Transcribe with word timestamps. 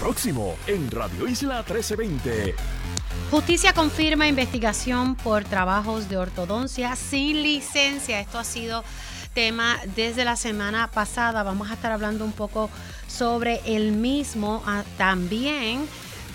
próximo 0.00 0.56
en 0.66 0.90
Radio 0.90 1.28
Isla 1.28 1.56
1320. 1.58 2.54
Justicia 3.30 3.74
confirma 3.74 4.26
investigación 4.26 5.14
por 5.14 5.44
trabajos 5.44 6.08
de 6.08 6.16
ortodoncia 6.16 6.96
sin 6.96 7.42
licencia. 7.42 8.18
Esto 8.18 8.38
ha 8.38 8.44
sido 8.44 8.82
tema 9.34 9.78
desde 9.94 10.24
la 10.24 10.36
semana 10.36 10.90
pasada. 10.90 11.42
Vamos 11.42 11.70
a 11.70 11.74
estar 11.74 11.92
hablando 11.92 12.24
un 12.24 12.32
poco 12.32 12.70
sobre 13.08 13.60
el 13.66 13.92
mismo. 13.92 14.62
Ah, 14.66 14.84
también 14.96 15.86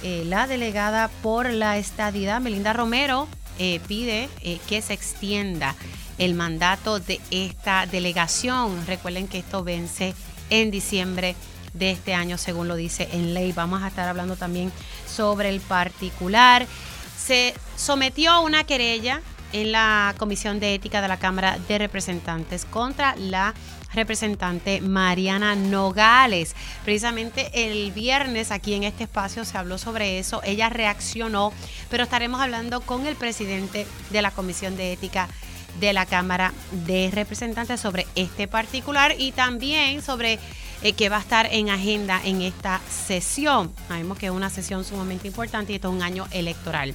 eh, 0.03 0.23
la 0.25 0.45
delegada 0.45 1.09
por 1.23 1.49
la 1.49 1.77
estadidad, 1.77 2.39
Melinda 2.41 2.71
Romero, 2.71 3.27
eh, 3.57 3.81
pide 3.87 4.29
eh, 4.41 4.59
que 4.69 4.83
se 4.83 4.93
extienda 4.93 5.75
el 6.19 6.35
mandato 6.35 6.99
de 6.99 7.19
esta 7.31 7.87
delegación. 7.87 8.85
Recuerden 8.85 9.27
que 9.27 9.39
esto 9.39 9.63
vence 9.63 10.13
en 10.51 10.69
diciembre 10.69 11.35
de 11.75 11.91
este 11.91 12.13
año, 12.13 12.37
según 12.37 12.67
lo 12.67 12.75
dice 12.75 13.07
en 13.11 13.33
ley. 13.33 13.51
Vamos 13.51 13.83
a 13.83 13.87
estar 13.87 14.07
hablando 14.07 14.35
también 14.35 14.71
sobre 15.07 15.49
el 15.49 15.59
particular. 15.61 16.65
Se 17.17 17.53
sometió 17.75 18.41
una 18.41 18.63
querella 18.63 19.21
en 19.53 19.71
la 19.71 20.13
Comisión 20.17 20.59
de 20.59 20.73
Ética 20.73 21.01
de 21.01 21.07
la 21.07 21.17
Cámara 21.17 21.57
de 21.67 21.77
Representantes 21.77 22.65
contra 22.65 23.15
la 23.15 23.53
representante 23.93 24.81
Mariana 24.81 25.55
Nogales. 25.55 26.55
Precisamente 26.83 27.49
el 27.53 27.91
viernes 27.91 28.51
aquí 28.51 28.73
en 28.73 28.83
este 28.83 29.05
espacio 29.05 29.45
se 29.45 29.57
habló 29.57 29.77
sobre 29.77 30.19
eso, 30.19 30.41
ella 30.43 30.69
reaccionó, 30.69 31.53
pero 31.89 32.03
estaremos 32.03 32.41
hablando 32.41 32.81
con 32.81 33.07
el 33.07 33.15
presidente 33.15 33.87
de 34.09 34.21
la 34.21 34.31
Comisión 34.31 34.75
de 34.75 34.91
Ética 34.91 35.29
de 35.79 35.93
la 35.93 36.05
Cámara 36.05 36.53
de 36.85 37.09
Representantes 37.13 37.79
sobre 37.79 38.05
este 38.15 38.47
particular 38.47 39.15
y 39.17 39.31
también 39.31 40.01
sobre 40.01 40.39
eh, 40.81 40.93
qué 40.93 41.09
va 41.09 41.17
a 41.17 41.21
estar 41.21 41.47
en 41.51 41.69
agenda 41.69 42.21
en 42.23 42.41
esta 42.41 42.81
sesión. 42.89 43.73
Sabemos 43.87 44.17
que 44.17 44.27
es 44.27 44.31
una 44.31 44.49
sesión 44.49 44.83
sumamente 44.83 45.27
importante 45.27 45.71
y 45.71 45.75
esto 45.75 45.89
es 45.89 45.95
un 45.95 46.03
año 46.03 46.27
electoral. 46.31 46.93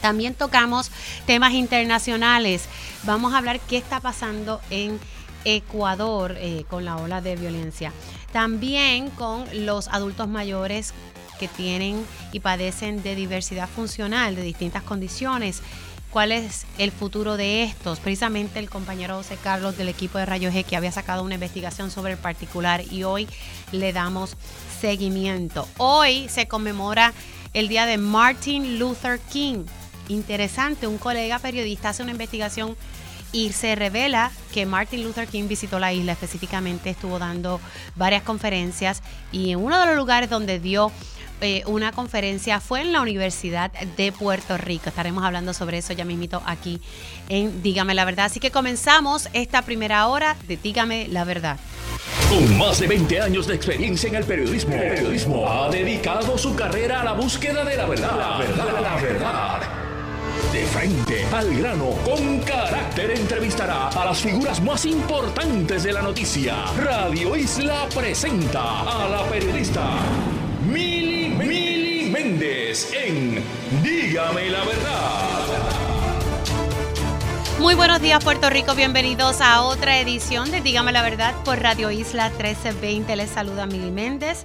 También 0.00 0.34
tocamos 0.34 0.90
temas 1.26 1.52
internacionales. 1.52 2.64
Vamos 3.04 3.32
a 3.34 3.38
hablar 3.38 3.60
qué 3.60 3.76
está 3.76 4.00
pasando 4.00 4.60
en 4.70 4.98
Ecuador 5.44 6.36
eh, 6.38 6.64
con 6.68 6.84
la 6.84 6.96
ola 6.96 7.20
de 7.20 7.36
violencia. 7.36 7.92
También 8.32 9.10
con 9.10 9.44
los 9.64 9.88
adultos 9.88 10.28
mayores 10.28 10.92
que 11.38 11.48
tienen 11.48 12.04
y 12.32 12.40
padecen 12.40 13.02
de 13.02 13.14
diversidad 13.14 13.68
funcional, 13.68 14.34
de 14.34 14.42
distintas 14.42 14.82
condiciones. 14.82 15.62
¿Cuál 16.12 16.30
es 16.30 16.66
el 16.76 16.92
futuro 16.92 17.38
de 17.38 17.62
estos? 17.62 17.98
Precisamente 17.98 18.58
el 18.58 18.68
compañero 18.68 19.16
José 19.16 19.38
Carlos 19.42 19.78
del 19.78 19.88
equipo 19.88 20.18
de 20.18 20.26
Rayo 20.26 20.50
G 20.50 20.62
que 20.62 20.76
había 20.76 20.92
sacado 20.92 21.22
una 21.22 21.36
investigación 21.36 21.90
sobre 21.90 22.12
el 22.12 22.18
particular 22.18 22.82
y 22.90 23.04
hoy 23.04 23.26
le 23.72 23.94
damos 23.94 24.36
seguimiento. 24.78 25.66
Hoy 25.78 26.28
se 26.28 26.46
conmemora 26.46 27.14
el 27.54 27.68
día 27.68 27.86
de 27.86 27.96
Martin 27.96 28.78
Luther 28.78 29.20
King. 29.20 29.64
Interesante, 30.08 30.86
un 30.86 30.98
colega 30.98 31.38
periodista 31.38 31.88
hace 31.88 32.02
una 32.02 32.12
investigación 32.12 32.76
y 33.32 33.52
se 33.52 33.74
revela 33.74 34.32
que 34.52 34.66
Martin 34.66 35.04
Luther 35.04 35.26
King 35.26 35.48
visitó 35.48 35.78
la 35.78 35.94
isla, 35.94 36.12
específicamente 36.12 36.90
estuvo 36.90 37.18
dando 37.18 37.58
varias 37.96 38.22
conferencias 38.22 39.02
y 39.32 39.52
en 39.52 39.60
uno 39.60 39.80
de 39.80 39.86
los 39.86 39.96
lugares 39.96 40.28
donde 40.28 40.60
dio 40.60 40.92
eh, 41.42 41.64
una 41.66 41.92
conferencia 41.92 42.60
fue 42.60 42.80
en 42.80 42.92
la 42.92 43.00
Universidad 43.00 43.72
de 43.72 44.12
Puerto 44.12 44.56
Rico. 44.56 44.88
Estaremos 44.88 45.24
hablando 45.24 45.52
sobre 45.52 45.78
eso 45.78 45.92
ya 45.92 46.04
mismito 46.04 46.40
aquí 46.46 46.80
en 47.28 47.62
Dígame 47.62 47.94
la 47.94 48.04
Verdad. 48.04 48.26
Así 48.26 48.40
que 48.40 48.50
comenzamos 48.50 49.28
esta 49.32 49.62
primera 49.62 50.06
hora 50.06 50.36
de 50.46 50.56
Dígame 50.56 51.08
la 51.08 51.24
Verdad. 51.24 51.58
Con 52.28 52.58
más 52.58 52.78
de 52.78 52.86
20 52.86 53.20
años 53.20 53.46
de 53.46 53.54
experiencia 53.54 54.08
en 54.08 54.14
el 54.14 54.24
periodismo, 54.24 54.74
el 54.74 54.94
periodismo 54.94 55.50
ha 55.50 55.68
dedicado 55.68 56.38
su 56.38 56.54
carrera 56.54 57.00
a 57.00 57.04
la 57.04 57.12
búsqueda 57.12 57.64
de 57.64 57.76
la 57.76 57.86
verdad. 57.86 58.16
La 58.16 58.38
verdad, 58.38 58.80
la 58.80 58.96
verdad. 59.02 59.60
De 60.52 60.64
frente 60.66 61.24
al 61.32 61.54
grano, 61.56 61.90
con 62.04 62.38
carácter 62.40 63.10
entrevistará 63.10 63.88
a 63.88 64.04
las 64.04 64.20
figuras 64.20 64.62
más 64.62 64.84
importantes 64.86 65.82
de 65.82 65.92
la 65.92 66.02
noticia. 66.02 66.66
Radio 66.76 67.36
Isla 67.36 67.88
presenta 67.94 68.80
a 68.80 69.08
la 69.08 69.24
periodista 69.28 69.82
Mili, 70.66 71.28
Mili 71.28 72.08
Méndez 72.08 72.92
en 72.92 73.42
Dígame 73.82 74.48
la 74.48 74.64
verdad. 74.64 75.48
Muy 77.58 77.74
buenos 77.74 78.00
días 78.00 78.22
Puerto 78.22 78.48
Rico, 78.48 78.76
bienvenidos 78.76 79.40
a 79.40 79.62
otra 79.62 79.98
edición 79.98 80.52
de 80.52 80.60
Dígame 80.60 80.92
la 80.92 81.02
verdad 81.02 81.34
por 81.44 81.58
Radio 81.60 81.90
Isla 81.90 82.28
1320. 82.28 83.16
Les 83.16 83.30
saluda 83.30 83.66
Mili 83.66 83.90
Méndez. 83.90 84.44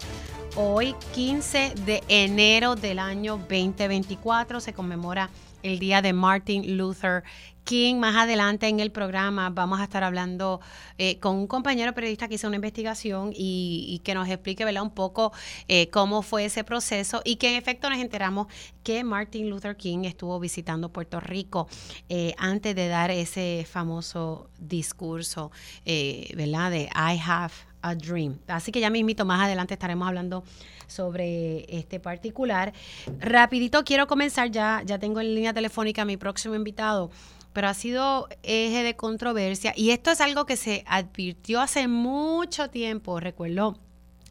Hoy 0.56 0.96
15 1.14 1.74
de 1.86 2.04
enero 2.08 2.76
del 2.76 2.98
año 2.98 3.38
2024 3.38 4.60
se 4.60 4.74
conmemora 4.74 5.30
el 5.64 5.80
día 5.80 6.02
de 6.02 6.14
Martin 6.14 6.78
Luther 6.78 7.24
King. 7.64 7.96
Más 7.96 8.16
adelante 8.16 8.68
en 8.68 8.80
el 8.80 8.92
programa 8.92 9.50
vamos 9.50 9.80
a 9.82 9.84
estar 9.84 10.04
hablando 10.04 10.62
eh, 10.98 11.20
con 11.20 11.36
un 11.36 11.48
compañero 11.48 11.94
periodista 11.94 12.28
que 12.28 12.36
hizo 12.36 12.48
una 12.48 12.56
investigación 12.56 13.34
y, 13.36 14.02
que 14.04 14.14
nos 14.14 14.30
explique 14.30 14.64
¿verdad? 14.64 14.84
un 14.84 14.92
poco 14.92 15.34
eh, 15.68 15.90
cómo 15.90 16.22
fue 16.22 16.46
ese 16.46 16.64
proceso 16.64 17.22
y 17.26 17.36
que 17.36 17.50
en 17.50 17.56
efecto 17.56 17.90
nos 17.90 18.00
enteramos 18.00 18.48
que 18.84 19.04
Martin 19.04 19.50
Luther 19.50 19.76
King 19.76 20.06
estuvo 20.06 20.40
visitando 20.40 20.94
Puerto 20.94 21.20
Rico 21.20 21.68
eh, 22.08 22.34
antes 22.38 22.74
de 22.74 22.88
dar 22.88 23.12
ese 23.12 23.68
famoso 23.70 24.50
discurso 24.58 25.52
¿verdad? 25.86 26.72
de 26.72 26.84
I 26.96 27.20
have 27.24 27.54
a 27.82 27.96
dream. 27.96 28.40
Así 28.48 28.72
que 28.72 28.80
ya 28.80 28.90
mismito 28.90 29.26
más 29.26 29.42
adelante 29.42 29.74
estaremos 29.74 30.08
hablando 30.08 30.44
sobre 30.88 31.66
este 31.70 32.00
particular. 32.00 32.74
Rapidito 33.20 33.84
quiero 33.84 34.08
comenzar, 34.08 34.52
ya, 34.52 34.82
ya 34.86 35.00
tengo 35.00 35.20
en 35.20 35.36
línea 35.36 35.54
telefónica 35.54 36.02
a 36.02 36.06
mi 36.06 36.18
próximo 36.18 36.56
invitado, 36.56 37.12
pero 37.54 37.68
ha 37.68 37.74
sido 37.74 38.28
eje 38.44 38.84
de 38.84 38.96
controversia 38.96 39.74
y 39.76 39.92
esto 39.92 40.12
es 40.12 40.22
algo 40.22 40.46
que 40.46 40.58
se 40.58 40.84
advirtió 40.88 41.62
hace 41.62 41.88
mucho 41.88 42.70
tiempo, 42.70 43.20
recuerdo 43.20 43.78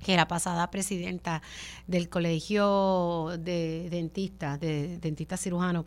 que 0.04 0.16
la 0.16 0.28
pasada 0.28 0.70
presidenta 0.70 1.42
del 1.86 2.08
Colegio 2.08 3.32
de 3.38 3.88
Dentistas, 3.90 4.60
de 4.60 4.98
Dentistas 4.98 5.40
Cirujanos, 5.40 5.84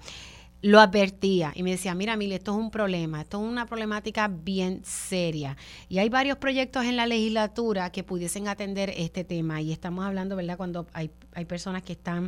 lo 0.62 0.80
advertía 0.80 1.54
y 1.56 1.64
me 1.64 1.72
decía, 1.72 1.96
mira, 1.96 2.18
Mili, 2.18 2.36
esto 2.36 2.52
es 2.52 2.58
un 2.58 2.72
problema, 2.72 3.22
esto 3.22 3.42
es 3.42 3.50
una 3.50 3.66
problemática 3.66 4.28
bien 4.28 4.82
seria. 4.84 5.56
Y 5.88 6.00
hay 6.00 6.10
varios 6.10 6.38
proyectos 6.38 6.86
en 6.86 6.98
la 6.98 7.06
legislatura 7.06 7.92
que 7.92 8.04
pudiesen 8.04 8.48
atender 8.48 8.94
este 8.98 9.24
tema. 9.24 9.62
Y 9.62 9.72
estamos 9.72 10.06
hablando, 10.06 10.36
¿verdad?, 10.36 10.58
cuando 10.58 10.88
hay, 10.94 11.12
hay 11.34 11.46
personas 11.46 11.84
que 11.84 11.94
están 11.94 12.26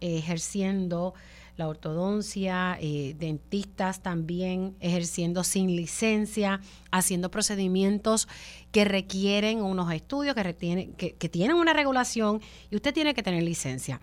eh, 0.00 0.18
ejerciendo 0.18 1.14
la 1.56 1.68
ortodoncia, 1.68 2.76
eh, 2.80 3.14
dentistas 3.18 4.02
también 4.02 4.76
ejerciendo 4.80 5.42
sin 5.42 5.74
licencia, 5.74 6.60
haciendo 6.90 7.30
procedimientos 7.30 8.28
que 8.72 8.84
requieren 8.84 9.62
unos 9.62 9.90
estudios, 9.92 10.34
que, 10.34 10.92
que, 10.96 11.14
que 11.14 11.28
tienen 11.28 11.56
una 11.56 11.72
regulación 11.72 12.42
y 12.70 12.76
usted 12.76 12.92
tiene 12.92 13.14
que 13.14 13.22
tener 13.22 13.42
licencia. 13.42 14.00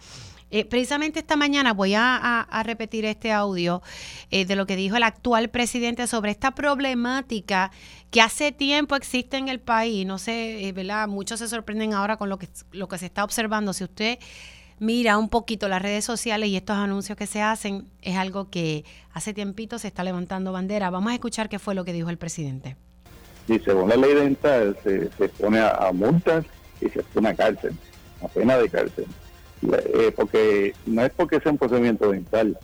Eh, 0.54 0.66
precisamente 0.66 1.18
esta 1.18 1.36
mañana 1.36 1.74
voy 1.74 1.96
a, 1.96 2.48
repetir 2.64 3.06
este 3.06 3.32
audio 3.32 3.82
eh, 4.30 4.46
de 4.46 4.56
lo 4.56 4.68
que 4.68 4.76
dijo 4.76 4.96
el 4.96 5.02
actual 5.02 5.50
presidente 5.50 6.06
sobre 6.06 6.30
esta 6.30 6.52
problemática 6.52 7.72
que 8.12 8.22
hace 8.22 8.52
tiempo 8.52 8.96
existe 8.96 9.38
en 9.38 9.48
el 9.48 9.60
país. 9.60 10.06
No 10.06 10.20
sé, 10.20 10.70
eh. 10.70 11.08
Muchos 11.08 11.40
se 11.40 11.48
sorprenden 11.48 11.96
ahora 11.96 12.18
con 12.18 12.30
lo 12.30 12.38
que, 12.38 12.48
lo 12.72 12.88
que 12.88 13.00
se 13.00 13.08
está 13.08 13.24
observando. 13.24 13.74
Si 13.74 13.84
usted 13.84 14.20
mira 14.78 15.18
un 15.18 15.28
poquito 15.28 15.68
las 15.68 15.82
redes 15.82 16.06
sociales 16.06 16.50
y 16.50 16.56
estos 16.56 16.78
anuncios 16.78 17.18
que 17.18 17.26
se 17.26 17.42
hacen, 17.42 17.90
es 18.04 18.16
algo 18.16 18.52
que 18.52 18.86
hace 19.12 19.34
tiempito 19.34 19.80
se 19.80 19.88
está 19.88 20.04
levantando 20.04 20.52
bandera. 20.52 20.92
Vamos 20.92 21.14
a 21.14 21.16
escuchar 21.16 21.50
qué 21.50 21.58
fue 21.58 21.74
lo 21.74 21.84
que 21.84 21.94
dijo 21.94 22.12
el 22.12 22.20
presidente. 22.20 22.78
Y 23.48 23.58
según 23.58 23.90
la 23.90 23.96
ley 23.96 24.14
dental 24.14 24.78
se, 24.84 25.10
se 25.14 25.30
pone 25.30 25.60
a, 25.62 25.90
multas 25.92 26.46
y 26.80 26.90
se 26.90 27.02
pone 27.02 27.30
a 27.30 27.36
cárcel, 27.36 27.76
a 28.22 28.28
pena 28.28 28.56
de 28.60 28.70
cárcel. 28.70 29.08
Eh, 29.72 30.14
porque 30.16 30.74
no 30.86 31.04
es 31.04 31.12
porque 31.12 31.40
sea 31.40 31.52
un 31.52 31.58
procedimiento 31.58 32.12
dental, 32.12 32.58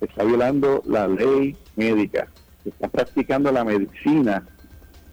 está 0.00 0.24
violando 0.24 0.82
la 0.86 1.06
ley 1.08 1.56
médica, 1.76 2.28
está 2.64 2.88
practicando 2.88 3.52
la 3.52 3.64
medicina 3.64 4.44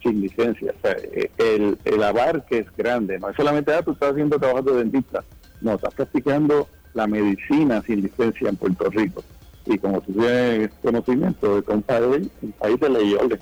sin 0.02 0.22
licencia. 0.22 0.74
O 0.78 0.82
sea, 0.82 0.96
eh, 0.98 1.32
el, 1.38 1.78
el 1.84 2.04
abarque 2.04 2.60
es 2.60 2.76
grande, 2.78 3.20
no 3.20 3.30
es 3.30 3.36
solamente, 3.36 3.74
ah, 3.74 3.82
tú 3.82 3.92
estás 3.92 4.12
haciendo 4.12 4.40
trabajo 4.40 4.72
de 4.72 4.78
dentista, 4.80 5.24
no, 5.62 5.76
estás 5.76 5.94
practicando 5.94 6.68
la 6.94 7.08
medicina 7.08 7.82
sin 7.86 8.02
licencia 8.02 8.50
en 8.50 8.56
Puerto 8.56 8.90
Rico. 8.90 9.24
Y 9.66 9.78
como 9.78 10.02
tú 10.02 10.14
tienes 10.14 10.70
conocimiento 10.82 11.56
de 11.56 11.64
que 11.64 11.72
un 11.72 11.82
país, 11.82 12.28
un 12.42 12.52
país 12.52 12.80
de 12.80 13.40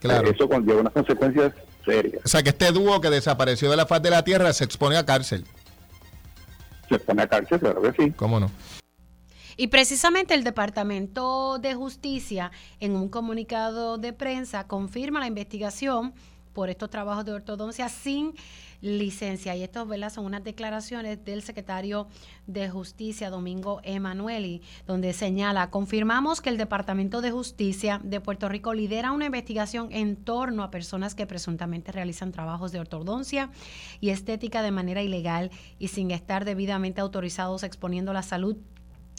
claro. 0.00 0.30
eso 0.30 0.48
conlleva 0.48 0.80
unas 0.82 0.92
consecuencias 0.92 1.52
serias. 1.84 2.22
O 2.24 2.28
sea, 2.28 2.42
que 2.42 2.50
este 2.50 2.70
dúo 2.72 3.00
que 3.00 3.08
desapareció 3.08 3.70
de 3.70 3.76
la 3.76 3.86
faz 3.86 4.02
de 4.02 4.10
la 4.10 4.22
tierra 4.22 4.52
se 4.52 4.64
expone 4.64 4.96
a 4.98 5.06
cárcel 5.06 5.44
se 6.88 6.98
pone 6.98 7.22
a 7.22 7.28
cárcel, 7.28 7.60
claro 7.60 7.82
que 7.82 7.92
sí. 7.92 8.10
¿Cómo 8.12 8.40
no? 8.40 8.50
Y 9.56 9.68
precisamente 9.68 10.34
el 10.34 10.44
Departamento 10.44 11.58
de 11.58 11.74
Justicia, 11.74 12.50
en 12.78 12.94
un 12.94 13.08
comunicado 13.08 13.96
de 13.96 14.12
prensa, 14.12 14.66
confirma 14.66 15.20
la 15.20 15.26
investigación 15.26 16.12
por 16.52 16.68
estos 16.68 16.90
trabajos 16.90 17.24
de 17.24 17.32
ortodoncia 17.32 17.88
sin 17.88 18.34
licencia. 18.80 19.56
Y 19.56 19.62
esto 19.62 19.86
¿verdad? 19.86 20.12
son 20.12 20.24
unas 20.24 20.44
declaraciones 20.44 21.24
del 21.24 21.42
secretario 21.42 22.08
de 22.46 22.68
Justicia, 22.68 23.30
Domingo 23.30 23.80
Emanueli, 23.82 24.62
donde 24.86 25.12
señala, 25.12 25.70
confirmamos 25.70 26.40
que 26.40 26.50
el 26.50 26.58
Departamento 26.58 27.20
de 27.20 27.30
Justicia 27.30 28.00
de 28.02 28.20
Puerto 28.20 28.48
Rico 28.48 28.74
lidera 28.74 29.12
una 29.12 29.26
investigación 29.26 29.88
en 29.92 30.16
torno 30.16 30.62
a 30.62 30.70
personas 30.70 31.14
que 31.14 31.26
presuntamente 31.26 31.92
realizan 31.92 32.32
trabajos 32.32 32.72
de 32.72 32.80
ortodoncia 32.80 33.50
y 34.00 34.10
estética 34.10 34.62
de 34.62 34.70
manera 34.70 35.02
ilegal 35.02 35.50
y 35.78 35.88
sin 35.88 36.10
estar 36.10 36.44
debidamente 36.44 37.00
autorizados 37.00 37.62
exponiendo 37.62 38.12
la 38.12 38.22
salud 38.22 38.56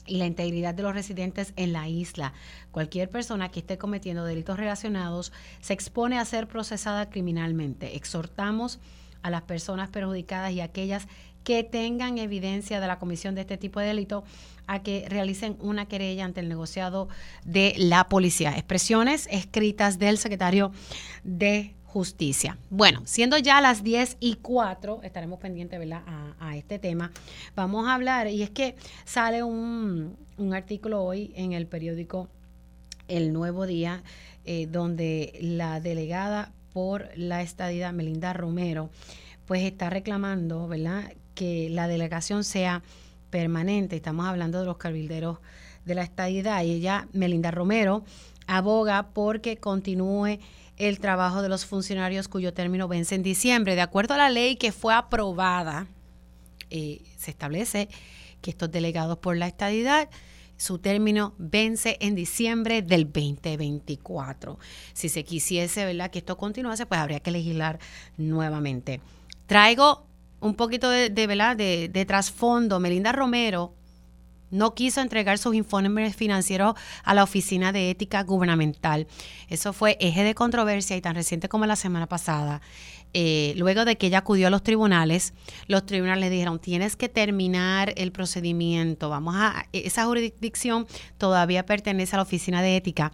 y 0.08 0.18
la 0.18 0.26
integridad 0.26 0.74
de 0.74 0.84
los 0.84 0.94
residentes 0.94 1.54
en 1.58 1.74
la 1.74 1.88
isla. 1.88 2.34
Cualquier 2.72 3.10
persona 3.10 3.50
que 3.50 3.60
esté 3.60 3.78
cometiendo 3.78 4.26
delitos 4.26 4.58
relacionados 4.58 5.34
se 5.60 5.74
expone 5.74 6.18
a 6.18 6.26
ser 6.26 6.48
procesada 6.48 7.10
criminalmente. 7.10 7.96
Exhortamos 7.96 8.80
a 9.22 9.30
las 9.30 9.44
personas 9.44 9.90
perjudicadas 9.90 10.52
y 10.52 10.62
aquellas 10.62 11.08
que 11.44 11.64
tengan 11.64 12.18
evidencia 12.18 12.82
de 12.82 12.88
la 12.88 13.00
comisión 13.00 13.34
de 13.34 13.42
este 13.42 13.58
tipo 13.58 13.80
de 13.80 13.88
delito 13.88 14.26
a 14.68 14.84
que 14.84 15.06
realicen 15.08 15.56
una 15.62 15.88
querella 15.88 16.26
ante 16.26 16.42
el 16.42 16.50
negociado 16.50 17.08
de 17.46 17.74
la 17.78 18.10
policía. 18.10 18.52
Expresiones 18.58 19.30
escritas 19.32 19.98
del 19.98 20.18
secretario 20.18 20.74
de 21.24 21.74
justicia. 21.86 22.58
Bueno, 22.70 23.02
siendo 23.06 23.38
ya 23.38 23.62
las 23.62 23.82
10 23.82 24.18
y 24.20 24.36
4, 24.36 25.00
estaremos 25.04 25.40
pendientes 25.40 25.80
¿verdad? 25.80 26.04
A, 26.38 26.58
este 26.58 26.80
tema. 26.80 27.12
Vamos 27.56 27.88
a 27.88 27.96
hablar, 27.96 28.28
y 28.28 28.44
es 28.44 28.50
que 28.50 28.76
sale 29.06 29.42
un, 29.42 30.18
artículo 30.54 31.02
hoy 31.02 31.32
en 31.36 31.54
el 31.54 31.66
periódico 31.66 32.28
El 33.08 33.32
Nuevo 33.32 33.66
Día, 33.66 34.04
eh, 34.44 34.68
donde 34.68 35.38
la 35.42 35.80
delegada 35.80 36.52
por 36.78 37.10
la 37.16 37.42
estadidad, 37.42 37.92
Melinda 37.92 38.34
Romero, 38.34 38.92
pues 39.48 39.64
está 39.64 39.90
reclamando, 39.90 40.68
¿verdad?, 40.68 41.12
que 41.34 41.72
la 41.72 41.88
delegación 41.88 42.44
sea 42.44 42.84
permanente. 43.32 43.96
Estamos 43.96 44.28
hablando 44.28 44.60
de 44.60 44.68
los 44.68 44.78
cabilderos 44.78 45.40
de 45.86 45.96
la 45.96 46.04
estadidad. 46.04 46.62
Y 46.62 46.74
ella, 46.74 47.08
Melinda 47.14 47.50
Romero, 47.50 48.04
aboga 48.46 49.10
porque 49.16 49.58
continúe 49.58 50.38
el 50.78 51.00
trabajo 51.00 51.42
de 51.42 51.50
los 51.50 51.66
funcionarios 51.66 52.28
cuyo 52.28 52.54
término 52.54 52.88
vence 52.88 53.16
en 53.16 53.24
diciembre. 53.24 53.74
De 53.74 53.82
acuerdo 53.82 54.14
a 54.14 54.18
la 54.18 54.30
ley 54.30 54.56
que 54.56 54.72
fue 54.72 54.94
aprobada, 54.94 55.88
eh, 56.70 57.02
se 57.18 57.32
establece 57.32 57.90
que 58.40 58.52
estos 58.52 58.72
delegados 58.72 59.18
por 59.18 59.36
la 59.36 59.48
estadidad, 59.48 60.10
su 60.58 60.80
término 60.80 61.34
vence 61.38 61.98
en 62.02 62.16
diciembre 62.16 62.82
del 62.82 63.06
2024. 63.06 64.58
Si 64.94 65.10
se 65.10 65.24
quisiese 65.24 65.86
¿verdad? 65.86 66.12
que 66.12 66.20
esto 66.20 66.38
continuase, 66.38 66.86
pues 66.86 67.00
habría 67.00 67.20
que 67.20 67.32
legislar 67.32 67.80
nuevamente. 68.18 69.00
Traigo 69.46 70.06
un 70.40 70.56
poquito 70.56 70.90
de, 70.90 71.10
de, 71.10 71.28
de, 71.28 71.90
de 71.90 72.06
trasfondo. 72.06 72.80
Melinda 72.80 73.12
Romero 73.12 73.74
no 74.50 74.74
quiso 74.74 75.02
entregar 75.02 75.38
sus 75.38 75.56
informes 75.56 76.16
financieros 76.16 76.76
a 77.04 77.14
la 77.14 77.24
Oficina 77.24 77.72
de 77.72 77.90
Ética 77.90 78.24
Gubernamental. 78.24 79.08
Eso 79.50 79.74
fue 79.74 79.98
eje 80.00 80.24
de 80.24 80.36
controversia 80.36 80.96
y 80.96 81.02
tan 81.02 81.16
reciente 81.16 81.50
como 81.50 81.66
la 81.66 81.76
semana 81.76 82.08
pasada. 82.08 82.62
Eh, 83.14 83.54
luego 83.58 83.86
de 83.86 83.98
que 83.98 84.08
ella 84.08 84.20
acudió 84.20 84.48
a 84.48 84.50
los 84.50 84.64
tribunales, 84.64 85.34
los 85.68 85.86
tribunales 85.86 86.22
le 86.22 86.30
dijeron, 86.30 86.60
tienes 86.60 86.96
que 86.96 87.10
terminar 87.10 87.94
el 87.98 88.12
procedimiento. 88.12 89.10
Vamos 89.10 89.36
a, 89.38 89.66
esa 89.74 90.06
jurisdicción 90.06 90.88
todavía 91.18 91.66
pertenece 91.66 92.16
a 92.16 92.18
la 92.18 92.24
Oficina 92.24 92.62
de 92.62 92.78
Ética. 92.78 93.12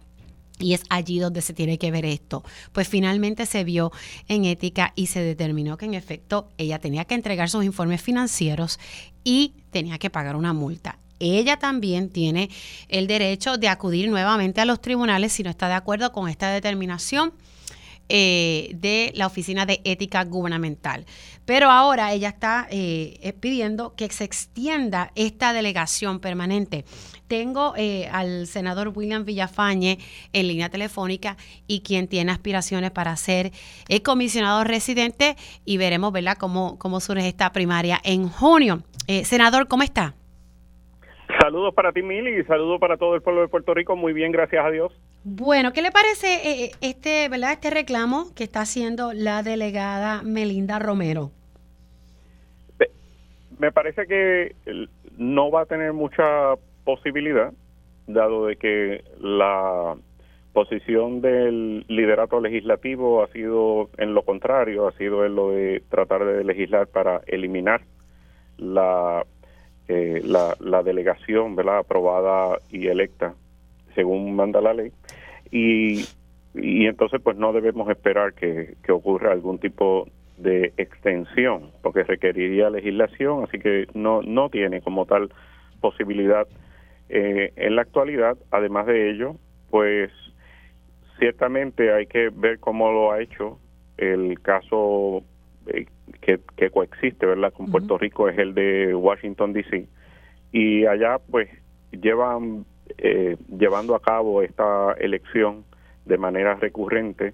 Y 0.59 0.73
es 0.73 0.83
allí 0.89 1.19
donde 1.19 1.41
se 1.41 1.53
tiene 1.53 1.77
que 1.77 1.89
ver 1.89 2.05
esto. 2.05 2.43
Pues 2.71 2.87
finalmente 2.87 3.45
se 3.45 3.63
vio 3.63 3.91
en 4.27 4.45
ética 4.45 4.93
y 4.95 5.07
se 5.07 5.19
determinó 5.21 5.77
que 5.77 5.85
en 5.85 5.95
efecto 5.95 6.49
ella 6.57 6.79
tenía 6.79 7.05
que 7.05 7.15
entregar 7.15 7.49
sus 7.49 7.65
informes 7.65 8.01
financieros 8.01 8.79
y 9.23 9.55
tenía 9.71 9.97
que 9.97 10.11
pagar 10.11 10.35
una 10.35 10.53
multa 10.53 10.99
ella 11.19 11.57
también 11.57 12.09
tiene 12.09 12.49
el 12.89 13.07
derecho 13.07 13.57
de 13.57 13.69
acudir 13.69 14.09
nuevamente 14.09 14.61
a 14.61 14.65
los 14.65 14.81
tribunales 14.81 15.33
si 15.33 15.43
no 15.43 15.49
está 15.49 15.67
de 15.67 15.75
acuerdo 15.75 16.11
con 16.11 16.29
esta 16.29 16.51
determinación. 16.51 17.33
Eh, 18.09 18.71
de 18.75 19.13
la 19.15 19.27
Oficina 19.27 19.65
de 19.65 19.79
Ética 19.85 20.25
Gubernamental. 20.25 21.05
Pero 21.45 21.71
ahora 21.71 22.11
ella 22.11 22.29
está 22.29 22.67
eh, 22.69 23.33
pidiendo 23.39 23.95
que 23.95 24.09
se 24.09 24.25
extienda 24.25 25.13
esta 25.15 25.53
delegación 25.53 26.19
permanente. 26.19 26.83
Tengo 27.29 27.73
eh, 27.77 28.09
al 28.11 28.45
senador 28.47 28.91
William 28.93 29.23
Villafañe 29.23 29.99
en 30.33 30.47
línea 30.49 30.69
telefónica 30.69 31.37
y 31.65 31.79
quien 31.79 32.09
tiene 32.09 32.33
aspiraciones 32.33 32.91
para 32.91 33.15
ser 33.15 33.53
comisionado 34.03 34.65
residente 34.65 35.37
y 35.63 35.77
veremos 35.77 36.11
¿verdad? 36.11 36.37
Cómo, 36.37 36.77
cómo 36.77 36.99
surge 36.99 37.29
esta 37.29 37.53
primaria 37.53 38.01
en 38.03 38.27
junio. 38.27 38.83
senador, 39.23 39.69
¿cómo 39.69 39.83
está? 39.83 40.13
Saludos 41.39 41.73
para 41.73 41.91
ti, 41.91 42.01
Mili, 42.01 42.39
y 42.39 42.43
saludos 42.43 42.79
para 42.79 42.97
todo 42.97 43.15
el 43.15 43.21
pueblo 43.21 43.41
de 43.41 43.47
Puerto 43.47 43.73
Rico. 43.73 43.95
Muy 43.95 44.13
bien, 44.13 44.31
gracias 44.31 44.65
a 44.65 44.69
Dios. 44.69 44.91
Bueno, 45.23 45.71
¿qué 45.73 45.81
le 45.81 45.91
parece 45.91 46.27
eh, 46.35 46.65
eh, 46.65 46.71
este, 46.81 47.29
¿verdad? 47.29 47.53
este 47.53 47.69
reclamo 47.69 48.33
que 48.35 48.43
está 48.43 48.61
haciendo 48.61 49.13
la 49.13 49.43
delegada 49.43 50.21
Melinda 50.23 50.79
Romero? 50.79 51.31
Me 53.59 53.71
parece 53.71 54.07
que 54.07 54.55
no 55.17 55.49
va 55.49 55.61
a 55.61 55.65
tener 55.65 55.93
mucha 55.93 56.55
posibilidad, 56.83 57.53
dado 58.07 58.47
de 58.47 58.57
que 58.57 59.03
la 59.19 59.95
posición 60.53 61.21
del 61.21 61.85
liderato 61.87 62.39
legislativo 62.39 63.23
ha 63.23 63.27
sido 63.27 63.89
en 63.97 64.13
lo 64.13 64.23
contrario, 64.23 64.87
ha 64.87 64.91
sido 64.93 65.25
en 65.25 65.35
lo 65.35 65.51
de 65.51 65.81
tratar 65.89 66.25
de 66.25 66.43
legislar 66.43 66.87
para 66.87 67.21
eliminar 67.27 67.81
la 68.57 69.25
eh, 69.87 70.21
la, 70.23 70.55
la, 70.59 70.81
delegación 70.83 71.55
¿verdad? 71.55 71.79
aprobada 71.79 72.59
y 72.69 72.87
electa 72.87 73.35
según 73.95 74.35
manda 74.35 74.61
la 74.61 74.73
ley 74.73 74.91
y, 75.51 76.05
y 76.55 76.85
entonces 76.85 77.21
pues 77.21 77.37
no 77.37 77.53
debemos 77.53 77.89
esperar 77.89 78.33
que, 78.33 78.75
ocurra 78.89 79.31
algún 79.31 79.59
tipo 79.59 80.07
de 80.37 80.73
extensión 80.77 81.71
porque 81.81 82.03
requeriría 82.03 82.69
legislación 82.69 83.43
así 83.43 83.59
que 83.59 83.87
no 83.93 84.21
no 84.21 84.49
tiene 84.49 84.81
como 84.81 85.05
tal 85.05 85.29
posibilidad 85.81 86.47
eh, 87.09 87.51
en 87.55 87.75
la 87.75 87.81
actualidad 87.81 88.37
además 88.51 88.87
de 88.87 89.11
ello 89.11 89.35
pues 89.69 90.11
ciertamente 91.19 91.93
hay 91.93 92.07
que 92.07 92.29
ver 92.29 92.59
cómo 92.59 92.91
lo 92.91 93.11
ha 93.11 93.21
hecho 93.21 93.59
el 93.97 94.39
caso 94.41 95.23
eh, 95.67 95.85
que, 96.25 96.39
que, 96.55 96.69
coexiste, 96.69 97.25
¿verdad? 97.25 97.53
Con 97.53 97.71
Puerto 97.71 97.97
Rico 97.97 98.29
es 98.29 98.37
el 98.37 98.53
de 98.53 98.95
Washington 98.95 99.53
D.C. 99.53 99.87
y 100.51 100.85
allá 100.85 101.19
pues 101.19 101.49
llevan 101.91 102.65
eh, 102.97 103.37
llevando 103.49 103.95
a 103.95 104.01
cabo 104.01 104.41
esta 104.41 104.93
elección 104.93 105.65
de 106.05 106.17
manera 106.17 106.55
recurrente 106.55 107.33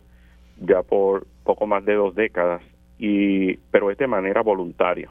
ya 0.60 0.84
por 0.84 1.26
poco 1.44 1.66
más 1.66 1.86
de 1.86 1.96
dos 1.96 2.16
décadas 2.16 2.62
y 2.98 3.58
pero 3.72 3.92
es 3.92 3.98
de 3.98 4.08
manera 4.08 4.42
voluntaria 4.42 5.10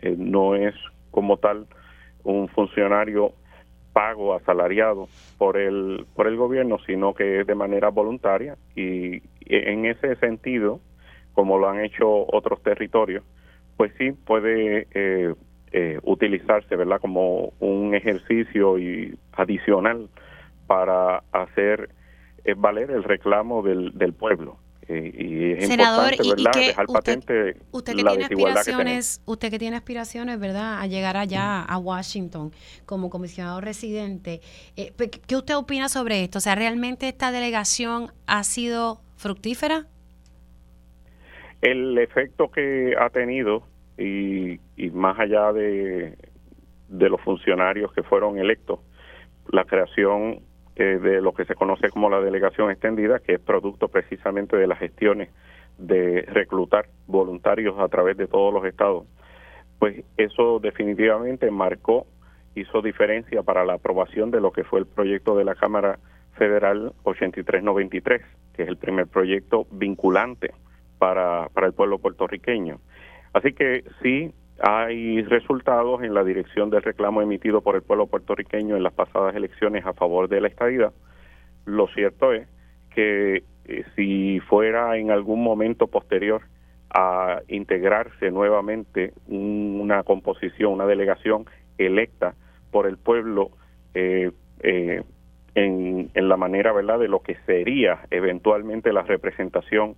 eh, 0.00 0.14
no 0.18 0.54
es 0.54 0.74
como 1.10 1.36
tal 1.36 1.66
un 2.24 2.48
funcionario 2.48 3.32
pago 3.92 4.34
asalariado 4.34 5.08
por 5.38 5.56
el 5.56 6.06
por 6.14 6.26
el 6.26 6.36
gobierno 6.36 6.78
sino 6.86 7.14
que 7.14 7.40
es 7.40 7.46
de 7.46 7.54
manera 7.54 7.90
voluntaria 7.90 8.56
y 8.74 9.22
en 9.46 9.86
ese 9.86 10.16
sentido 10.16 10.80
como 11.34 11.58
lo 11.58 11.68
han 11.68 11.80
hecho 11.80 12.26
otros 12.32 12.62
territorios, 12.62 13.24
pues 13.76 13.92
sí 13.98 14.12
puede 14.12 14.86
eh, 14.92 15.34
eh, 15.72 15.98
utilizarse, 16.02 16.76
¿verdad? 16.76 17.00
Como 17.00 17.52
un 17.60 17.94
ejercicio 17.94 18.78
y 18.78 19.16
adicional 19.32 20.08
para 20.66 21.22
hacer 21.32 21.90
eh, 22.44 22.54
valer 22.56 22.90
el 22.90 23.04
reclamo 23.04 23.62
del, 23.62 23.96
del 23.96 24.12
pueblo. 24.12 24.58
y 24.86 25.52
es 25.52 25.68
Senador, 25.68 26.12
importante, 26.12 26.42
¿verdad? 26.42 26.68
Dejar 26.68 26.86
patente 26.86 27.56
usted 27.70 27.94
que 27.94 28.04
tiene 28.04 28.24
aspiraciones, 28.24 29.22
usted 29.24 29.50
que 29.50 29.58
tiene 29.58 29.76
aspiraciones, 29.76 30.38
¿verdad? 30.38 30.80
A 30.80 30.86
llegar 30.86 31.16
allá 31.16 31.62
a 31.62 31.78
Washington 31.78 32.52
como 32.84 33.08
comisionado 33.08 33.60
residente, 33.60 34.40
¿qué 34.74 35.36
usted 35.36 35.56
opina 35.56 35.88
sobre 35.88 36.24
esto? 36.24 36.38
O 36.38 36.40
sea, 36.40 36.54
¿realmente 36.54 37.08
esta 37.08 37.30
delegación 37.30 38.12
ha 38.26 38.42
sido 38.44 39.00
fructífera? 39.16 39.86
El 41.60 41.98
efecto 41.98 42.50
que 42.50 42.94
ha 42.98 43.10
tenido, 43.10 43.62
y, 43.98 44.58
más 44.92 45.18
allá 45.18 45.52
de, 45.52 46.16
los 46.88 47.20
funcionarios 47.20 47.92
que 47.92 48.02
fueron 48.02 48.38
electos, 48.38 48.80
la 49.52 49.64
creación 49.64 50.40
eh, 50.76 50.98
de 51.02 51.20
lo 51.20 51.34
que 51.34 51.44
se 51.44 51.54
conoce 51.54 51.90
como 51.90 52.08
la 52.08 52.20
delegación 52.20 52.70
extendida, 52.70 53.18
que 53.18 53.34
es 53.34 53.40
producto 53.40 53.88
precisamente 53.88 54.56
de 54.56 54.66
las 54.66 54.78
gestiones 54.78 55.28
de 55.76 56.22
reclutar 56.22 56.86
voluntarios 57.06 57.78
a 57.78 57.88
través 57.88 58.16
de 58.16 58.26
todos 58.26 58.54
los 58.54 58.64
estados, 58.64 59.06
pues 59.78 60.02
eso 60.16 60.60
definitivamente 60.60 61.50
marcó, 61.50 62.06
hizo 62.54 62.80
diferencia 62.80 63.42
para 63.42 63.66
la 63.66 63.74
aprobación 63.74 64.30
de 64.30 64.40
lo 64.40 64.50
que 64.50 64.64
fue 64.64 64.80
el 64.80 64.86
proyecto 64.86 65.36
de 65.36 65.44
la 65.44 65.54
Cámara 65.54 65.98
Federal 66.36 66.92
8393, 67.02 68.22
que 68.54 68.62
es 68.62 68.68
el 68.68 68.78
primer 68.78 69.06
proyecto 69.06 69.66
vinculante 69.70 70.52
para, 71.00 71.48
para 71.54 71.66
el 71.66 71.72
pueblo 71.72 71.98
puertorriqueño. 71.98 72.78
Así 73.32 73.54
que 73.54 73.84
sí 74.02 74.32
hay 74.60 75.22
resultados 75.22 76.02
en 76.02 76.12
la 76.12 76.22
dirección 76.22 76.68
del 76.68 76.82
reclamo 76.82 77.22
emitido 77.22 77.62
por 77.62 77.74
el 77.74 77.82
pueblo 77.82 78.06
puertorriqueño 78.06 78.76
en 78.76 78.82
las 78.82 78.92
pasadas 78.92 79.34
elecciones 79.34 79.86
a 79.86 79.94
favor 79.94 80.28
de 80.28 80.42
la 80.42 80.48
estadidad. 80.48 80.92
Lo 81.64 81.88
cierto 81.88 82.34
es 82.34 82.46
que 82.94 83.42
eh, 83.64 83.84
si 83.96 84.40
fuera 84.40 84.98
en 84.98 85.10
algún 85.10 85.42
momento 85.42 85.86
posterior 85.86 86.42
a 86.92 87.40
integrarse 87.48 88.30
nuevamente 88.30 89.14
una 89.28 90.02
composición, 90.02 90.72
una 90.72 90.86
delegación 90.86 91.46
electa 91.78 92.34
por 92.70 92.86
el 92.86 92.98
pueblo 92.98 93.52
eh, 93.94 94.32
eh, 94.62 95.02
en, 95.54 96.10
en, 96.12 96.28
la 96.28 96.36
manera 96.36 96.72
verdad 96.72 96.98
de 96.98 97.08
lo 97.08 97.20
que 97.20 97.36
sería 97.46 98.00
eventualmente 98.10 98.92
la 98.92 99.02
representación 99.02 99.94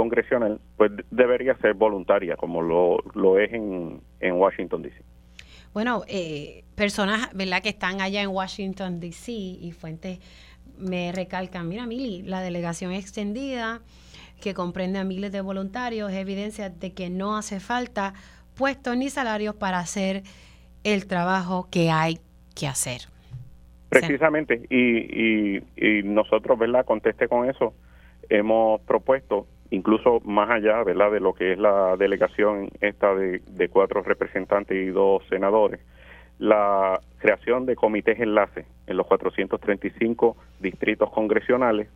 congresional, 0.00 0.58
pues 0.78 0.92
debería 1.10 1.54
ser 1.58 1.74
voluntaria, 1.74 2.34
como 2.36 2.62
lo, 2.62 3.00
lo 3.12 3.38
es 3.38 3.52
en, 3.52 4.00
en 4.20 4.34
Washington, 4.34 4.80
D.C. 4.80 5.02
Bueno, 5.74 6.04
eh, 6.08 6.64
personas 6.74 7.28
¿verdad? 7.34 7.60
que 7.62 7.68
están 7.68 8.00
allá 8.00 8.22
en 8.22 8.30
Washington, 8.30 8.98
D.C. 8.98 9.30
y 9.30 9.72
fuentes 9.72 10.18
me 10.78 11.12
recalcan, 11.12 11.68
mira, 11.68 11.84
Mili, 11.84 12.22
la 12.22 12.40
delegación 12.40 12.92
extendida 12.92 13.82
que 14.40 14.54
comprende 14.54 14.98
a 14.98 15.04
miles 15.04 15.32
de 15.32 15.42
voluntarios 15.42 16.10
es 16.10 16.16
evidencia 16.16 16.70
de 16.70 16.94
que 16.94 17.10
no 17.10 17.36
hace 17.36 17.60
falta 17.60 18.14
puestos 18.56 18.96
ni 18.96 19.10
salarios 19.10 19.54
para 19.54 19.80
hacer 19.80 20.22
el 20.82 21.06
trabajo 21.06 21.68
que 21.70 21.90
hay 21.90 22.20
que 22.54 22.66
hacer. 22.66 23.02
Precisamente, 23.90 24.62
y, 24.70 25.56
y, 25.56 25.62
y 25.76 26.02
nosotros, 26.04 26.58
¿verdad? 26.58 26.86
Conteste 26.86 27.28
con 27.28 27.50
eso, 27.50 27.74
hemos 28.30 28.80
propuesto 28.82 29.46
incluso 29.70 30.20
más 30.24 30.50
allá 30.50 30.82
¿verdad? 30.82 31.10
de 31.12 31.20
lo 31.20 31.32
que 31.32 31.52
es 31.52 31.58
la 31.58 31.96
delegación 31.96 32.70
esta 32.80 33.14
de, 33.14 33.68
cuatro 33.70 34.02
representantes 34.02 34.76
y 34.76 34.90
dos 34.90 35.22
senadores, 35.28 35.80
la 36.38 37.00
creación 37.18 37.66
de 37.66 37.76
comités 37.76 38.18
enlace 38.18 38.66
en 38.86 38.96
los 38.96 39.06
435 39.06 40.36
distritos 40.60 41.10
congresionales 41.10 41.88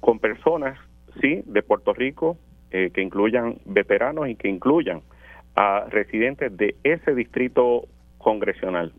con 0.00 0.18
personas, 0.18 0.78
sí, 1.20 1.42
de 1.46 1.62
Puerto 1.62 1.92
Rico, 1.92 2.36
eh, 2.70 2.90
que 2.94 3.02
incluyan 3.02 3.56
veteranos 3.64 4.28
y 4.28 4.36
que 4.36 4.48
incluyan 4.48 5.02
a 5.56 5.86
residentes 5.90 6.56
de 6.56 6.76
ese 6.84 7.14
distrito 7.14 7.84
congresional 8.18 8.92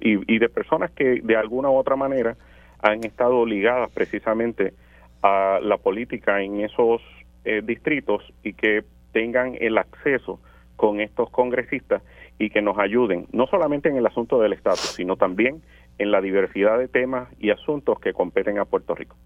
y, 0.00 0.32
y 0.32 0.38
de 0.38 0.48
personas 0.48 0.90
que 0.90 1.20
de 1.22 1.36
alguna 1.36 1.70
u 1.70 1.76
otra 1.76 1.96
manera 1.96 2.36
han 2.82 3.04
estado 3.04 3.44
ligadas 3.46 3.90
precisamente 3.92 4.74
a 5.22 5.60
la 5.62 5.76
política 5.76 6.42
en 6.42 6.60
esos 6.60 7.02
eh, 7.44 7.62
distritos 7.64 8.22
y 8.42 8.52
que 8.52 8.84
tengan 9.12 9.56
el 9.60 9.78
acceso 9.78 10.40
con 10.76 11.00
estos 11.00 11.30
congresistas 11.30 12.02
y 12.38 12.50
que 12.50 12.62
nos 12.62 12.78
ayuden, 12.78 13.26
no 13.32 13.46
solamente 13.46 13.88
en 13.88 13.96
el 13.96 14.06
asunto 14.06 14.40
del 14.40 14.54
estatus, 14.54 14.94
sino 14.96 15.16
también 15.16 15.62
en 15.98 16.10
la 16.10 16.22
diversidad 16.22 16.78
de 16.78 16.88
temas 16.88 17.28
y 17.38 17.50
asuntos 17.50 18.00
que 18.00 18.14
competen 18.14 18.58
a 18.58 18.64
Puerto 18.64 18.94
Rico. 18.94 19.16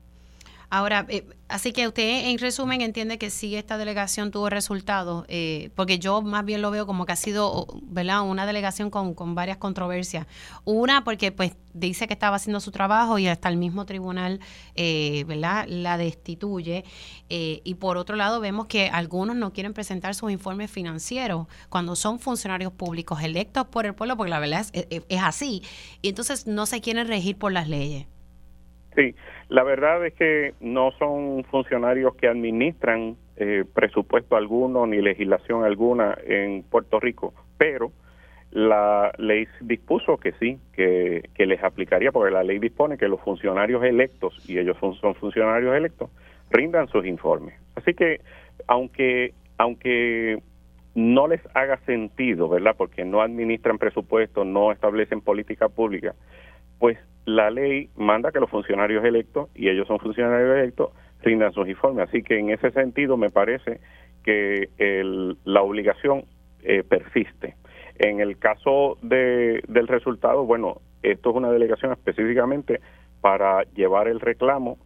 Ahora, 0.71 1.07
eh, 1.09 1.27
así 1.49 1.73
que 1.73 1.87
usted 1.87 2.27
en 2.27 2.39
resumen 2.39 2.81
entiende 2.81 3.19
que 3.19 3.31
sí 3.31 3.55
esta 3.57 3.79
delegación 3.79 4.31
tuvo 4.31 4.51
resultados, 4.51 5.25
eh, 5.29 5.71
porque 5.75 5.99
yo 5.99 6.23
más 6.23 6.45
bien 6.45 6.63
lo 6.63 6.71
veo 6.71 6.87
como 6.87 7.07
que 7.07 7.13
ha 7.13 7.17
sido, 7.17 7.67
¿verdad? 7.83 8.23
Una 8.23 8.47
delegación 8.47 8.91
con, 8.91 9.15
con, 9.15 9.35
varias 9.35 9.59
controversias. 9.59 10.27
Una 10.65 11.05
porque 11.05 11.33
pues 11.33 11.53
dice 11.75 12.07
que 12.07 12.15
estaba 12.15 12.37
haciendo 12.37 12.61
su 12.61 12.71
trabajo 12.71 13.19
y 13.19 13.27
hasta 13.27 13.49
el 13.49 13.57
mismo 13.57 13.85
tribunal, 13.85 14.41
eh, 14.75 15.25
¿verdad? 15.27 15.67
La 15.69 15.99
destituye. 15.99 16.85
Eh, 17.29 17.61
y 17.65 17.75
por 17.75 17.97
otro 17.97 18.17
lado 18.17 18.41
vemos 18.41 18.67
que 18.67 18.89
algunos 18.89 19.37
no 19.37 19.53
quieren 19.53 19.75
presentar 19.75 20.15
sus 20.15 20.31
informes 20.31 20.71
financieros 20.71 21.47
cuando 21.69 21.97
son 21.97 22.19
funcionarios 22.21 22.73
públicos 22.73 23.23
electos 23.23 23.67
por 23.67 23.87
el 23.87 23.95
pueblo, 23.95 24.17
porque 24.17 24.31
la 24.31 24.41
verdad 24.41 24.61
es, 24.61 24.87
es, 24.91 25.03
es 25.09 25.23
así. 25.23 25.63
Y 26.01 26.09
entonces 26.09 26.47
no 26.47 26.67
se 26.67 26.81
quieren 26.81 27.07
regir 27.07 27.37
por 27.37 27.53
las 27.53 27.69
leyes. 27.69 28.07
Sí, 28.95 29.15
la 29.49 29.65
verdad 29.65 30.07
es 30.07 30.15
que 30.15 30.55
no 30.61 30.93
son 30.93 31.45
funcionarios 31.45 32.15
que 32.15 32.29
administran 32.29 33.17
eh, 33.37 33.65
presupuesto 33.75 34.37
alguno 34.37 34.87
ni 34.87 35.03
legislación 35.03 35.65
alguna 35.65 36.17
en 36.25 36.63
Puerto 36.63 37.01
Rico, 37.01 37.35
pero 37.59 37.91
la 38.53 39.13
ley 39.19 39.49
dispuso 39.61 40.17
que 40.17 40.33
sí, 40.35 40.59
que, 40.73 41.29
que 41.35 41.45
les 41.45 41.63
aplicaría, 41.65 42.13
porque 42.13 42.33
la 42.33 42.45
ley 42.45 42.61
dispone 42.61 42.97
que 42.97 43.09
los 43.09 43.21
funcionarios 43.21 43.83
electos, 43.83 44.41
y 44.49 44.59
ellos 44.59 44.77
son, 44.79 44.95
son 44.95 45.17
funcionarios 45.17 45.75
electos, 45.75 46.09
rindan 46.51 46.87
sus 46.87 47.05
informes. 47.05 47.55
Así 47.75 47.95
que, 47.95 48.21
aunque, 48.69 49.35
aunque 49.59 50.39
no 50.95 51.27
les 51.27 51.41
haga 51.55 51.79
sentido, 51.79 52.49
¿verdad? 52.49 52.77
Porque 52.79 53.05
no 53.05 53.23
administran 53.23 53.79
presupuesto, 53.79 54.45
no 54.45 54.71
establecen 54.71 55.21
política 55.21 55.69
pública, 55.69 56.15
pues 56.79 56.99
la 57.25 57.51
ley 57.51 57.89
manda 57.97 58.33
que 58.33 58.41
los 58.41 58.51
funcionarios 58.51 59.05
electos, 59.05 59.49
y 59.55 59.69
ellos 59.69 59.87
son 59.87 59.99
funcionarios 59.99 60.57
electos, 60.59 60.91
rindan 61.23 61.53
sus 61.53 61.69
informes. 61.69 62.09
Así 62.09 62.23
que 62.23 62.39
en 62.39 62.51
ese 62.51 62.71
sentido 62.71 63.17
me 63.17 63.31
parece 63.31 63.81
que 64.23 64.69
el, 64.79 65.37
la 65.45 65.63
obligación 65.63 66.25
eh, 66.63 66.83
persiste. 66.83 67.57
En 67.99 68.21
el 68.21 68.39
caso 68.39 68.99
de, 69.03 69.63
del 69.69 69.89
resultado, 69.89 70.45
bueno, 70.45 70.81
esto 71.03 71.31
es 71.31 71.37
una 71.37 71.51
delegación 71.51 71.93
específicamente 71.93 72.81
para 73.21 73.63
llevar 73.75 74.09
el 74.09 74.21
reclamo 74.21 74.79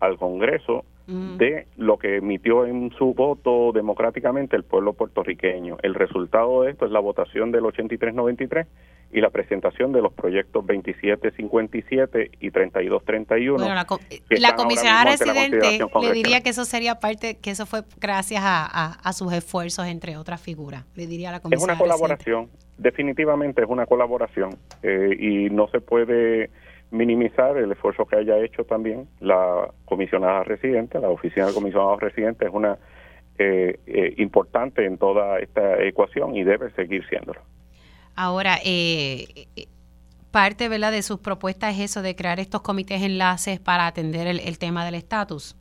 al 0.00 0.16
Congreso 0.16 0.84
mm. 1.12 1.36
de 1.38 1.66
lo 1.76 1.98
que 1.98 2.16
emitió 2.16 2.66
en 2.66 2.90
su 2.98 3.14
voto 3.14 3.72
democráticamente 3.72 4.56
el 4.56 4.64
pueblo 4.64 4.92
puertorriqueño. 4.94 5.76
El 5.82 5.94
resultado 5.94 6.62
de 6.62 6.70
esto 6.72 6.86
es 6.86 6.92
la 6.92 7.00
votación 7.00 7.52
del 7.52 7.64
83-93 7.64 8.66
y 9.12 9.20
la 9.20 9.30
presentación 9.30 9.92
de 9.92 10.00
los 10.00 10.12
proyectos 10.14 10.66
2757 10.66 12.30
y 12.40 12.50
3231. 12.50 13.58
Bueno, 13.58 13.74
la, 13.74 13.86
la 14.30 14.54
comisionada 14.56 15.04
residente 15.04 15.78
le 16.00 16.12
diría 16.12 16.40
que 16.42 16.50
eso 16.50 16.64
sería 16.64 16.94
parte, 16.98 17.36
que 17.38 17.50
eso 17.50 17.66
fue 17.66 17.82
gracias 18.00 18.42
a, 18.42 18.64
a, 18.64 18.92
a 18.92 19.12
sus 19.12 19.32
esfuerzos, 19.32 19.86
entre 19.86 20.16
otras 20.16 20.40
figuras. 20.40 20.84
Le 20.94 21.06
diría 21.06 21.28
a 21.28 21.32
la 21.32 21.40
comisionada 21.40 21.74
Es 21.74 21.80
una 21.80 21.94
colaboración, 21.94 22.44
residente. 22.46 22.66
definitivamente 22.78 23.62
es 23.62 23.68
una 23.68 23.84
colaboración 23.86 24.56
eh, 24.82 25.14
y 25.18 25.50
no 25.50 25.68
se 25.68 25.80
puede 25.80 26.50
minimizar 26.92 27.56
el 27.56 27.72
esfuerzo 27.72 28.06
que 28.06 28.16
haya 28.16 28.38
hecho 28.38 28.64
también 28.64 29.08
la 29.20 29.68
comisionada 29.84 30.44
residente, 30.44 31.00
la 31.00 31.08
oficina 31.08 31.46
del 31.46 31.54
comisionado 31.54 31.96
residente 31.96 32.46
es 32.46 32.52
una 32.52 32.78
eh, 33.38 33.80
eh, 33.86 34.14
importante 34.18 34.84
en 34.84 34.98
toda 34.98 35.38
esta 35.40 35.82
ecuación 35.82 36.36
y 36.36 36.44
debe 36.44 36.70
seguir 36.72 37.06
siéndolo. 37.08 37.40
Ahora, 38.14 38.58
eh, 38.64 39.26
parte 40.30 40.68
¿verdad? 40.68 40.92
de 40.92 41.02
sus 41.02 41.18
propuestas 41.18 41.74
es 41.74 41.80
eso 41.80 42.02
de 42.02 42.14
crear 42.14 42.38
estos 42.38 42.60
comités 42.60 43.02
enlaces 43.02 43.58
para 43.58 43.86
atender 43.86 44.26
el, 44.26 44.40
el 44.40 44.58
tema 44.58 44.84
del 44.84 44.94
estatus. 44.94 45.56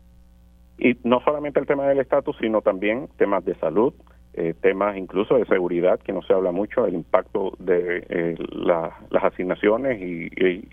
Y 0.78 0.98
no 1.04 1.22
solamente 1.24 1.60
el 1.60 1.68
tema 1.68 1.88
del 1.88 2.00
estatus, 2.00 2.36
sino 2.42 2.62
también 2.62 3.08
temas 3.18 3.46
de 3.46 3.56
salud, 3.56 3.94
eh, 4.34 4.54
temas 4.62 4.96
incluso 4.96 5.36
de 5.36 5.46
seguridad, 5.46 6.00
que 6.00 6.14
no 6.14 6.22
se 6.22 6.34
habla 6.34 6.54
mucho, 6.54 6.86
el 6.86 6.94
impacto 6.94 7.52
de 7.60 8.06
eh, 8.10 8.36
la, 8.52 8.98
las 9.10 9.24
asignaciones 9.26 10.02
y, 10.02 10.28
y, 10.28 10.70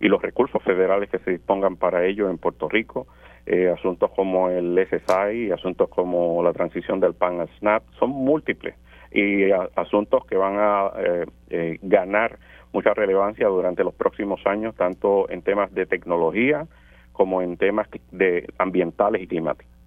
y, 0.00 0.08
los 0.08 0.22
recursos 0.22 0.62
federales 0.62 1.10
que 1.10 1.18
se 1.18 1.30
dispongan 1.32 1.76
para 1.76 2.04
ello 2.04 2.30
en 2.30 2.38
Puerto 2.38 2.68
Rico, 2.68 3.06
eh, 3.46 3.68
asuntos 3.68 4.10
como 4.12 4.48
el 4.48 4.78
SSI, 4.78 5.52
asuntos 5.52 5.88
como 5.88 6.42
la 6.42 6.52
transición 6.52 7.00
del 7.00 7.14
PAN 7.14 7.40
al 7.40 7.48
SNAP, 7.58 7.82
son 7.98 8.10
múltiples 8.10 8.74
y 9.12 9.50
a, 9.50 9.68
asuntos 9.76 10.24
que 10.26 10.36
van 10.36 10.56
a 10.58 10.90
eh, 10.98 11.26
eh, 11.50 11.78
ganar 11.82 12.38
mucha 12.72 12.94
relevancia 12.94 13.48
durante 13.48 13.82
los 13.82 13.94
próximos 13.94 14.40
años, 14.46 14.74
tanto 14.76 15.28
en 15.30 15.42
temas 15.42 15.72
de 15.74 15.86
tecnología 15.86 16.66
como 17.12 17.42
en 17.42 17.56
temas 17.56 17.88
de 18.12 18.46
ambientales 18.58 19.22
y 19.22 19.26
climáticos. 19.26 19.79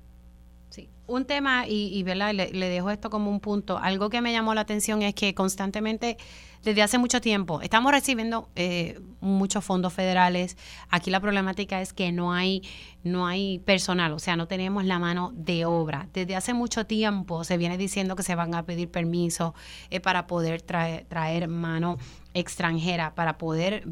Sí, 0.73 0.89
un 1.05 1.25
tema, 1.25 1.67
y, 1.67 1.95
y 1.95 2.01
¿verdad? 2.01 2.33
Le, 2.33 2.49
dejo 2.51 2.89
esto 2.89 3.11
como 3.11 3.29
un 3.29 3.39
punto, 3.39 3.77
algo 3.77 4.09
que 4.09 4.21
me 4.21 4.31
llamó 4.31 4.55
la 4.55 4.61
atención 4.61 5.03
es 5.03 5.13
que 5.13 5.35
constantemente, 5.35 6.17
desde 6.63 6.81
hace 6.81 6.97
mucho 6.97 7.21
tiempo, 7.21 7.61
estamos 7.61 7.91
recibiendo 7.91 8.49
eh, 8.55 8.99
muchos 9.21 9.63
fondos 9.63 9.93
federales. 9.93 10.57
Aquí 10.89 11.11
la 11.11 11.19
problemática 11.19 11.79
es 11.79 11.93
que 11.93 12.11
no 12.11 12.33
hay, 12.33 12.63
no 13.03 13.27
hay 13.27 13.59
personal, 13.59 14.13
o 14.13 14.17
sea, 14.17 14.35
no 14.35 14.47
tenemos 14.47 14.83
la 14.83 14.97
mano 14.97 15.31
de 15.35 15.65
obra. 15.65 16.07
Desde 16.11 16.35
hace 16.35 16.55
mucho 16.55 16.87
tiempo 16.87 17.43
se 17.43 17.57
viene 17.57 17.77
diciendo 17.77 18.15
que 18.15 18.23
se 18.23 18.33
van 18.33 18.55
a 18.55 18.65
pedir 18.65 18.89
permisos 18.89 19.53
eh, 19.91 19.99
para 19.99 20.25
poder 20.25 20.63
traer, 20.63 21.05
traer 21.05 21.47
mano 21.47 21.99
extranjera 22.33 23.15
para 23.15 23.37
poder 23.37 23.83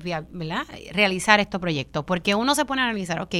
realizar 0.94 1.40
estos 1.40 1.62
proyectos. 1.62 2.04
Porque 2.06 2.36
uno 2.36 2.56
se 2.56 2.66
pone 2.66 2.82
a 2.82 2.86
analizar, 2.86 3.22
ok, 3.22 3.36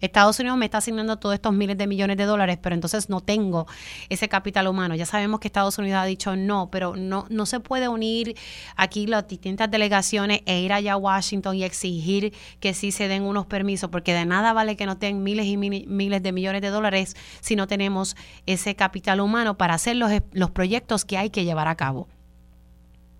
Estados 0.00 0.38
Unidos 0.38 0.58
me 0.58 0.66
está 0.66 0.78
asignando 0.78 1.16
todos 1.16 1.34
estos 1.34 1.52
miles 1.52 1.78
de 1.78 1.86
millones 1.86 2.16
de 2.16 2.24
dólares, 2.24 2.58
pero 2.60 2.74
entonces 2.74 3.08
no 3.08 3.20
tengo 3.20 3.66
ese 4.08 4.28
capital 4.28 4.66
humano. 4.68 4.94
Ya 4.94 5.06
sabemos 5.06 5.40
que 5.40 5.48
Estados 5.48 5.78
Unidos 5.78 5.98
ha 5.98 6.04
dicho 6.04 6.36
no, 6.36 6.70
pero 6.70 6.94
no, 6.96 7.26
no 7.30 7.46
se 7.46 7.60
puede 7.60 7.88
unir 7.88 8.36
aquí 8.76 9.06
las 9.06 9.26
distintas 9.26 9.70
delegaciones 9.70 10.42
e 10.46 10.60
ir 10.60 10.72
allá 10.72 10.94
a 10.94 10.96
Washington 10.96 11.56
y 11.56 11.64
exigir 11.64 12.34
que 12.60 12.74
sí 12.74 12.92
se 12.92 13.08
den 13.08 13.22
unos 13.22 13.46
permisos, 13.46 13.90
porque 13.90 14.12
de 14.12 14.26
nada 14.26 14.52
vale 14.52 14.76
que 14.76 14.86
no 14.86 14.98
tengan 14.98 15.22
miles 15.22 15.46
y 15.46 15.56
miles 15.56 16.22
de 16.22 16.32
millones 16.32 16.62
de 16.62 16.68
dólares 16.68 17.16
si 17.40 17.56
no 17.56 17.66
tenemos 17.66 18.16
ese 18.46 18.74
capital 18.76 19.20
humano 19.20 19.56
para 19.56 19.74
hacer 19.74 19.96
los, 19.96 20.10
los 20.32 20.50
proyectos 20.50 21.04
que 21.04 21.16
hay 21.16 21.30
que 21.30 21.44
llevar 21.44 21.68
a 21.68 21.76
cabo. 21.76 22.08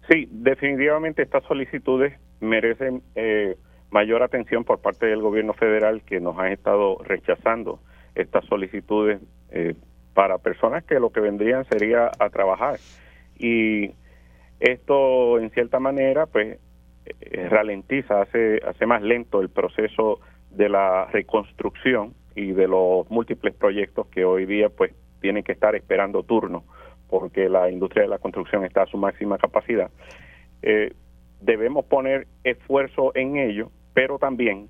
Sí, 0.09 0.29
definitivamente 0.31 1.23
estas 1.23 1.45
solicitudes 1.45 2.19
merecen 2.41 3.03
eh, 3.15 3.57
mayor 3.91 4.23
atención 4.23 4.65
por 4.65 4.81
parte 4.81 5.07
del 5.07 5.23
gobierno 5.23 5.55
federal 5.55 6.03
que 6.03 6.21
nos 6.21 6.39
ha 6.39 6.51
estado 6.51 6.99
rechazando 7.05 7.81
estas 8.15 8.45
solicitudes 8.47 9.21
eh, 9.51 9.75
para 10.13 10.39
personas 10.39 10.85
que 10.85 11.01
lo 11.01 11.11
que 11.11 11.21
vendrían 11.21 11.65
sería 11.67 12.11
a 12.19 12.29
trabajar. 12.29 12.77
Y 13.39 13.93
esto, 14.61 15.39
en 15.39 15.51
cierta 15.51 15.81
manera, 15.81 16.27
pues 16.27 16.59
eh, 17.07 17.49
ralentiza, 17.49 18.23
hace, 18.23 18.61
hace 18.67 18.87
más 18.87 19.03
lento 19.03 19.41
el 19.41 19.49
proceso 19.49 20.21
de 20.51 20.69
la 20.69 21.07
reconstrucción 21.07 22.15
y 22.35 22.53
de 22.53 22.69
los 22.69 23.09
múltiples 23.11 23.55
proyectos 23.55 24.07
que 24.09 24.25
hoy 24.25 24.45
día 24.47 24.69
pues 24.69 24.93
tienen 25.21 25.43
que 25.43 25.53
estar 25.53 25.75
esperando 25.75 26.23
turno 26.23 26.65
porque 27.09 27.49
la 27.49 27.71
industria 27.71 28.03
de 28.03 28.09
la 28.09 28.19
construcción 28.19 28.65
está 28.65 28.83
a 28.83 28.87
su 28.87 28.97
máxima 28.97 29.39
capacidad. 29.39 29.91
Eh, 30.63 30.93
debemos 31.41 31.85
poner 31.85 32.27
esfuerzo 32.43 33.13
en 33.15 33.37
ello, 33.37 33.71
pero 33.93 34.19
también 34.19 34.69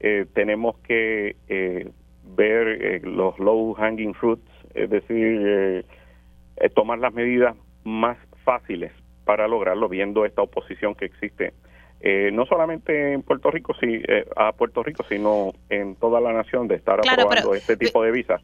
eh, 0.00 0.26
tenemos 0.34 0.76
que 0.78 1.36
eh, 1.48 1.88
ver 2.24 3.04
los 3.04 3.38
low 3.38 3.72
hanging 3.74 4.14
fruits, 4.14 4.50
es 4.74 4.90
decir, 4.90 5.84
tomar 6.74 6.98
las 6.98 7.14
medidas 7.14 7.56
más 7.84 8.18
fáciles 8.44 8.92
para 9.24 9.48
lograrlo, 9.48 9.88
viendo 9.88 10.24
esta 10.24 10.42
oposición 10.42 10.94
que 10.94 11.06
existe 11.06 11.52
no 12.32 12.46
solamente 12.46 13.12
en 13.12 13.22
Puerto 13.22 13.50
Rico, 13.50 13.74
sí, 13.80 14.00
a 14.36 14.52
Puerto 14.52 14.84
Rico, 14.84 15.04
sino 15.08 15.52
en 15.68 15.96
toda 15.96 16.20
la 16.20 16.32
nación 16.32 16.68
de 16.68 16.76
estar 16.76 17.00
aprobando 17.00 17.54
este 17.54 17.76
tipo 17.76 18.04
de 18.04 18.12
visas 18.12 18.40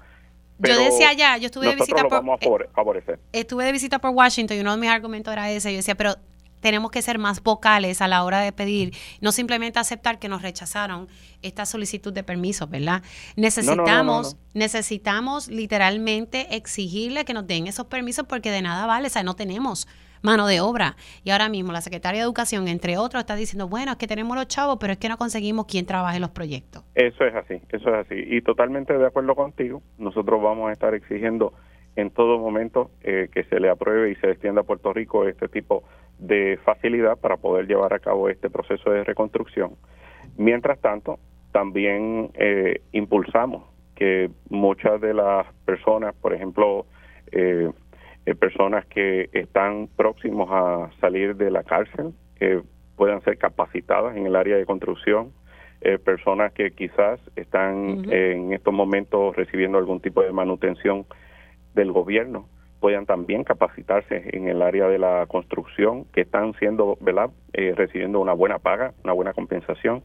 yo 0.59 0.79
decía 0.79 1.13
ya, 1.13 1.37
yo 1.37 1.47
estuve 1.47 1.69
de 1.69 1.77
visita 1.77 2.03
por, 2.09 2.71
favorecer. 2.73 3.19
estuve 3.33 3.65
de 3.65 3.73
visita 3.73 3.99
por 3.99 4.11
Washington 4.11 4.57
y 4.57 4.61
uno 4.61 4.73
de 4.73 4.79
mis 4.79 4.91
argumentos 4.91 5.33
era 5.33 5.51
ese. 5.51 5.73
Yo 5.73 5.77
decía, 5.79 5.95
pero 5.95 6.17
tenemos 6.65 6.91
que 6.91 7.03
ser 7.03 7.19
más 7.19 7.43
vocales 7.43 8.01
a 8.01 8.09
la 8.09 8.25
hora 8.25 8.41
de 8.41 8.51
pedir, 8.51 8.97
no 9.21 9.33
simplemente 9.33 9.79
aceptar 9.79 10.19
que 10.19 10.31
nos 10.31 10.41
rechazaron 10.41 11.09
esta 11.43 11.67
solicitud 11.67 12.11
de 12.11 12.23
permiso, 12.23 12.67
¿verdad? 12.67 13.03
Necesitamos, 13.37 14.39
necesitamos 14.55 15.49
literalmente 15.49 16.57
exigirle 16.57 17.27
que 17.27 17.35
nos 17.35 17.47
den 17.47 17.67
esos 17.67 17.87
permisos 17.87 18.25
porque 18.27 18.51
de 18.51 18.63
nada 18.63 18.87
vale, 18.87 19.09
o 19.09 19.11
sea, 19.11 19.23
no 19.23 19.37
tenemos 19.37 19.87
mano 20.25 20.47
de 20.49 20.61
obra. 20.61 20.97
Y 21.23 21.31
ahora 21.31 21.49
mismo 21.49 21.71
la 21.71 21.83
Secretaria 21.83 22.21
de 22.21 22.25
Educación, 22.25 22.67
entre 22.67 22.99
otros, 22.99 23.21
está 23.21 23.37
diciendo, 23.37 23.69
bueno, 23.69 23.93
es 23.93 23.99
que 23.99 24.09
tenemos 24.09 24.37
los 24.37 24.49
chavos, 24.49 24.79
pero 24.81 24.95
es 24.95 24.99
que 24.99 25.09
no 25.09 25.17
conseguimos 25.19 25.67
quien 25.67 25.87
trabaje 25.87 26.19
los 26.19 26.31
proyectos. 26.31 26.83
Eso 26.95 27.25
es 27.25 27.35
así, 27.35 27.61
eso 27.69 27.95
es 27.95 28.07
así. 28.07 28.17
Y 28.17 28.41
totalmente 28.41 28.97
de 28.97 29.07
acuerdo 29.07 29.37
contigo, 29.37 29.83
nosotros 29.99 30.43
vamos 30.43 30.71
a 30.71 30.73
estar 30.73 30.95
exigiendo 30.95 31.53
en 31.97 32.11
todo 32.11 32.39
momento 32.39 32.91
eh, 33.03 33.29
que 33.33 33.45
se 33.45 33.61
le 33.61 33.69
apruebe 33.69 34.11
y 34.11 34.17
se 34.17 34.31
extienda 34.31 34.63
a 34.63 34.65
Puerto 34.65 34.93
Rico 34.93 35.29
este 35.29 35.49
tipo 35.49 35.85
de 36.19 36.59
facilidad 36.65 37.19
para 37.19 37.37
poder 37.37 37.67
llevar 37.67 37.93
a 37.93 37.99
cabo 37.99 38.29
este 38.29 38.51
proceso 38.51 38.91
de 38.91 39.05
reconstrucción. 39.05 39.77
Mientras 40.37 40.81
tanto, 40.81 41.19
también 41.53 42.31
eh, 42.35 42.81
impulsamos 42.93 43.63
que 43.95 44.31
muchas 44.49 45.01
de 45.01 45.15
las 45.15 45.47
personas, 45.65 46.15
por 46.17 46.35
ejemplo, 46.35 46.87
eh, 47.31 47.71
eh, 48.27 48.35
personas 48.35 48.87
que 48.87 49.29
están 49.35 49.89
próximos 49.97 50.49
a 50.51 50.91
salir 51.01 51.37
de 51.37 51.51
la 51.51 51.63
cárcel, 51.63 52.15
que 52.37 52.63
puedan 52.97 53.21
ser 53.23 53.37
capacitadas 53.37 54.17
en 54.17 54.27
el 54.27 54.35
área 54.35 54.57
de 54.57 54.65
construcción, 54.65 55.33
eh, 55.83 55.99
personas 55.99 56.53
que 56.53 56.71
quizás 56.71 57.21
están 57.37 58.11
en 58.11 58.55
estos 58.55 58.73
momentos 58.73 59.37
recibiendo 59.37 59.77
algún 59.77 60.01
tipo 60.01 60.23
de 60.23 60.33
manutención 60.33 61.05
del 61.75 61.93
gobierno, 61.93 62.49
puedan 62.81 63.05
también 63.05 63.45
capacitarse 63.45 64.31
en 64.33 64.49
el 64.49 64.63
área 64.63 64.89
de 64.89 64.99
la 64.99 65.27
construcción, 65.27 66.07
que 66.07 66.23
están 66.23 66.55
siendo, 66.55 66.97
¿verdad?, 67.03 67.31
eh, 67.53 67.75
recibiendo 67.77 68.21
una 68.21 68.33
buena 68.33 68.59
paga, 68.59 68.95
una 69.05 69.13
buena 69.13 69.35
compensación. 69.35 70.03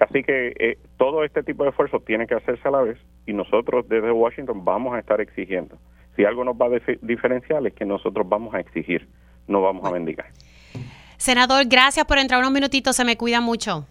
Así 0.00 0.22
que 0.22 0.78
todo 0.96 1.24
este 1.24 1.42
tipo 1.42 1.64
de 1.64 1.70
esfuerzos 1.70 2.04
tiene 2.04 2.28
que 2.28 2.34
hacerse 2.34 2.68
a 2.68 2.70
la 2.70 2.82
vez 2.82 2.98
y 3.26 3.32
nosotros 3.32 3.88
desde 3.88 4.12
Washington 4.12 4.64
vamos 4.64 4.94
a 4.94 5.00
estar 5.00 5.20
exigiendo 5.20 5.76
si 6.18 6.24
algo 6.24 6.42
nos 6.42 6.56
va 6.56 6.66
a 6.66 6.80
diferenciar 7.00 7.64
es 7.64 7.74
que 7.74 7.84
nosotros 7.84 8.28
vamos 8.28 8.52
a 8.52 8.58
exigir, 8.58 9.08
no 9.46 9.62
vamos 9.62 9.84
a 9.86 9.92
mendigar. 9.92 10.26
Senador, 11.16 11.64
gracias 11.66 12.04
por 12.06 12.18
entrar 12.18 12.40
unos 12.40 12.50
minutitos, 12.50 12.96
se 12.96 13.04
me 13.04 13.16
cuida 13.16 13.40
mucho. 13.40 13.86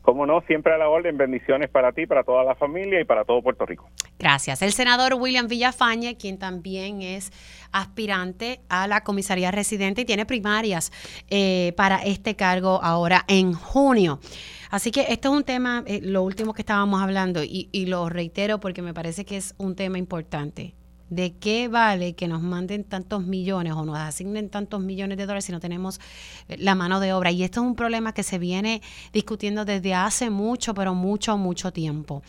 Como 0.00 0.24
no, 0.24 0.42
siempre 0.42 0.72
a 0.72 0.78
la 0.78 0.88
orden, 0.88 1.16
bendiciones 1.16 1.70
para 1.70 1.90
ti, 1.90 2.06
para 2.06 2.22
toda 2.22 2.44
la 2.44 2.54
familia 2.54 3.00
y 3.00 3.04
para 3.04 3.24
todo 3.24 3.42
Puerto 3.42 3.66
Rico. 3.66 3.88
Gracias. 4.16 4.62
El 4.62 4.72
senador 4.72 5.14
William 5.14 5.48
Villafañe, 5.48 6.16
quien 6.16 6.38
también 6.38 7.02
es 7.02 7.32
aspirante 7.72 8.60
a 8.68 8.86
la 8.86 9.02
comisaría 9.02 9.50
residente 9.50 10.02
y 10.02 10.04
tiene 10.04 10.24
primarias 10.24 10.92
eh, 11.30 11.72
para 11.76 11.96
este 11.96 12.36
cargo 12.36 12.80
ahora 12.82 13.24
en 13.26 13.54
junio. 13.54 14.20
Así 14.70 14.92
que 14.92 15.06
esto 15.08 15.30
es 15.30 15.34
un 15.36 15.44
tema, 15.44 15.82
eh, 15.86 16.00
lo 16.00 16.22
último 16.22 16.54
que 16.54 16.62
estábamos 16.62 17.02
hablando, 17.02 17.42
y, 17.42 17.68
y 17.72 17.86
lo 17.86 18.08
reitero 18.08 18.60
porque 18.60 18.82
me 18.82 18.94
parece 18.94 19.24
que 19.24 19.36
es 19.36 19.56
un 19.58 19.74
tema 19.74 19.98
importante. 19.98 20.74
¿De 21.12 21.34
qué 21.34 21.68
vale 21.68 22.14
que 22.14 22.26
nos 22.26 22.40
manden 22.40 22.84
tantos 22.84 23.22
millones 23.22 23.74
o 23.74 23.84
nos 23.84 23.98
asignen 23.98 24.48
tantos 24.48 24.80
millones 24.80 25.18
de 25.18 25.26
dólares 25.26 25.44
si 25.44 25.52
no 25.52 25.60
tenemos 25.60 26.00
eh, 26.48 26.56
la 26.56 26.74
mano 26.74 27.00
de 27.00 27.12
obra? 27.12 27.30
Y 27.30 27.42
esto 27.42 27.60
es 27.60 27.66
un 27.66 27.74
problema 27.74 28.14
que 28.14 28.22
se 28.22 28.38
viene 28.38 28.80
discutiendo 29.12 29.66
desde 29.66 29.92
hace 29.92 30.30
mucho, 30.30 30.72
pero 30.72 30.94
mucho, 30.94 31.36
mucho 31.36 31.70
tiempo. 31.70 32.22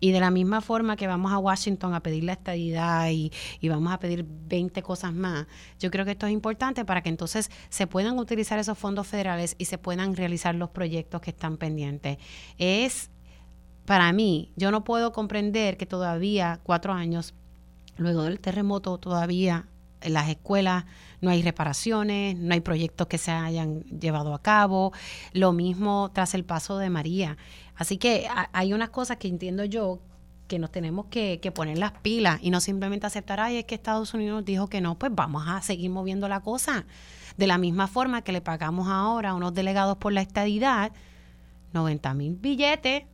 Y 0.00 0.10
de 0.10 0.18
la 0.18 0.32
misma 0.32 0.60
forma 0.62 0.96
que 0.96 1.06
vamos 1.06 1.30
a 1.32 1.38
Washington 1.38 1.94
a 1.94 2.00
pedir 2.00 2.24
la 2.24 2.32
estadidad 2.32 3.08
y, 3.08 3.30
y, 3.60 3.68
vamos 3.68 3.92
a 3.92 4.00
pedir 4.00 4.26
20 4.26 4.82
cosas 4.82 5.14
más, 5.14 5.46
yo 5.78 5.92
creo 5.92 6.04
que 6.04 6.10
esto 6.10 6.26
es 6.26 6.32
importante 6.32 6.84
para 6.84 7.04
que 7.04 7.10
entonces 7.10 7.52
se 7.68 7.86
puedan 7.86 8.18
utilizar 8.18 8.58
esos 8.58 8.76
fondos 8.76 9.06
federales 9.06 9.54
y 9.58 9.66
se 9.66 9.78
puedan 9.78 10.16
realizar 10.16 10.56
los 10.56 10.70
proyectos 10.70 11.20
que 11.20 11.30
están 11.30 11.56
pendientes. 11.56 12.18
Es, 12.58 13.12
para 13.84 14.12
mí, 14.12 14.50
yo 14.56 14.72
no 14.72 14.82
puedo 14.82 15.12
comprender 15.12 15.76
que 15.76 15.86
todavía, 15.86 16.58
cuatro 16.64 16.92
años, 16.92 17.32
Luego 17.96 18.22
del 18.22 18.40
terremoto 18.40 18.98
todavía 18.98 19.66
en 20.00 20.12
las 20.12 20.28
escuelas 20.28 20.84
no 21.20 21.30
hay 21.30 21.42
reparaciones, 21.42 22.36
no 22.36 22.54
hay 22.54 22.60
proyectos 22.60 23.06
que 23.06 23.18
se 23.18 23.30
hayan 23.30 23.82
llevado 23.84 24.34
a 24.34 24.42
cabo, 24.42 24.92
lo 25.32 25.52
mismo 25.52 26.10
tras 26.12 26.34
el 26.34 26.44
paso 26.44 26.78
de 26.78 26.90
María. 26.90 27.36
Así 27.74 27.96
que 27.96 28.28
hay 28.52 28.72
unas 28.72 28.90
cosas 28.90 29.16
que 29.16 29.28
entiendo 29.28 29.64
yo 29.64 30.00
que 30.46 30.58
nos 30.58 30.70
tenemos 30.70 31.06
que, 31.06 31.40
poner 31.54 31.78
las 31.78 31.92
pilas 31.92 32.38
y 32.42 32.50
no 32.50 32.60
simplemente 32.60 33.06
aceptar, 33.06 33.40
ay, 33.40 33.56
es 33.56 33.64
que 33.64 33.74
Estados 33.74 34.12
Unidos 34.12 34.44
dijo 34.44 34.68
que 34.68 34.80
no, 34.80 34.98
pues 34.98 35.10
vamos 35.14 35.44
a 35.48 35.62
seguir 35.62 35.90
moviendo 35.90 36.28
la 36.28 36.40
cosa. 36.40 36.84
De 37.38 37.46
la 37.46 37.58
misma 37.58 37.88
forma 37.88 38.22
que 38.22 38.32
le 38.32 38.40
pagamos 38.40 38.88
ahora 38.88 39.30
a 39.30 39.34
unos 39.34 39.54
delegados 39.54 39.96
por 39.96 40.12
la 40.12 40.20
estadidad 40.20 40.92
90 41.72 42.14
mil 42.14 42.36
billetes 42.36 43.04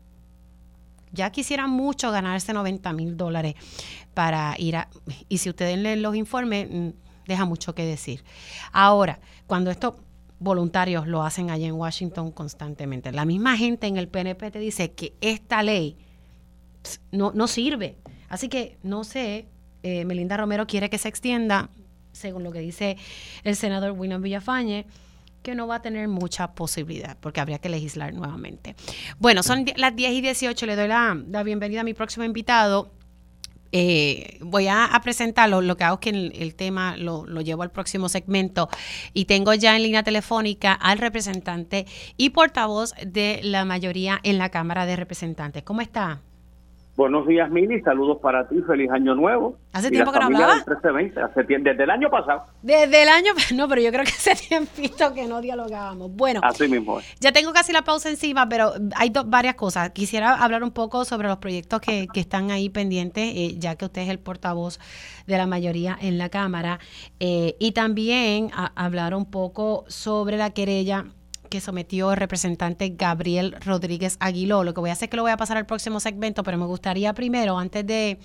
ya 1.13 1.31
quisieran 1.31 1.71
mucho 1.71 2.11
ganarse 2.11 2.53
90 2.53 2.93
mil 2.93 3.17
dólares 3.17 3.55
para 4.15 4.55
ir 4.59 4.77
a... 4.77 4.89
Y 5.29 5.39
si 5.39 5.49
ustedes 5.51 5.79
leen 5.79 6.03
los 6.03 6.15
informes, 6.17 6.69
mm, 6.71 6.89
deja 7.27 7.45
mucho 7.45 7.75
que 7.75 7.85
decir. 7.85 8.25
Ahora, 8.73 9.21
cuando 9.47 9.71
estos 9.71 9.95
voluntarios 10.39 11.07
lo 11.07 11.23
hacen 11.23 11.51
allá 11.51 11.67
en 11.67 11.75
Washington 11.75 12.33
constantemente, 12.33 13.13
la 13.13 13.25
misma 13.25 13.57
gente 13.57 13.87
en 13.87 13.97
el 13.97 14.09
PNP 14.09 14.51
te 14.51 14.59
dice 14.59 14.93
que 14.93 15.15
esta 15.21 15.63
ley 15.63 15.97
no, 17.13 17.33
no 17.33 17.47
sirve. 17.47 17.97
Así 18.29 18.49
que 18.49 18.79
no 18.83 19.05
sé, 19.05 19.47
eh, 19.83 20.05
Melinda 20.05 20.37
Romero 20.37 20.67
quiere 20.67 20.91
que 20.91 20.99
se 20.99 21.09
extienda, 21.09 21.71
según 22.13 22.43
lo 22.45 22.53
que 22.53 22.61
dice 22.61 22.97
el 23.45 23.57
senador 23.57 23.93
William 23.93 24.23
Villafañe, 24.23 24.87
que 25.43 25.55
no 25.55 25.67
va 25.67 25.77
a 25.77 25.83
tener 25.83 26.09
mucha 26.09 26.53
posibilidad, 26.53 27.17
porque 27.21 27.41
habría 27.41 27.59
que 27.59 27.69
legislar 27.69 28.15
nuevamente. 28.15 28.77
Bueno, 29.19 29.43
son 29.43 29.65
las 29.77 29.95
10 29.97 30.13
y 30.13 30.21
18, 30.21 30.67
le 30.67 30.77
doy 30.77 30.89
la, 30.89 31.43
bienvenida 31.45 31.81
a 31.81 31.85
mi 31.85 31.95
próximo 31.95 32.25
invitado. 32.25 32.93
Eh, 33.73 34.39
voy 34.41 34.67
a, 34.67 34.91
presentarlo, 35.03 35.61
lo 35.61 35.77
que 35.77 35.85
hago 35.85 35.95
es 35.95 36.01
que 36.01 36.11
el, 36.11 36.55
tema 36.57 36.97
lo, 36.97 37.25
lo, 37.27 37.41
llevo 37.41 37.63
al 37.63 37.71
próximo 37.71 38.09
segmento 38.09 38.69
y 39.15 39.27
tengo 39.27 39.55
ya 39.55 39.77
en 39.77 39.85
línea 39.85 40.03
telefónica 40.03 40.73
al 40.73 40.99
representante 40.99 41.87
y 42.17 42.31
portavoz 42.31 42.95
de 43.07 43.41
la 43.45 43.65
mayoría 43.65 44.19
en 44.25 44.39
la 44.39 44.49
Cámara 44.49 44.87
de 44.87 44.97
Representantes. 44.97 45.63
¿Cómo 45.63 45.83
está? 45.83 46.21
Buenos 46.97 47.27
días, 47.27 47.51
Mili. 47.51 47.81
Saludos 47.81 48.19
para 48.21 48.47
ti. 48.49 48.57
Feliz 48.67 48.91
año 48.91 49.15
nuevo. 49.15 49.57
¿Hace 49.73 49.91
tiempo 49.91 50.13
que 50.13 50.19
no 50.19 50.27
hablaba? 50.27 50.55
Hace 50.55 51.43
desde 51.45 51.85
el 51.85 51.91
año 51.91 52.11
pasado. 52.11 52.45
Desde 52.63 53.03
el 53.03 53.09
año 53.09 53.33
No, 53.55 53.69
pero 53.69 53.81
yo 53.81 53.91
creo 53.91 54.05
que 54.05 54.11
hace 54.11 54.35
tiempito 54.49 55.15
que 55.15 55.27
no 55.27 55.41
dialogábamos. 55.41 56.15
Bueno. 56.15 56.41
Así 56.43 56.69
mismo. 56.69 56.99
Ya 57.21 57.33
tengo 57.33 57.53
casi 57.53 57.73
la 57.73 57.83
pausa 57.83 58.11
encima, 58.11 58.49
pero 58.49 58.73
hay 58.97 59.13
varias 59.27 59.55
cosas. 59.55 59.91
Quisiera 59.91 60.35
hablar 60.35 60.63
un 60.63 60.73
poco 60.73 61.05
sobre 61.05 61.29
los 61.29 61.39
proyectos 61.39 61.81
que, 61.81 62.07
que 62.13 62.21
están 62.21 62.51
ahí 62.51 62.69
pendientes, 62.69 63.33
eh, 63.35 63.55
ya 63.59 63.77
que 63.77 63.87
usted 63.87 64.03
es 64.03 64.09
el 64.09 64.19
portavoz 64.19 64.79
de 65.27 65.39
la 65.39 65.47
mayoría 65.47 65.97
en 66.01 66.19
la 66.19 66.29
Cámara. 66.29 66.81
Eh, 67.19 67.57
y 67.59 67.73
también 67.73 68.51
hablar 68.75 69.15
un 69.15 69.31
poco 69.31 69.85
sobre 69.89 70.37
la 70.37 70.51
querella 70.51 71.07
que 71.51 71.61
sometió 71.61 72.13
el 72.13 72.17
representante 72.17 72.89
Gabriel 72.97 73.57
Rodríguez 73.61 74.17
Aguiló. 74.21 74.65
Lo 74.65 74.73
que 74.73 74.81
voy 74.81 74.89
a 74.91 74.95
hacer 74.95 75.09
es 75.09 75.11
que 75.11 75.17
lo 75.17 75.23
voy 75.23 75.33
a 75.33 75.37
pasar 75.37 75.59
al 75.59 75.67
próximo 75.67 76.01
segmento, 76.01 76.43
pero 76.43 76.57
me 76.57 76.65
gustaría 76.65 77.13
primero, 77.13 77.59
antes 77.59 77.87
de, 77.87 78.19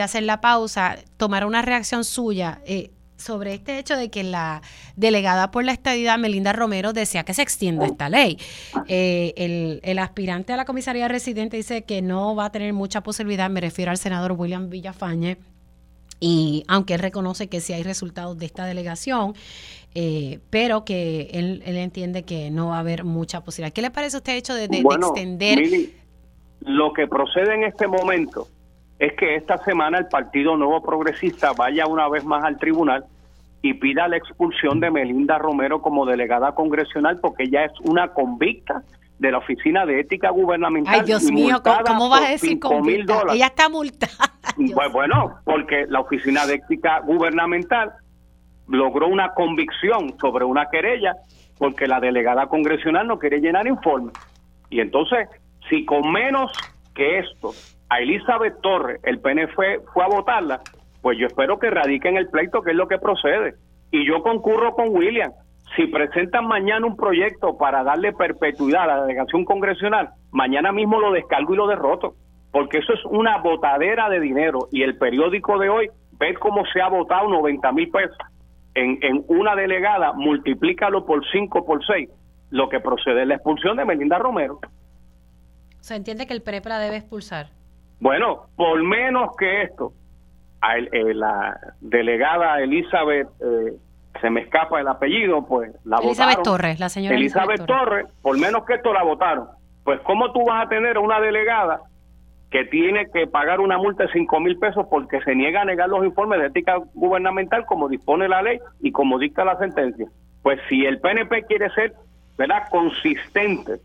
hacer 0.00 0.22
la 0.22 0.40
pausa, 0.40 0.96
tomar 1.18 1.44
una 1.44 1.60
reacción 1.60 2.04
suya. 2.04 2.62
Eh, 2.64 2.90
sobre 3.16 3.54
este 3.54 3.78
hecho 3.78 3.96
de 3.96 4.10
que 4.10 4.24
la 4.24 4.60
delegada 4.96 5.50
por 5.50 5.64
la 5.64 5.72
estadidad, 5.72 6.18
Melinda 6.18 6.52
Romero, 6.52 6.92
desea 6.92 7.24
que 7.24 7.32
se 7.32 7.42
extienda 7.42 7.86
esta 7.86 8.08
ley. 8.08 8.38
Eh, 8.88 9.32
el, 9.36 9.80
el, 9.84 9.98
aspirante 10.00 10.52
a 10.52 10.56
la 10.56 10.64
comisaría 10.64 11.06
residente 11.06 11.56
dice 11.56 11.82
que 11.84 12.02
no 12.02 12.34
va 12.34 12.46
a 12.46 12.52
tener 12.52 12.72
mucha 12.72 13.02
posibilidad, 13.02 13.48
me 13.48 13.60
refiero 13.60 13.92
al 13.92 13.98
senador 13.98 14.32
William 14.32 14.68
Villafañe, 14.68 15.38
y 16.20 16.64
aunque 16.68 16.94
él 16.94 17.00
reconoce 17.00 17.48
que 17.48 17.60
sí 17.60 17.72
hay 17.72 17.82
resultados 17.82 18.38
de 18.38 18.46
esta 18.46 18.64
delegación, 18.64 19.34
eh, 19.94 20.40
pero 20.50 20.84
que 20.84 21.30
él, 21.32 21.62
entiende 21.64 22.24
que 22.24 22.50
no 22.50 22.68
va 22.68 22.76
a 22.76 22.80
haber 22.80 23.04
mucha 23.04 23.42
posibilidad. 23.42 23.72
¿Qué 23.72 23.82
le 23.82 23.90
parece 23.90 24.16
a 24.16 24.18
usted 24.18 24.36
hecho 24.36 24.54
de, 24.54 24.64
extender? 24.64 25.60
lo 26.60 26.92
que 26.94 27.06
procede 27.06 27.54
en 27.54 27.64
este 27.64 27.86
momento 27.86 28.48
es 28.98 29.12
que 29.14 29.36
esta 29.36 29.58
semana 29.64 29.98
el 29.98 30.06
Partido 30.06 30.56
Nuevo 30.56 30.82
Progresista 30.82 31.52
vaya 31.52 31.86
una 31.86 32.08
vez 32.08 32.24
más 32.24 32.42
al 32.44 32.58
tribunal 32.58 33.04
y 33.60 33.74
pida 33.74 34.08
la 34.08 34.16
expulsión 34.16 34.80
de 34.80 34.90
Melinda 34.90 35.38
Romero 35.38 35.80
como 35.82 36.06
delegada 36.06 36.54
congresional 36.54 37.18
porque 37.20 37.44
ella 37.44 37.64
es 37.64 37.72
una 37.80 38.08
convicta 38.08 38.82
de 39.18 39.30
la 39.30 39.38
Oficina 39.38 39.86
de 39.86 40.00
Ética 40.00 40.30
Gubernamental. 40.30 40.94
Ay, 40.94 41.06
Dios 41.06 41.24
mío, 41.30 41.62
¿cómo, 41.86 42.08
vas 42.08 42.22
a 42.22 42.30
decir 42.30 42.58
convicta? 42.58 43.22
Ella 43.32 43.46
está 43.46 43.68
multada. 43.68 44.12
Bueno, 44.92 45.40
porque 45.44 45.84
la 45.88 46.00
Oficina 46.00 46.46
de 46.46 46.54
Ética 46.54 47.00
Gubernamental 47.00 47.92
logró 48.68 49.08
una 49.08 49.34
convicción 49.34 50.18
sobre 50.18 50.44
una 50.44 50.68
querella 50.70 51.16
porque 51.58 51.86
la 51.86 52.00
delegada 52.00 52.46
congresional 52.46 53.06
no 53.06 53.18
quería 53.18 53.38
llenar 53.38 53.66
informe. 53.66 54.12
Y 54.70 54.80
entonces, 54.80 55.28
si 55.68 55.84
con 55.84 56.10
menos 56.12 56.50
que 56.94 57.18
esto 57.18 57.52
a 57.88 58.00
Elizabeth 58.00 58.60
Torres 58.60 59.00
el 59.04 59.20
PNF 59.20 59.54
fue, 59.54 59.80
a 60.02 60.08
votarla, 60.08 60.60
pues 61.02 61.18
yo 61.18 61.26
espero 61.26 61.58
que 61.58 61.70
radiquen 61.70 62.16
el 62.16 62.28
pleito, 62.28 62.62
que 62.62 62.70
es 62.70 62.76
lo 62.76 62.88
que 62.88 62.98
procede. 62.98 63.54
Y 63.90 64.06
yo 64.06 64.22
concurro 64.22 64.74
con 64.74 64.88
William. 64.88 65.30
Si 65.76 65.86
presentan 65.86 66.46
mañana 66.46 66.86
un 66.86 66.96
proyecto 66.96 67.56
para 67.56 67.82
darle 67.82 68.12
perpetuidad 68.12 68.84
a 68.84 68.86
la 68.86 69.02
delegación 69.02 69.44
congresional, 69.44 70.10
mañana 70.30 70.72
mismo 70.72 71.00
lo 71.00 71.12
descargo 71.12 71.54
y 71.54 71.56
lo 71.56 71.66
derroto, 71.66 72.14
porque 72.52 72.78
eso 72.78 72.92
es 72.92 73.04
una 73.06 73.38
botadera 73.38 74.08
de 74.08 74.20
dinero. 74.20 74.68
Y 74.70 74.82
el 74.82 74.98
periódico 74.98 75.58
de 75.58 75.68
hoy 75.68 75.90
ve 76.18 76.34
cómo 76.34 76.64
se 76.66 76.80
ha 76.80 76.88
votado 76.88 77.28
90 77.28 77.72
mil 77.72 77.90
pesos 77.90 78.16
en, 78.74 78.98
en 79.02 79.24
una 79.28 79.54
delegada, 79.54 80.12
multiplícalo 80.12 81.06
por 81.06 81.24
5, 81.30 81.64
por 81.64 81.84
6, 81.84 82.08
lo 82.50 82.68
que 82.68 82.80
procede 82.80 83.22
es 83.22 83.28
la 83.28 83.34
expulsión 83.34 83.76
de 83.76 83.84
Melinda 83.84 84.18
Romero. 84.18 84.60
¿Se 85.80 85.96
entiende 85.96 86.26
que 86.26 86.32
el 86.32 86.42
PREPRA 86.42 86.78
debe 86.78 86.96
expulsar? 86.96 87.48
Bueno, 88.00 88.46
por 88.56 88.82
menos 88.82 89.36
que 89.36 89.62
esto, 89.62 89.92
a 90.60 90.78
eh, 90.78 91.14
la 91.14 91.58
delegada 91.80 92.60
Elizabeth, 92.60 93.28
eh, 93.40 93.74
se 94.20 94.30
me 94.30 94.42
escapa 94.42 94.80
el 94.80 94.88
apellido, 94.88 95.44
pues 95.46 95.72
la 95.84 95.98
Elizabeth 95.98 96.42
Torres, 96.42 96.80
la 96.80 96.88
señora 96.88 97.16
Elizabeth, 97.16 97.66
Torres, 97.66 98.06
por 98.22 98.38
menos 98.38 98.64
que 98.64 98.74
esto 98.74 98.92
la 98.92 99.02
votaron. 99.02 99.48
Pues 99.84 100.00
¿cómo 100.00 100.32
tú 100.32 100.44
vas 100.46 100.64
a 100.64 100.68
tener 100.68 100.98
una 100.98 101.20
delegada 101.20 101.82
que 102.54 102.64
tiene 102.66 103.10
que 103.10 103.26
pagar 103.26 103.58
una 103.58 103.78
multa 103.78 104.04
de 104.04 104.12
5 104.12 104.38
mil 104.38 104.56
pesos 104.60 104.86
porque 104.88 105.20
se 105.22 105.34
niega 105.34 105.62
a 105.62 105.64
negar 105.64 105.88
los 105.88 106.04
informes 106.04 106.38
de 106.38 106.46
ética 106.46 106.76
gubernamental 106.94 107.66
como 107.66 107.88
dispone 107.88 108.28
la 108.28 108.42
ley 108.42 108.60
y 108.80 108.92
como 108.92 109.18
dicta 109.18 109.44
la 109.44 109.58
sentencia. 109.58 110.06
Pues 110.40 110.60
si 110.68 110.86
el 110.86 111.00
PNP 111.00 111.46
quiere 111.46 111.68
ser 111.70 111.94
¿verdad? 112.38 112.68
consistente 112.70 113.80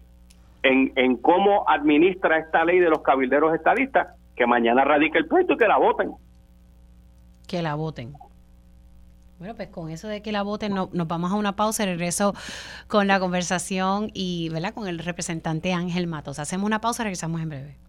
en, 0.62 0.94
en 0.98 1.18
cómo 1.18 1.68
administra 1.68 2.38
esta 2.38 2.64
ley 2.64 2.78
de 2.78 2.92
los 2.92 3.02
cabilderos 3.02 3.56
estadistas, 3.56 4.10
que 4.36 4.46
mañana 4.46 4.84
radique 4.84 5.18
el 5.18 5.28
pleito 5.28 5.54
y 5.54 5.58
que 5.58 5.68
la 5.68 5.78
voten. 5.78 6.12
Que 7.48 7.64
la 7.64 7.74
voten. 7.74 8.14
Bueno, 9.40 9.56
pues 9.56 9.70
con 9.70 9.90
eso 9.90 10.08
de 10.08 10.22
que 10.22 10.32
la 10.32 10.44
voten 10.44 10.76
no, 10.76 10.92
nos 10.94 11.08
vamos 11.08 11.32
a 11.32 11.36
una 11.38 11.56
pausa 11.56 11.82
y 11.82 11.86
regreso 11.88 12.36
con 12.88 13.08
la 13.08 13.20
conversación 13.20 14.12
y 14.14 14.50
¿verdad? 14.50 14.76
con 14.76 14.88
el 14.88 15.00
representante 15.00 15.74
Ángel 15.74 16.06
Matos. 16.06 16.38
Hacemos 16.38 16.68
una 16.68 16.82
pausa 16.82 17.02
regresamos 17.02 17.42
en 17.42 17.50
breve. 17.50 17.89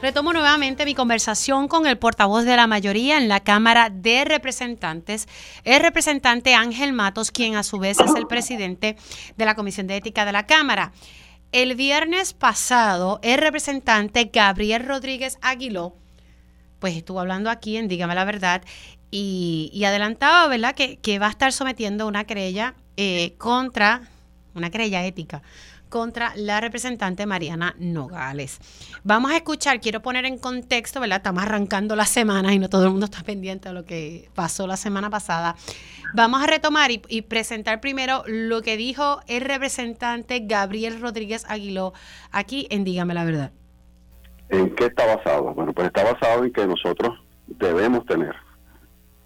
Retomo 0.00 0.32
nuevamente 0.32 0.84
mi 0.84 0.94
conversación 0.94 1.66
con 1.66 1.84
el 1.84 1.98
portavoz 1.98 2.44
de 2.44 2.54
la 2.54 2.68
mayoría 2.68 3.18
en 3.18 3.26
la 3.26 3.40
Cámara 3.40 3.90
de 3.90 4.24
Representantes, 4.24 5.26
el 5.64 5.80
representante 5.80 6.54
Ángel 6.54 6.92
Matos, 6.92 7.32
quien 7.32 7.56
a 7.56 7.64
su 7.64 7.80
vez 7.80 7.98
es 7.98 8.14
el 8.14 8.28
presidente 8.28 8.96
de 9.36 9.44
la 9.44 9.56
Comisión 9.56 9.88
de 9.88 9.96
Ética 9.96 10.24
de 10.24 10.30
la 10.30 10.46
Cámara. 10.46 10.92
El 11.50 11.74
viernes 11.74 12.32
pasado, 12.32 13.18
el 13.24 13.38
representante 13.38 14.30
Gabriel 14.32 14.86
Rodríguez 14.86 15.36
Aguiló, 15.42 15.96
pues 16.78 16.96
estuvo 16.96 17.18
hablando 17.18 17.50
aquí 17.50 17.76
en 17.76 17.88
Dígame 17.88 18.14
la 18.14 18.24
Verdad 18.24 18.62
y, 19.10 19.82
adelantaba, 19.84 20.46
¿verdad?, 20.46 20.76
que, 20.76 21.18
va 21.18 21.26
a 21.26 21.30
estar 21.30 21.52
sometiendo 21.52 22.06
una 22.06 22.22
querella 22.22 22.76
eh, 22.96 23.34
contra, 23.36 24.02
una 24.54 24.70
querella 24.70 25.04
ética 25.04 25.42
contra 25.88 26.32
la 26.36 26.60
representante 26.60 27.26
Mariana 27.26 27.74
Nogales. 27.78 28.60
Vamos 29.04 29.30
a 29.32 29.36
escuchar, 29.36 29.80
quiero 29.80 30.00
poner 30.00 30.24
en 30.24 30.38
contexto, 30.38 31.00
¿verdad? 31.00 31.18
Estamos 31.18 31.42
arrancando 31.42 31.96
la 31.96 32.04
semana 32.04 32.52
y 32.52 32.58
no 32.58 32.68
todo 32.68 32.84
el 32.84 32.90
mundo 32.90 33.06
está 33.06 33.22
pendiente 33.22 33.68
de 33.68 33.74
lo 33.74 33.84
que 33.84 34.30
pasó 34.34 34.66
la 34.66 34.76
semana 34.76 35.10
pasada. 35.10 35.56
Vamos 36.14 36.42
a 36.42 36.46
retomar 36.46 36.90
y, 36.90 37.22
presentar 37.22 37.80
primero 37.80 38.22
lo 38.26 38.62
que 38.62 38.76
dijo 38.76 39.20
el 39.26 39.42
representante 39.42 40.40
Gabriel 40.40 41.00
Rodríguez 41.00 41.44
Aguiló 41.48 41.92
aquí 42.32 42.66
en 42.70 42.84
Dígame 42.84 43.14
la 43.14 43.24
Verdad. 43.24 43.52
¿En 44.48 44.74
qué 44.74 44.86
está 44.86 45.04
basado? 45.16 45.52
Bueno, 45.52 45.72
pues 45.74 45.88
está 45.88 46.04
basado 46.04 46.44
en 46.44 46.52
que 46.52 46.66
nosotros 46.66 47.18
debemos 47.46 48.06
tener 48.06 48.34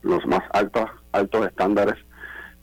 los 0.02 0.26
más 0.26 0.42
altos, 0.52 0.86
altos 1.12 1.46
estándares 1.46 1.94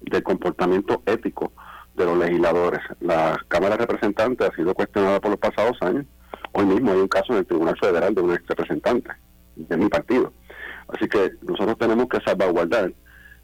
de 0.02 0.22
comportamiento 0.22 1.02
ético 1.06 1.54
de 2.00 2.06
los 2.06 2.18
legisladores. 2.18 2.80
La 3.02 3.38
Cámara 3.50 3.76
de 3.76 3.86
Representantes 3.86 4.50
ha 4.50 4.56
sido 4.56 4.74
cuestionada 4.74 5.20
por 5.20 5.32
los 5.32 5.40
pasados 5.40 5.78
años. 5.82 6.06
Hoy 6.54 6.66
mismo 6.66 6.92
hay 6.92 7.00
un 7.00 7.08
caso 7.08 7.34
en 7.34 7.40
el 7.40 7.46
Tribunal 7.46 7.78
Federal 7.78 8.16
de 8.16 8.22
un 8.22 8.34
ex 8.34 8.48
representante 8.48 9.12
de 9.56 9.78
mi 9.78 9.90
partido. 9.90 10.34
Así 10.88 11.08
que 11.08 11.32
nosotros 11.42 11.78
tenemos 11.78 12.08
que 12.08 12.20
salvaguardar 12.26 12.94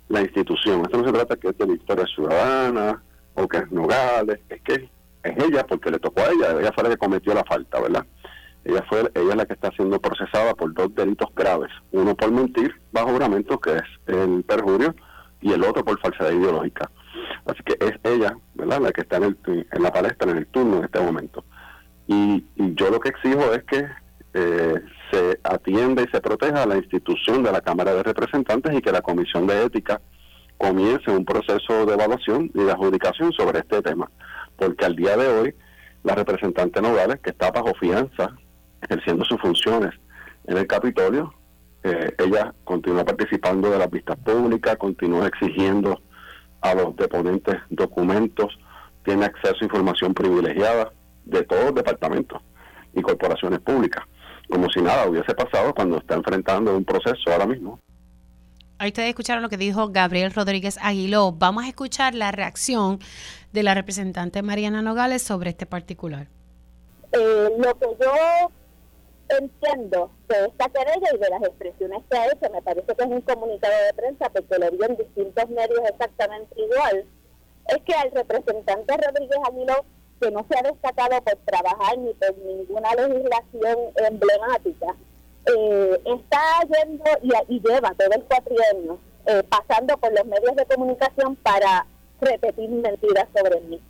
la 0.08 0.22
institución. 0.22 0.82
Esto 0.82 0.98
no 0.98 1.06
se 1.06 1.14
trata 1.14 1.36
que 1.36 1.50
es 1.50 1.58
de 1.58 1.66
Victoria 1.66 2.06
Ciudadana 2.06 3.04
o 3.34 3.48
que 3.48 3.58
es 3.58 3.72
Nogales, 3.72 4.40
es 4.50 4.62
que 4.62 4.90
es 5.24 5.44
ella 5.44 5.66
porque 5.68 5.92
le 5.92 6.00
tocó 6.00 6.22
a 6.22 6.32
ella, 6.32 6.60
ella 6.60 6.72
fue 6.74 6.86
la 6.86 6.90
que 6.92 6.98
cometió 6.98 7.34
la 7.34 7.44
falta, 7.44 7.82
¿verdad? 7.82 8.06
Ella 8.64 8.84
fue 8.88 9.00
ella 9.14 9.32
es 9.32 9.36
la 9.36 9.46
que 9.46 9.54
está 9.54 9.70
siendo 9.72 10.00
procesada 10.00 10.54
por 10.56 10.74
dos 10.74 10.96
delitos 10.96 11.30
graves, 11.36 11.72
uno 11.92 12.16
por 12.16 12.32
mentir 12.32 12.74
bajo 12.94 13.10
juramento, 13.10 13.60
que 13.60 13.76
es 13.76 13.84
el 14.08 14.44
perjurio, 14.44 14.96
y 15.42 15.52
el 15.52 15.64
otro 15.64 15.84
por 15.84 16.00
falsedad 16.00 16.32
ideológica. 16.32 16.90
Así 17.46 17.62
que 17.64 17.78
es 17.80 17.94
ella, 18.04 18.38
¿verdad?, 18.54 18.82
la 18.82 18.92
que 18.92 19.02
está 19.02 19.18
en, 19.18 19.38
en 19.46 19.84
la 19.84 19.92
palestra, 19.92 20.32
en 20.32 20.38
el 20.38 20.48
turno 20.48 20.78
en 20.78 20.86
este 20.86 21.00
momento. 21.00 21.44
Y, 22.08 22.46
yo 22.58 22.90
lo 22.90 23.00
que 23.00 23.10
exijo 23.10 23.54
es 23.54 23.64
que 23.64 23.86
eh, 24.34 24.82
se 25.12 25.40
atienda 25.44 26.04
y 26.04 26.08
se 26.08 26.22
proteja 26.22 26.64
a 26.64 26.66
la 26.66 26.78
institución 26.78 27.44
de 27.44 27.52
la 27.52 27.62
Cámara 27.62 27.94
de 27.94 28.04
Representantes 28.04 28.74
y 28.76 28.82
que 28.82 28.92
la 28.92 29.02
Comisión 29.02 29.48
de 29.48 29.64
Ética 29.64 30.02
comience 30.58 31.10
un 31.12 31.26
proceso 31.26 31.86
de 31.86 31.94
evaluación 31.94 32.52
y 32.54 32.64
de 32.64 32.72
adjudicación 32.72 33.32
sobre 33.34 33.60
este 33.60 33.82
tema. 33.82 34.10
Porque 34.58 34.86
al 34.86 34.96
día 34.96 35.16
de 35.18 35.28
hoy, 35.28 35.56
la 36.04 36.16
representante 36.16 36.82
Nogales, 36.82 37.20
que 37.22 37.32
está 37.32 37.52
bajo 37.52 37.74
fianza, 37.80 38.36
ejerciendo 38.82 39.24
sus 39.26 39.40
funciones 39.40 39.94
en 40.46 40.58
el 40.58 40.68
Capitolio, 40.68 41.34
Eh, 41.88 42.16
ella 42.18 42.52
continúa 42.64 43.06
participando 43.06 43.70
de 43.70 43.78
las 43.78 43.92
vistas 43.92 44.18
públicas, 44.18 44.76
continúa 44.78 45.28
exigiendo 45.28 46.02
a 46.62 46.74
los 46.74 46.96
deponentes 46.96 47.56
documentos, 47.70 48.58
tiene 49.04 49.26
acceso 49.26 49.58
a 49.62 49.64
información 49.64 50.14
privilegiada 50.14 50.92
de 51.26 51.44
todos 51.44 51.66
los 51.66 51.76
departamentos 51.76 52.42
y 52.94 53.02
corporaciones 53.02 53.60
públicas, 53.60 54.04
como 54.50 54.70
si 54.70 54.82
nada 54.82 55.08
hubiese 55.08 55.34
pasado 55.34 55.74
cuando 55.74 55.98
está 55.98 56.16
enfrentando 56.16 56.76
un 56.76 56.86
proceso 56.86 57.32
ahora 57.32 57.46
mismo. 57.46 57.80
Ahí 58.78 58.90
ustedes 58.90 59.10
escucharon 59.10 59.42
lo 59.42 59.50
que 59.50 59.58
dijo 59.58 59.90
Gabriel 59.90 60.34
Rodríguez 60.34 60.78
Aguiló. 60.82 61.32
Vamos 61.32 61.64
a 61.64 61.70
escuchar 61.70 62.14
la 62.14 62.32
reacción 62.32 63.00
de 63.54 63.64
la 63.64 63.74
representante 63.74 64.42
Mariana 64.42 64.82
Nogales 64.82 65.22
sobre 65.22 65.52
este 65.52 65.66
particular. 65.66 66.28
Eh, 67.14 67.50
lo 67.58 67.74
que 67.80 67.86
yo 68.02 68.52
entiendo 69.30 70.12
de 70.28 70.46
esta 70.48 70.70
querella 70.70 71.10
y 71.14 71.18
de 71.18 71.30
las 71.30 71.44
expresiones 71.44 72.04
que 72.10 72.18
ha 72.18 72.28
hecho, 72.28 72.52
me 72.52 72.62
parece 72.62 72.96
que 72.96 73.04
es 73.04 73.10
un 73.10 73.22
comunicado 73.22 73.74
de 73.86 73.94
prensa 73.94 74.30
porque 74.30 74.60
lo 74.60 74.72
vi 74.72 74.86
en 74.86 74.98
distintos 74.98 75.50
medios 75.50 75.80
exactamente 75.90 76.62
igual, 76.62 77.06
es 77.68 77.78
que 77.84 77.94
al 77.94 78.12
representante 78.12 78.98
Rodríguez 78.98 79.40
Aguiló, 79.48 79.86
que 80.22 80.32
no 80.32 80.46
se 80.50 80.58
ha 80.58 80.62
destacado 80.64 81.22
por 81.22 81.36
trabajar 81.46 81.98
ni 81.98 82.14
por 82.14 82.38
ninguna 82.38 82.94
legislación 82.96 83.78
emblemática, 83.96 84.96
eh, 85.46 86.02
está 86.06 86.62
yendo 86.64 87.04
y, 87.50 87.60
lleva 87.60 87.94
todo 87.96 88.10
el 88.12 88.24
cuatrienio 88.24 89.00
eh, 89.28 89.44
pasando 89.44 89.98
por 89.98 90.12
los 90.14 90.26
medios 90.26 90.56
de 90.56 90.66
comunicación 90.66 91.36
para 91.38 91.86
repetir 92.22 92.70
mentiras 92.70 93.28
sobre 93.36 93.60
mí. 93.62 93.82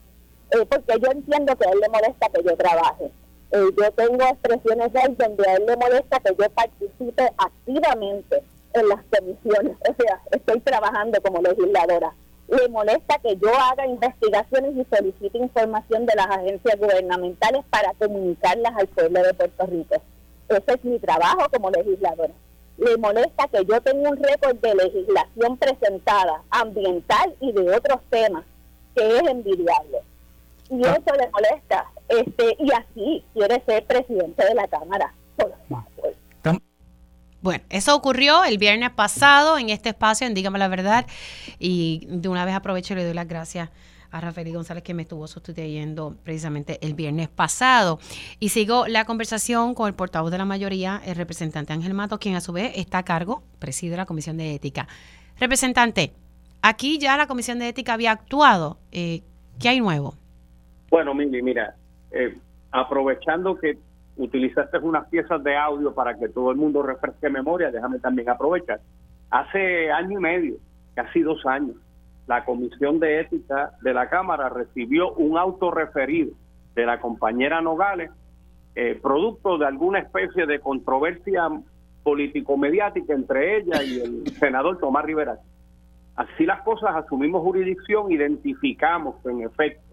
Eh, 0.51 0.65
porque 0.69 0.99
yo 0.99 1.11
entiendo 1.11 1.55
que 1.55 1.67
a 1.67 1.71
él 1.71 1.79
le 1.79 1.89
molesta 1.89 2.29
que 2.29 2.43
yo 2.43 2.55
trabaje. 2.55 3.11
Yo 3.51 3.91
tengo 3.91 4.23
expresiones 4.23 4.91
de 4.93 4.99
él 5.01 5.17
donde 5.17 5.49
a 5.49 5.55
él 5.55 5.65
le 5.65 5.77
molesta 5.77 6.19
que 6.19 6.35
yo 6.37 6.49
participe 6.49 7.23
activamente 7.37 8.43
en 8.73 8.89
las 8.89 8.99
comisiones. 9.11 9.77
O 9.89 10.03
sea, 10.03 10.21
estoy 10.31 10.59
trabajando 10.61 11.21
como 11.21 11.41
legisladora. 11.41 12.13
Le 12.47 12.67
molesta 12.69 13.17
que 13.19 13.35
yo 13.37 13.49
haga 13.55 13.87
investigaciones 13.87 14.75
y 14.75 14.85
solicite 14.95 15.37
información 15.37 16.05
de 16.05 16.15
las 16.15 16.27
agencias 16.27 16.77
gubernamentales 16.77 17.63
para 17.69 17.93
comunicarlas 17.93 18.73
al 18.75 18.87
pueblo 18.87 19.23
de 19.23 19.33
Puerto 19.33 19.65
Rico 19.67 20.01
ese 20.49 20.73
es 20.73 20.83
mi 20.83 20.99
trabajo 20.99 21.47
como 21.51 21.69
legisladora. 21.71 22.33
Le 22.77 22.97
molesta 22.97 23.47
que 23.47 23.65
yo 23.65 23.79
tenga 23.81 24.09
un 24.09 24.17
récord 24.21 24.57
de 24.57 24.75
legislación 24.75 25.57
presentada, 25.57 26.43
ambiental 26.49 27.35
y 27.39 27.51
de 27.51 27.73
otros 27.73 28.01
temas, 28.09 28.43
que 28.95 29.17
es 29.17 29.23
envidiable. 29.23 29.99
Y 30.69 30.85
ah. 30.85 30.97
eso 30.99 31.15
le 31.15 31.29
molesta. 31.29 31.85
Este 32.09 32.55
Y 32.59 32.71
así 32.71 33.23
quiere 33.33 33.63
ser 33.65 33.85
presidente 33.85 34.45
de 34.45 34.55
la 34.55 34.67
Cámara. 34.67 35.13
Bueno, 37.41 37.63
eso 37.69 37.95
ocurrió 37.95 38.43
el 38.43 38.57
viernes 38.57 38.89
pasado 38.89 39.59
en 39.59 39.69
este 39.69 39.89
espacio 39.89 40.25
en 40.25 40.33
Dígame 40.33 40.57
la 40.57 40.67
Verdad. 40.67 41.05
Y 41.59 42.07
de 42.09 42.27
una 42.27 42.43
vez 42.43 42.55
aprovecho 42.55 42.93
y 42.93 42.97
le 42.97 43.03
doy 43.03 43.13
las 43.13 43.27
gracias 43.27 43.69
a 44.09 44.19
Rafael 44.19 44.51
González 44.51 44.81
que 44.81 44.95
me 44.95 45.03
estuvo 45.03 45.27
sustituyendo 45.27 46.15
precisamente 46.23 46.79
el 46.81 46.95
viernes 46.95 47.27
pasado. 47.27 47.99
Y 48.39 48.49
sigo 48.49 48.87
la 48.87 49.05
conversación 49.05 49.75
con 49.75 49.87
el 49.87 49.93
portavoz 49.93 50.31
de 50.31 50.39
la 50.39 50.45
mayoría, 50.45 51.01
el 51.05 51.15
representante 51.15 51.71
Ángel 51.71 51.93
Mato, 51.93 52.17
quien 52.17 52.35
a 52.35 52.41
su 52.41 52.51
vez 52.51 52.71
está 52.75 52.99
a 52.99 53.03
cargo, 53.03 53.43
preside 53.59 53.95
la 53.95 54.07
Comisión 54.07 54.37
de 54.37 54.55
Ética. 54.55 54.87
Representante, 55.37 56.13
aquí 56.63 56.97
ya 56.97 57.15
la 57.15 57.27
Comisión 57.27 57.59
de 57.59 57.67
Ética 57.67 57.93
había 57.93 58.11
actuado. 58.11 58.79
Eh, 58.91 59.21
¿Qué 59.59 59.69
hay 59.69 59.81
nuevo? 59.81 60.15
Bueno, 60.89 61.13
Mili, 61.13 61.43
mira, 61.43 61.75
eh, 62.15 62.37
aprovechando 62.71 63.57
que 63.57 63.77
utilizaste 64.17 64.77
unas 64.77 65.07
piezas 65.09 65.43
de 65.43 65.57
audio 65.57 65.93
para 65.93 66.17
que 66.17 66.29
todo 66.29 66.49
el 66.49 66.57
mundo 66.57 66.81
refresque 66.81 67.29
memoria, 67.29 67.71
déjame 67.71 67.99
también 67.99 68.29
aprovechar. 68.29 68.79
Hace 69.29 69.91
año 69.91 70.19
y 70.19 70.21
medio, 70.21 70.55
casi 70.93 71.21
dos 71.21 71.45
años, 71.45 71.75
la 72.25 72.45
Comisión 72.45 72.99
de 72.99 73.19
Ética 73.19 73.71
de 73.81 73.93
la 73.93 74.09
Cámara 74.09 74.47
recibió 74.47 75.11
un 75.13 75.37
autorreferido 75.37 76.31
de 76.73 76.85
la 76.85 77.01
compañera 77.01 77.61
Nogales, 77.61 78.11
eh, 78.75 78.97
producto 79.01 79.57
de 79.57 79.65
alguna 79.65 79.99
especie 79.99 80.45
de 80.45 80.59
controversia 80.59 81.49
político-mediática 82.03 83.13
entre 83.13 83.57
ella 83.57 83.83
y 83.83 83.99
el 83.99 84.27
senador 84.39 84.79
Tomás 84.79 85.03
Rivera. 85.03 85.37
Así 86.15 86.45
las 86.45 86.61
cosas, 86.61 86.95
asumimos 86.95 87.41
jurisdicción, 87.41 88.09
identificamos 88.09 89.15
en 89.25 89.41
efecto 89.41 89.84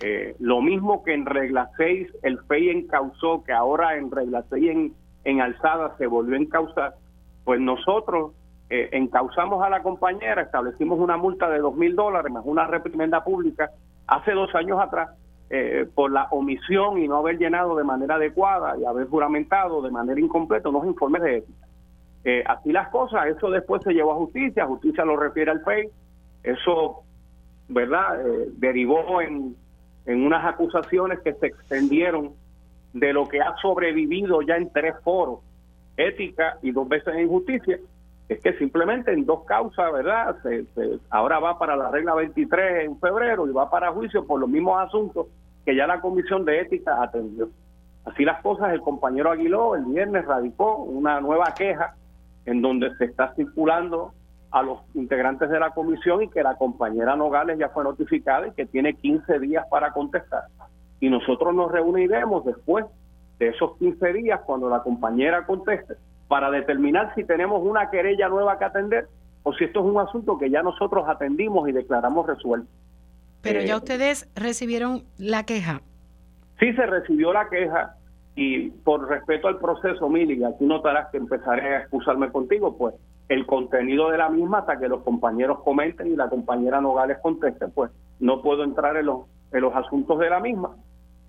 eh, 0.00 0.34
lo 0.38 0.62
mismo 0.62 1.02
que 1.02 1.12
en 1.12 1.26
regla 1.26 1.70
6 1.76 2.08
el 2.22 2.38
FEI 2.40 2.70
encausó, 2.70 3.44
que 3.44 3.52
ahora 3.52 3.96
en 3.96 4.10
regla 4.10 4.44
6 4.48 4.70
en, 4.70 4.94
en 5.24 5.40
alzada 5.40 5.96
se 5.98 6.06
volvió 6.06 6.36
a 6.36 6.40
encausar, 6.40 6.94
pues 7.44 7.60
nosotros 7.60 8.32
eh, 8.70 8.88
encausamos 8.92 9.62
a 9.64 9.68
la 9.68 9.82
compañera, 9.82 10.42
establecimos 10.42 11.00
una 11.00 11.16
multa 11.16 11.50
de 11.50 11.58
dos 11.58 11.74
mil 11.74 11.96
dólares 11.96 12.32
más 12.32 12.44
una 12.46 12.68
reprimenda 12.68 13.24
pública 13.24 13.70
hace 14.06 14.30
dos 14.30 14.54
años 14.54 14.78
atrás 14.80 15.10
eh, 15.50 15.88
por 15.92 16.12
la 16.12 16.28
omisión 16.30 16.98
y 16.98 17.08
no 17.08 17.16
haber 17.16 17.36
llenado 17.36 17.74
de 17.74 17.82
manera 17.82 18.14
adecuada 18.14 18.78
y 18.78 18.84
haber 18.84 19.08
juramentado 19.08 19.82
de 19.82 19.90
manera 19.90 20.20
incompleta 20.20 20.68
unos 20.68 20.86
informes 20.86 21.22
de 21.22 21.36
ética. 21.38 21.66
Eh, 22.22 22.44
así 22.46 22.70
las 22.70 22.88
cosas, 22.90 23.26
eso 23.26 23.50
después 23.50 23.82
se 23.82 23.92
llevó 23.92 24.12
a 24.12 24.16
justicia, 24.16 24.66
justicia 24.66 25.04
lo 25.04 25.16
refiere 25.16 25.50
al 25.50 25.64
FEI, 25.64 25.88
eso, 26.44 27.02
¿verdad?, 27.68 28.20
derivó 28.52 29.20
en, 29.20 29.56
en 30.10 30.24
unas 30.24 30.44
acusaciones 30.44 31.20
que 31.20 31.34
se 31.34 31.46
extendieron 31.46 32.32
de 32.92 33.12
lo 33.12 33.28
que 33.28 33.40
ha 33.40 33.54
sobrevivido 33.62 34.42
ya 34.42 34.56
en 34.56 34.70
tres 34.72 34.94
foros, 35.04 35.40
ética 35.96 36.58
y 36.62 36.72
dos 36.72 36.88
veces 36.88 37.14
en 37.14 37.28
justicia, 37.28 37.78
es 38.28 38.40
que 38.40 38.52
simplemente 38.54 39.12
en 39.12 39.24
dos 39.24 39.44
causas, 39.44 39.92
¿verdad? 39.92 40.36
Se, 40.42 40.64
ahora 41.10 41.38
va 41.38 41.58
para 41.58 41.76
la 41.76 41.90
regla 41.90 42.14
23 42.14 42.84
en 42.84 42.98
febrero 42.98 43.46
y 43.46 43.52
va 43.52 43.70
para 43.70 43.92
juicio 43.92 44.26
por 44.26 44.40
los 44.40 44.48
mismos 44.48 44.80
asuntos 44.80 45.26
que 45.64 45.76
ya 45.76 45.86
la 45.86 46.00
Comisión 46.00 46.44
de 46.44 46.60
Ética 46.60 47.02
atendió. 47.02 47.48
Así 48.04 48.24
las 48.24 48.40
cosas, 48.40 48.72
el 48.72 48.80
compañero 48.80 49.30
Aguiló 49.30 49.76
el 49.76 49.84
viernes 49.84 50.24
radicó 50.24 50.76
una 50.76 51.20
nueva 51.20 51.54
queja 51.56 51.94
en 52.46 52.62
donde 52.62 52.96
se 52.96 53.04
está 53.04 53.34
circulando 53.34 54.12
a 54.50 54.62
los 54.62 54.80
integrantes 54.94 55.48
de 55.48 55.60
la 55.60 55.70
comisión 55.70 56.22
y 56.22 56.28
que 56.28 56.42
la 56.42 56.56
compañera 56.56 57.16
Nogales 57.16 57.58
ya 57.58 57.68
fue 57.68 57.84
notificada 57.84 58.48
y 58.48 58.52
que 58.52 58.66
tiene 58.66 58.94
15 58.94 59.38
días 59.38 59.64
para 59.70 59.92
contestar. 59.92 60.44
Y 60.98 61.08
nosotros 61.08 61.54
nos 61.54 61.70
reuniremos 61.70 62.44
después 62.44 62.84
de 63.38 63.48
esos 63.48 63.76
15 63.78 64.12
días 64.12 64.40
cuando 64.44 64.68
la 64.68 64.82
compañera 64.82 65.46
conteste 65.46 65.94
para 66.28 66.50
determinar 66.50 67.14
si 67.14 67.24
tenemos 67.24 67.62
una 67.64 67.90
querella 67.90 68.28
nueva 68.28 68.58
que 68.58 68.64
atender 68.64 69.08
o 69.42 69.52
si 69.54 69.64
esto 69.64 69.80
es 69.80 69.86
un 69.86 69.98
asunto 69.98 70.38
que 70.38 70.50
ya 70.50 70.62
nosotros 70.62 71.08
atendimos 71.08 71.68
y 71.68 71.72
declaramos 71.72 72.26
resuelto. 72.26 72.68
Pero 73.42 73.60
ya 73.62 73.74
eh, 73.74 73.76
ustedes 73.76 74.30
recibieron 74.34 75.04
la 75.16 75.44
queja. 75.44 75.80
Sí 76.58 76.72
se 76.74 76.86
recibió 76.86 77.32
la 77.32 77.48
queja 77.48 77.96
y 78.34 78.70
por 78.70 79.08
respeto 79.08 79.48
al 79.48 79.58
proceso, 79.58 80.08
Mili, 80.08 80.44
aquí 80.44 80.64
notarás 80.64 81.08
que 81.10 81.16
empezaré 81.16 81.76
a 81.76 81.80
excusarme 81.80 82.30
contigo, 82.30 82.76
pues 82.76 82.94
el 83.30 83.46
contenido 83.46 84.10
de 84.10 84.18
la 84.18 84.28
misma 84.28 84.58
hasta 84.58 84.78
que 84.78 84.88
los 84.88 85.02
compañeros 85.02 85.60
comenten 85.62 86.08
y 86.08 86.16
la 86.16 86.28
compañera 86.28 86.80
Nogales 86.80 87.18
conteste, 87.22 87.68
pues 87.68 87.92
no 88.18 88.42
puedo 88.42 88.64
entrar 88.64 88.96
en 88.96 89.06
los, 89.06 89.20
en 89.52 89.60
los 89.60 89.74
asuntos 89.74 90.18
de 90.18 90.28
la 90.28 90.40
misma 90.40 90.74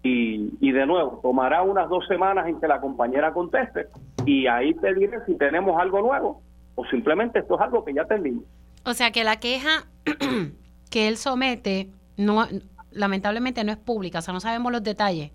y, 0.02 0.72
de 0.72 0.86
nuevo, 0.88 1.20
tomará 1.22 1.62
unas 1.62 1.88
dos 1.90 2.08
semanas 2.08 2.48
en 2.48 2.60
que 2.60 2.68
la 2.68 2.82
compañera 2.82 3.32
conteste 3.34 3.86
y 4.26 4.48
ahí 4.48 4.74
te 4.74 4.96
diré 4.96 5.24
si 5.28 5.36
tenemos 5.36 5.80
algo 5.80 6.02
nuevo 6.02 6.42
o 6.74 6.84
simplemente 6.88 7.38
esto 7.38 7.54
es 7.54 7.62
algo 7.62 7.86
que 7.86 7.94
ya 7.94 8.06
tenemos. 8.06 8.46
O 8.84 8.96
sea 8.96 9.12
que 9.12 9.24
la 9.24 9.40
queja 9.40 9.86
que 10.90 11.08
él 11.08 11.18
somete 11.18 11.88
no 12.18 12.48
lamentablemente 12.90 13.64
no 13.64 13.72
es 13.72 13.78
pública, 13.78 14.20
o 14.20 14.22
sea, 14.24 14.34
no 14.34 14.40
sabemos 14.40 14.72
los 14.72 14.84
detalles. 14.84 15.32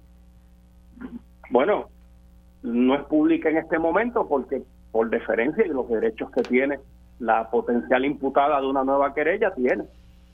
Bueno, 1.48 1.88
no 2.64 2.96
es 2.96 3.04
pública 3.04 3.50
en 3.50 3.58
este 3.58 3.78
momento 3.78 4.26
porque 4.26 4.64
por 4.96 5.10
deferencia 5.10 5.62
y 5.66 5.68
los 5.68 5.86
derechos 5.90 6.30
que 6.30 6.40
tiene 6.40 6.80
la 7.18 7.50
potencial 7.50 8.02
imputada 8.06 8.58
de 8.58 8.66
una 8.66 8.82
nueva 8.82 9.12
querella 9.12 9.52
tiene. 9.54 9.84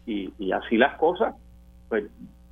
Y, 0.07 0.33
y 0.39 0.53
así 0.53 0.77
las 0.77 0.97
cosas, 0.99 1.35
pues 1.89 2.05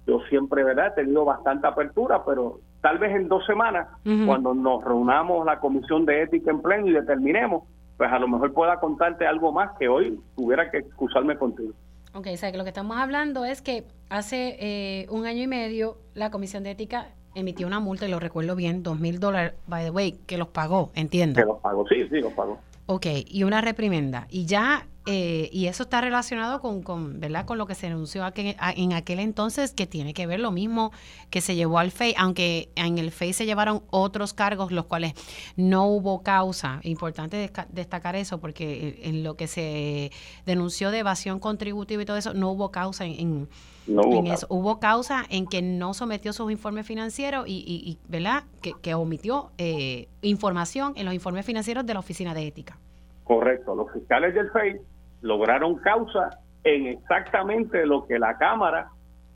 yo 0.08 0.18
siempre, 0.28 0.64
¿verdad? 0.64 0.88
He 0.88 1.02
tenido 1.02 1.24
bastante 1.24 1.68
apertura, 1.68 2.24
pero 2.26 2.58
tal 2.80 2.98
vez 2.98 3.14
en 3.14 3.28
dos 3.28 3.46
semanas, 3.46 3.86
cuando 4.26 4.54
nos 4.54 4.82
reunamos 4.82 5.46
la 5.46 5.60
comisión 5.60 6.04
de 6.04 6.22
ética 6.22 6.50
en 6.50 6.60
pleno 6.60 6.88
y 6.88 6.92
determinemos, 6.92 7.62
pues 7.96 8.10
a 8.10 8.18
lo 8.18 8.26
mejor 8.26 8.52
pueda 8.54 8.80
contarte 8.80 9.24
algo 9.24 9.52
más 9.52 9.70
que 9.78 9.88
hoy 9.88 10.18
tuviera 10.34 10.68
que 10.68 10.78
excusarme 10.78 11.36
contigo. 11.36 11.74
Ok, 12.12 12.26
o 12.32 12.36
sea 12.36 12.50
que 12.50 12.58
lo 12.58 12.64
que 12.64 12.70
estamos 12.70 12.96
hablando 12.96 13.44
es 13.44 13.62
que 13.62 13.84
hace 14.08 14.56
eh, 14.58 15.06
un 15.10 15.26
año 15.26 15.44
y 15.44 15.46
medio 15.46 15.98
la 16.14 16.32
comisión 16.32 16.64
de 16.64 16.72
ética 16.72 17.06
emitió 17.34 17.66
una 17.66 17.80
multa, 17.80 18.06
y 18.06 18.10
lo 18.10 18.20
recuerdo 18.20 18.56
bien, 18.56 18.82
dos 18.82 18.98
mil 18.98 19.20
dólares, 19.20 19.54
by 19.66 19.84
the 19.84 19.90
way, 19.90 20.12
que 20.26 20.38
los 20.38 20.48
pagó, 20.48 20.90
entiendo. 20.94 21.38
Que 21.40 21.46
los 21.46 21.58
pagó, 21.60 21.86
sí, 21.88 22.06
sí, 22.08 22.20
los 22.20 22.32
pagó. 22.32 22.58
Ok, 22.86 23.06
y 23.26 23.44
una 23.44 23.60
reprimenda. 23.60 24.26
Y 24.30 24.46
ya 24.46 24.86
eh, 25.12 25.48
y 25.52 25.66
eso 25.66 25.82
está 25.82 26.00
relacionado 26.00 26.60
con, 26.60 26.82
con, 26.82 27.18
¿verdad? 27.18 27.44
con 27.44 27.58
lo 27.58 27.66
que 27.66 27.74
se 27.74 27.88
anunció 27.88 28.24
en 28.36 28.92
aquel 28.92 29.18
entonces, 29.18 29.72
que 29.72 29.86
tiene 29.86 30.14
que 30.14 30.26
ver 30.26 30.38
lo 30.38 30.52
mismo 30.52 30.92
que 31.30 31.40
se 31.40 31.56
llevó 31.56 31.78
al 31.78 31.90
FEI, 31.90 32.14
aunque 32.16 32.70
en 32.76 32.98
el 32.98 33.10
FEI 33.10 33.32
se 33.32 33.44
llevaron 33.44 33.82
otros 33.90 34.34
cargos, 34.34 34.70
los 34.70 34.86
cuales 34.86 35.14
no 35.56 35.86
hubo 35.86 36.22
causa. 36.22 36.80
Importante 36.84 37.50
destacar 37.70 38.14
eso, 38.14 38.40
porque 38.40 39.00
en 39.02 39.24
lo 39.24 39.34
que 39.34 39.48
se 39.48 40.12
denunció 40.46 40.90
de 40.90 41.00
evasión 41.00 41.40
contributiva 41.40 42.02
y 42.02 42.04
todo 42.04 42.16
eso, 42.16 42.32
no 42.32 42.50
hubo 42.52 42.70
causa 42.70 43.04
en, 43.04 43.48
hubo, 43.88 44.32
eso. 44.32 44.46
hubo 44.48 44.78
causa 44.78 45.24
en 45.28 45.46
que 45.46 45.60
no 45.60 45.92
sometió 45.92 46.32
sus 46.32 46.52
informes 46.52 46.86
financieros 46.86 47.46
y, 47.48 47.98
¿verdad? 48.08 48.44
Que, 48.60 48.94
omitió 48.94 49.50
eh, 49.58 50.08
información 50.22 50.92
en 50.96 51.04
los 51.04 51.14
informes 51.14 51.44
financieros 51.44 51.84
de 51.84 51.94
la 51.94 52.00
Oficina 52.00 52.32
de 52.32 52.46
Ética. 52.46 52.78
Correcto, 53.24 53.74
los 53.74 53.92
fiscales 53.92 54.34
del 54.34 54.50
FEI 54.50 54.80
lograron 55.22 55.76
causa 55.76 56.30
en 56.64 56.86
exactamente 56.86 57.86
lo 57.86 58.06
que 58.06 58.18
la 58.18 58.36
Cámara, 58.36 58.88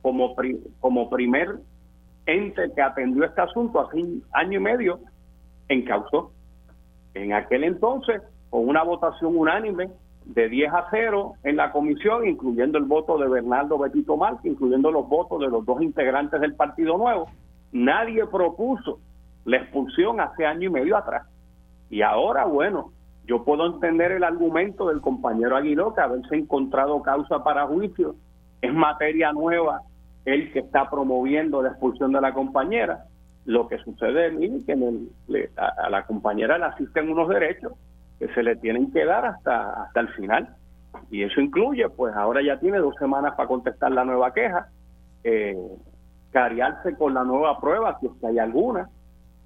como, 0.02 0.34
como 0.80 1.10
primer 1.10 1.56
ente 2.26 2.70
que 2.74 2.82
atendió 2.82 3.24
este 3.24 3.40
asunto 3.40 3.80
hace 3.80 3.98
un 3.98 4.22
año 4.32 4.58
y 4.58 4.62
medio, 4.62 5.00
encausó. 5.68 6.32
En 7.14 7.32
aquel 7.32 7.64
entonces, 7.64 8.22
con 8.50 8.68
una 8.68 8.82
votación 8.82 9.36
unánime 9.36 9.90
de 10.24 10.48
10 10.48 10.72
a 10.72 10.86
0 10.90 11.34
en 11.42 11.56
la 11.56 11.70
comisión, 11.70 12.26
incluyendo 12.26 12.78
el 12.78 12.84
voto 12.84 13.18
de 13.18 13.28
Bernardo 13.28 13.78
Betito 13.78 14.16
Mal, 14.16 14.38
incluyendo 14.42 14.90
los 14.90 15.08
votos 15.08 15.40
de 15.40 15.48
los 15.48 15.64
dos 15.64 15.82
integrantes 15.82 16.40
del 16.40 16.54
Partido 16.54 16.96
Nuevo, 16.96 17.28
nadie 17.72 18.26
propuso 18.26 18.98
la 19.44 19.58
expulsión 19.58 20.20
hace 20.20 20.46
año 20.46 20.68
y 20.68 20.72
medio 20.72 20.96
atrás. 20.96 21.26
Y 21.90 22.02
ahora, 22.02 22.46
bueno, 22.46 22.92
yo 23.26 23.44
puedo 23.44 23.66
entender 23.66 24.12
el 24.12 24.24
argumento 24.24 24.88
del 24.88 25.00
compañero 25.00 25.56
Aguiló 25.56 25.94
que 25.94 26.02
haberse 26.02 26.36
encontrado 26.36 27.02
causa 27.02 27.42
para 27.42 27.66
juicio 27.66 28.16
es 28.60 28.72
materia 28.72 29.32
nueva 29.32 29.80
el 30.24 30.52
que 30.52 30.60
está 30.60 30.88
promoviendo 30.90 31.62
la 31.62 31.70
expulsión 31.70 32.12
de 32.12 32.20
la 32.20 32.32
compañera. 32.32 33.04
Lo 33.44 33.68
que 33.68 33.78
sucede 33.78 34.28
es 34.28 34.64
que 34.64 35.50
a, 35.56 35.90
la 35.90 36.06
compañera 36.06 36.58
le 36.58 36.64
asisten 36.64 37.10
unos 37.10 37.28
derechos 37.28 37.72
que 38.18 38.28
se 38.28 38.42
le 38.42 38.56
tienen 38.56 38.90
que 38.90 39.04
dar 39.04 39.26
hasta, 39.26 39.84
hasta 39.84 40.00
el 40.00 40.08
final. 40.10 40.56
Y 41.10 41.22
eso 41.22 41.40
incluye, 41.40 41.88
pues 41.90 42.14
ahora 42.14 42.40
ya 42.42 42.58
tiene 42.58 42.78
dos 42.78 42.94
semanas 42.96 43.34
para 43.36 43.48
contestar 43.48 43.92
la 43.92 44.04
nueva 44.04 44.32
queja, 44.32 44.68
eh, 45.24 45.56
cariarse 46.30 46.96
con 46.96 47.14
la 47.14 47.24
nueva 47.24 47.60
prueba, 47.60 47.98
si 48.00 48.08
que 48.08 48.26
hay 48.26 48.38
alguna, 48.38 48.88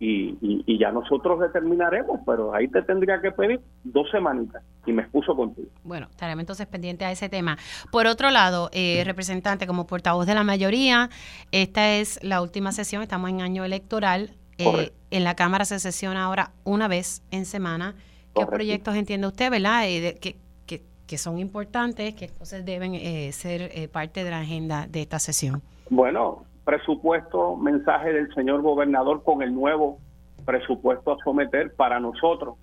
y, 0.01 0.37
y, 0.67 0.79
ya 0.79 0.93
nosotros 0.93 1.41
determinaremos, 1.41 2.21
pero 2.25 2.55
ahí 2.55 2.69
te 2.69 2.83
tendría 2.83 3.21
que 3.21 3.33
pedir 3.33 3.61
dos 3.83 4.09
semanitas 4.11 4.63
y 4.87 4.93
me 4.93 5.03
excuso 5.03 5.35
contigo. 5.35 5.69
Bueno, 5.83 6.07
estaremos 6.11 6.41
entonces 6.41 6.67
pendientes 6.69 7.07
a 7.09 7.11
ese 7.11 7.29
tema. 7.29 7.59
Por 7.91 8.07
otro 8.07 8.31
lado, 8.31 8.71
eh, 8.73 9.03
representante, 9.05 9.67
como 9.67 9.87
portavoz 9.87 10.27
de 10.27 10.35
la 10.35 10.45
mayoría, 10.45 11.11
esta 11.51 11.97
es 11.97 12.23
la 12.23 12.43
última 12.43 12.71
sesión, 12.71 13.03
estamos 13.03 13.31
en 13.31 13.41
año 13.41 13.65
electoral. 13.65 14.31
Eh, 14.59 14.93
en 15.11 15.25
la 15.25 15.35
Cámara 15.35 15.65
se 15.65 15.79
sesiona 15.81 16.25
ahora 16.25 16.53
una 16.65 16.87
vez 16.87 17.23
en 17.33 17.45
semana. 17.45 17.97
¿Qué 18.35 18.47
proyectos 18.47 18.95
entiende 18.95 19.27
usted, 19.27 19.51
verdad? 19.51 19.83
Eh, 19.87 20.19
que, 20.21 21.17
son 21.17 21.39
importantes, 21.39 22.15
que 22.15 22.27
entonces 22.27 22.67
deben 22.67 22.95
eh, 22.95 23.33
ser 23.33 23.89
parte 23.91 24.25
de 24.25 24.31
la 24.31 24.41
agenda 24.41 24.87
de 24.87 25.01
esta 25.01 25.19
sesión. 25.19 25.63
Bueno, 25.89 26.45
presupuesto, 26.69 27.57
mensaje 27.57 28.13
del 28.13 28.31
señor 28.35 28.61
gobernador 28.61 29.23
con 29.25 29.41
el 29.41 29.55
nuevo 29.55 30.01
presupuesto 30.45 31.13
a 31.13 31.17
someter 31.25 31.75
para 31.75 31.99
nosotros. 31.99 32.57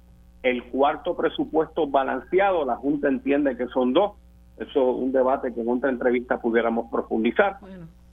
El 0.44 0.64
cuarto 0.66 1.18
presupuesto 1.18 1.88
balanceado, 1.88 2.66
la 2.66 2.76
Junta 2.76 3.08
entiende 3.08 3.58
que 3.58 3.66
son 3.66 3.94
dos. 3.94 4.12
Eso 4.58 4.92
es 4.92 4.98
un 4.98 5.12
debate 5.12 5.52
que 5.52 5.62
en 5.62 5.70
otra 5.70 5.90
entrevista 5.90 6.40
pudiéramos 6.40 6.92
profundizar. 6.92 7.58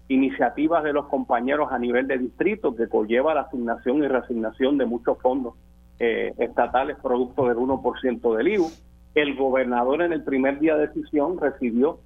Iniciativas 0.09 0.83
de 0.83 0.95
los 0.95 1.09
compañeros 1.09 1.71
a 1.71 1.79
nivel 1.79 2.07
de 2.07 2.17
distrito 2.17 2.75
que 2.75 2.89
conlleva 2.89 3.35
la 3.35 3.43
asignación 3.43 4.03
y 4.03 4.09
reasignación 4.09 4.79
de 4.79 4.87
muchos 4.87 5.19
fondos 5.19 5.57
eh, 5.99 6.33
estatales 6.39 6.97
producto 7.03 7.49
del 7.49 7.59
1% 7.59 8.37
del 8.39 8.49
IVU. 8.49 8.71
El 9.15 9.37
gobernador 9.37 10.01
en 10.01 10.15
el 10.15 10.25
primer 10.25 10.59
día 10.59 10.75
de 10.75 10.87
decisión 10.87 11.39
recibió 11.39 11.99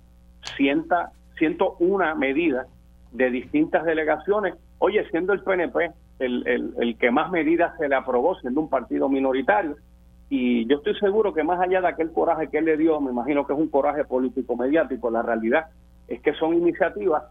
101 0.56 2.16
medidas 2.16 2.66
de 3.16 3.30
distintas 3.30 3.84
delegaciones, 3.84 4.54
oye, 4.78 5.08
siendo 5.10 5.32
el 5.32 5.42
PNP 5.42 5.90
el, 6.18 6.46
el, 6.46 6.74
el 6.78 6.98
que 6.98 7.10
más 7.10 7.30
medidas 7.30 7.76
se 7.78 7.88
le 7.88 7.94
aprobó, 7.94 8.34
siendo 8.36 8.60
un 8.60 8.68
partido 8.68 9.08
minoritario, 9.08 9.76
y 10.28 10.66
yo 10.66 10.78
estoy 10.78 10.94
seguro 10.96 11.32
que 11.32 11.44
más 11.44 11.60
allá 11.60 11.80
de 11.80 11.88
aquel 11.88 12.12
coraje 12.12 12.48
que 12.48 12.58
él 12.58 12.64
le 12.64 12.76
dio, 12.76 13.00
me 13.00 13.12
imagino 13.12 13.46
que 13.46 13.52
es 13.52 13.58
un 13.58 13.68
coraje 13.68 14.04
político 14.04 14.56
mediático, 14.56 15.10
la 15.10 15.22
realidad 15.22 15.66
es 16.08 16.20
que 16.20 16.34
son 16.34 16.54
iniciativas 16.54 17.24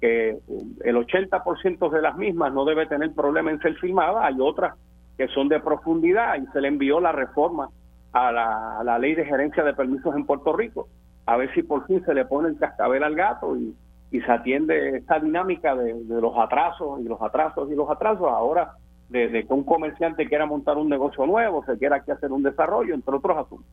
que 0.00 0.38
el 0.84 0.96
80% 0.96 1.90
de 1.90 2.02
las 2.02 2.16
mismas 2.16 2.52
no 2.52 2.64
debe 2.64 2.86
tener 2.86 3.12
problema 3.12 3.50
en 3.50 3.60
ser 3.60 3.74
firmadas, 3.76 4.24
hay 4.24 4.36
otras 4.40 4.74
que 5.16 5.28
son 5.28 5.48
de 5.48 5.60
profundidad 5.60 6.36
y 6.36 6.46
se 6.52 6.60
le 6.60 6.68
envió 6.68 7.00
la 7.00 7.12
reforma 7.12 7.68
a 8.12 8.30
la, 8.30 8.80
a 8.80 8.84
la 8.84 8.98
ley 8.98 9.14
de 9.14 9.24
gerencia 9.24 9.64
de 9.64 9.74
permisos 9.74 10.14
en 10.14 10.26
Puerto 10.26 10.52
Rico, 10.52 10.88
a 11.26 11.36
ver 11.36 11.52
si 11.54 11.62
por 11.62 11.86
fin 11.86 12.04
se 12.04 12.12
le 12.12 12.26
pone 12.26 12.48
el 12.48 12.58
cascabel 12.58 13.02
al 13.02 13.14
gato 13.14 13.56
y, 13.56 13.74
y 14.14 14.20
se 14.20 14.30
atiende 14.30 14.98
esta 14.98 15.18
dinámica 15.18 15.74
de, 15.74 15.92
los 16.06 16.38
atrasos 16.38 17.00
y 17.00 17.02
los 17.02 17.20
atrasos 17.20 17.68
y 17.68 17.74
los 17.74 17.90
atrasos. 17.90 18.28
Ahora, 18.28 18.76
de, 19.08 19.28
que 19.28 19.52
un 19.52 19.64
comerciante 19.64 20.28
quiera 20.28 20.46
montar 20.46 20.76
un 20.76 20.88
negocio 20.88 21.26
nuevo, 21.26 21.64
se 21.64 21.76
quiera 21.76 21.96
aquí 21.96 22.12
hacer 22.12 22.30
un 22.30 22.44
desarrollo, 22.44 22.94
entre 22.94 23.12
otros 23.12 23.36
asuntos. 23.36 23.66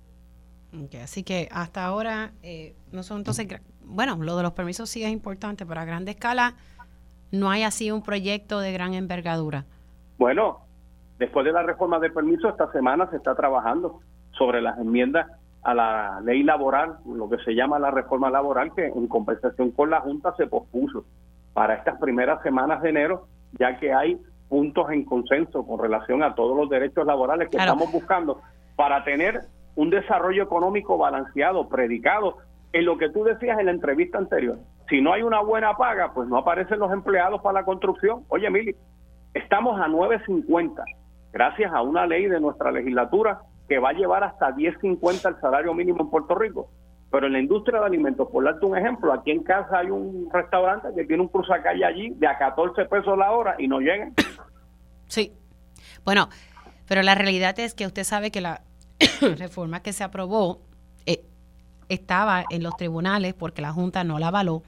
así 1.04 1.22
que 1.22 1.48
hasta 1.52 1.86
ahora, 1.86 2.32
eh, 2.42 2.74
no 2.92 3.04
son 3.04 3.20
entonces, 3.20 3.48
bueno, 3.86 4.16
lo 4.16 4.36
de 4.36 4.42
los 4.42 4.54
permisos 4.54 4.90
sí 4.90 5.04
es 5.04 5.12
importante, 5.12 5.64
pero 5.64 5.80
a 5.80 5.86
gran 5.86 6.08
escala 6.08 6.56
no 7.32 7.52
hay 7.52 7.62
así 7.62 7.92
un 7.92 8.02
proyecto 8.02 8.62
de 8.62 8.74
gran 8.74 8.96
envergadura. 8.96 9.66
Bueno, 10.18 10.62
después 11.20 11.46
de 11.46 11.52
la 11.52 11.62
reforma 11.62 12.00
de 12.00 12.10
permisos, 12.10 12.50
esta 12.50 12.72
semana 12.72 13.08
se 13.12 13.18
está 13.18 13.36
trabajando 13.36 14.00
sobre 14.32 14.60
las 14.60 14.80
enmiendas 14.80 15.28
a 15.64 15.74
la 15.74 16.22
ley 16.24 16.44
laboral, 16.44 16.98
lo 17.06 17.30
que 17.30 17.38
se 17.40 17.54
llama 17.54 17.80
la 17.80 17.92
reforma 17.92 18.30
laboral, 18.30 18.74
que 18.74 18.88
en 18.88 19.08
compensación 19.08 19.72
con 19.72 19.90
la 19.90 20.02
Junta 20.02 20.34
se 20.36 20.48
pospuso 20.48 21.06
para 21.54 21.76
estas 21.76 22.00
primeras 22.00 22.42
semanas 22.42 22.82
de 22.82 22.90
enero, 22.90 23.28
ya 23.60 23.78
que 23.78 23.94
hay 23.94 24.20
puntos 24.50 24.90
en 24.92 25.06
consenso 25.06 25.66
con 25.66 25.80
relación 25.80 26.24
a 26.24 26.36
todos 26.36 26.58
los 26.58 26.70
derechos 26.70 27.06
laborales 27.06 27.50
que 27.50 27.58
estamos 27.58 27.92
buscando 27.92 28.42
para 28.76 29.04
tener 29.04 29.42
un 29.76 29.90
desarrollo 29.90 30.44
económico 30.44 30.98
balanceado, 30.98 31.70
predicado, 31.70 32.38
en 32.74 32.86
lo 32.86 32.98
que 32.98 33.10
tú 33.10 33.24
decías 33.24 33.60
en 33.60 33.68
la 33.68 33.72
entrevista 33.72 34.18
anterior. 34.18 34.58
Si 34.90 35.02
no 35.02 35.14
hay 35.14 35.22
una 35.22 35.42
buena 35.42 35.76
paga, 35.78 36.14
pues 36.14 36.28
no 36.28 36.38
aparecen 36.38 36.80
los 36.80 36.92
empleados 36.92 37.42
para 37.42 37.60
la 37.60 37.66
construcción. 37.66 38.24
Oye, 38.30 38.50
Mili, 38.50 38.76
estamos 39.34 39.80
a 39.80 39.88
9.50, 39.88 40.84
gracias 41.32 41.72
a 41.72 41.82
una 41.82 42.06
ley 42.06 42.28
de 42.28 42.40
nuestra 42.40 42.72
legislatura 42.72 43.42
que 43.72 43.80
va 43.80 43.92
a 43.92 43.94
llevar 43.94 44.22
hasta 44.22 44.54
10.50 44.54 45.30
el 45.30 45.40
salario 45.40 45.74
mínimo 45.74 46.02
en 46.02 46.10
Puerto 46.10 46.36
Rico. 46.36 46.70
Pero 47.10 47.28
en 47.28 47.32
la 47.32 47.40
industria 47.40 47.80
de 47.80 47.86
alimentos, 47.86 48.28
por 48.30 48.44
darte 48.44 48.66
un 48.66 48.78
ejemplo, 48.78 49.14
aquí 49.14 49.32
en 49.32 49.44
casa 49.44 49.78
hay 49.78 49.90
un 49.90 50.30
restaurante 50.30 50.90
que 50.94 51.06
tiene 51.06 51.24
un 51.24 51.30
cruzacalle 51.30 51.86
allí 51.86 52.10
de 52.10 52.28
a 52.28 52.38
14 52.38 52.84
pesos 52.84 53.18
la 53.18 53.32
hora 53.32 53.56
y 53.58 53.70
no 53.70 53.80
llegan. 53.80 54.14
Sí. 55.08 55.32
Bueno, 56.04 56.28
pero 56.86 57.02
la 57.02 57.16
realidad 57.16 57.58
es 57.60 57.74
que 57.74 57.86
usted 57.86 58.04
sabe 58.04 58.30
que 58.30 58.42
la 58.42 58.64
reforma 59.38 59.82
que 59.82 59.94
se 59.94 60.04
aprobó 60.04 60.60
eh, 61.06 61.24
estaba 61.88 62.44
en 62.50 62.64
los 62.64 62.76
tribunales 62.76 63.34
porque 63.34 63.62
la 63.62 63.72
Junta 63.72 64.04
no 64.04 64.20
la 64.20 64.28
avaló. 64.28 64.64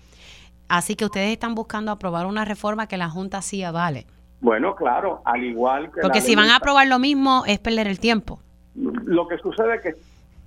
Así 0.69 0.95
que 0.95 1.03
ustedes 1.03 1.33
están 1.33 1.55
buscando 1.55 1.91
aprobar 1.91 2.25
una 2.25 2.45
reforma 2.45 2.87
que 2.87 2.95
la 2.95 3.09
Junta 3.09 3.41
sí 3.41 3.63
avale. 3.63 4.07
Bueno, 4.39 4.73
claro, 4.75 5.21
al 5.25 5.43
igual 5.43 5.91
que... 5.91 5.99
Porque 5.99 6.21
si 6.21 6.35
van 6.35 6.49
a 6.49 6.55
aprobar 6.55 6.87
lo 6.87 6.99
mismo 6.99 7.43
es 7.45 7.59
perder 7.59 7.87
el 7.89 7.99
tiempo. 7.99 8.39
Lo 8.75 9.27
que 9.27 9.37
sucede 9.37 9.75
es 9.75 9.81
que 9.81 9.95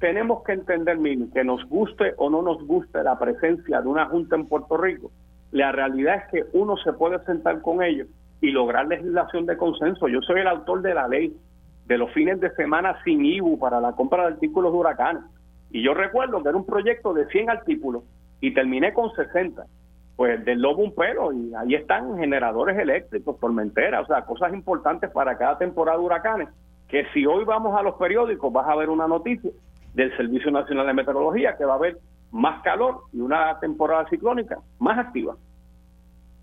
tenemos 0.01 0.43
que 0.45 0.53
entender, 0.53 0.99
que 1.33 1.45
nos 1.45 1.65
guste 1.67 2.15
o 2.19 2.29
no 2.29 2.43
nos 2.43 2.65
guste 2.67 3.03
la 3.03 3.19
presencia 3.19 3.81
de 3.81 3.89
una 3.89 4.07
junta 4.07 4.37
en 4.37 4.47
Puerto 4.47 4.77
Rico, 4.77 5.11
la 5.53 5.73
realidad 5.73 6.17
es 6.17 6.31
que 6.31 6.59
uno 6.59 6.77
se 6.77 6.93
puede 6.93 7.19
sentar 7.25 7.63
con 7.63 7.83
ellos 7.83 8.09
y 8.41 8.51
lograr 8.51 8.87
legislación 8.89 9.47
de 9.47 9.57
consenso. 9.57 10.09
Yo 10.09 10.21
soy 10.23 10.41
el 10.41 10.49
autor 10.49 10.83
de 10.83 10.95
la 10.95 11.09
ley 11.09 11.35
de 11.87 11.99
los 11.99 12.13
fines 12.13 12.41
de 12.41 12.51
semana 12.55 12.97
sin 13.05 13.25
IBU 13.25 13.59
para 13.59 13.81
la 13.81 13.93
compra 13.93 14.23
de 14.23 14.35
artículos 14.35 14.73
de 14.73 14.79
huracanes. 14.79 15.23
Y 15.71 15.83
yo 15.83 15.95
recuerdo 15.95 16.43
que 16.43 16.49
era 16.49 16.59
un 16.59 16.67
proyecto 16.67 17.15
de 17.15 17.27
100 17.27 17.51
artículos 17.51 18.03
y 18.41 18.53
terminé 18.53 18.93
con 18.93 19.13
60. 19.15 19.65
Pues 20.17 20.45
del 20.45 20.61
lobo 20.61 20.83
un 20.83 20.95
pelo 20.95 21.33
y 21.33 21.55
ahí 21.55 21.75
están 21.75 22.19
generadores 22.19 22.79
eléctricos, 22.79 23.39
tormenteras, 23.39 24.05
o 24.05 24.07
sea, 24.07 24.23
cosas 24.23 24.53
importantes 24.53 25.11
para 25.11 25.37
cada 25.37 25.59
temporada 25.59 25.99
de 25.99 26.05
huracanes 26.05 26.49
que 26.89 27.05
si 27.13 27.27
hoy 27.27 27.45
vamos 27.45 27.79
a 27.79 27.83
los 27.83 27.95
periódicos 27.95 28.53
vas 28.53 28.69
a 28.69 28.77
ver 28.77 28.91
una 28.91 29.09
noticia 29.09 29.51
del 29.95 30.17
Servicio 30.17 30.51
Nacional 30.51 30.87
de 30.87 30.95
Meteorología 30.95 31.57
que 31.57 31.65
va 31.65 31.75
a 31.75 31.77
haber 31.77 31.99
más 32.31 32.63
calor 32.63 33.03
y 33.13 33.21
una 33.21 33.59
temporada 33.61 34.09
ciclónica 34.09 34.59
más 34.79 34.99
activa. 34.99 35.37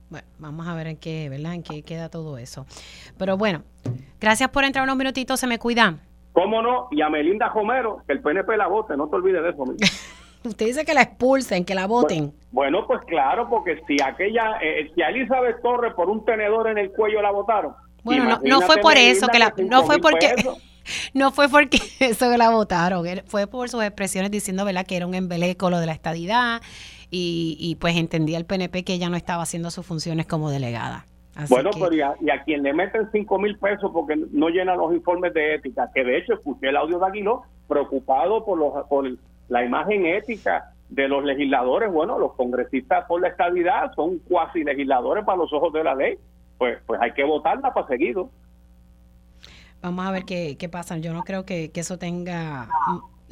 Bueno, 0.10 0.28
vamos 0.40 0.68
a 0.68 0.76
ver 0.76 0.88
en 0.88 0.98
qué, 0.98 1.30
¿verdad? 1.30 1.54
En 1.54 1.64
qué 1.64 1.82
queda 1.84 2.10
todo 2.10 2.38
eso. 2.38 2.66
Pero 3.18 3.38
bueno, 3.38 3.64
gracias 4.20 4.50
por 4.50 4.64
entrar 4.64 4.84
unos 4.84 4.98
minutitos, 4.98 5.40
se 5.40 5.48
me 5.48 5.60
cuidan. 5.60 6.02
¿Cómo 6.34 6.62
no? 6.62 6.88
Y 6.92 7.02
a 7.02 7.10
Melinda 7.10 7.50
Romero, 7.50 8.02
que 8.08 8.14
el 8.14 8.22
PNP 8.22 8.58
la 8.58 8.68
vote, 8.68 8.98
no 8.98 9.08
te 9.08 9.16
olvides 9.16 9.44
de 9.44 9.50
eso. 9.50 9.64
Usted 10.44 10.66
dice 10.66 10.86
que 10.86 10.94
la 10.94 11.04
expulsen, 11.04 11.64
que 11.64 11.74
la 11.74 11.88
voten. 11.88 12.34
Bueno, 12.52 12.86
pues 12.86 13.02
claro, 13.06 13.48
porque 13.50 13.82
si 13.88 13.98
aquella, 14.04 14.58
eh, 14.62 14.92
si 14.94 15.02
a 15.02 15.10
Elizabeth 15.10 15.62
Torres 15.62 15.94
por 15.94 16.10
un 16.10 16.26
tenedor 16.26 16.68
en 16.68 16.78
el 16.78 16.92
cuello 16.92 17.22
la 17.22 17.32
votaron. 17.32 17.74
Bueno, 18.04 18.40
no, 18.44 18.62
fue 18.62 18.78
por 18.78 18.98
eso 18.98 19.28
que 19.28 19.40
la, 19.40 19.54
no 19.70 19.84
fue 19.84 20.00
porque, 20.00 20.36
no 21.14 21.32
fue 21.32 21.50
porque 21.50 21.80
eso 22.00 22.30
que 22.30 22.38
la 22.38 22.50
votaron, 22.50 23.06
fue 23.26 23.48
por 23.48 23.70
sus 23.70 23.84
expresiones 23.84 24.32
diciendo, 24.32 24.66
¿verdad?, 24.66 24.86
que 24.86 24.98
era 24.98 25.08
un 25.08 25.16
embeleco 25.16 25.70
lo 25.70 25.80
de 25.80 25.86
la 25.86 25.94
estadidad 25.94 26.62
y, 27.10 27.58
y 27.60 27.76
pues 27.76 27.96
entendía 27.96 28.38
el 28.38 28.46
PNP 28.46 28.84
que 28.84 28.94
ella 28.94 29.10
no 29.10 29.16
estaba 29.16 29.44
haciendo 29.44 29.72
sus 29.72 29.86
funciones 29.86 30.26
como 30.26 30.50
delegada. 30.50 31.06
bueno, 31.50 31.70
pero 31.74 31.94
y 31.94 32.02
a, 32.02 32.44
quien 32.44 32.64
le 32.64 32.74
meten 32.74 33.10
5 33.12 33.40
mil 33.40 33.58
pesos 33.58 33.92
porque 33.94 34.16
no 34.32 34.50
llena 34.50 34.76
los 34.76 34.94
informes 34.94 35.34
de 35.34 35.56
ética, 35.56 35.90
que 35.94 36.04
de 36.04 36.18
hecho 36.18 36.34
escuché 36.34 36.70
el 36.70 36.78
audio 36.78 37.00
de 37.00 37.06
Aguiló 37.06 37.44
preocupado 37.68 38.44
por, 38.44 38.58
los, 38.58 38.88
por 38.88 39.10
la 39.48 39.64
imagen 39.64 40.06
ética 40.06 40.74
de 40.90 41.08
los 41.08 41.24
legisladores, 41.24 41.92
bueno, 41.92 42.20
los 42.20 42.34
congresistas 42.34 43.06
por 43.06 43.22
la 43.22 43.30
estabilidad 43.30 43.94
son 43.96 44.20
cuasi 44.20 44.64
legisladores 44.64 45.26
para 45.26 45.40
los 45.40 45.52
ojos 45.52 45.74
de 45.74 45.84
la 45.84 45.96
ley, 45.96 46.18
pues, 46.58 46.80
pues 46.86 47.00
hay 47.02 47.14
que 47.14 47.24
votarla 47.24 47.74
para 47.74 47.88
seguido. 47.88 48.30
Vamos 49.82 50.06
a 50.06 50.12
ver 50.12 50.24
qué, 50.24 50.58
qué 50.58 50.70
pasa. 50.70 50.98
Yo 50.98 51.14
no 51.14 51.24
creo 51.24 51.46
que, 51.46 51.72
que 51.72 51.82
eso 51.82 51.98
tenga 51.98 52.70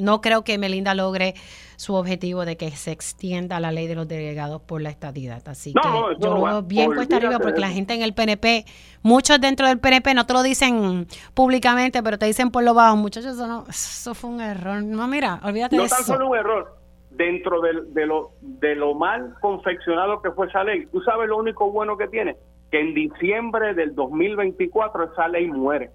no 0.01 0.22
creo 0.22 0.43
que 0.43 0.57
Melinda 0.57 0.93
logre 0.95 1.36
su 1.76 1.95
objetivo 1.95 2.45
de 2.45 2.57
que 2.57 2.72
se 2.72 2.91
extienda 2.91 3.59
la 3.59 3.72
ley 3.72 3.88
de 3.88 3.95
los 3.95 4.07
delegados 4.07 4.61
por 4.61 4.82
la 4.82 4.89
estadidad. 4.89 5.41
Así 5.47 5.74
que 5.74 5.80
yo 6.19 6.34
lo 6.34 6.43
veo 6.43 6.61
bien 6.63 6.93
cuesta 6.93 7.17
arriba 7.17 7.39
porque 7.39 7.59
la 7.59 7.69
gente 7.69 7.93
en 7.93 8.01
el 8.01 8.13
PNP, 8.13 8.65
muchos 9.01 9.39
dentro 9.39 9.67
del 9.67 9.80
PNP 9.80 10.13
no 10.13 10.26
te 10.26 10.34
lo 10.34 10.43
dicen 10.43 11.07
públicamente, 11.34 12.03
pero 12.03 12.17
te 12.17 12.26
dicen 12.26 12.51
por 12.51 12.63
lo 12.63 12.74
bajo, 12.74 12.97
muchachos, 12.97 13.36
eso, 13.36 13.47
no, 13.47 13.65
eso 13.69 14.13
fue 14.13 14.30
un 14.30 14.41
error. 14.41 14.84
No, 14.84 15.07
mira, 15.07 15.39
olvídate 15.43 15.78
de 15.78 15.84
eso. 15.84 15.95
No 15.95 15.97
tan 15.97 16.05
solo 16.05 16.30
un 16.30 16.38
error, 16.38 16.78
dentro 17.11 17.61
de, 17.61 17.82
de, 17.89 18.05
lo, 18.05 18.32
de 18.41 18.76
lo 18.76 18.93
mal 18.95 19.36
confeccionado 19.41 20.22
que 20.22 20.32
fue 20.32 20.47
esa 20.47 20.63
ley, 20.63 20.86
tú 20.88 21.01
sabes 21.01 21.28
lo 21.28 21.38
único 21.38 21.72
bueno 21.72 21.97
que 21.97 22.07
tiene, 22.07 22.38
que 22.72 22.80
en 22.80 22.93
diciembre 22.93 23.74
del 23.74 23.93
2024 23.93 25.11
esa 25.11 25.28
ley 25.28 25.47
muere 25.47 25.91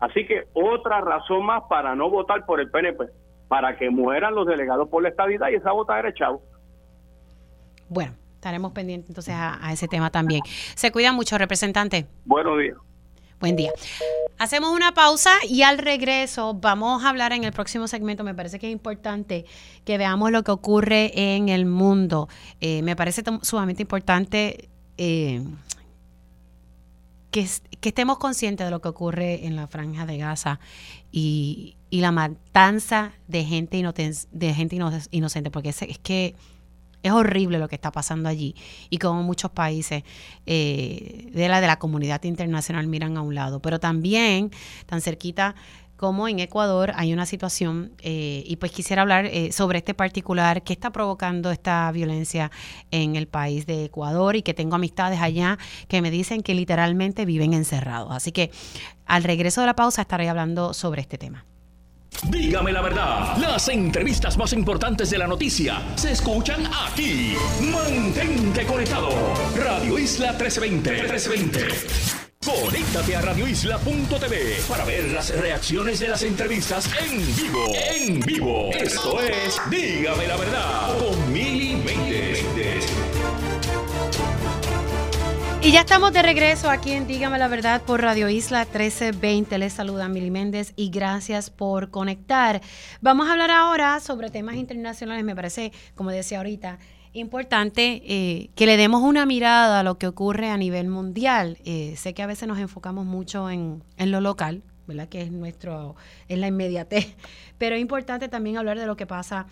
Así 0.00 0.26
que 0.26 0.44
otra 0.52 1.00
razón 1.00 1.44
más 1.44 1.64
para 1.68 1.94
no 1.94 2.08
votar 2.08 2.46
por 2.46 2.60
el 2.60 2.70
PNP, 2.70 3.06
para 3.48 3.76
que 3.76 3.90
mueran 3.90 4.34
los 4.34 4.46
delegados 4.46 4.88
por 4.88 5.02
la 5.02 5.08
estabilidad 5.08 5.48
y 5.50 5.56
esa 5.56 5.72
vota 5.72 5.98
era 5.98 6.14
chavo. 6.14 6.42
Bueno, 7.88 8.14
estaremos 8.34 8.72
pendientes 8.72 9.10
entonces 9.10 9.34
a, 9.36 9.72
ese 9.72 9.88
tema 9.88 10.10
también. 10.10 10.42
Se 10.74 10.92
cuida 10.92 11.12
mucho, 11.12 11.36
representante. 11.36 12.06
Buenos 12.24 12.58
días. 12.58 12.76
Buen 13.40 13.56
día. 13.56 13.70
Hacemos 14.38 14.70
una 14.70 14.92
pausa 14.94 15.30
y 15.48 15.62
al 15.62 15.78
regreso 15.78 16.54
vamos 16.54 17.04
a 17.04 17.08
hablar 17.08 17.32
en 17.32 17.44
el 17.44 17.52
próximo 17.52 17.88
segmento. 17.88 18.24
Me 18.24 18.34
parece 18.34 18.58
que 18.58 18.66
es 18.66 18.72
importante 18.72 19.46
que 19.84 19.98
veamos 19.98 20.30
lo 20.30 20.42
que 20.42 20.50
ocurre 20.50 21.12
en 21.14 21.48
el 21.48 21.66
mundo. 21.66 22.28
Eh, 22.60 22.82
me 22.82 22.94
parece 22.94 23.22
sumamente 23.42 23.82
importante 23.82 24.68
eh, 24.96 25.40
que, 27.30 27.46
estemos 27.82 28.18
conscientes 28.18 28.66
de 28.66 28.70
lo 28.70 28.80
que 28.80 28.88
ocurre 28.88 29.46
en 29.46 29.56
la 29.56 29.66
franja 29.66 30.06
de 30.06 30.18
Gaza 30.18 30.60
y, 31.12 31.76
la 31.90 32.12
matanza 32.12 33.12
de 33.28 33.44
gente, 33.44 33.82
de 34.30 34.54
gente 34.54 34.76
inocente, 35.10 35.50
porque 35.50 35.70
es, 35.70 35.82
es, 35.82 35.98
que 35.98 36.34
es 37.02 37.12
horrible 37.12 37.58
lo 37.58 37.68
que 37.68 37.76
está 37.76 37.92
pasando 37.92 38.28
allí. 38.28 38.54
Y 38.90 38.98
como 38.98 39.22
muchos 39.22 39.50
países 39.50 40.02
eh, 40.46 41.30
de 41.32 41.48
la 41.48 41.60
de 41.60 41.66
la 41.66 41.78
comunidad 41.78 42.22
internacional 42.24 42.86
miran 42.86 43.16
a 43.16 43.22
un 43.22 43.34
lado, 43.34 43.60
pero 43.60 43.80
también 43.80 44.50
tan 44.86 45.00
cerquita 45.00 45.54
como 45.98 46.28
en 46.28 46.38
Ecuador 46.38 46.92
hay 46.94 47.12
una 47.12 47.26
situación, 47.26 47.92
eh, 48.02 48.44
y 48.46 48.56
pues 48.56 48.70
quisiera 48.70 49.02
hablar 49.02 49.26
eh, 49.26 49.50
sobre 49.50 49.78
este 49.78 49.94
particular 49.94 50.62
que 50.62 50.72
está 50.72 50.90
provocando 50.90 51.50
esta 51.50 51.90
violencia 51.90 52.52
en 52.92 53.16
el 53.16 53.26
país 53.26 53.66
de 53.66 53.86
Ecuador 53.86 54.36
y 54.36 54.42
que 54.42 54.54
tengo 54.54 54.76
amistades 54.76 55.20
allá 55.20 55.58
que 55.88 56.00
me 56.00 56.12
dicen 56.12 56.42
que 56.42 56.54
literalmente 56.54 57.26
viven 57.26 57.52
encerrados. 57.52 58.12
Así 58.12 58.30
que 58.30 58.52
al 59.06 59.24
regreso 59.24 59.60
de 59.60 59.66
la 59.66 59.74
pausa 59.74 60.02
estaré 60.02 60.28
hablando 60.28 60.72
sobre 60.72 61.02
este 61.02 61.18
tema. 61.18 61.44
Dígame 62.30 62.72
la 62.72 62.80
verdad, 62.80 63.36
las 63.36 63.68
entrevistas 63.68 64.38
más 64.38 64.52
importantes 64.52 65.10
de 65.10 65.18
la 65.18 65.26
noticia 65.26 65.82
se 65.96 66.12
escuchan 66.12 66.64
aquí. 66.86 67.34
Mantente 67.72 68.64
conectado. 68.66 69.10
Radio 69.56 69.98
Isla 69.98 70.28
1320. 70.32 70.90
1320. 70.92 72.27
Conéctate 72.48 73.14
a 73.14 73.20
radioisla.tv 73.20 74.62
para 74.66 74.86
ver 74.86 75.04
las 75.12 75.38
reacciones 75.38 76.00
de 76.00 76.08
las 76.08 76.22
entrevistas 76.22 76.88
en 76.98 77.18
vivo. 77.36 77.66
En 77.74 78.20
vivo. 78.20 78.70
Esto 78.72 79.20
es 79.20 79.60
Dígame 79.68 80.26
la 80.26 80.36
verdad 80.38 80.98
con 80.98 81.30
Mili 81.30 81.76
Y 85.60 85.72
ya 85.72 85.80
estamos 85.80 86.14
de 86.14 86.22
regreso 86.22 86.70
aquí 86.70 86.92
en 86.92 87.06
Dígame 87.06 87.38
la 87.38 87.48
verdad 87.48 87.82
por 87.82 88.00
Radio 88.00 88.30
Isla 88.30 88.60
1320. 88.60 89.58
Les 89.58 89.74
saluda 89.74 90.08
Mili 90.08 90.30
Méndez 90.30 90.72
y 90.74 90.88
gracias 90.88 91.50
por 91.50 91.90
conectar. 91.90 92.62
Vamos 93.02 93.28
a 93.28 93.32
hablar 93.32 93.50
ahora 93.50 94.00
sobre 94.00 94.30
temas 94.30 94.56
internacionales. 94.56 95.22
Me 95.22 95.36
parece, 95.36 95.70
como 95.94 96.10
decía 96.10 96.38
ahorita, 96.38 96.78
importante 97.18 98.02
eh, 98.04 98.50
que 98.54 98.66
le 98.66 98.76
demos 98.76 99.02
una 99.02 99.26
mirada 99.26 99.80
a 99.80 99.82
lo 99.82 99.98
que 99.98 100.06
ocurre 100.06 100.48
a 100.50 100.56
nivel 100.56 100.88
mundial. 100.88 101.58
Eh, 101.64 101.94
sé 101.96 102.14
que 102.14 102.22
a 102.22 102.26
veces 102.26 102.48
nos 102.48 102.58
enfocamos 102.58 103.04
mucho 103.04 103.50
en, 103.50 103.82
lo 103.98 104.20
local, 104.20 104.62
¿verdad? 104.86 105.08
Que 105.08 105.22
es 105.22 105.32
nuestro, 105.32 105.96
es 106.28 106.38
la 106.38 106.46
inmediatez, 106.46 107.16
pero 107.58 107.76
es 107.76 107.80
importante 107.80 108.28
también 108.28 108.56
hablar 108.56 108.78
de 108.78 108.86
lo 108.86 108.96
que 108.96 109.06
pasa 109.06 109.46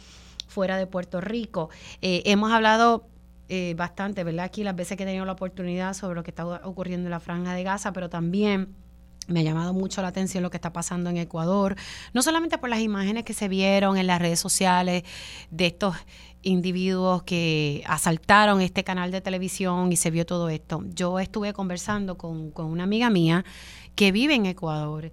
fuera 0.48 0.76
de 0.78 0.86
Puerto 0.86 1.20
Rico. 1.20 1.70
Eh, 2.02 2.22
hemos 2.26 2.52
hablado 2.52 3.06
bastante, 3.76 4.24
¿verdad? 4.24 4.46
Aquí 4.46 4.64
las 4.64 4.74
veces 4.74 4.96
que 4.96 5.04
he 5.04 5.06
tenido 5.06 5.24
la 5.24 5.30
oportunidad 5.30 5.94
sobre 5.94 6.16
lo 6.16 6.24
que 6.24 6.32
está 6.32 6.44
ocurriendo 6.44 7.06
en 7.06 7.12
la 7.12 7.20
franja 7.20 7.54
de 7.54 7.62
Gaza, 7.62 7.92
pero 7.92 8.10
también 8.10 8.74
me 9.28 9.40
ha 9.40 9.42
llamado 9.42 9.72
mucho 9.72 10.02
la 10.02 10.08
atención 10.08 10.42
lo 10.42 10.50
que 10.50 10.56
está 10.56 10.72
pasando 10.72 11.10
en 11.10 11.16
Ecuador, 11.16 11.76
no 12.12 12.22
solamente 12.22 12.58
por 12.58 12.68
las 12.68 12.80
imágenes 12.80 13.24
que 13.24 13.34
se 13.34 13.48
vieron 13.48 13.96
en 13.96 14.06
las 14.06 14.20
redes 14.20 14.40
sociales 14.40 15.02
de 15.50 15.66
estos 15.66 15.96
individuos 16.46 17.24
que 17.24 17.82
asaltaron 17.86 18.60
este 18.60 18.84
canal 18.84 19.10
de 19.10 19.20
televisión 19.20 19.92
y 19.92 19.96
se 19.96 20.12
vio 20.12 20.24
todo 20.24 20.48
esto. 20.48 20.84
Yo 20.94 21.18
estuve 21.18 21.52
conversando 21.52 22.16
con, 22.16 22.52
una 22.56 22.84
amiga 22.84 23.10
mía 23.10 23.44
que 23.96 24.12
vive 24.12 24.34
en 24.34 24.46
Ecuador 24.46 25.10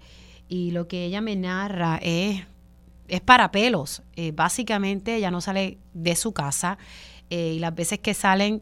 y 0.48 0.72
lo 0.72 0.88
que 0.88 1.06
ella 1.06 1.22
me 1.22 1.36
narra 1.36 2.00
es, 2.04 2.44
es 3.08 3.22
para 3.22 3.52
pelos. 3.52 4.04
Eh, 4.16 4.32
básicamente 4.32 5.16
ella 5.16 5.32
no 5.32 5.42
sale 5.42 5.80
de 5.94 6.16
su 6.16 6.34
casa 6.34 6.78
eh, 7.32 7.54
y 7.56 7.60
las 7.60 7.74
veces 7.74 7.98
que 7.98 8.14
salen 8.14 8.62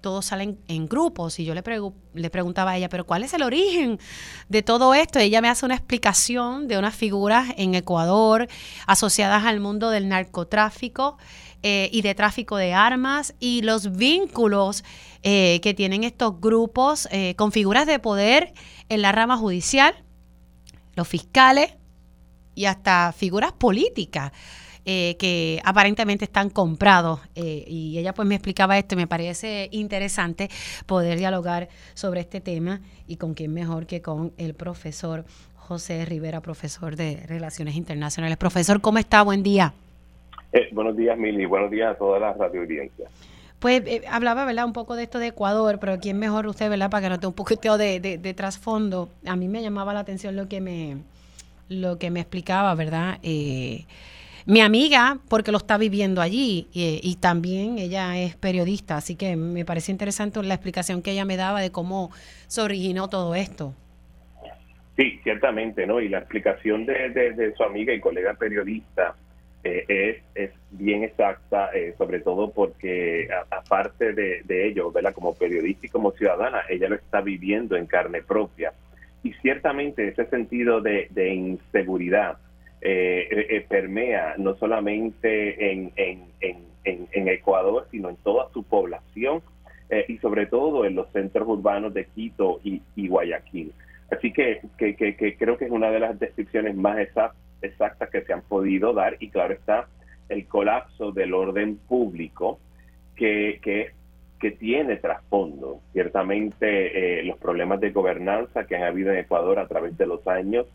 todos 0.00 0.26
salen 0.26 0.60
en 0.68 0.86
grupos 0.86 1.40
y 1.40 1.44
yo 1.44 1.54
le, 1.54 1.62
le 2.14 2.30
preguntaba 2.30 2.70
a 2.70 2.76
ella, 2.76 2.88
pero 2.88 3.04
¿cuál 3.04 3.24
es 3.24 3.34
el 3.34 3.42
origen 3.42 3.98
de 4.48 4.62
todo 4.62 4.94
esto? 4.94 5.18
ella 5.18 5.40
me 5.40 5.48
hace 5.48 5.66
una 5.66 5.74
explicación 5.74 6.68
de 6.68 6.78
unas 6.78 6.94
figuras 6.94 7.52
en 7.56 7.74
Ecuador 7.74 8.46
asociadas 8.86 9.44
al 9.44 9.58
mundo 9.58 9.90
del 9.90 10.08
narcotráfico 10.08 11.18
eh, 11.64 11.90
y 11.92 12.02
de 12.02 12.14
tráfico 12.14 12.56
de 12.56 12.72
armas 12.72 13.34
y 13.40 13.62
los 13.62 13.96
vínculos 13.96 14.84
eh, 15.24 15.58
que 15.60 15.74
tienen 15.74 16.04
estos 16.04 16.40
grupos 16.40 17.08
eh, 17.10 17.34
con 17.34 17.50
figuras 17.50 17.84
de 17.84 17.98
poder 17.98 18.52
en 18.88 19.02
la 19.02 19.10
rama 19.10 19.36
judicial, 19.36 20.04
los 20.94 21.08
fiscales 21.08 21.74
y 22.54 22.66
hasta 22.66 23.12
figuras 23.12 23.52
políticas. 23.52 24.32
que 24.84 25.60
aparentemente 25.64 26.24
están 26.24 26.48
comprados. 26.48 27.20
y 27.34 27.98
ella 27.98 28.14
pues 28.14 28.26
me 28.26 28.36
explicaba 28.36 28.78
esto 28.78 28.94
y 28.94 28.96
me 28.96 29.06
parece 29.06 29.68
interesante 29.70 30.48
poder 30.86 31.18
dialogar 31.18 31.68
sobre 31.92 32.20
este 32.20 32.40
tema 32.40 32.80
y 33.06 33.16
con 33.16 33.34
quién 33.34 33.52
mejor 33.52 33.86
que 33.86 34.00
con 34.00 34.32
el 34.38 34.54
profesor 34.54 35.26
José 35.56 36.06
Rivera, 36.06 36.40
profesor 36.40 36.96
de 36.96 37.22
Relaciones 37.26 37.76
Internacionales. 37.76 38.38
Profesor, 38.38 38.80
¿cómo 38.80 38.96
está? 38.96 39.20
Buen 39.22 39.42
día. 39.42 39.74
Eh, 40.52 40.68
buenos 40.72 40.96
días, 40.96 41.18
Mili. 41.18 41.44
Buenos 41.44 41.70
días 41.70 41.92
a 41.92 41.98
todas 41.98 42.20
las 42.20 42.36
radio 42.36 42.62
audiencias. 42.62 43.10
Pues 43.58 43.82
eh, 43.86 44.02
hablaba, 44.08 44.44
¿verdad? 44.44 44.64
Un 44.64 44.72
poco 44.72 44.96
de 44.96 45.02
esto 45.02 45.18
de 45.18 45.28
Ecuador, 45.28 45.78
pero 45.80 45.98
¿quién 45.98 46.18
mejor 46.18 46.46
usted, 46.46 46.70
¿verdad? 46.70 46.90
Para 46.90 47.02
que 47.02 47.08
no 47.10 47.16
tenga 47.18 47.28
un 47.28 47.34
poquito 47.34 47.76
de, 47.76 48.00
de, 48.00 48.34
trasfondo. 48.34 49.10
A 49.26 49.36
mí 49.36 49.48
me 49.48 49.62
llamaba 49.62 49.92
la 49.92 50.00
atención 50.00 50.36
lo 50.36 50.48
que 50.48 50.60
me, 50.60 50.98
lo 51.68 51.98
que 51.98 52.10
me 52.10 52.20
explicaba, 52.20 52.74
¿verdad? 52.74 53.18
Eh, 53.22 53.84
mi 54.46 54.60
amiga, 54.62 55.18
porque 55.28 55.52
lo 55.52 55.58
está 55.58 55.76
viviendo 55.76 56.22
allí, 56.22 56.68
y 56.72 57.16
también 57.20 57.78
ella 57.78 58.16
es 58.16 58.34
periodista, 58.34 58.96
así 58.96 59.14
que 59.14 59.36
me 59.36 59.66
pareció 59.66 59.92
interesante 59.92 60.42
la 60.42 60.54
explicación 60.54 61.02
que 61.02 61.10
ella 61.10 61.26
me 61.26 61.36
daba 61.36 61.60
de 61.60 61.70
cómo 61.70 62.10
se 62.46 62.62
originó 62.62 63.08
todo 63.08 63.34
esto. 63.34 63.74
Sí, 64.96 65.20
ciertamente, 65.22 65.86
¿no? 65.86 66.00
Y 66.00 66.08
la 66.08 66.20
explicación 66.20 66.86
de, 66.86 67.10
de 67.10 67.54
su 67.56 67.62
amiga 67.62 67.92
y 67.92 68.00
colega 68.00 68.32
periodista 68.34 69.16
eh, 69.64 69.84
es, 69.88 70.22
es 70.34 70.50
bien 70.70 71.02
exacta, 71.02 71.70
eh, 71.74 71.94
sobre 71.98 72.20
todo 72.20 72.50
porque 72.52 73.28
aparte 73.50 74.12
de, 74.12 74.66
ello, 74.66 74.92
¿verdad? 74.92 75.12
como 75.12 75.34
periodista 75.34 75.86
y 75.86 75.90
como 75.90 76.12
ciudadana, 76.12 76.62
ella 76.68 76.88
lo 76.88 76.94
está 76.94 77.20
viviendo 77.20 77.76
en 77.76 77.86
carne 77.86 78.22
propia. 78.22 78.72
Y 79.22 79.32
ciertamente 79.34 80.08
ese 80.08 80.26
sentido 80.26 80.80
de, 80.80 81.08
inseguridad 81.34 82.38
permea 83.68 84.34
no 84.38 84.54
solamente 84.54 85.72
en, 85.72 85.92
en, 85.96 86.24
en, 86.40 87.08
en, 87.12 87.28
Ecuador, 87.28 87.88
sino 87.90 88.08
en 88.08 88.16
toda 88.16 88.48
su 88.52 88.62
población 88.62 89.42
y 90.06 90.18
sobre 90.18 90.46
todo 90.46 90.84
en 90.84 90.94
los 90.94 91.10
centros 91.10 91.48
urbanos 91.48 91.92
de 91.92 92.04
Quito 92.06 92.60
y, 92.62 92.80
y 92.94 93.08
Guayaquil. 93.08 93.72
Así 94.10 94.32
que, 94.32 94.60
que, 94.78 94.94
que, 94.94 95.36
creo 95.36 95.58
que 95.58 95.66
es 95.66 95.70
una 95.70 95.90
de 95.90 96.00
las 96.00 96.18
descripciones 96.18 96.76
más 96.76 96.98
exactas 96.98 97.47
que 97.60 98.22
se 98.22 98.32
han 98.32 98.42
podido 98.42 98.92
dar 98.92 99.16
y 99.20 99.30
claro 99.30 99.54
está 99.54 99.88
el 100.28 100.46
colapso 100.46 101.12
del 101.12 101.34
orden 101.34 101.76
público 101.76 102.58
que, 103.16 103.60
que, 103.62 103.92
tiene 104.58 104.96
trasfondo. 104.96 105.80
Ciertamente 105.92 107.20
eh, 107.20 107.24
los 107.24 107.38
problemas 107.38 107.80
de 107.80 107.90
gobernanza 107.90 108.66
que 108.66 108.76
han 108.76 108.84
habido 108.84 109.10
en 109.12 109.18
Ecuador 109.18 109.58
a 109.58 109.66
través 109.66 109.98
de 109.98 110.06
los 110.06 110.26
años, 110.28 110.66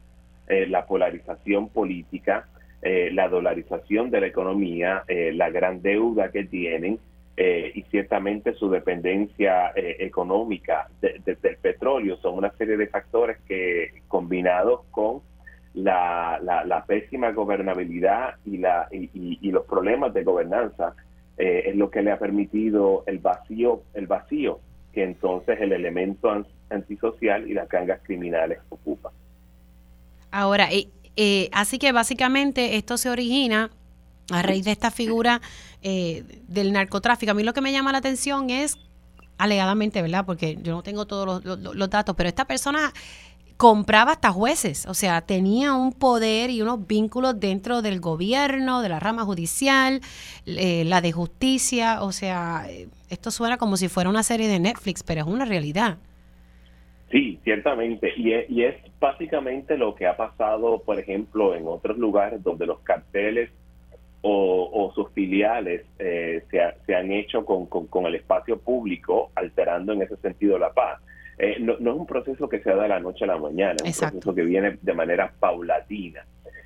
eh, 0.48 0.68
la 0.68 0.86
polarización 0.86 1.70
política, 1.70 2.48
eh, 2.82 3.10
la 3.14 3.30
dolarización 3.30 4.12
de 4.12 4.20
la 4.20 4.28
economía, 4.28 5.04
la 5.08 5.50
gran 5.50 5.82
deuda 5.82 6.30
que 6.30 6.44
tienen 6.44 7.00
y 7.36 7.82
ciertamente 7.90 8.54
su 8.54 8.70
dependencia 8.70 9.72
económica 9.76 10.88
del 11.02 11.58
petróleo 11.58 12.18
son 12.18 12.38
una 12.38 12.52
serie 12.52 12.78
de 12.78 12.86
factores 12.88 13.38
que 13.48 14.04
combinados 14.08 14.82
con 14.92 15.22
la, 15.74 16.40
la, 16.42 16.86
pésima 16.86 17.32
gobernabilidad 17.32 18.36
y, 18.46 18.58
la, 18.58 18.88
y, 18.92 19.52
los 19.52 19.66
problemas 19.66 20.14
de 20.14 20.24
gobernanza 20.24 20.94
eh, 21.38 21.64
es 21.68 21.76
lo 21.76 21.90
que 21.90 22.02
le 22.02 22.12
ha 22.12 22.20
permitido 22.20 23.04
el 23.08 23.20
vacío, 23.20 23.82
el 23.94 24.08
vacío 24.08 24.60
que 24.94 25.04
entonces 25.04 25.60
el 25.60 25.72
elemento 25.72 26.46
antisocial 26.70 27.50
y 27.50 27.54
las 27.54 27.68
gangas 27.68 28.00
criminales 28.04 28.60
ocupan. 28.70 29.12
Ahora, 30.30 30.70
eh, 30.72 31.50
así 31.52 31.80
que 31.80 31.92
básicamente 31.92 32.76
esto 32.76 32.98
se 32.98 33.10
origina 33.10 33.72
a 34.32 34.42
raíz 34.42 34.66
de 34.66 34.72
esta 34.72 34.92
figura 34.92 35.42
eh, 35.82 36.24
del 36.48 36.72
narcotráfico. 36.72 37.32
A 37.32 37.36
mí 37.36 37.44
lo 37.44 37.54
que 37.54 37.62
me 37.62 37.72
llama 37.72 37.92
la 37.92 37.98
atención 37.98 38.50
es, 38.50 38.78
alegadamente, 39.38 40.02
¿verdad? 40.02 40.26
Porque 40.26 40.58
yo 40.62 40.74
no 40.74 40.84
tengo 40.84 41.06
todos 41.06 41.44
los 41.44 41.90
datos, 41.90 42.16
pero 42.16 42.30
esta 42.30 42.46
persona 42.46 42.94
compraba 43.64 44.12
hasta 44.12 44.30
jueces, 44.30 44.86
o 44.88 44.94
sea, 44.94 45.22
tenía 45.22 45.74
un 45.74 45.94
poder 45.94 46.50
y 46.50 46.62
unos 46.62 46.86
vínculos 46.86 47.40
dentro 47.40 47.82
del 47.82 48.02
gobierno, 48.02 48.82
de 48.82 48.90
la 48.90 49.00
rama 49.00 49.24
judicial, 49.24 50.02
eh, 50.46 50.84
la 50.84 51.00
de 51.00 51.14
justicia, 51.14 52.04
o 52.04 52.12
sea, 52.12 52.66
esto 53.10 53.32
suena 53.32 53.56
como 53.56 53.78
si 53.78 53.88
fuera 53.88 54.10
una 54.10 54.22
serie 54.22 54.50
de 54.50 54.60
Netflix, 54.60 55.02
pero 55.02 55.22
es 55.22 55.28
una 55.28 55.46
realidad. 55.46 55.98
Sí, 57.10 57.40
ciertamente, 57.46 58.12
y 58.18 58.34
es, 58.64 58.76
básicamente 59.00 59.78
lo 59.78 59.96
que 59.96 60.08
ha 60.08 60.18
pasado, 60.18 60.82
por 60.86 61.00
ejemplo, 61.00 61.56
en 61.56 61.66
otros 61.66 61.98
lugares 61.98 62.44
donde 62.44 62.66
los 62.66 62.82
carteles 62.82 63.50
o, 64.24 64.92
sus 64.94 65.10
filiales 65.14 65.86
eh, 66.00 66.44
se, 66.52 66.60
se, 66.86 66.96
han 66.96 67.14
hecho 67.14 67.46
con, 67.46 67.68
con 67.68 68.06
el 68.08 68.16
espacio 68.16 68.60
público, 68.60 69.32
alterando 69.36 69.94
en 69.94 70.02
ese 70.02 70.18
sentido 70.18 70.60
la 70.60 70.74
paz. 70.74 71.00
Eh, 71.38 71.58
no, 71.60 71.74
es 71.74 71.80
un 71.80 72.06
proceso 72.06 72.48
que 72.48 72.60
se 72.60 72.70
da 72.70 72.84
de 72.84 72.90
la 72.90 73.00
noche 73.00 73.24
a 73.24 73.28
la 73.28 73.38
mañana, 73.38 73.78
es 73.84 74.02
un 74.02 74.10
proceso 74.10 74.36
que 74.36 74.44
viene 74.44 74.78
de 74.82 74.94
manera 74.94 75.34
paulatina. 75.40 76.26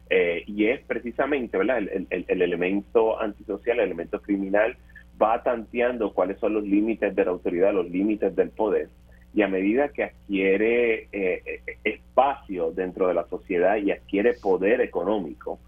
Eh, 0.09 0.43
y 0.47 0.67
es 0.67 0.79
precisamente 0.81 1.57
¿verdad? 1.57 1.79
El, 1.79 2.07
el, 2.09 2.41
elemento 2.41 3.19
antisocial, 3.19 3.79
el 3.79 3.85
elemento 3.85 4.21
criminal, 4.21 4.77
va 5.21 5.43
tanteando 5.43 6.13
cuáles 6.13 6.39
son 6.39 6.53
los 6.53 6.63
límites 6.63 7.13
de 7.15 7.25
la 7.25 7.31
autoridad, 7.31 7.73
los 7.73 7.89
límites 7.89 8.35
del 8.35 8.49
poder. 8.49 8.89
Y 9.33 9.41
a 9.41 9.47
medida 9.47 9.89
que 9.89 10.05
adquiere 10.05 11.07
eh, 11.11 11.61
espacio 11.83 12.71
dentro 12.71 13.07
de 13.07 13.13
la 13.13 13.27
sociedad 13.27 13.77
y 13.77 13.91
adquiere 13.91 14.33
poder 14.33 14.81
económico, 14.81 15.59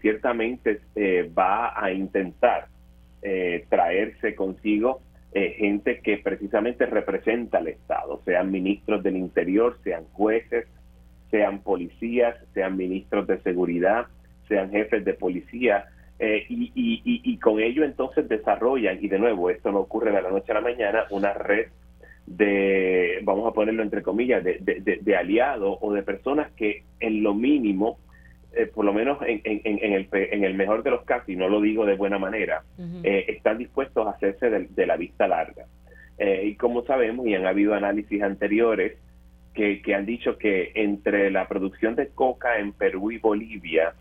ciertamente 0.00 0.80
va 1.36 1.78
a 1.78 1.92
intentar 1.92 2.68
traerse 3.68 4.34
consigo 4.34 5.02
eh, 5.32 5.54
gente 5.58 6.00
que 6.00 6.18
precisamente 6.18 6.86
representa 6.86 7.58
al 7.58 7.68
Estado, 7.68 8.20
sean 8.24 8.50
ministros 8.50 9.02
del 9.02 9.16
Interior, 9.16 9.78
sean 9.84 10.04
jueces, 10.12 10.66
sean 11.30 11.60
policías, 11.60 12.36
sean 12.52 12.76
ministros 12.76 13.26
de 13.28 13.40
seguridad, 13.42 14.06
sean 14.48 14.70
jefes 14.70 15.04
de 15.04 15.14
policía, 15.14 15.86
eh, 16.18 16.44
y, 16.48 17.38
con 17.38 17.60
ello 17.60 17.84
entonces 17.84 18.28
desarrollan, 18.28 18.98
y 19.00 19.08
de 19.08 19.18
nuevo, 19.18 19.48
esto 19.48 19.72
no 19.72 19.78
ocurre 19.78 20.12
de 20.12 20.20
la 20.20 20.30
noche 20.30 20.52
a 20.52 20.56
la 20.56 20.60
mañana, 20.60 21.04
una 21.10 21.32
red 21.32 21.68
de, 22.26 23.20
vamos 23.22 23.48
a 23.48 23.54
ponerlo 23.54 23.82
entre 23.82 24.02
comillas, 24.02 24.44
de, 24.44 24.58
de, 24.60 24.98
de 25.00 25.16
aliados 25.16 25.78
o 25.80 25.92
de 25.92 26.02
personas 26.02 26.50
que 26.52 26.84
en 26.98 27.22
lo 27.22 27.34
mínimo 27.34 27.98
eh, 28.52 28.66
por 28.66 28.84
lo 28.84 28.92
menos 28.92 29.18
en, 29.22 29.40
en, 29.44 29.92
el, 29.92 30.08
en 30.12 30.44
el 30.44 30.54
mejor 30.54 30.82
de 30.82 30.90
los 30.90 31.04
casos, 31.04 31.28
y 31.28 31.36
no 31.36 31.48
lo 31.48 31.60
digo 31.60 31.86
de 31.86 31.94
buena 31.94 32.18
manera, 32.18 32.64
eh, 33.04 33.26
están 33.28 33.58
dispuestos 33.58 34.06
a 34.06 34.10
hacerse 34.10 34.50
de, 34.50 34.86
la 34.86 34.96
vista 34.96 35.28
larga. 35.28 35.66
Eh, 36.18 36.46
y 36.46 36.56
como 36.56 36.84
sabemos, 36.84 37.26
y 37.26 37.34
han 37.34 37.46
habido 37.46 37.74
análisis 37.74 38.20
anteriores 38.22 38.98
que, 39.54 39.82
que 39.82 39.94
han 39.94 40.04
dicho 40.04 40.36
que 40.36 40.72
entre 40.74 41.30
la 41.30 41.46
producción 41.46 41.94
de 41.94 42.08
coca 42.08 42.58
en 42.58 42.72
Perú 42.72 43.12
y 43.12 43.18
Bolivia 43.18 43.94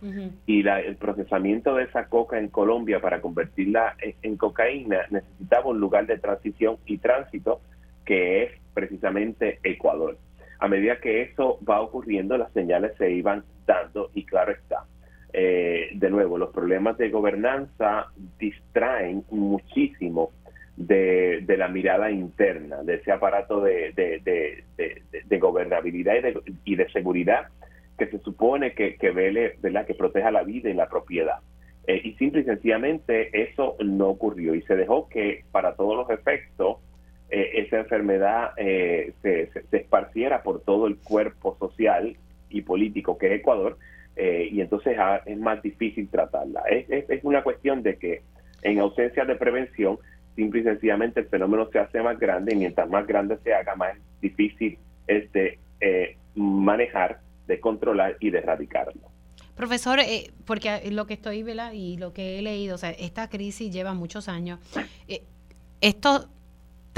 y 0.45 0.63
la, 0.63 0.79
el 0.79 0.95
procesamiento 0.95 1.75
de 1.75 1.85
esa 1.85 2.07
coca 2.07 2.39
en 2.39 2.49
Colombia 2.49 2.99
para 3.01 3.21
convertirla 3.21 3.95
en 4.21 4.37
cocaína, 4.37 5.05
necesitaba 5.09 5.69
un 5.69 5.79
lugar 5.79 6.07
de 6.07 6.17
transición 6.17 6.77
y 6.85 6.97
tránsito 6.97 7.61
que 8.05 8.43
es 8.43 8.51
precisamente 8.73 9.59
Ecuador. 9.63 10.17
A 10.59 10.67
medida 10.67 10.99
que 10.99 11.21
eso 11.21 11.59
va 11.67 11.81
ocurriendo, 11.81 12.37
las 12.37 12.51
señales 12.51 12.93
se 12.97 13.11
iban 13.11 13.43
dando 13.65 14.11
y 14.13 14.25
claro 14.25 14.51
está. 14.51 14.85
Eh, 15.31 15.89
de 15.93 16.09
nuevo, 16.09 16.37
los 16.37 16.49
problemas 16.49 16.97
de 16.97 17.09
gobernanza 17.09 18.07
distraen 18.37 19.23
muchísimo 19.31 20.31
de, 20.75 21.43
la 21.57 21.67
mirada 21.67 22.09
interna, 22.09 22.83
de 22.83 22.95
ese 22.95 23.11
aparato 23.11 23.61
de, 23.61 24.63
gobernabilidad 25.39 26.13
y, 26.63 26.75
de, 26.75 26.89
seguridad 26.89 27.47
que 27.97 28.07
se 28.07 28.19
supone 28.19 28.73
que, 28.73 28.95
que 28.95 29.11
vele, 29.11 29.55
¿verdad? 29.61 29.85
que 29.85 29.93
proteja 29.93 30.31
la 30.31 30.43
vida 30.43 30.69
y 30.69 30.73
la 30.73 30.89
propiedad. 30.89 31.39
Eh, 31.87 32.01
y 32.03 32.13
simple 32.13 32.41
y 32.41 32.45
sencillamente 32.45 33.29
eso 33.33 33.75
no 33.83 34.09
ocurrió 34.09 34.55
y 34.55 34.61
se 34.63 34.75
dejó 34.75 35.09
que 35.09 35.43
para 35.51 35.75
todos 35.75 35.95
los 35.95 36.09
efectos 36.09 36.77
eh, 37.31 37.51
esa 37.65 37.77
enfermedad 37.77 38.53
eh, 38.57 39.13
se, 39.21 39.51
esparciera 39.71 40.41
por 40.41 40.61
todo 40.61 40.87
el 40.87 40.97
cuerpo 40.97 41.55
social 41.59 42.17
y 42.49 42.61
político 42.63 43.19
que 43.19 43.27
es 43.27 43.39
Ecuador, 43.39 43.77
eh, 44.15 44.49
y 44.51 44.61
entonces 44.61 44.97
ah, 44.99 45.21
es 45.25 45.37
más 45.37 45.61
difícil 45.61 46.09
tratarla. 46.09 46.63
Es, 46.69 46.89
es, 46.89 47.23
una 47.23 47.43
cuestión 47.43 47.83
de 47.83 47.97
que 47.97 48.23
en 48.63 48.79
ausencia 48.79 49.25
de 49.25 49.35
prevención, 49.35 49.99
simple 50.35 50.61
y 50.61 50.63
sencillamente 50.63 51.19
el 51.19 51.27
fenómeno 51.27 51.69
se 51.71 51.77
hace 51.77 52.01
más 52.01 52.17
grande, 52.17 52.55
y 52.55 52.57
mientras 52.57 52.89
más 52.89 53.05
grande 53.05 53.37
se 53.43 53.53
haga, 53.53 53.75
más 53.75 53.95
difícil 54.21 54.79
es 55.05 55.31
de 55.31 55.59
manejar, 56.35 57.19
de 57.47 57.59
controlar 57.59 58.17
y 58.19 58.31
de 58.31 58.39
erradicarlo. 58.39 59.09
Profesor, 59.55 59.99
porque 60.45 60.89
lo 60.91 61.05
que 61.05 61.13
estoy, 61.13 61.43
¿verdad? 61.43 61.73
Y 61.73 61.97
lo 61.97 62.11
que 62.13 62.39
he 62.39 62.41
leído, 62.41 62.75
o 62.75 62.77
sea, 62.77 62.91
esta 62.91 63.29
crisis 63.29 63.71
lleva 63.71 63.93
muchos 63.93 64.29
años. 64.29 64.59
esto 65.81 66.29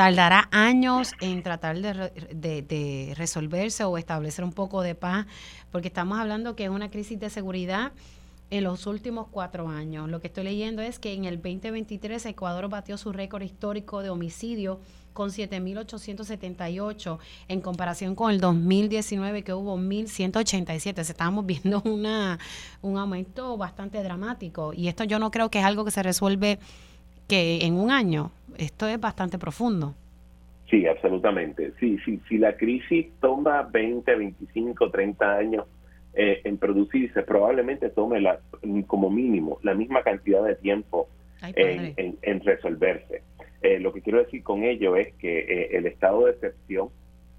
tardará 0.02 0.50
años 0.50 1.14
en 1.22 1.44
tratar 1.44 1.78
de, 1.78 3.14
resolverse 3.16 3.84
o 3.84 4.00
establecer 4.00 4.44
un 4.44 4.52
poco 4.52 4.82
de 4.82 4.96
paz, 4.96 5.28
porque 5.72 5.90
estamos 5.90 6.18
hablando 6.18 6.56
que 6.56 6.64
es 6.64 6.72
una 6.72 6.90
crisis 6.90 7.20
de 7.20 7.30
seguridad 7.30 7.92
en 8.50 8.64
los 8.64 8.88
últimos 8.88 9.28
cuatro 9.30 9.70
años. 9.70 10.10
Lo 10.10 10.20
que 10.20 10.26
estoy 10.26 10.46
leyendo 10.46 10.82
es 10.82 10.98
que 10.98 11.14
en 11.14 11.26
el 11.26 11.36
2023 11.36 12.26
Ecuador 12.26 12.68
batió 12.68 12.98
su 12.98 13.12
récord 13.12 13.44
histórico 13.44 14.02
de 14.02 14.10
homicidio 14.10 14.80
con 15.14 15.30
7.878 15.30 17.20
en 17.48 17.62
comparación 17.62 18.16
con 18.16 18.32
el 18.32 18.42
2019 18.42 19.44
que 19.44 19.54
hubo 19.54 19.78
1.187. 19.78 20.98
Estábamos 20.98 21.46
viendo 21.46 21.84
una, 21.86 22.40
un 22.82 22.98
aumento 22.98 23.56
bastante 23.56 24.02
dramático 24.02 24.74
y 24.74 24.88
esto 24.88 25.04
yo 25.04 25.20
no 25.20 25.30
creo 25.30 25.52
que 25.52 25.60
es 25.60 25.66
algo 25.66 25.86
que 25.86 25.92
se 25.92 26.02
resuelve 26.02 26.58
que 27.32 27.66
en 27.66 27.76
un 27.76 27.92
año. 27.92 28.30
Esto 28.58 28.88
es 28.88 29.00
bastante 29.00 29.38
profundo. 29.38 29.96
Sí, 30.70 30.86
absolutamente. 30.86 31.72
Sí, 31.80 31.98
sí, 32.04 32.20
si 32.28 32.38
la 32.38 32.58
crisis 32.58 33.08
toma 33.22 33.62
20, 33.64 34.14
25, 34.16 34.92
30 34.92 35.38
años 35.38 35.66
eh, 36.14 36.42
en 36.44 36.58
producirse, 36.58 37.22
probablemente 37.24 37.90
tome 37.90 38.20
la, 38.20 38.42
como 38.86 39.10
mínimo 39.10 39.60
la 39.64 39.74
misma 39.74 40.04
cantidad 40.04 40.44
de 40.44 40.56
tiempo 40.56 41.08
en, 41.42 42.40
resolverse. 42.42 43.24
Eh, 43.62 43.80
lo 43.80 43.94
que 43.94 44.02
quiero 44.02 44.20
decir 44.20 44.44
con 44.44 44.64
ello 44.64 44.98
es 44.98 45.14
que 45.14 45.40
eh, 45.40 45.70
el 45.78 45.86
estado 45.86 46.26
de 46.26 46.32
excepción, 46.32 46.90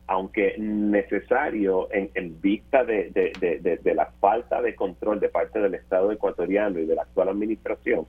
aunque 0.07 0.55
necesario 0.59 1.88
en, 1.93 2.40
vista 2.40 2.82
de, 2.84 3.11
de, 3.11 3.95
la 3.95 4.07
falta 4.20 4.62
de 4.62 4.74
control 4.74 5.20
de 5.20 5.28
parte 5.28 5.59
del 5.59 5.74
Estado 5.74 6.11
ecuatoriano 6.12 6.78
y 6.78 6.86
de 6.86 6.95
la 6.95 7.03
actual 7.03 7.28
administración, 7.28 8.07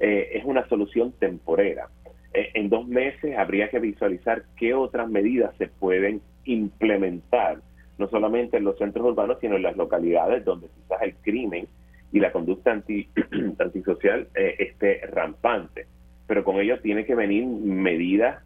eh, 0.00 0.30
es 0.32 0.44
una 0.44 0.66
solución 0.68 1.12
temporera. 1.12 1.88
Eh, 2.32 2.50
en 2.54 2.68
dos 2.68 2.88
meses 2.88 3.36
habría 3.36 3.68
que 3.68 3.78
visualizar 3.78 4.44
qué 4.56 4.74
otras 4.74 5.08
medidas 5.08 5.54
se 5.58 5.68
pueden 5.68 6.22
implementar 6.44 7.58
no 7.98 8.08
solamente 8.08 8.56
en 8.56 8.64
los 8.64 8.78
centros 8.78 9.06
urbanos, 9.06 9.36
sino 9.40 9.56
en 9.56 9.62
las 9.62 9.76
localidades 9.76 10.42
donde 10.44 10.68
quizás 10.68 11.02
el 11.02 11.14
crimen 11.16 11.68
y 12.12 12.18
la 12.18 12.32
conducta 12.32 12.72
anti, 12.72 13.08
antisocial 13.58 14.26
eh, 14.34 14.56
esté 14.58 15.06
rampante. 15.06 15.86
Pero 16.26 16.42
con 16.42 16.56
ello 16.56 16.80
tiene 16.80 17.04
que 17.04 17.14
venir 17.14 17.46
medidas 17.46 18.42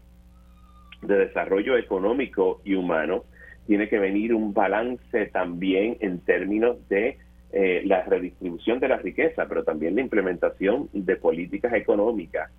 de 1.03 1.19
desarrollo 1.19 1.77
económico 1.77 2.61
y 2.65 2.75
humano, 2.75 3.25
tiene 3.67 3.89
que 3.89 3.99
venir 3.99 4.35
un 4.35 4.53
balance 4.53 5.27
también 5.27 5.99
en 6.01 6.19
términos 6.21 6.77
de 6.89 7.19
eh, 7.57 7.83
la 7.85 8.03
redistribución 8.03 8.81
de 8.81 8.89
la 8.89 8.97
riqueza, 8.97 9.47
pero 9.49 9.63
también 9.63 9.95
la 9.95 10.01
implementación 10.01 10.89
de 10.93 11.15
políticas 11.15 11.73
económicas 11.75 12.51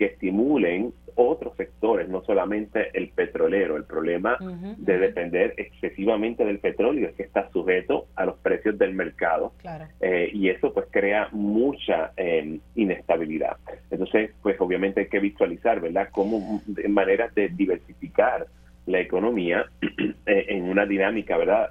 que 0.00 0.06
estimulen 0.06 0.92
otros 1.14 1.54
sectores, 1.56 2.08
no 2.08 2.24
solamente 2.24 2.88
el 2.94 3.10
petrolero. 3.10 3.76
El 3.76 3.84
problema 3.84 4.38
de 4.78 4.98
depender 4.98 5.52
excesivamente 5.56 6.44
del 6.44 6.58
petróleo 6.58 7.10
es 7.10 7.14
que 7.14 7.22
está 7.22 7.50
sujeto 7.52 8.06
a 8.16 8.24
los 8.24 8.38
precios 8.38 8.78
del 8.78 8.94
mercado 8.94 9.52
eh, 10.00 10.30
y 10.32 10.48
eso 10.48 10.72
pues 10.72 10.86
crea 10.90 11.28
mucha 11.32 12.12
eh, 12.16 12.58
inestabilidad. 12.74 13.58
Entonces, 13.90 14.30
pues 14.42 14.60
obviamente 14.60 15.00
hay 15.00 15.08
que 15.08 15.20
visualizar, 15.20 15.80
¿verdad?, 15.80 16.08
cómo 16.10 16.62
maneras 16.88 17.34
de 17.34 17.50
diversificar 17.50 18.46
la 18.86 19.00
economía 19.00 19.66
eh, 20.26 20.46
en 20.48 20.64
una 20.64 20.86
dinámica, 20.86 21.36
¿verdad?, 21.36 21.68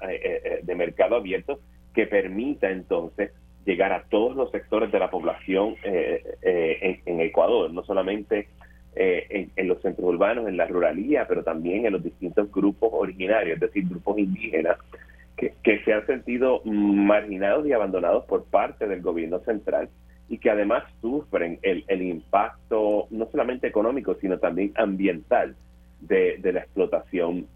de 0.62 0.74
mercado 0.76 1.16
abierto 1.16 1.58
que 1.94 2.06
permita 2.06 2.70
entonces 2.70 3.32
llegar 3.64 3.92
a 3.92 4.04
todos 4.04 4.36
los 4.36 4.50
sectores 4.50 4.90
de 4.90 4.98
la 4.98 5.10
población 5.10 5.76
eh, 5.84 6.22
eh, 6.42 7.00
en, 7.04 7.20
Ecuador, 7.20 7.72
no 7.72 7.84
solamente 7.84 8.48
eh, 8.96 9.48
en, 9.54 9.68
los 9.68 9.80
centros 9.82 10.08
urbanos, 10.08 10.48
en 10.48 10.56
la 10.56 10.66
ruralía, 10.66 11.26
pero 11.28 11.42
también 11.42 11.86
en 11.86 11.92
los 11.92 12.02
distintos 12.02 12.50
grupos 12.50 12.90
originarios, 12.92 13.56
es 13.56 13.60
decir, 13.60 13.88
grupos 13.88 14.18
indígenas 14.18 14.76
que, 15.36 15.80
se 15.84 15.92
han 15.92 16.04
sentido 16.06 16.60
marginados 16.64 17.66
y 17.66 17.72
abandonados 17.72 18.24
por 18.26 18.44
parte 18.44 18.86
del 18.86 19.00
gobierno 19.00 19.38
central 19.40 19.88
y 20.28 20.36
que 20.36 20.50
además 20.50 20.84
sufren 21.00 21.58
el, 21.62 21.84
el 21.88 22.02
impacto 22.02 23.06
no 23.10 23.26
solamente 23.30 23.66
económico, 23.66 24.16
sino 24.20 24.38
también 24.38 24.72
ambiental 24.76 25.56
de, 26.00 26.36
de 26.38 26.52
la 26.52 26.60
explotación 26.60 27.46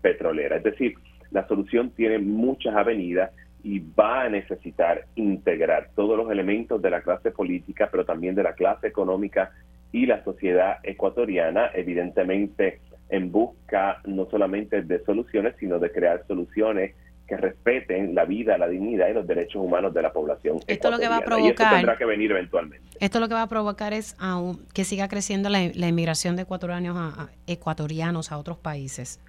petrolera. 0.00 0.56
Es 0.56 0.62
decir, 0.62 0.94
la 1.30 1.46
solución 1.46 1.90
tiene 1.90 2.18
muchas 2.18 2.74
avenidas 2.74 3.30
y 3.66 3.80
va 3.80 4.22
a 4.22 4.28
necesitar 4.28 5.06
integrar 5.16 5.90
todos 5.96 6.16
los 6.16 6.30
elementos 6.30 6.80
de 6.80 6.88
la 6.88 7.00
clase 7.00 7.32
política, 7.32 7.88
pero 7.90 8.04
también 8.04 8.36
de 8.36 8.44
la 8.44 8.52
clase 8.52 8.86
económica 8.86 9.50
y 9.90 10.06
la 10.06 10.22
sociedad 10.22 10.78
ecuatoriana, 10.84 11.72
evidentemente 11.74 12.78
en 13.08 13.32
busca 13.32 14.00
no 14.04 14.26
solamente 14.30 14.82
de 14.82 15.04
soluciones, 15.04 15.56
sino 15.58 15.80
de 15.80 15.90
crear 15.90 16.24
soluciones 16.28 16.94
que 17.26 17.36
respeten 17.36 18.14
la 18.14 18.24
vida, 18.24 18.56
la 18.56 18.68
dignidad 18.68 19.08
y 19.08 19.14
los 19.14 19.26
derechos 19.26 19.56
humanos 19.56 19.92
de 19.92 20.02
la 20.02 20.12
población. 20.12 20.60
Esto 20.68 20.92
lo 20.92 21.00
que 21.00 21.08
va 21.08 21.16
a 21.16 21.22
provocar. 21.22 21.72
Y 21.72 21.76
tendrá 21.76 21.98
que 21.98 22.04
venir 22.04 22.30
eventualmente. 22.30 22.86
Esto 23.00 23.18
lo 23.18 23.26
que 23.26 23.34
va 23.34 23.42
a 23.42 23.48
provocar 23.48 23.92
es 23.92 24.14
aún 24.20 24.64
que 24.74 24.84
siga 24.84 25.08
creciendo 25.08 25.48
la, 25.48 25.64
inmigración 25.64 26.36
de 26.36 26.42
ecuatorianos 26.42 26.96
a, 26.96 27.30
ecuatorianos 27.48 28.30
a 28.30 28.38
otros 28.38 28.58
países. 28.58 29.20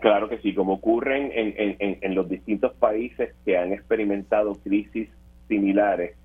Claro 0.00 0.28
que 0.28 0.38
sí, 0.38 0.54
como 0.54 0.74
ocurren 0.74 1.30
en, 1.34 1.76
en, 1.78 2.14
los 2.14 2.28
distintos 2.28 2.74
países 2.74 3.34
que 3.44 3.56
han 3.56 3.72
experimentado 3.72 4.54
crisis 4.56 5.08
similares, 5.48 6.16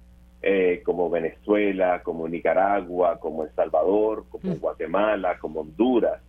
eh, 0.42 0.82
como 0.84 1.10
Venezuela, 1.10 2.02
como 2.04 2.28
Nicaragua, 2.28 3.20
como 3.20 3.44
El 3.44 3.52
Salvador, 3.52 4.26
como 4.30 4.56
mm. 4.56 4.60
Guatemala, 4.60 5.38
como 5.40 5.62
Honduras. 5.62 6.22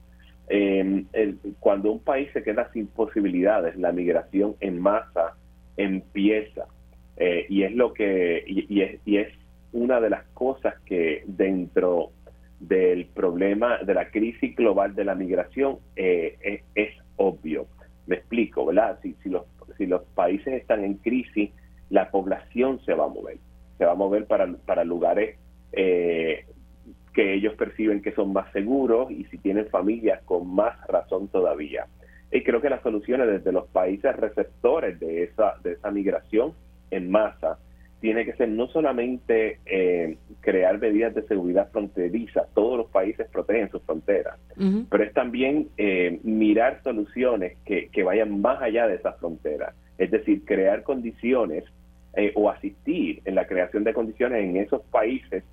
Em, 0.49 1.07
cuando 1.59 1.91
un 1.91 2.01
país 2.01 2.29
se 2.33 2.43
queda 2.43 2.71
sin 2.73 2.87
posibilidades, 2.87 3.77
la 3.77 3.91
migración 3.91 4.55
en 4.61 4.79
masa 4.81 5.35
empieza. 5.77 6.67
Eh, 7.17 7.47
y 7.49 7.65
es 7.65 7.75
lo 7.75 7.93
que 7.93 8.45
y, 8.47 8.83
es, 8.83 9.01
y 9.05 9.17
es 9.17 9.29
una 9.73 10.01
de 10.01 10.11
las 10.11 10.25
cosas 10.29 10.75
que 10.87 11.25
dentro 11.27 12.11
del 12.61 13.07
problema 13.07 13.79
de 13.79 13.95
la 13.95 14.11
crisis 14.11 14.55
global 14.55 14.95
de 14.95 15.05
la 15.05 15.15
migración 15.15 15.79
eh, 15.97 16.63
es 16.75 17.02
obvio. 17.17 17.67
Me 18.07 18.17
explico, 18.17 18.67
¿verdad? 18.67 18.99
Si, 19.03 19.15
si, 19.23 19.29
los, 19.29 19.45
si 19.79 19.87
los 19.87 20.03
países 20.15 20.55
están 20.55 20.85
en 20.85 20.95
crisis, 20.95 21.51
la 21.91 22.11
población 22.11 22.81
se 22.85 22.95
va 22.95 23.05
a 23.05 23.09
mover. 23.09 23.39
Se 23.79 23.85
va 23.85 23.93
a 23.93 23.97
mover 23.97 24.27
para, 24.27 24.85
lugares 24.85 25.37
eh, 25.73 26.47
que 27.15 27.35
ellos 27.35 27.55
perciben 27.55 28.03
que 28.03 28.13
son 28.13 28.33
más 28.33 28.51
seguros 28.53 29.11
y 29.11 29.25
si 29.25 29.39
tienen 29.39 29.69
familias 29.69 30.23
con 30.25 30.55
más 30.55 30.75
razón 30.87 31.29
todavía. 31.29 31.87
Y 32.31 32.43
creo 32.43 32.63
que 32.63 32.71
las 32.71 32.83
soluciones 32.83 33.29
desde 33.29 33.53
los 33.53 33.67
países 33.69 34.17
receptores 34.17 34.99
de 34.99 35.25
esa, 35.25 35.57
de 35.63 35.73
esa 35.73 35.91
migración 35.91 36.55
en 36.91 37.11
masa 37.11 37.59
tiene 38.03 38.25
que 38.25 38.33
ser 38.33 38.49
no 38.49 38.67
solamente 38.67 39.61
eh, 39.65 40.19
crear 40.41 40.79
medidas 40.79 41.15
de 41.15 41.23
seguridad 41.23 41.71
fronteriza, 41.71 42.49
todos 42.53 42.77
los 42.77 42.91
países 42.91 43.29
protegen 43.31 43.71
sus 43.71 43.81
fronteras, 43.85 44.39
pero 44.91 45.05
es 45.05 45.15
también 45.15 45.69
eh, 45.79 46.19
mirar 46.25 46.83
soluciones 46.83 47.57
que, 47.65 47.89
que, 47.91 48.03
vayan 48.03 48.41
más 48.41 48.61
allá 48.61 48.89
de 48.89 48.97
esas 48.97 49.17
fronteras, 49.21 49.75
es 49.99 50.11
decir, 50.11 50.45
crear 50.45 50.83
condiciones 50.83 51.63
eh, 52.17 52.33
o 52.35 52.51
asistir 52.51 53.23
en 53.25 53.37
la 53.37 53.47
creación 53.47 53.85
de 53.85 53.95
condiciones 53.95 54.43
en 54.43 54.57
esos 54.57 54.83
países 54.91 55.45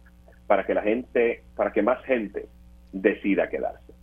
para 0.47 0.65
que 0.65 0.73
la 0.73 0.81
gente, 0.81 1.43
para 1.55 1.71
que 1.71 1.83
más 1.83 2.03
gente 2.03 2.47
decida 2.91 3.47
quedarse. 3.47 3.93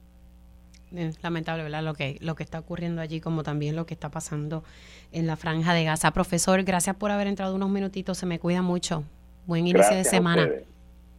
Es 0.94 1.22
lamentable, 1.22 1.62
¿verdad? 1.62 1.82
Lo 1.82 1.94
que, 1.94 2.18
lo 2.20 2.34
que 2.34 2.42
está 2.42 2.58
ocurriendo 2.58 3.00
allí, 3.00 3.20
como 3.20 3.42
también 3.42 3.76
lo 3.76 3.86
que 3.86 3.94
está 3.94 4.10
pasando 4.10 4.64
en 5.12 5.26
la 5.26 5.36
franja 5.36 5.74
de 5.74 5.84
Gaza. 5.84 6.12
Profesor, 6.12 6.62
gracias 6.62 6.96
por 6.96 7.10
haber 7.10 7.26
entrado 7.26 7.54
unos 7.54 7.70
minutitos. 7.70 8.18
Se 8.18 8.26
me 8.26 8.38
cuida 8.38 8.62
mucho. 8.62 9.04
Buen 9.46 9.66
inicio 9.66 9.96
de 9.96 10.04
semana. 10.04 10.48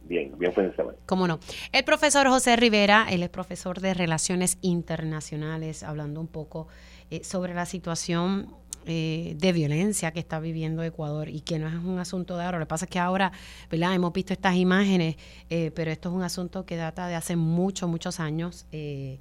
Bien, 0.02 0.32
bien 0.38 0.52
fin 0.52 0.64
de 0.64 0.74
semana. 0.74 0.96
Cómo 1.06 1.28
no. 1.28 1.38
El 1.72 1.84
profesor 1.84 2.26
José 2.28 2.56
Rivera, 2.56 3.06
él 3.10 3.22
es 3.22 3.28
profesor 3.28 3.80
de 3.80 3.94
Relaciones 3.94 4.58
Internacionales, 4.62 5.82
hablando 5.82 6.20
un 6.20 6.28
poco 6.28 6.68
eh, 7.10 7.22
sobre 7.24 7.54
la 7.54 7.66
situación 7.66 8.54
eh, 8.90 9.34
de 9.36 9.52
violencia 9.52 10.12
que 10.12 10.18
está 10.18 10.40
viviendo 10.40 10.82
Ecuador 10.82 11.28
y 11.28 11.42
que 11.42 11.58
no 11.58 11.68
es 11.68 11.74
un 11.74 11.98
asunto 11.98 12.38
de 12.38 12.44
ahora. 12.44 12.58
Lo 12.58 12.64
que 12.64 12.70
pasa 12.70 12.86
es 12.86 12.90
que 12.90 12.98
ahora, 12.98 13.32
¿verdad? 13.70 13.94
Hemos 13.94 14.14
visto 14.14 14.32
estas 14.32 14.56
imágenes, 14.56 15.16
eh, 15.50 15.70
pero 15.74 15.90
esto 15.90 16.08
es 16.08 16.14
un 16.14 16.22
asunto 16.22 16.64
que 16.64 16.76
data 16.76 17.06
de 17.06 17.14
hace 17.14 17.36
muchos, 17.36 17.86
muchos 17.86 18.18
años. 18.18 18.64
Eh, 18.72 19.18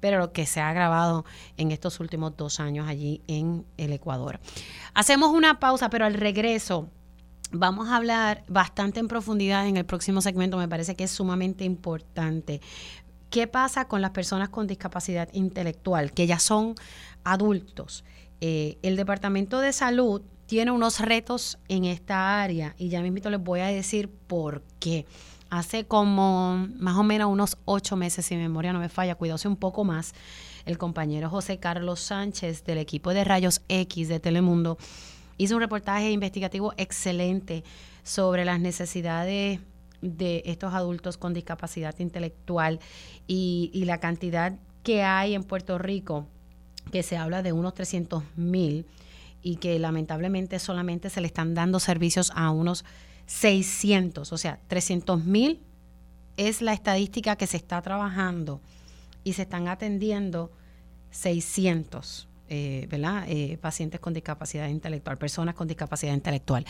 pero 0.00 0.18
lo 0.18 0.32
que 0.32 0.46
se 0.46 0.60
ha 0.60 0.72
grabado 0.72 1.24
en 1.56 1.70
estos 1.70 2.00
últimos 2.00 2.36
dos 2.36 2.60
años 2.60 2.88
allí 2.88 3.22
en 3.26 3.64
el 3.76 3.92
Ecuador. 3.92 4.40
Hacemos 4.94 5.30
una 5.30 5.58
pausa, 5.58 5.90
pero 5.90 6.04
al 6.04 6.14
regreso 6.14 6.88
vamos 7.50 7.88
a 7.88 7.96
hablar 7.96 8.44
bastante 8.48 9.00
en 9.00 9.08
profundidad 9.08 9.66
en 9.66 9.76
el 9.76 9.84
próximo 9.84 10.20
segmento, 10.20 10.58
me 10.58 10.68
parece 10.68 10.94
que 10.94 11.04
es 11.04 11.10
sumamente 11.10 11.64
importante. 11.64 12.60
¿Qué 13.30 13.46
pasa 13.46 13.86
con 13.86 14.00
las 14.00 14.10
personas 14.10 14.48
con 14.48 14.66
discapacidad 14.66 15.28
intelectual, 15.32 16.12
que 16.12 16.26
ya 16.26 16.38
son 16.38 16.74
adultos? 17.24 18.04
Eh, 18.40 18.78
el 18.82 18.96
Departamento 18.96 19.60
de 19.60 19.72
Salud 19.72 20.22
tiene 20.46 20.70
unos 20.70 21.00
retos 21.00 21.58
en 21.68 21.84
esta 21.84 22.42
área 22.42 22.74
y 22.78 22.88
ya 22.88 23.02
mismo 23.02 23.28
les 23.28 23.42
voy 23.42 23.60
a 23.60 23.66
decir 23.66 24.08
por 24.08 24.62
qué 24.80 25.04
hace 25.50 25.86
como 25.86 26.68
más 26.78 26.96
o 26.96 27.02
menos 27.02 27.30
unos 27.30 27.58
ocho 27.64 27.96
meses, 27.96 28.26
si 28.26 28.36
mi 28.36 28.42
memoria 28.42 28.72
no 28.72 28.80
me 28.80 28.88
falla, 28.88 29.14
cuidóse 29.14 29.48
un 29.48 29.56
poco 29.56 29.84
más, 29.84 30.14
el 30.66 30.78
compañero 30.78 31.30
José 31.30 31.58
Carlos 31.58 32.00
Sánchez 32.00 32.64
del 32.64 32.78
equipo 32.78 33.14
de 33.14 33.24
Rayos 33.24 33.62
X 33.68 34.08
de 34.08 34.20
Telemundo 34.20 34.78
hizo 35.38 35.54
un 35.54 35.60
reportaje 35.60 36.10
investigativo 36.10 36.74
excelente 36.76 37.64
sobre 38.02 38.44
las 38.44 38.60
necesidades 38.60 39.60
de 40.02 40.42
estos 40.46 40.74
adultos 40.74 41.16
con 41.16 41.32
discapacidad 41.32 41.94
intelectual 41.98 42.80
y, 43.26 43.70
y 43.72 43.84
la 43.84 43.98
cantidad 43.98 44.58
que 44.82 45.02
hay 45.02 45.34
en 45.34 45.44
Puerto 45.44 45.78
Rico, 45.78 46.26
que 46.92 47.02
se 47.02 47.16
habla 47.16 47.42
de 47.42 47.52
unos 47.52 47.74
300 47.74 48.22
mil 48.36 48.86
y 49.42 49.56
que 49.56 49.78
lamentablemente 49.78 50.58
solamente 50.58 51.10
se 51.10 51.20
le 51.20 51.26
están 51.26 51.54
dando 51.54 51.80
servicios 51.80 52.32
a 52.34 52.50
unos 52.50 52.84
600, 53.28 54.32
o 54.32 54.38
sea, 54.38 54.58
300 54.68 55.22
mil 55.22 55.62
es 56.38 56.62
la 56.62 56.72
estadística 56.72 57.36
que 57.36 57.46
se 57.46 57.58
está 57.58 57.80
trabajando 57.82 58.62
y 59.22 59.34
se 59.34 59.42
están 59.42 59.68
atendiendo 59.68 60.50
600. 61.10 62.26
Eh, 62.50 62.86
¿verdad? 62.90 63.26
Eh, 63.28 63.58
pacientes 63.60 64.00
con 64.00 64.14
discapacidad 64.14 64.68
intelectual, 64.68 65.18
personas 65.18 65.54
con 65.54 65.68
discapacidad 65.68 66.14
intelectual. 66.14 66.64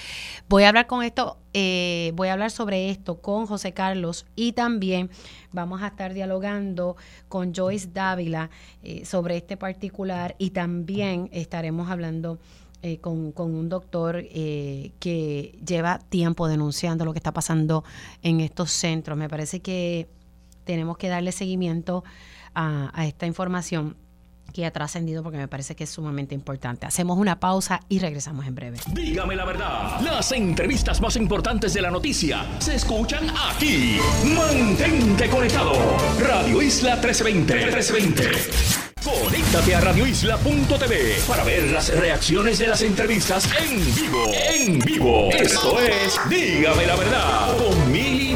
Voy 0.48 0.64
a 0.64 0.70
hablar 0.70 0.88
con 0.88 1.04
esto, 1.04 1.38
eh, 1.54 2.10
voy 2.16 2.26
a 2.26 2.32
hablar 2.32 2.50
sobre 2.50 2.90
esto 2.90 3.20
con 3.20 3.46
José 3.46 3.72
Carlos 3.72 4.26
y 4.34 4.54
también 4.54 5.08
vamos 5.52 5.80
a 5.82 5.86
estar 5.86 6.14
dialogando 6.14 6.96
con 7.28 7.54
Joyce 7.54 7.90
Dávila 7.92 8.50
sobre 9.04 9.36
este 9.36 9.56
particular 9.56 10.34
y 10.36 10.50
también 10.50 11.28
estaremos 11.30 11.88
hablando 11.88 12.40
eh, 12.82 12.98
con, 12.98 13.32
un 13.36 13.68
doctor 13.68 14.22
eh, 14.22 14.92
que 15.00 15.58
lleva 15.66 15.98
tiempo 15.98 16.46
denunciando 16.46 17.04
lo 17.04 17.12
que 17.12 17.18
está 17.18 17.32
pasando 17.32 17.82
en 18.22 18.40
estos 18.40 18.70
centros. 18.70 19.18
Me 19.18 19.28
parece 19.28 19.60
que 19.60 20.08
tenemos 20.64 20.96
que 20.96 21.08
darle 21.08 21.32
seguimiento 21.32 22.04
a, 22.54 23.06
esta 23.06 23.26
información 23.26 23.96
que 24.52 24.64
ha 24.64 24.70
trascendido 24.70 25.22
porque 25.22 25.38
me 25.38 25.48
parece 25.48 25.74
que 25.74 25.84
es 25.84 25.90
sumamente 25.90 26.34
importante. 26.34 26.86
Hacemos 26.86 27.18
una 27.18 27.40
pausa 27.40 27.80
y 27.88 27.98
regresamos 27.98 28.46
en 28.46 28.54
breve. 28.54 28.78
Dígame 28.92 29.34
la 29.34 29.44
verdad, 29.44 30.00
las 30.00 30.30
entrevistas 30.32 31.00
más 31.00 31.16
importantes 31.16 31.74
de 31.74 31.82
la 31.82 31.90
noticia 31.90 32.46
se 32.60 32.76
escuchan 32.76 33.28
aquí. 33.50 33.98
Mantente 34.36 35.28
conectado. 35.28 35.72
Radio 36.20 36.62
Isla 36.62 36.94
1320. 36.94 37.54
1320. 37.54 38.87
Conéctate 39.04 39.74
a 39.74 39.80
radioisla.tv 39.80 41.22
para 41.26 41.44
ver 41.44 41.70
las 41.70 41.88
reacciones 41.94 42.58
de 42.58 42.66
las 42.66 42.82
entrevistas 42.82 43.48
en 43.58 43.94
vivo. 43.94 44.24
En 44.34 44.78
vivo. 44.80 45.30
Esto 45.32 45.80
es 45.80 46.18
Dígame 46.28 46.86
la 46.86 46.96
verdad 46.96 47.56
con 47.56 47.92
Mili. 47.92 48.28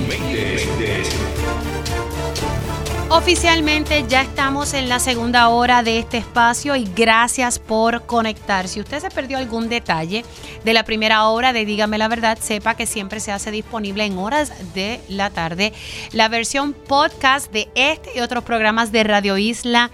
Oficialmente 3.15 4.07
ya 4.09 4.23
estamos 4.23 4.73
en 4.73 4.89
la 4.89 4.99
segunda 4.99 5.51
hora 5.51 5.83
de 5.83 5.99
este 5.99 6.17
espacio 6.17 6.77
y 6.77 6.85
gracias 6.97 7.59
por 7.59 8.07
conectar. 8.07 8.69
Si 8.69 8.81
usted 8.81 9.01
se 9.01 9.11
perdió 9.11 9.37
algún 9.37 9.69
detalle 9.69 10.25
de 10.65 10.73
la 10.73 10.85
primera 10.85 11.29
hora 11.29 11.53
de 11.53 11.67
Dígame 11.67 11.99
la 11.99 12.09
verdad, 12.09 12.39
sepa 12.41 12.75
que 12.75 12.87
siempre 12.87 13.21
se 13.21 13.31
hace 13.31 13.51
disponible 13.51 14.07
en 14.07 14.17
horas 14.17 14.51
de 14.73 14.99
la 15.09 15.29
tarde 15.29 15.75
la 16.13 16.29
versión 16.29 16.73
podcast 16.73 17.53
de 17.53 17.69
este 17.75 18.13
y 18.17 18.21
otros 18.21 18.45
programas 18.45 18.93
de 18.93 19.05
Radio 19.05 19.37
Isla 19.37 19.91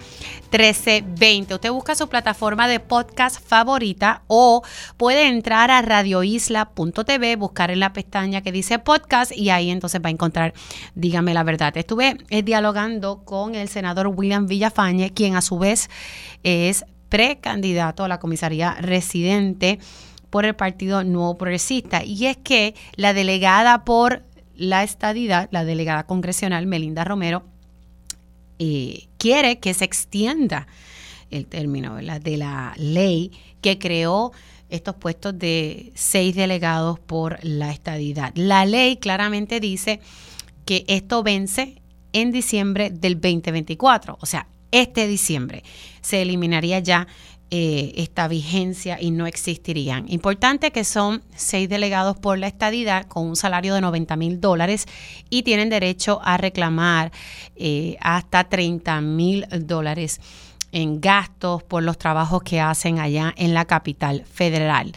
1320. 0.50 1.54
Usted 1.54 1.70
busca 1.70 1.94
su 1.94 2.08
plataforma 2.08 2.68
de 2.68 2.80
podcast 2.80 3.38
favorita 3.46 4.22
o 4.26 4.62
puede 4.96 5.26
entrar 5.26 5.70
a 5.70 5.82
radioisla.tv, 5.82 7.36
buscar 7.36 7.70
en 7.70 7.80
la 7.80 7.92
pestaña 7.92 8.42
que 8.42 8.52
dice 8.52 8.78
podcast 8.78 9.30
y 9.36 9.50
ahí 9.50 9.70
entonces 9.70 10.00
va 10.02 10.08
a 10.08 10.12
encontrar, 10.12 10.54
dígame 10.94 11.34
la 11.34 11.42
verdad. 11.42 11.76
Estuve 11.76 12.16
eh, 12.30 12.42
dialogando 12.42 13.24
con 13.24 13.54
el 13.54 13.68
senador 13.68 14.08
William 14.08 14.46
Villafañe, 14.46 15.12
quien 15.12 15.36
a 15.36 15.42
su 15.42 15.58
vez 15.58 15.90
es 16.42 16.84
precandidato 17.08 18.04
a 18.04 18.08
la 18.08 18.18
comisaría 18.18 18.74
residente 18.80 19.78
por 20.30 20.44
el 20.44 20.54
Partido 20.54 21.04
Nuevo 21.04 21.36
Progresista. 21.36 22.04
Y 22.04 22.26
es 22.26 22.36
que 22.36 22.74
la 22.96 23.12
delegada 23.12 23.84
por 23.84 24.24
la 24.54 24.82
estadidad, 24.82 25.48
la 25.52 25.64
delegada 25.64 26.04
congresional 26.04 26.66
Melinda 26.66 27.04
Romero, 27.04 27.44
quiere 29.18 29.58
que 29.58 29.74
se 29.74 29.84
extienda 29.84 30.66
el 31.30 31.46
término 31.46 31.96
de 31.96 32.36
la 32.36 32.74
ley 32.78 33.32
que 33.60 33.78
creó 33.78 34.32
estos 34.70 34.94
puestos 34.96 35.38
de 35.38 35.92
seis 35.94 36.34
delegados 36.34 36.98
por 36.98 37.38
la 37.42 37.70
estadidad. 37.70 38.32
La 38.34 38.64
ley 38.64 38.96
claramente 38.96 39.60
dice 39.60 40.00
que 40.64 40.84
esto 40.88 41.22
vence 41.22 41.80
en 42.12 42.32
diciembre 42.32 42.90
del 42.90 43.14
2024, 43.14 44.18
o 44.20 44.26
sea, 44.26 44.48
este 44.70 45.06
diciembre 45.06 45.64
se 46.00 46.22
eliminaría 46.22 46.78
ya 46.80 47.06
eh, 47.50 47.94
esta 47.96 48.28
vigencia 48.28 48.98
y 49.00 49.10
no 49.10 49.26
existirían. 49.26 50.04
Importante 50.08 50.70
que 50.70 50.84
son 50.84 51.22
seis 51.34 51.66
delegados 51.66 52.18
por 52.18 52.38
la 52.38 52.46
estadidad 52.46 53.06
con 53.06 53.26
un 53.26 53.36
salario 53.36 53.74
de 53.74 53.80
90 53.80 54.16
mil 54.16 54.38
dólares 54.38 54.84
y 55.30 55.44
tienen 55.44 55.70
derecho 55.70 56.20
a 56.22 56.36
reclamar 56.36 57.10
eh, 57.56 57.96
hasta 58.02 58.44
30 58.44 59.00
mil 59.00 59.46
dólares 59.50 60.20
en 60.72 61.00
gastos 61.00 61.62
por 61.62 61.82
los 61.82 61.96
trabajos 61.96 62.42
que 62.42 62.60
hacen 62.60 62.98
allá 62.98 63.32
en 63.38 63.54
la 63.54 63.64
capital 63.64 64.26
federal. 64.30 64.92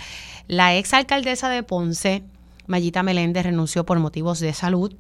La 0.48 0.76
ex 0.76 0.94
alcaldesa 0.94 1.48
de 1.48 1.64
Ponce, 1.64 2.22
Mayita 2.68 3.02
Meléndez, 3.02 3.46
renunció 3.46 3.86
por 3.86 3.98
motivos 4.00 4.42
de 4.42 4.52
salud. 4.52 4.94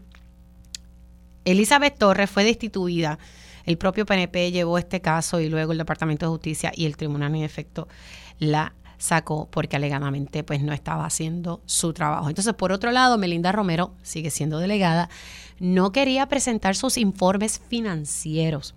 Elizabeth 1.43 1.97
Torres 1.97 2.29
fue 2.29 2.45
destituida 2.45 3.19
el 3.65 3.77
propio 3.77 4.05
PNP 4.05 4.51
llevó 4.51 4.77
este 4.77 5.01
caso 5.01 5.39
y 5.39 5.49
luego 5.49 5.71
el 5.71 5.77
Departamento 5.77 6.25
de 6.25 6.31
Justicia 6.31 6.71
y 6.75 6.85
el 6.85 6.97
tribunal 6.97 7.35
en 7.35 7.43
efecto 7.43 7.87
la 8.39 8.73
sacó 9.01 9.49
porque 9.49 9.75
alegadamente 9.75 10.43
pues 10.43 10.61
no 10.61 10.73
estaba 10.73 11.05
haciendo 11.05 11.61
su 11.65 11.91
trabajo. 11.91 12.29
Entonces, 12.29 12.53
por 12.53 12.71
otro 12.71 12.91
lado, 12.91 13.17
Melinda 13.17 13.51
Romero 13.51 13.93
sigue 14.03 14.29
siendo 14.29 14.59
delegada, 14.59 15.09
no 15.59 15.91
quería 15.91 16.27
presentar 16.27 16.75
sus 16.75 16.97
informes 16.97 17.61
financieros. 17.67 18.75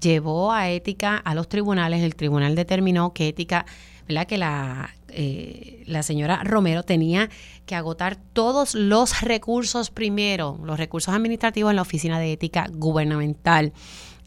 Llevó 0.00 0.52
a 0.52 0.68
ética 0.70 1.16
a 1.16 1.34
los 1.34 1.48
tribunales, 1.48 2.02
el 2.02 2.16
tribunal 2.16 2.56
determinó 2.56 3.12
que 3.12 3.28
ética, 3.28 3.64
¿verdad? 4.08 4.26
Que 4.26 4.36
la, 4.36 4.90
eh, 5.08 5.84
la 5.86 6.02
señora 6.02 6.42
Romero 6.42 6.82
tenía 6.82 7.30
que 7.64 7.76
agotar 7.76 8.16
todos 8.32 8.74
los 8.74 9.20
recursos 9.20 9.90
primero, 9.90 10.58
los 10.64 10.76
recursos 10.76 11.14
administrativos 11.14 11.70
en 11.70 11.76
la 11.76 11.82
oficina 11.82 12.18
de 12.18 12.32
ética 12.32 12.66
gubernamental. 12.72 13.72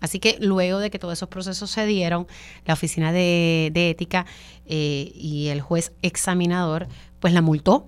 Así 0.01 0.19
que 0.19 0.37
luego 0.39 0.79
de 0.79 0.89
que 0.89 0.99
todos 0.99 1.13
esos 1.13 1.29
procesos 1.29 1.69
se 1.71 1.85
dieron, 1.85 2.27
la 2.65 2.73
oficina 2.73 3.11
de, 3.11 3.71
ética 3.73 4.25
eh, 4.65 5.11
y 5.15 5.47
el 5.47 5.61
juez 5.61 5.93
examinador, 6.01 6.87
pues 7.19 7.33
la 7.33 7.41
multó, 7.41 7.87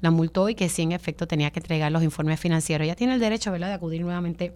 la 0.00 0.10
multó 0.10 0.48
y 0.48 0.54
que 0.54 0.68
sí 0.68 0.82
en 0.82 0.92
efecto 0.92 1.26
tenía 1.26 1.50
que 1.50 1.60
entregar 1.60 1.92
los 1.92 2.02
informes 2.02 2.40
financieros. 2.40 2.86
Ya 2.86 2.94
tiene 2.94 3.14
el 3.14 3.20
derecho, 3.20 3.50
¿verdad?, 3.52 3.68
de 3.68 3.74
acudir 3.74 4.00
nuevamente 4.00 4.54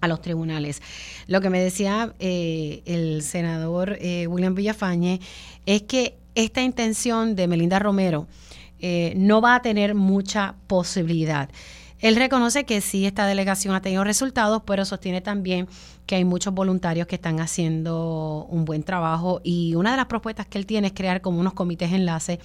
a 0.00 0.08
los 0.08 0.22
tribunales. 0.22 0.80
Lo 1.26 1.40
que 1.40 1.50
me 1.50 1.60
decía 1.60 2.14
eh, 2.18 2.82
el 2.86 3.22
senador 3.22 3.98
eh, 4.00 4.26
William 4.26 4.54
Villafañe 4.54 5.20
es 5.66 5.82
que 5.82 6.16
esta 6.34 6.62
intención 6.62 7.36
de 7.36 7.48
Melinda 7.48 7.78
Romero 7.78 8.26
no 9.14 9.42
va 9.42 9.56
a 9.56 9.60
tener 9.60 9.94
mucha 9.94 10.54
posibilidad. 10.66 11.50
Él 12.00 12.16
reconoce 12.16 12.64
que 12.64 12.80
sí, 12.80 13.06
esta 13.06 13.26
delegación 13.26 13.74
ha 13.74 13.82
tenido 13.82 14.04
resultados, 14.04 14.62
pero 14.64 14.84
sostiene 14.84 15.20
también 15.20 15.68
que 16.06 16.16
hay 16.16 16.24
muchos 16.24 16.54
voluntarios 16.54 17.06
que 17.06 17.16
están 17.16 17.40
haciendo 17.40 18.46
un 18.48 18.64
buen 18.64 18.82
trabajo 18.82 19.40
y 19.44 19.74
una 19.74 19.90
de 19.90 19.98
las 19.98 20.06
propuestas 20.06 20.46
que 20.46 20.58
él 20.58 20.66
tiene 20.66 20.88
es 20.88 20.94
crear 20.94 21.20
como 21.20 21.40
unos 21.40 21.52
comités 21.52 21.92
enlace 21.92 22.40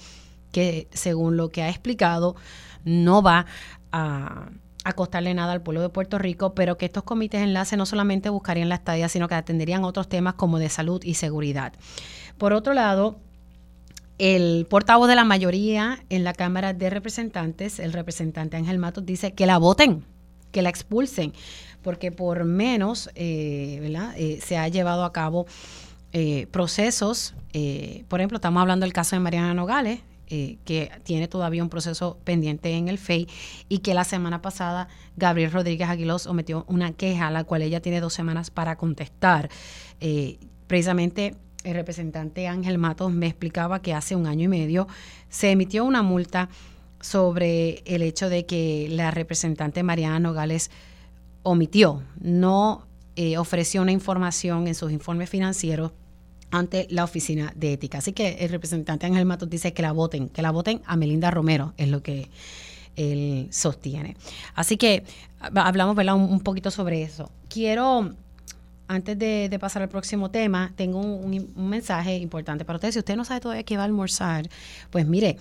que, 0.52 0.88
según 0.92 1.36
lo 1.36 1.48
que 1.48 1.62
ha 1.62 1.68
explicado, 1.68 2.36
no 2.84 3.22
va 3.22 3.46
a, 3.92 4.50
costarle 4.94 5.34
nada 5.34 5.52
al 5.52 5.62
pueblo 5.62 5.82
de 5.82 5.88
Puerto 5.88 6.16
Rico, 6.16 6.54
pero 6.54 6.78
que 6.78 6.86
estos 6.86 7.02
comités 7.02 7.42
enlace 7.42 7.76
no 7.76 7.86
solamente 7.86 8.28
buscarían 8.28 8.68
la 8.68 8.76
estadía, 8.76 9.08
sino 9.08 9.26
que 9.26 9.34
atenderían 9.34 9.82
otros 9.82 10.08
temas 10.08 10.34
como 10.34 10.60
de 10.60 10.68
salud 10.68 11.02
y 11.02 11.14
seguridad. 11.14 11.72
Por 12.38 12.52
otro 12.52 12.72
lado, 12.72 13.18
el 14.18 14.66
portavoz 14.68 15.08
de 15.08 15.14
la 15.14 15.24
mayoría 15.24 16.02
en 16.08 16.24
la 16.24 16.32
Cámara 16.32 16.72
de 16.72 16.90
Representantes, 16.90 17.78
el 17.78 17.92
representante 17.92 18.56
Ángel 18.56 18.78
Matos, 18.78 19.04
dice 19.04 19.32
que 19.32 19.46
la 19.46 19.58
voten, 19.58 20.04
que 20.52 20.62
la 20.62 20.70
expulsen, 20.70 21.32
porque 21.82 22.12
por 22.12 22.44
menos 22.44 23.10
eh, 23.14 23.80
eh, 24.16 24.38
se 24.42 24.56
ha 24.56 24.68
llevado 24.68 25.04
a 25.04 25.12
cabo 25.12 25.46
eh, 26.12 26.46
procesos. 26.50 27.34
por 28.08 28.20
ejemplo, 28.20 28.36
estamos 28.36 28.60
hablando 28.60 28.84
del 28.84 28.92
caso 28.92 29.16
de 29.16 29.20
Mariana 29.20 29.54
Nogales, 29.54 30.00
que 30.28 30.90
tiene 31.04 31.28
todavía 31.28 31.62
un 31.62 31.68
proceso 31.68 32.18
pendiente 32.24 32.72
en 32.72 32.88
el 32.88 32.98
FEI 32.98 33.28
y 33.68 33.78
que 33.78 33.94
la 33.94 34.02
semana 34.02 34.42
pasada 34.42 34.88
Gabriel 35.16 35.52
Rodríguez 35.52 35.88
Aguiló 35.88 36.18
sometió 36.18 36.64
una 36.66 36.92
queja 36.92 37.28
a 37.28 37.30
la 37.30 37.44
cual 37.44 37.62
ella 37.62 37.80
tiene 37.80 38.00
dos 38.00 38.14
semanas 38.14 38.50
para 38.50 38.76
contestar. 38.76 39.48
precisamente 40.66 41.36
el 41.66 41.74
representante 41.74 42.46
Ángel 42.46 42.78
Matos 42.78 43.12
me 43.12 43.26
explicaba 43.26 43.82
que 43.82 43.92
hace 43.92 44.14
un 44.14 44.26
año 44.26 44.44
y 44.44 44.48
medio 44.48 44.86
se 45.28 45.50
emitió 45.50 45.84
una 45.84 46.02
multa 46.02 46.48
sobre 47.00 47.82
el 47.86 48.02
hecho 48.02 48.28
de 48.28 48.46
que 48.46 48.86
la 48.88 49.10
representante 49.10 49.82
Mariana 49.82 50.20
Nogales 50.20 50.70
omitió, 51.42 52.02
no 52.20 52.86
eh, 53.16 53.36
ofreció 53.36 53.82
una 53.82 53.92
información 53.92 54.68
en 54.68 54.74
sus 54.76 54.92
informes 54.92 55.28
financieros 55.28 55.92
ante 56.52 56.86
la 56.88 57.02
oficina 57.02 57.52
de 57.56 57.72
ética. 57.72 57.98
Así 57.98 58.12
que 58.12 58.36
el 58.40 58.50
representante 58.50 59.06
Ángel 59.06 59.26
Matos 59.26 59.50
dice 59.50 59.72
que 59.72 59.82
la 59.82 59.90
voten, 59.90 60.28
que 60.28 60.42
la 60.42 60.52
voten 60.52 60.82
a 60.86 60.96
Melinda 60.96 61.32
Romero, 61.32 61.74
es 61.76 61.88
lo 61.88 62.00
que 62.02 62.30
él 62.94 63.48
sostiene. 63.50 64.16
Así 64.54 64.76
que 64.76 65.02
hablamos 65.40 65.96
un 66.30 66.40
poquito 66.40 66.70
sobre 66.70 67.02
eso. 67.02 67.30
Quiero 67.48 68.14
antes 68.88 69.18
de, 69.18 69.56
pasar 69.60 69.82
al 69.82 69.88
próximo 69.88 70.30
tema, 70.30 70.72
tengo 70.76 71.00
un, 71.00 71.52
mensaje 71.56 72.16
importante 72.16 72.64
para 72.64 72.76
ustedes. 72.76 72.94
Si 72.94 72.98
usted 73.00 73.16
no 73.16 73.24
sabe 73.24 73.40
todavía 73.40 73.64
qué 73.64 73.76
va 73.76 73.82
a 73.82 73.86
almorzar, 73.86 74.48
pues 74.90 75.06
mire, 75.06 75.38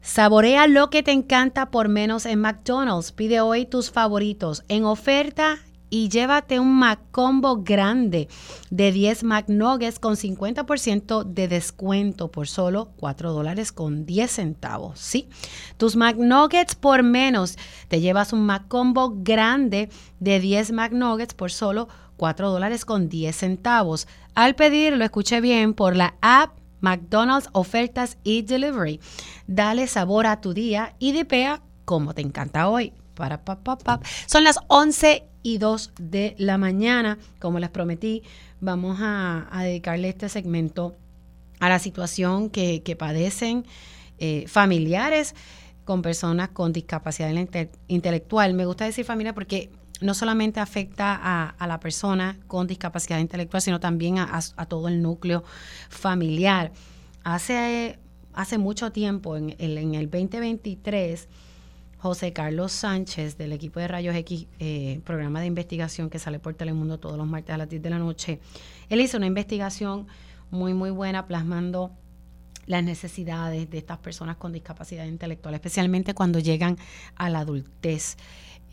saborea 0.00 0.66
lo 0.66 0.90
que 0.90 1.02
te 1.02 1.12
encanta 1.12 1.70
por 1.70 1.88
menos 1.88 2.26
en 2.26 2.40
McDonald's. 2.40 3.12
Pide 3.12 3.40
hoy 3.40 3.66
tus 3.66 3.90
favoritos 3.90 4.64
en 4.68 4.84
oferta 4.84 5.58
y 5.90 6.08
llévate 6.08 6.60
un 6.60 6.78
McCombo 6.78 7.62
grande 7.62 8.28
de 8.70 8.92
10 8.92 9.24
McNuggets 9.24 9.98
con 9.98 10.14
50% 10.14 11.24
de 11.24 11.48
descuento 11.48 12.30
por 12.30 12.46
solo 12.46 12.92
4 12.96 13.32
dólares 13.32 13.72
con 13.72 14.06
10 14.06 14.30
centavos. 14.30 15.00
Sí, 15.00 15.28
tus 15.76 15.96
McNuggets 15.96 16.76
por 16.76 17.02
menos. 17.02 17.56
Te 17.88 18.00
llevas 18.00 18.32
un 18.32 18.46
McCombo 18.46 19.16
grande 19.16 19.90
de 20.20 20.38
10 20.38 20.72
McNuggets 20.72 21.34
por 21.34 21.50
solo 21.50 21.88
4 21.88 22.09
dólares 22.28 22.84
con 22.84 23.08
10 23.08 23.34
centavos. 23.34 24.06
Al 24.34 24.54
pedir, 24.54 24.96
lo 24.96 25.04
escuché 25.04 25.40
bien, 25.40 25.74
por 25.74 25.96
la 25.96 26.14
app 26.20 26.58
McDonald's 26.80 27.48
Ofertas 27.52 28.18
y 28.24 28.42
Delivery. 28.42 29.00
Dale 29.46 29.86
sabor 29.86 30.26
a 30.26 30.40
tu 30.40 30.54
día 30.54 30.94
y 30.98 31.12
dipea 31.12 31.62
como 31.84 32.14
te 32.14 32.22
encanta 32.22 32.68
hoy. 32.68 32.92
Para, 33.14 33.44
pa, 33.44 34.00
Son 34.26 34.44
las 34.44 34.60
11 34.68 35.24
y 35.42 35.58
2 35.58 35.92
de 35.98 36.34
la 36.38 36.56
mañana. 36.56 37.18
Como 37.38 37.58
les 37.58 37.68
prometí, 37.68 38.22
vamos 38.60 38.98
a, 39.00 39.48
dedicarle 39.62 40.08
este 40.08 40.28
segmento 40.28 40.96
a 41.58 41.68
la 41.68 41.78
situación 41.78 42.48
que, 42.48 42.96
padecen 42.98 43.66
eh, 44.18 44.44
familiares 44.46 45.34
con 45.84 46.00
personas 46.00 46.50
con 46.50 46.72
discapacidad 46.72 47.32
intelectual. 47.88 48.54
Me 48.54 48.64
gusta 48.64 48.84
decir 48.84 49.04
familia 49.04 49.34
porque 49.34 49.70
no 50.00 50.14
solamente 50.14 50.60
afecta 50.60 51.18
a, 51.58 51.66
la 51.66 51.80
persona 51.80 52.38
con 52.46 52.66
discapacidad 52.66 53.18
intelectual, 53.18 53.60
sino 53.60 53.80
también 53.80 54.18
a, 54.18 54.40
todo 54.68 54.88
el 54.88 55.02
núcleo 55.02 55.44
familiar. 55.88 56.72
Hace, 57.22 57.98
hace 58.32 58.58
mucho 58.58 58.92
tiempo, 58.92 59.36
en, 59.36 59.54
en 59.58 59.94
el 59.94 60.10
2023, 60.10 61.28
José 62.00 62.32
Carlos 62.32 62.72
Sánchez 62.72 63.36
del 63.36 63.52
equipo 63.52 63.78
de 63.78 63.86
Rayos 63.86 64.16
X, 64.16 64.46
eh, 64.58 65.00
programa 65.04 65.40
de 65.40 65.46
investigación 65.46 66.08
que 66.08 66.18
sale 66.18 66.38
por 66.38 66.54
Telemundo 66.54 66.98
todos 66.98 67.18
los 67.18 67.26
martes 67.26 67.54
a 67.54 67.58
las 67.58 67.68
10 67.68 67.82
de 67.82 67.90
la 67.90 67.98
noche. 67.98 68.40
Él 68.88 69.02
hizo 69.02 69.18
una 69.18 69.26
investigación 69.26 70.06
muy, 70.50 70.72
muy 70.72 70.90
buena 70.90 71.26
plasmando 71.26 71.92
las 72.70 72.84
necesidades 72.84 73.68
de 73.68 73.78
estas 73.78 73.98
personas 73.98 74.36
con 74.36 74.52
discapacidad 74.52 75.04
intelectual, 75.04 75.54
especialmente 75.54 76.14
cuando 76.14 76.38
llegan 76.38 76.78
a 77.16 77.28
la 77.28 77.40
adultez. 77.40 78.16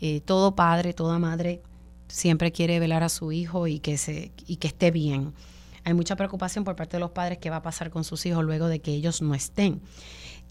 Eh, 0.00 0.20
todo 0.20 0.54
padre, 0.54 0.92
toda 0.92 1.18
madre 1.18 1.60
siempre 2.06 2.52
quiere 2.52 2.78
velar 2.78 3.02
a 3.02 3.08
su 3.08 3.32
hijo 3.32 3.66
y 3.66 3.80
que, 3.80 3.98
se, 3.98 4.30
y 4.46 4.56
que 4.56 4.68
esté 4.68 4.92
bien. 4.92 5.34
Hay 5.82 5.94
mucha 5.94 6.14
preocupación 6.14 6.62
por 6.62 6.76
parte 6.76 6.96
de 6.96 7.00
los 7.00 7.10
padres 7.10 7.38
qué 7.38 7.50
va 7.50 7.56
a 7.56 7.62
pasar 7.62 7.90
con 7.90 8.04
sus 8.04 8.24
hijos 8.24 8.44
luego 8.44 8.68
de 8.68 8.78
que 8.78 8.92
ellos 8.92 9.20
no 9.20 9.34
estén. 9.34 9.80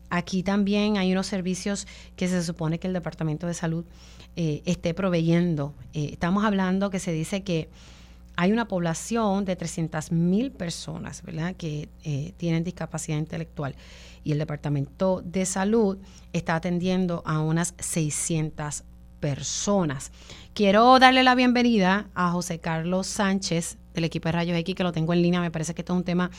Aquí 0.10 0.44
también 0.44 0.98
hay 0.98 1.14
unos 1.14 1.28
servicios 1.28 1.88
que 2.18 2.28
se 2.28 2.44
supone 2.44 2.80
que 2.80 2.88
el 2.88 2.94
Departamento 2.94 3.48
de 3.48 3.54
Salud 3.54 3.86
eh, 4.36 4.62
esté 4.66 4.94
proveyendo. 4.94 5.74
Eh, 5.94 6.10
estamos 6.12 6.44
hablando 6.44 6.90
que 6.90 7.00
se 7.00 7.14
dice 7.14 7.44
que 7.44 7.70
hay 8.38 8.52
una 8.52 8.68
población 8.68 9.46
de 9.46 9.56
300 9.56 10.12
mil 10.12 10.52
personas 10.52 11.24
¿verdad? 11.24 11.56
que 11.56 11.90
eh, 12.04 12.34
tienen 12.38 12.64
discapacidad 12.64 13.18
intelectual 13.18 13.76
y 14.24 14.32
el 14.32 14.38
Departamento 14.38 15.24
de 15.26 15.46
Salud 15.46 15.98
está 16.34 16.56
atendiendo 16.56 17.24
a 17.26 17.40
unas 17.42 17.74
600 17.80 18.84
personas. 19.20 20.12
Quiero 20.54 21.00
darle 21.00 21.24
la 21.24 21.34
bienvenida 21.34 22.10
a 22.14 22.30
José 22.32 22.60
Carlos 22.60 23.08
Sánchez 23.08 23.80
del 23.96 24.04
equipo 24.04 24.28
de 24.30 24.34
Rayos 24.34 24.58
X, 24.58 24.76
que 24.76 24.84
lo 24.84 24.92
tengo 24.92 25.14
en 25.14 25.24
línea. 25.24 25.42
Me 25.42 25.50
parece 25.50 25.74
que 25.74 25.82
esto 25.82 25.94
es 25.94 25.98
un 25.98 26.04
tema 26.04 26.30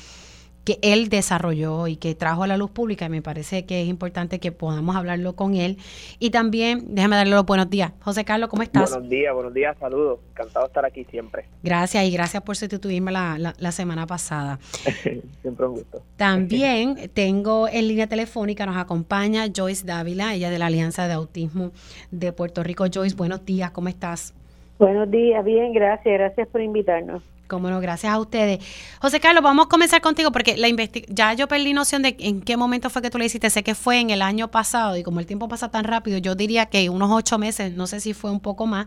que 0.68 0.78
él 0.82 1.08
desarrolló 1.08 1.86
y 1.86 1.96
que 1.96 2.14
trajo 2.14 2.42
a 2.42 2.46
la 2.46 2.58
luz 2.58 2.70
pública 2.70 3.06
y 3.06 3.08
me 3.08 3.22
parece 3.22 3.64
que 3.64 3.80
es 3.80 3.88
importante 3.88 4.38
que 4.38 4.52
podamos 4.52 4.96
hablarlo 4.96 5.34
con 5.34 5.54
él. 5.54 5.78
Y 6.18 6.28
también, 6.28 6.94
déjame 6.94 7.16
darle 7.16 7.34
los 7.34 7.46
buenos 7.46 7.70
días. 7.70 7.92
José 8.02 8.26
Carlos, 8.26 8.50
¿cómo 8.50 8.62
estás? 8.62 8.90
Buenos 8.90 9.08
días, 9.08 9.32
buenos 9.32 9.54
días, 9.54 9.78
saludos. 9.78 10.18
Encantado 10.32 10.66
de 10.66 10.68
estar 10.68 10.84
aquí 10.84 11.04
siempre. 11.04 11.46
Gracias 11.62 12.04
y 12.04 12.10
gracias 12.10 12.42
por 12.42 12.54
sustituirme 12.54 13.10
la, 13.12 13.54
la, 13.58 13.72
semana 13.72 14.06
pasada. 14.06 14.58
siempre 15.40 15.64
un 15.64 15.76
gusto. 15.76 16.02
También 16.18 17.10
tengo 17.14 17.66
en 17.66 17.88
línea 17.88 18.06
telefónica, 18.06 18.66
nos 18.66 18.76
acompaña 18.76 19.46
Joyce 19.56 19.86
Dávila, 19.86 20.34
ella 20.34 20.50
de 20.50 20.58
la 20.58 20.66
Alianza 20.66 21.08
de 21.08 21.14
Autismo 21.14 21.70
de 22.10 22.30
Puerto 22.34 22.62
Rico. 22.62 22.84
Joyce, 22.92 23.16
buenos 23.16 23.46
días, 23.46 23.70
¿cómo 23.70 23.88
estás? 23.88 24.34
Buenos 24.78 25.10
días, 25.10 25.42
bien, 25.46 25.72
gracias, 25.72 26.12
gracias 26.12 26.46
por 26.48 26.60
invitarnos. 26.60 27.22
Cómo 27.48 27.70
no, 27.70 27.80
gracias 27.80 28.12
a 28.12 28.18
ustedes. 28.20 28.58
José 29.00 29.20
Carlos, 29.20 29.42
vamos 29.42 29.66
a 29.66 29.68
comenzar 29.68 30.02
contigo 30.02 30.30
porque 30.30 30.56
la 30.56 30.68
ya 31.08 31.32
yo 31.32 31.48
perdí 31.48 31.72
noción 31.72 32.02
de 32.02 32.14
en 32.18 32.42
qué 32.42 32.56
momento 32.56 32.90
fue 32.90 33.00
que 33.00 33.10
tú 33.10 33.18
le 33.18 33.24
hiciste. 33.24 33.48
Sé 33.48 33.62
que 33.62 33.74
fue 33.74 34.00
en 34.00 34.10
el 34.10 34.20
año 34.20 34.48
pasado 34.50 34.96
y 34.96 35.02
como 35.02 35.18
el 35.18 35.26
tiempo 35.26 35.48
pasa 35.48 35.70
tan 35.70 35.84
rápido, 35.84 36.18
yo 36.18 36.34
diría 36.34 36.66
que 36.66 36.90
unos 36.90 37.10
ocho 37.10 37.38
meses, 37.38 37.72
no 37.74 37.86
sé 37.86 38.00
si 38.00 38.12
fue 38.12 38.30
un 38.30 38.40
poco 38.40 38.66
más, 38.66 38.86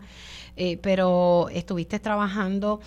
eh, 0.56 0.78
pero 0.80 1.48
estuviste 1.50 1.98
trabajando 1.98 2.80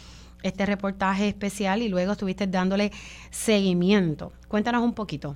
este 0.43 0.65
reportaje 0.65 1.28
especial 1.28 1.82
y 1.82 1.89
luego 1.89 2.13
estuviste 2.13 2.47
dándole 2.47 2.91
seguimiento. 3.30 4.32
Cuéntanos 4.47 4.82
un 4.82 4.93
poquito. 4.93 5.36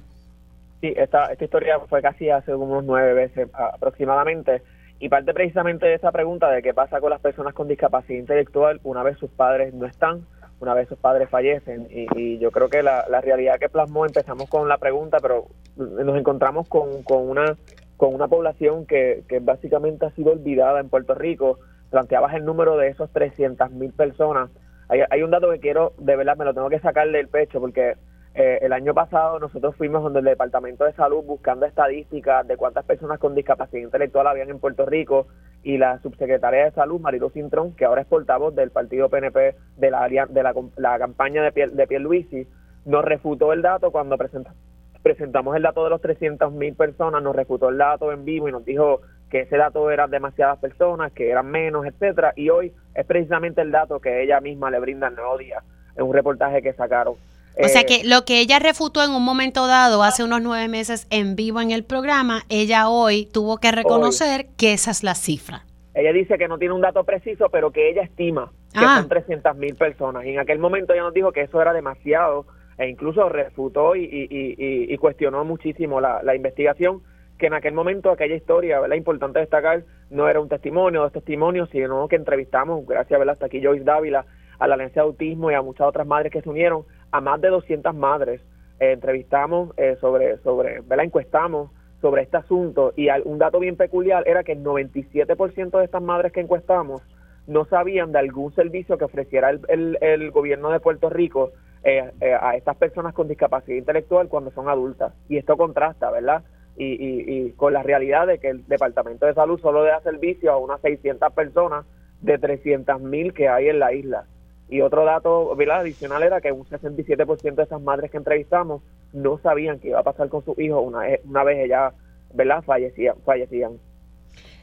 Sí, 0.79 0.93
esta, 0.95 1.25
esta 1.25 1.43
historia 1.43 1.79
fue 1.89 2.01
casi 2.01 2.29
hace 2.29 2.55
unos 2.55 2.85
nueve 2.85 3.13
veces 3.13 3.49
aproximadamente 3.53 4.61
y 4.99 5.07
parte 5.07 5.33
precisamente 5.33 5.85
de 5.85 5.93
esa 5.93 6.11
pregunta 6.11 6.49
de 6.51 6.61
qué 6.61 6.73
pasa 6.73 6.99
con 6.99 7.09
las 7.09 7.21
personas 7.21 7.53
con 7.53 7.67
discapacidad 7.67 8.19
intelectual 8.19 8.81
una 8.83 9.01
vez 9.01 9.17
sus 9.17 9.29
padres 9.29 9.73
no 9.73 9.85
están, 9.85 10.25
una 10.59 10.73
vez 10.73 10.89
sus 10.89 10.97
padres 10.97 11.29
fallecen. 11.29 11.87
Y, 11.89 12.37
yo 12.39 12.51
creo 12.51 12.69
que 12.69 12.83
la, 12.83 13.05
realidad 13.21 13.59
que 13.59 13.69
plasmó, 13.69 14.05
empezamos 14.05 14.49
con 14.49 14.67
la 14.67 14.77
pregunta, 14.77 15.19
pero 15.21 15.47
nos 15.77 16.17
encontramos 16.17 16.67
con, 16.67 17.03
con, 17.03 17.29
una, 17.29 17.55
con 17.95 18.13
una 18.13 18.27
población 18.27 18.85
que, 18.85 19.23
que 19.29 19.39
básicamente 19.39 20.05
ha 20.05 20.11
sido 20.11 20.33
olvidada 20.33 20.81
en 20.81 20.89
Puerto 20.89 21.15
Rico. 21.15 21.59
Planteabas 21.91 22.35
el 22.35 22.43
número 22.45 22.77
de 22.77 22.89
esos 22.89 23.09
300 23.11 23.71
mil 23.71 23.93
personas. 23.93 24.49
Hay, 24.89 25.01
hay 25.09 25.23
un 25.23 25.31
dato 25.31 25.49
que 25.49 25.59
quiero, 25.59 25.93
de 25.97 26.17
verdad, 26.17 26.35
me 26.35 26.45
lo 26.45 26.53
tengo 26.53 26.69
que 26.69 26.79
sacar 26.79 27.09
del 27.09 27.29
pecho 27.29 27.61
porque 27.61 27.95
eh, 28.35 28.59
el 28.61 28.73
año 28.73 28.93
pasado 28.93 29.39
nosotros 29.39 29.75
fuimos 29.75 30.03
donde 30.03 30.19
el 30.19 30.25
Departamento 30.25 30.83
de 30.83 30.93
Salud 30.93 31.23
buscando 31.25 31.65
estadísticas 31.65 32.47
de 32.47 32.57
cuántas 32.57 32.85
personas 32.85 33.19
con 33.19 33.35
discapacidad 33.35 33.81
intelectual 33.81 34.27
habían 34.27 34.49
en 34.49 34.59
Puerto 34.59 34.85
Rico 34.85 35.27
y 35.63 35.77
la 35.77 35.99
subsecretaria 35.99 36.65
de 36.65 36.71
Salud, 36.71 37.01
Marilu 37.01 37.29
Cintrón, 37.31 37.75
que 37.75 37.85
ahora 37.85 38.01
es 38.01 38.07
portavoz 38.07 38.55
del 38.55 38.71
partido 38.71 39.09
PNP 39.09 39.55
de 39.77 39.91
la, 39.91 40.07
de 40.07 40.43
la, 40.77 40.99
campaña 40.99 41.43
de, 41.43 41.51
Pier, 41.51 41.71
de 41.71 41.87
Pierluisi, 41.87 42.47
nos 42.85 43.03
refutó 43.03 43.51
el 43.51 43.61
dato 43.61 43.91
cuando 43.91 44.17
presentamos 44.17 45.55
el 45.55 45.63
dato 45.63 45.83
de 45.83 45.89
los 45.89 46.01
300 46.01 46.53
mil 46.53 46.75
personas, 46.75 47.21
nos 47.21 47.35
refutó 47.35 47.69
el 47.69 47.77
dato 47.77 48.11
en 48.11 48.23
vivo 48.25 48.47
y 48.47 48.51
nos 48.51 48.63
dijo 48.63 49.01
que 49.29 49.41
ese 49.41 49.57
dato 49.57 49.91
eran 49.91 50.09
demasiadas 50.11 50.59
personas, 50.59 51.11
que 51.11 51.29
eran 51.29 51.47
menos, 51.47 51.85
etcétera, 51.85 52.33
y 52.35 52.49
hoy 52.49 52.73
es 52.95 53.05
precisamente 53.05 53.61
el 53.61 53.71
dato 53.71 53.99
que 53.99 54.23
ella 54.23 54.39
misma 54.39 54.71
le 54.71 54.79
brinda 54.79 55.07
al 55.07 55.15
nuevo 55.15 55.37
día 55.37 55.61
en 55.95 56.03
un 56.05 56.13
reportaje 56.13 56.61
que 56.61 56.73
sacaron. 56.73 57.15
O 57.61 57.67
sea 57.67 57.81
eh, 57.81 57.85
que 57.85 58.03
lo 58.07 58.23
que 58.25 58.39
ella 58.39 58.59
refutó 58.59 59.03
en 59.03 59.11
un 59.11 59.23
momento 59.23 59.67
dado, 59.67 60.03
hace 60.03 60.23
unos 60.23 60.41
nueve 60.41 60.67
meses 60.67 61.07
en 61.09 61.35
vivo 61.35 61.59
en 61.61 61.71
el 61.71 61.83
programa, 61.83 62.43
ella 62.49 62.89
hoy 62.89 63.25
tuvo 63.25 63.57
que 63.57 63.71
reconocer 63.71 64.47
que 64.57 64.73
esa 64.73 64.91
es 64.91 65.03
la 65.03 65.15
cifra. 65.15 65.65
Ella 65.93 66.13
dice 66.13 66.37
que 66.37 66.47
no 66.47 66.57
tiene 66.57 66.73
un 66.73 66.81
dato 66.81 67.03
preciso, 67.03 67.49
pero 67.49 67.71
que 67.71 67.89
ella 67.89 68.03
estima 68.03 68.51
que 68.71 68.79
ah. 68.85 68.97
son 68.99 69.09
300 69.09 69.55
mil 69.57 69.75
personas. 69.75 70.25
Y 70.25 70.29
en 70.29 70.39
aquel 70.39 70.59
momento 70.59 70.93
ella 70.93 71.03
nos 71.03 71.13
dijo 71.13 71.31
que 71.31 71.41
eso 71.41 71.61
era 71.61 71.73
demasiado 71.73 72.45
e 72.77 72.87
incluso 72.87 73.27
refutó 73.27 73.95
y, 73.95 74.97
cuestionó 74.99 75.43
muchísimo 75.43 75.99
la, 75.99 76.35
investigación 76.35 77.01
que 77.37 77.47
en 77.47 77.53
aquel 77.53 77.73
momento 77.73 78.11
aquella 78.11 78.35
historia, 78.35 78.81
¿verdad? 78.81 78.97
Importante 78.97 79.39
destacar, 79.39 79.83
no 80.09 80.27
era 80.27 80.41
un 80.41 80.49
testimonio, 80.49 81.01
dos 81.01 81.13
testimonios, 81.13 81.69
sino 81.69 82.07
que 82.09 82.17
entrevistamos, 82.17 82.85
gracias, 82.85 83.17
¿verdad? 83.17 83.33
Hasta 83.33 83.45
aquí 83.45 83.63
Joyce 83.63 83.85
Dávila, 83.85 84.25
a 84.59 84.67
la 84.67 84.75
Alianza 84.75 85.01
de 85.01 85.07
Autismo 85.07 85.49
y 85.49 85.53
a 85.53 85.61
muchas 85.61 85.87
otras 85.87 86.05
madres 86.05 86.31
que 86.31 86.41
se 86.41 86.49
unieron 86.49 86.83
a 87.11 87.21
más 87.21 87.41
de 87.41 87.47
200 87.49 87.95
madres, 87.95 88.41
eh, 88.79 88.91
entrevistamos 88.91 89.71
eh, 89.77 89.97
sobre, 89.99 90.37
sobre, 90.39 90.81
¿verdad? 90.81 91.05
Encuestamos 91.05 91.71
sobre 92.01 92.21
este 92.21 92.37
asunto 92.37 92.93
y 92.95 93.09
un 93.25 93.39
dato 93.39 93.59
bien 93.59 93.75
peculiar 93.75 94.23
era 94.25 94.43
que 94.43 94.53
el 94.53 94.63
97% 94.63 95.77
de 95.77 95.83
estas 95.83 96.01
madres 96.01 96.31
que 96.31 96.39
encuestamos 96.39 97.01
no 97.47 97.65
sabían 97.65 98.11
de 98.11 98.19
algún 98.19 98.53
servicio 98.53 98.97
que 98.97 99.05
ofreciera 99.05 99.49
el, 99.49 99.97
el, 100.01 100.31
gobierno 100.31 100.69
de 100.69 100.79
Puerto 100.79 101.09
Rico 101.09 101.51
eh, 101.83 102.11
a 102.39 102.55
estas 102.55 102.77
personas 102.77 103.13
con 103.13 103.27
discapacidad 103.27 103.77
intelectual 103.77 104.29
cuando 104.29 104.51
son 104.51 104.69
adultas. 104.69 105.13
Y 105.27 105.37
esto 105.37 105.57
contrasta, 105.57 106.11
¿verdad? 106.11 106.43
Y, 106.77 106.85
y, 106.85 107.51
con 107.53 107.73
la 107.73 107.83
realidad 107.83 108.27
de 108.27 108.37
que 108.37 108.49
el 108.49 108.65
Departamento 108.67 109.25
de 109.25 109.33
Salud 109.33 109.59
solo 109.59 109.83
da 109.83 109.99
servicio 110.01 110.51
a 110.51 110.57
unas 110.57 110.79
600 110.79 111.33
personas 111.33 111.85
de 112.21 112.37
300 112.37 113.01
mil 113.01 113.33
que 113.33 113.49
hay 113.49 113.67
en 113.67 113.79
la 113.79 113.93
isla. 113.93 114.25
Y 114.69 114.81
otro 114.81 115.03
dato 115.03 115.53
adicional 115.53 116.23
era 116.23 116.41
que 116.41 116.51
un 116.51 116.65
67% 116.65 117.55
de 117.55 117.63
esas 117.63 117.81
madres 117.81 118.11
que 118.11 118.17
entrevistamos 118.17 118.81
no 119.13 119.39
sabían 119.39 119.79
qué 119.79 119.89
iba 119.89 119.99
a 119.99 120.03
pasar 120.03 120.29
con 120.29 120.45
sus 120.45 120.57
hijos 120.59 120.83
una, 120.85 121.01
una 121.25 121.43
vez 121.43 121.65
ellas 121.65 121.93
¿verdad? 122.33 122.63
Fallecían, 122.63 123.15
fallecían. 123.25 123.79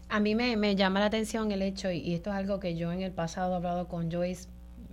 A 0.09 0.21
mí 0.21 0.35
me, 0.35 0.77
llama 0.77 1.01
la 1.01 1.07
atención 1.07 1.51
el 1.51 1.63
hecho, 1.63 1.91
y, 1.91 2.15
esto 2.15 2.31
es 2.31 2.37
algo 2.37 2.61
que 2.61 2.77
yo 2.77 2.93
en 2.93 3.03
el 3.03 3.13
pasado 3.13 3.55
he 3.55 3.57
hablado 3.57 3.89
con 3.89 4.11
Joyce, 4.11 4.49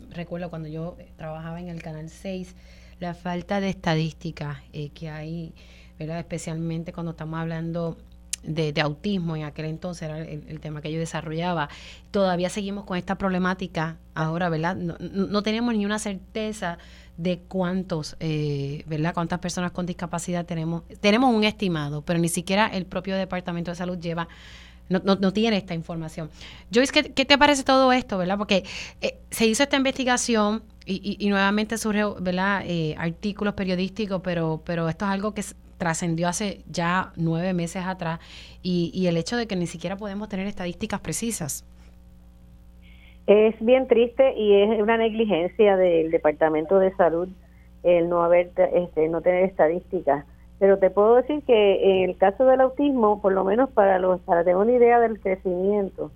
recuerdo 0.09 0.49
cuando 0.49 0.69
yo 0.69 0.97
trabajaba 1.17 1.59
en 1.59 1.69
el 1.69 1.83
Canal 1.83 2.09
6, 2.09 2.55
la 2.99 3.13
falta 3.13 3.59
de 3.59 3.69
estadística 3.69 4.63
eh, 4.73 4.89
que 4.89 5.09
hay, 5.09 5.53
¿verdad? 5.99 6.19
especialmente 6.19 6.93
cuando 6.93 7.11
estamos 7.11 7.39
hablando 7.39 7.97
de, 8.43 8.73
autismo, 8.81 9.35
en 9.35 9.43
aquel 9.43 9.65
entonces 9.65 10.03
era 10.09 10.19
el, 10.19 10.59
tema 10.59 10.81
que 10.81 10.91
yo 10.91 10.99
desarrollaba, 10.99 11.69
todavía 12.11 12.49
seguimos 12.49 12.83
con 12.85 12.97
esta 12.97 13.17
problemática 13.17 13.97
ahora, 14.13 14.49
¿verdad? 14.49 14.75
No, 14.75 14.97
no 14.99 15.43
tenemos 15.43 15.73
ni 15.75 15.85
una 15.85 15.99
certeza 15.99 16.77
de 17.17 17.39
cuántos, 17.39 18.15
eh, 18.19 18.83
¿verdad? 18.87 19.13
Cuántas 19.13 19.39
personas 19.39 19.71
con 19.71 19.85
discapacidad 19.85 20.45
tenemos. 20.45 20.83
Tenemos 20.99 21.33
un 21.33 21.43
estimado, 21.43 22.01
pero 22.01 22.19
ni 22.19 22.29
siquiera 22.29 22.67
el 22.67 22.85
propio 22.85 23.15
Departamento 23.15 23.71
de 23.71 23.75
Salud 23.75 23.97
lleva 23.99 24.27
no, 24.89 24.99
no, 24.99 25.33
tiene 25.33 25.57
esta 25.57 25.73
información. 25.73 26.29
Joyce, 26.71 26.91
¿qué, 26.91 27.13
¿qué, 27.13 27.25
te 27.25 27.37
parece 27.37 27.63
todo 27.63 27.91
esto, 27.93 28.17
verdad? 28.17 28.37
Porque 28.37 28.63
eh, 29.01 29.17
se 29.31 29.47
hizo 29.47 29.63
esta 29.63 29.77
investigación 29.77 30.61
y, 30.85 31.17
y, 31.19 31.29
nuevamente 31.29 31.77
surge, 31.77 32.03
¿verdad? 32.19 32.63
Eh, 32.65 32.93
artículos 32.97 33.53
periodísticos, 33.53 34.21
pero, 34.23 34.61
pero 34.65 34.89
esto 34.89 35.05
es 35.05 35.11
algo 35.11 35.33
que 35.33 35.43
trascendió 35.83 36.29
hace 36.29 36.61
ya 36.71 37.11
nueve 37.17 37.53
meses 37.53 37.83
atrás 37.85 38.19
y, 38.61 38.89
y, 38.93 39.07
el 39.07 39.17
hecho 39.17 39.35
de 39.35 39.47
que 39.47 39.57
ni 39.57 39.67
siquiera 39.67 39.97
podemos 39.97 40.29
tener 40.29 40.47
estadísticas 40.47 41.01
precisas. 41.01 41.65
Es 43.27 43.53
bien 43.59 43.87
triste 43.87 44.33
y 44.37 44.61
es 44.61 44.81
una 44.81 44.95
negligencia 44.95 45.75
del 45.75 46.09
Departamento 46.09 46.79
de 46.79 46.95
Salud 46.95 47.27
el 47.83 48.07
no 48.07 48.23
haber 48.23 48.51
este, 48.73 49.09
no 49.09 49.19
tener 49.19 49.43
estadísticas 49.43 50.25
pero 50.57 50.77
te 50.77 50.89
puedo 50.89 51.15
decir 51.15 51.43
que 51.43 52.03
en 52.03 52.09
el 52.11 52.17
caso 52.17 52.45
del 52.45 52.61
autismo 52.61 53.21
por 53.21 53.33
lo 53.33 53.43
menos 53.43 53.69
para 53.71 53.99
los 53.99 54.21
para 54.21 54.45
tener 54.45 54.55
una 54.55 54.71
idea 54.71 55.01
del 55.01 55.19
crecimiento 55.19 56.11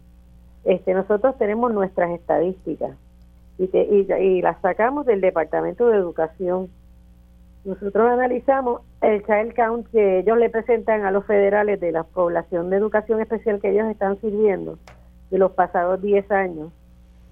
este 0.63 0.93
nosotros 0.93 1.37
tenemos 1.37 1.73
nuestras 1.73 2.11
estadísticas 2.11 2.95
y, 3.57 3.65
y, 3.75 4.13
y 4.13 4.41
las 4.41 4.61
sacamos 4.61 5.05
del 5.05 5.19
departamento 5.19 5.89
de 5.89 5.97
educación 5.97 6.69
nosotros 7.67 8.09
analizamos 8.09 8.81
el 9.01 9.25
child 9.25 9.53
count 9.53 9.87
que 9.91 10.19
ellos 10.19 10.37
le 10.37 10.49
presentan 10.49 11.03
a 11.03 11.11
los 11.11 11.25
federales 11.25 11.79
de 11.81 11.91
la 11.91 12.03
población 12.03 12.69
de 12.69 12.77
educación 12.77 13.19
especial 13.19 13.59
que 13.59 13.71
ellos 13.71 13.87
están 13.87 14.19
sirviendo 14.21 14.79
de 15.29 15.37
los 15.37 15.51
pasados 15.51 16.01
10 16.01 16.31
años 16.31 16.71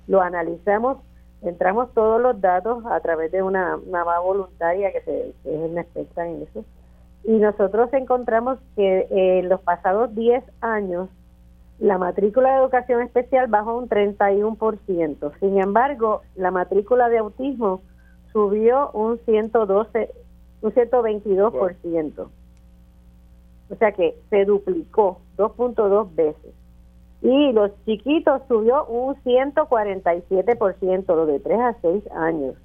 lo 0.07 0.21
analizamos 0.21 0.97
entramos 1.41 1.93
todos 1.93 2.21
los 2.21 2.41
datos 2.41 2.83
a 2.85 2.99
través 2.99 3.31
de 3.31 3.43
una 3.43 3.77
nava 3.87 4.19
voluntaria 4.19 4.91
que, 4.91 5.01
se, 5.01 5.29
es 5.29 5.35
una 5.71 5.81
experta 5.81 6.27
en 6.27 6.41
eso 6.41 6.65
y 7.23 7.31
nosotros 7.37 7.93
encontramos 7.93 8.59
que 8.75 9.07
en 9.09 9.47
los 9.47 9.61
pasados 9.61 10.13
10 10.13 10.43
años 10.59 11.07
la 11.79 11.97
matrícula 11.97 12.51
de 12.51 12.59
educación 12.59 13.01
especial 13.01 13.47
bajó 13.47 13.77
un 13.77 13.89
31%. 13.89 15.31
Sin 15.39 15.61
embargo, 15.61 16.21
la 16.35 16.51
matrícula 16.51 17.09
de 17.09 17.17
autismo 17.17 17.81
subió 18.31 18.91
un 18.91 19.17
112, 19.25 20.09
un 20.65 20.73
122%. 20.73 22.27
O 23.67 23.75
sea 23.77 23.91
que 23.93 24.15
se 24.29 24.45
duplicó 24.45 25.19
2.2 25.37 26.15
veces 26.15 26.53
y 27.21 27.51
los 27.53 27.71
chiquitos 27.85 28.41
subió 28.47 28.85
un 28.85 29.15
147%, 29.23 31.07
lo 31.07 31.25
de 31.25 31.39
3 31.39 31.59
a 31.59 31.75
6 31.81 32.11
años. 32.11 32.55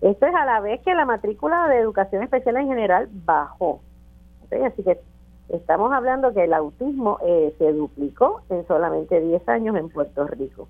Esto 0.00 0.26
es 0.26 0.34
a 0.34 0.44
la 0.44 0.60
vez 0.60 0.80
que 0.82 0.94
la 0.94 1.04
matrícula 1.04 1.66
de 1.66 1.78
educación 1.78 2.22
especial 2.22 2.58
en 2.58 2.68
general 2.68 3.08
bajó. 3.24 3.80
Así 4.64 4.84
que 4.84 5.00
estamos 5.48 5.92
hablando 5.92 6.32
que 6.32 6.44
el 6.44 6.54
autismo 6.54 7.18
eh, 7.26 7.52
se 7.58 7.72
duplicó 7.72 8.42
en 8.50 8.64
solamente 8.68 9.20
10 9.20 9.48
años 9.48 9.74
en 9.76 9.88
Puerto 9.88 10.28
Rico. 10.28 10.68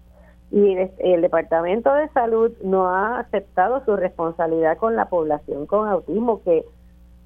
Y 0.50 0.76
el, 0.98 1.20
Departamento 1.20 1.92
de 1.92 2.08
Salud 2.08 2.52
no 2.62 2.88
ha 2.88 3.20
aceptado 3.20 3.84
su 3.84 3.96
responsabilidad 3.96 4.78
con 4.78 4.96
la 4.96 5.06
población 5.06 5.66
con 5.66 5.88
autismo, 5.88 6.42
que 6.42 6.64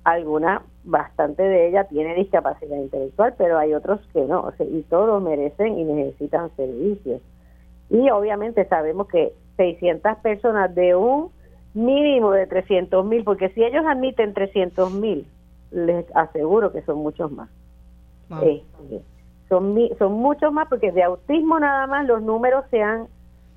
alguna, 0.03 0.63
bastante 0.83 1.43
de 1.43 1.69
ella 1.69 1.85
tiene 1.85 2.17
discapacidad 2.17 2.77
intelectual, 2.77 3.35
pero 3.39 3.59
hay 3.59 3.75
otros 3.75 4.01
que 4.13 4.23
no, 4.23 4.53
y 4.59 4.83
todos 4.83 5.23
merecen 5.23 5.79
y 5.79 5.85
necesitan 5.85 6.51
servicios. 6.57 7.21
Y 7.91 8.11
obviamente 8.11 8.65
sabemos 8.67 9.07
que 9.07 9.33
600 9.57 10.17
personas 10.19 10.75
de 10.75 10.97
un 10.97 11.31
mínimo 11.75 12.33
de 12.33 12.47
300 12.47 13.05
mil, 13.05 13.23
porque 13.23 13.51
si 13.51 13.63
ellos 13.63 13.85
admiten 13.87 14.35
300 14.35 14.93
mil, 14.93 15.27
les 15.71 16.05
aseguro 16.17 16.73
que 16.73 16.83
son 16.83 16.99
muchos 16.99 17.31
más. 17.31 17.49
Este, 18.43 19.03
son, 19.53 19.77
son 19.99 20.15
muchos 20.15 20.51
más 20.51 20.67
porque 20.69 20.93
de 20.93 21.03
autismo 21.03 21.61
nada 21.61 21.87
más 21.87 22.07
los 22.07 22.23
números 22.23 22.65
se 22.71 22.83
han, 22.83 23.07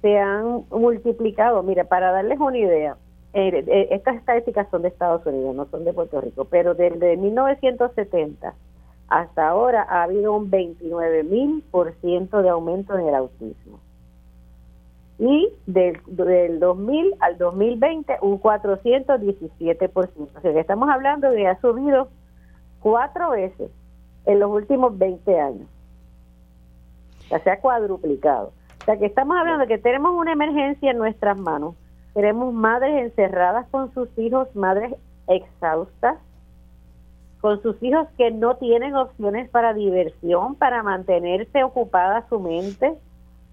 se 0.02 0.20
han 0.20 0.66
multiplicado. 0.70 1.64
Mira, 1.64 1.86
para 1.86 2.12
darles 2.12 2.38
una 2.38 2.58
idea, 2.58 2.98
eh, 3.34 3.64
eh, 3.66 3.88
estas 3.91 4.18
estadísticas 4.18 4.68
son 4.70 4.82
de 4.82 4.89
Estados 4.89 5.26
Unidos, 5.26 5.56
no 5.56 5.66
son 5.68 5.86
de 5.86 5.93
Puerto 5.93 6.20
Rico, 6.20 6.43
pero 6.46 6.76
desde 6.76 7.16
1970 7.16 8.54
hasta 9.08 9.48
ahora 9.48 9.88
ha 9.88 10.04
habido 10.04 10.34
un 10.34 10.50
29 10.50 11.24
mil 11.24 11.64
por 11.72 11.93
ciento 12.02 12.41
de 12.41 12.50
aumento 12.50 12.98
en 12.98 13.08
el 13.08 13.16
autismo. 13.16 13.80
Y 15.18 15.48
del, 15.66 15.98
del 16.08 16.60
2000 16.60 17.16
al 17.22 17.38
2020 17.38 18.18
un 18.22 18.38
417 18.38 19.88
por 19.88 20.08
ciento. 20.08 20.38
O 20.38 20.41
sea 20.41 20.52
que 20.52 20.60
estamos 20.60 20.89
hablando 20.89 21.32
de 21.32 21.38
que 21.38 21.48
ha 21.48 21.62
subido 21.62 22.10
cuatro 22.82 23.30
veces 23.30 23.72
en 24.26 24.39
los 24.41 24.52
últimos 24.52 24.98
20 24.98 25.39
años. 25.39 25.70
O 27.26 27.30
sea, 27.30 27.39
se 27.39 27.49
ha 27.49 27.59
cuadruplicado. 27.59 28.53
O 28.82 28.86
sea 28.86 28.97
que 28.97 29.05
estamos 29.05 29.38
hablando 29.38 29.61
de 29.61 29.67
que 29.67 29.78
tenemos 29.78 30.13
una 30.13 30.34
emergencia 30.34 30.91
en 30.91 30.97
nuestras 30.97 31.38
manos 31.38 31.76
Queremos 32.15 32.53
madres 32.53 32.95
encerradas 32.95 33.67
con 33.71 33.93
sus 33.93 34.07
hijos, 34.17 34.47
madres 34.55 34.95
exhaustas, 35.28 36.17
con 37.41 37.61
sus 37.61 37.76
hijos 37.84 38.07
que 38.17 38.32
no 38.32 38.55
tienen 38.55 38.95
opciones 38.95 39.49
para 39.49 39.73
diversión, 39.73 40.55
para 40.55 40.82
mantenerse 40.82 41.65
ocupada 41.65 42.26
su 42.30 42.39
mente, 42.39 42.93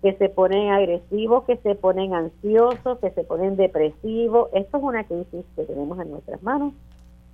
que 0.01 0.13
se 0.13 0.29
ponen 0.29 0.71
agresivos, 0.71 1.43
que 1.43 1.57
se 1.57 1.75
ponen 1.75 2.15
ansiosos, 2.15 3.01
que 3.01 3.11
se 3.11 3.25
ponen 3.25 3.57
depresivos. 3.57 4.49
Esto 4.53 4.77
es 4.77 4.83
una 4.85 5.03
crisis 5.03 5.45
que 5.57 5.65
tenemos 5.65 5.99
en 5.99 6.13
nuestras 6.13 6.41
manos 6.45 6.73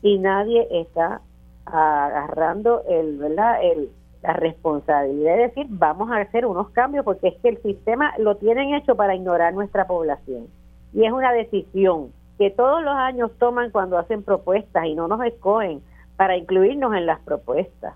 y 0.00 0.18
nadie 0.18 0.66
está 0.70 1.20
agarrando 1.66 2.84
el, 2.88 3.18
¿verdad? 3.18 3.62
El, 3.62 3.90
la 4.22 4.32
responsabilidad 4.32 5.36
de 5.36 5.42
decir 5.42 5.66
vamos 5.68 6.10
a 6.10 6.16
hacer 6.16 6.46
unos 6.46 6.70
cambios 6.70 7.04
porque 7.04 7.28
es 7.28 7.34
que 7.40 7.50
el 7.50 7.62
sistema 7.62 8.12
lo 8.18 8.36
tienen 8.36 8.74
hecho 8.74 8.96
para 8.96 9.14
ignorar 9.14 9.54
nuestra 9.54 9.86
población 9.86 10.48
y 10.92 11.04
es 11.04 11.12
una 11.12 11.32
decisión 11.32 12.12
que 12.38 12.50
todos 12.50 12.82
los 12.82 12.94
años 12.94 13.30
toman 13.38 13.70
cuando 13.70 13.98
hacen 13.98 14.22
propuestas 14.22 14.86
y 14.86 14.94
no 14.94 15.08
nos 15.08 15.22
escogen 15.24 15.82
para 16.16 16.36
incluirnos 16.36 16.94
en 16.94 17.06
las 17.06 17.20
propuestas. 17.20 17.94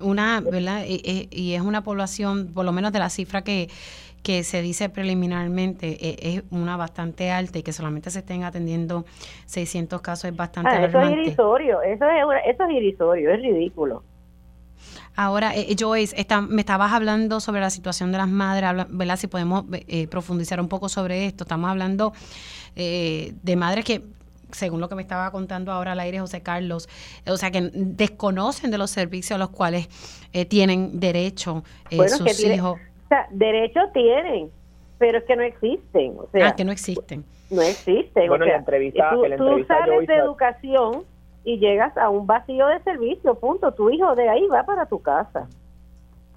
Una, 0.00 0.40
¿verdad? 0.40 0.84
Y, 0.86 1.54
es 1.54 1.62
una 1.62 1.82
población, 1.82 2.52
por 2.52 2.64
lo 2.64 2.72
menos 2.72 2.92
de 2.92 2.98
la 2.98 3.08
cifra 3.08 3.42
que, 3.42 3.68
que 4.22 4.44
se 4.44 4.60
dice 4.60 4.90
preliminarmente, 4.90 5.96
e, 6.00 6.36
es 6.36 6.42
una 6.50 6.76
bastante 6.76 7.30
alta 7.30 7.58
y 7.58 7.62
que 7.62 7.72
solamente 7.72 8.10
se 8.10 8.18
estén 8.18 8.44
atendiendo 8.44 9.04
600 9.46 10.00
casos 10.02 10.26
es 10.30 10.36
bastante 10.36 10.70
ah, 10.70 10.84
Eso 10.84 11.00
es 11.00 11.10
irrisorio, 11.12 11.82
eso 11.82 12.04
es, 12.04 12.54
eso 12.54 12.64
es 12.64 12.70
irrisorio, 12.70 13.30
es 13.30 13.40
ridículo. 13.40 14.02
Ahora, 15.16 15.52
eh, 15.54 15.74
Joyce, 15.78 16.14
me 16.48 16.60
estabas 16.60 16.92
hablando 16.92 17.40
sobre 17.40 17.62
la 17.62 17.70
situación 17.70 18.12
de 18.12 18.18
las 18.18 18.28
madres, 18.28 18.86
¿verdad? 18.90 19.16
Si 19.16 19.26
podemos 19.26 19.64
eh, 19.72 20.06
profundizar 20.08 20.60
un 20.60 20.68
poco 20.68 20.90
sobre 20.90 21.24
esto. 21.24 21.44
Estamos 21.44 21.70
hablando 21.70 22.12
eh, 22.76 23.32
de 23.42 23.56
madres 23.56 23.86
que 23.86 24.02
según 24.52 24.80
lo 24.80 24.88
que 24.88 24.94
me 24.94 25.02
estaba 25.02 25.30
contando 25.32 25.72
ahora 25.72 25.92
al 25.92 26.00
aire 26.00 26.20
José 26.20 26.40
Carlos, 26.42 26.88
o 27.26 27.36
sea, 27.36 27.50
que 27.50 27.70
desconocen 27.72 28.70
de 28.70 28.78
los 28.78 28.90
servicios 28.90 29.32
a 29.32 29.38
los 29.38 29.50
cuales 29.50 29.88
tienen 30.48 31.00
derecho 31.00 31.64
sus 31.90 32.44
hijos. 32.44 32.78
o 32.78 33.08
sea, 33.08 33.26
derecho 33.30 33.80
tienen, 33.92 34.50
pero 34.98 35.18
es 35.18 35.24
que 35.24 35.34
no 35.34 35.42
existen. 35.42 36.14
O 36.16 36.28
sea, 36.30 36.48
ah, 36.48 36.54
que 36.54 36.64
no 36.64 36.70
existen. 36.70 37.24
No 37.50 37.60
existen. 37.62 38.28
Bueno, 38.28 38.46
la 38.46 38.56
entrevista, 38.56 39.10
tú, 39.10 39.24
tú 39.36 39.64
sabes 39.66 40.06
de 40.06 40.14
educación 40.14 41.04
y 41.46 41.58
llegas 41.60 41.96
a 41.96 42.10
un 42.10 42.26
vacío 42.26 42.66
de 42.66 42.80
servicio, 42.80 43.36
punto. 43.36 43.72
Tu 43.72 43.88
hijo 43.90 44.16
de 44.16 44.28
ahí 44.28 44.44
va 44.48 44.64
para 44.64 44.86
tu 44.86 45.00
casa. 45.00 45.46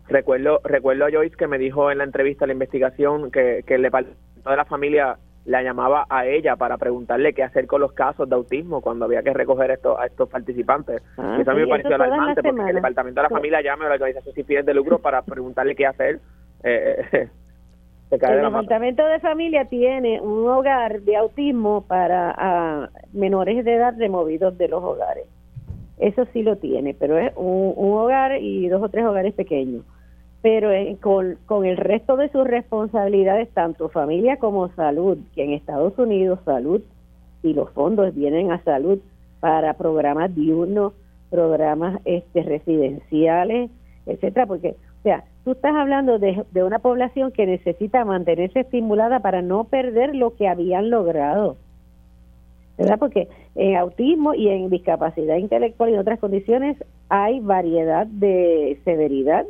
Recuerdo, 0.07 0.61
recuerdo 0.63 1.05
a 1.05 1.11
Joyce 1.11 1.35
que 1.35 1.47
me 1.47 1.57
dijo 1.57 1.89
en 1.89 1.97
la 1.97 2.03
entrevista, 2.03 2.45
la 2.45 2.53
investigación, 2.53 3.31
que, 3.31 3.63
que 3.65 3.75
el 3.75 3.81
departamento 3.81 4.49
de 4.49 4.55
la 4.55 4.65
familia 4.65 5.17
la 5.45 5.63
llamaba 5.63 6.05
a 6.09 6.27
ella 6.27 6.55
para 6.57 6.77
preguntarle 6.77 7.33
qué 7.33 7.41
hacer 7.41 7.65
con 7.65 7.81
los 7.81 7.93
casos 7.93 8.29
de 8.29 8.35
autismo 8.35 8.81
cuando 8.81 9.05
había 9.05 9.23
que 9.23 9.33
recoger 9.33 9.71
esto, 9.71 9.99
a 9.99 10.05
estos 10.05 10.29
participantes. 10.29 11.01
Ah, 11.17 11.39
eso 11.41 11.49
a 11.49 11.53
mí 11.55 11.61
me 11.61 11.67
pareció 11.67 11.95
alarmante 11.95 12.43
porque 12.43 12.69
el 12.69 12.75
departamento 12.75 13.19
de 13.19 13.23
la 13.23 13.29
familia 13.29 13.61
llama 13.63 13.85
a 13.85 13.89
la 13.89 13.95
organización 13.95 14.35
sin 14.35 14.45
fines 14.45 14.65
de 14.67 14.75
lucro 14.75 14.99
para 14.99 15.23
preguntarle 15.23 15.75
qué 15.75 15.87
hacer. 15.87 16.19
Eh, 16.63 17.29
el 18.11 18.19
Departamento 18.19 19.05
de 19.05 19.19
Familia 19.19 19.65
tiene 19.65 20.19
un 20.19 20.47
hogar 20.47 21.01
de 21.01 21.15
autismo 21.15 21.81
para 21.87 22.89
menores 23.13 23.63
de 23.63 23.75
edad 23.75 23.93
removidos 23.97 24.57
de 24.57 24.67
los 24.67 24.83
hogares. 24.83 25.25
Eso 25.99 26.25
sí 26.33 26.41
lo 26.41 26.55
tiene, 26.55 26.93
pero 26.93 27.17
es 27.17 27.33
un, 27.35 27.73
hogar 27.77 28.41
y 28.41 28.67
dos 28.67 28.81
o 28.81 28.89
tres 28.89 29.05
hogares 29.05 29.33
pequeños. 29.33 29.83
Pero 30.41 30.69
con, 31.01 31.37
con 31.45 31.65
el 31.65 31.77
resto 31.77 32.15
de 32.15 32.29
sus 32.29 32.47
responsabilidades, 32.47 33.49
tanto 33.49 33.89
familia 33.89 34.37
como 34.37 34.69
salud, 34.69 35.17
que 35.35 35.43
en 35.43 35.51
Estados 35.51 35.97
Unidos 35.99 36.39
salud 36.45 36.81
y 37.43 37.53
los 37.53 37.69
fondos 37.71 38.15
vienen 38.15 38.51
a 38.51 38.63
salud 38.63 38.99
para 39.39 39.73
programas 39.73 40.33
diurnos, 40.33 40.93
programas 41.29 41.99
este 42.05 42.43
residenciales, 42.43 43.69
etcétera, 44.05 44.45
porque 44.45 44.75
tú 45.43 45.51
estás 45.51 45.75
hablando 45.75 46.19
de, 46.19 46.43
una 46.63 46.79
población 46.79 47.31
que 47.31 47.45
necesita 47.45 48.05
mantenerse 48.05 48.61
estimulada 48.61 49.19
para 49.19 49.41
no 49.41 49.65
perder 49.65 50.15
lo 50.15 50.35
que 50.35 50.47
habían 50.47 50.89
logrado. 50.89 51.57
¿Verdad? 52.77 52.97
Porque 52.97 53.27
en 53.55 53.75
autismo 53.75 54.33
y 54.33 54.47
en 54.47 54.69
discapacidad 54.69 55.35
intelectual 55.35 55.89
y 55.89 55.93
en 55.93 55.99
otras 55.99 56.19
condiciones 56.19 56.77
hay 57.09 57.41
variedad 57.41 58.07
de 58.07 58.79
severidad, 58.85 59.45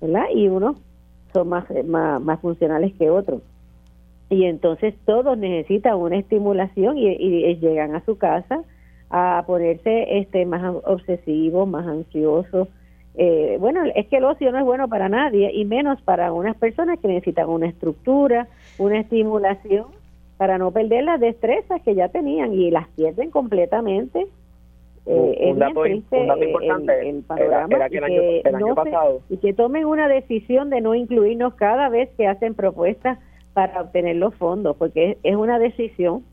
¿verdad? 0.00 0.24
Y 0.34 0.48
unos 0.48 0.76
son 1.32 1.48
más, 1.48 1.64
más, 1.86 2.40
funcionales 2.40 2.92
que 2.94 3.10
otros. 3.10 3.42
Y 4.30 4.44
entonces 4.44 4.94
todos 5.04 5.38
necesitan 5.38 5.96
una 5.96 6.16
estimulación 6.16 6.98
y, 6.98 7.06
y, 7.08 7.56
llegan 7.58 7.94
a 7.94 8.04
su 8.04 8.18
casa 8.18 8.62
a 9.10 9.44
ponerse 9.46 10.18
este 10.18 10.44
más 10.46 10.74
obsesivos, 10.84 11.68
más 11.68 11.86
ansiosos, 11.86 12.68
eh, 13.18 13.56
bueno, 13.58 13.80
es 13.94 14.06
que 14.08 14.18
el 14.18 14.24
ocio 14.24 14.52
no 14.52 14.58
es 14.58 14.64
bueno 14.64 14.88
para 14.88 15.08
nadie 15.08 15.50
y 15.52 15.64
menos 15.64 16.00
para 16.02 16.32
unas 16.32 16.56
personas 16.56 16.98
que 17.00 17.08
necesitan 17.08 17.48
una 17.48 17.66
estructura, 17.66 18.46
una 18.78 19.00
estimulación 19.00 19.86
para 20.36 20.58
no 20.58 20.70
perder 20.70 21.04
las 21.04 21.18
destrezas 21.18 21.80
que 21.82 21.94
ya 21.94 22.08
tenían 22.08 22.52
y 22.52 22.70
las 22.70 22.88
pierden 22.88 23.30
completamente. 23.30 24.26
Eh, 25.06 25.50
un, 25.52 25.58
dato, 25.60 25.86
importante 25.86 27.08
el, 27.08 27.22
panorama 27.22 27.88
que 27.88 28.42
el 28.44 28.54
año, 28.56 28.74
pasado 28.74 29.20
y 29.30 29.36
que 29.36 29.54
tomen 29.54 29.84
una 29.84 30.08
decisión 30.08 30.68
de 30.68 30.80
no 30.80 30.96
incluirnos 30.96 31.54
cada 31.54 31.88
vez 31.88 32.10
que 32.18 32.26
hacen 32.26 32.54
propuestas 32.54 33.18
para 33.54 33.80
obtener 33.80 34.16
los 34.16 34.34
fondos, 34.34 34.76
porque 34.76 35.16
es, 35.22 35.36
una 35.36 35.58
decisión. 35.60 36.24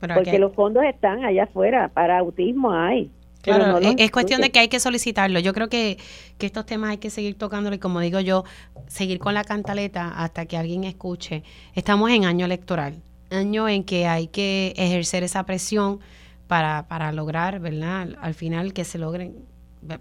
porque 0.00 0.38
los 0.38 0.54
fondos 0.54 0.82
están 0.84 1.24
allá 1.24 1.44
afuera, 1.44 1.90
para 1.92 2.18
autismo 2.18 2.72
hay. 2.72 3.10
Claro, 3.42 3.78
es, 3.78 4.10
cuestión 4.10 4.40
de 4.40 4.50
que 4.50 4.58
hay 4.58 4.68
que 4.68 4.80
solicitarlo. 4.80 5.38
Yo 5.38 5.54
creo 5.54 5.68
que, 5.68 5.98
que 6.38 6.46
estos 6.46 6.66
temas 6.66 6.90
hay 6.90 6.98
que 6.98 7.10
seguir 7.10 7.36
tocándolo 7.36 7.76
y 7.76 7.78
como 7.78 8.00
digo 8.00 8.20
yo, 8.20 8.44
seguir 8.86 9.18
con 9.18 9.34
la 9.34 9.44
cantaleta 9.44 10.08
hasta 10.08 10.46
que 10.46 10.56
alguien 10.56 10.84
escuche. 10.84 11.42
Estamos 11.74 12.10
en 12.10 12.26
año 12.26 12.44
electoral, 12.44 13.02
año 13.30 13.68
en 13.68 13.84
que 13.84 14.06
hay 14.06 14.28
que 14.28 14.74
ejercer 14.76 15.22
esa 15.22 15.44
presión 15.44 16.00
para, 16.48 16.86
para 16.88 17.12
lograr, 17.12 17.60
¿verdad? 17.60 18.08
Al 18.20 18.34
final 18.34 18.72
que 18.72 18.84
se 18.84 18.98
logren 18.98 19.50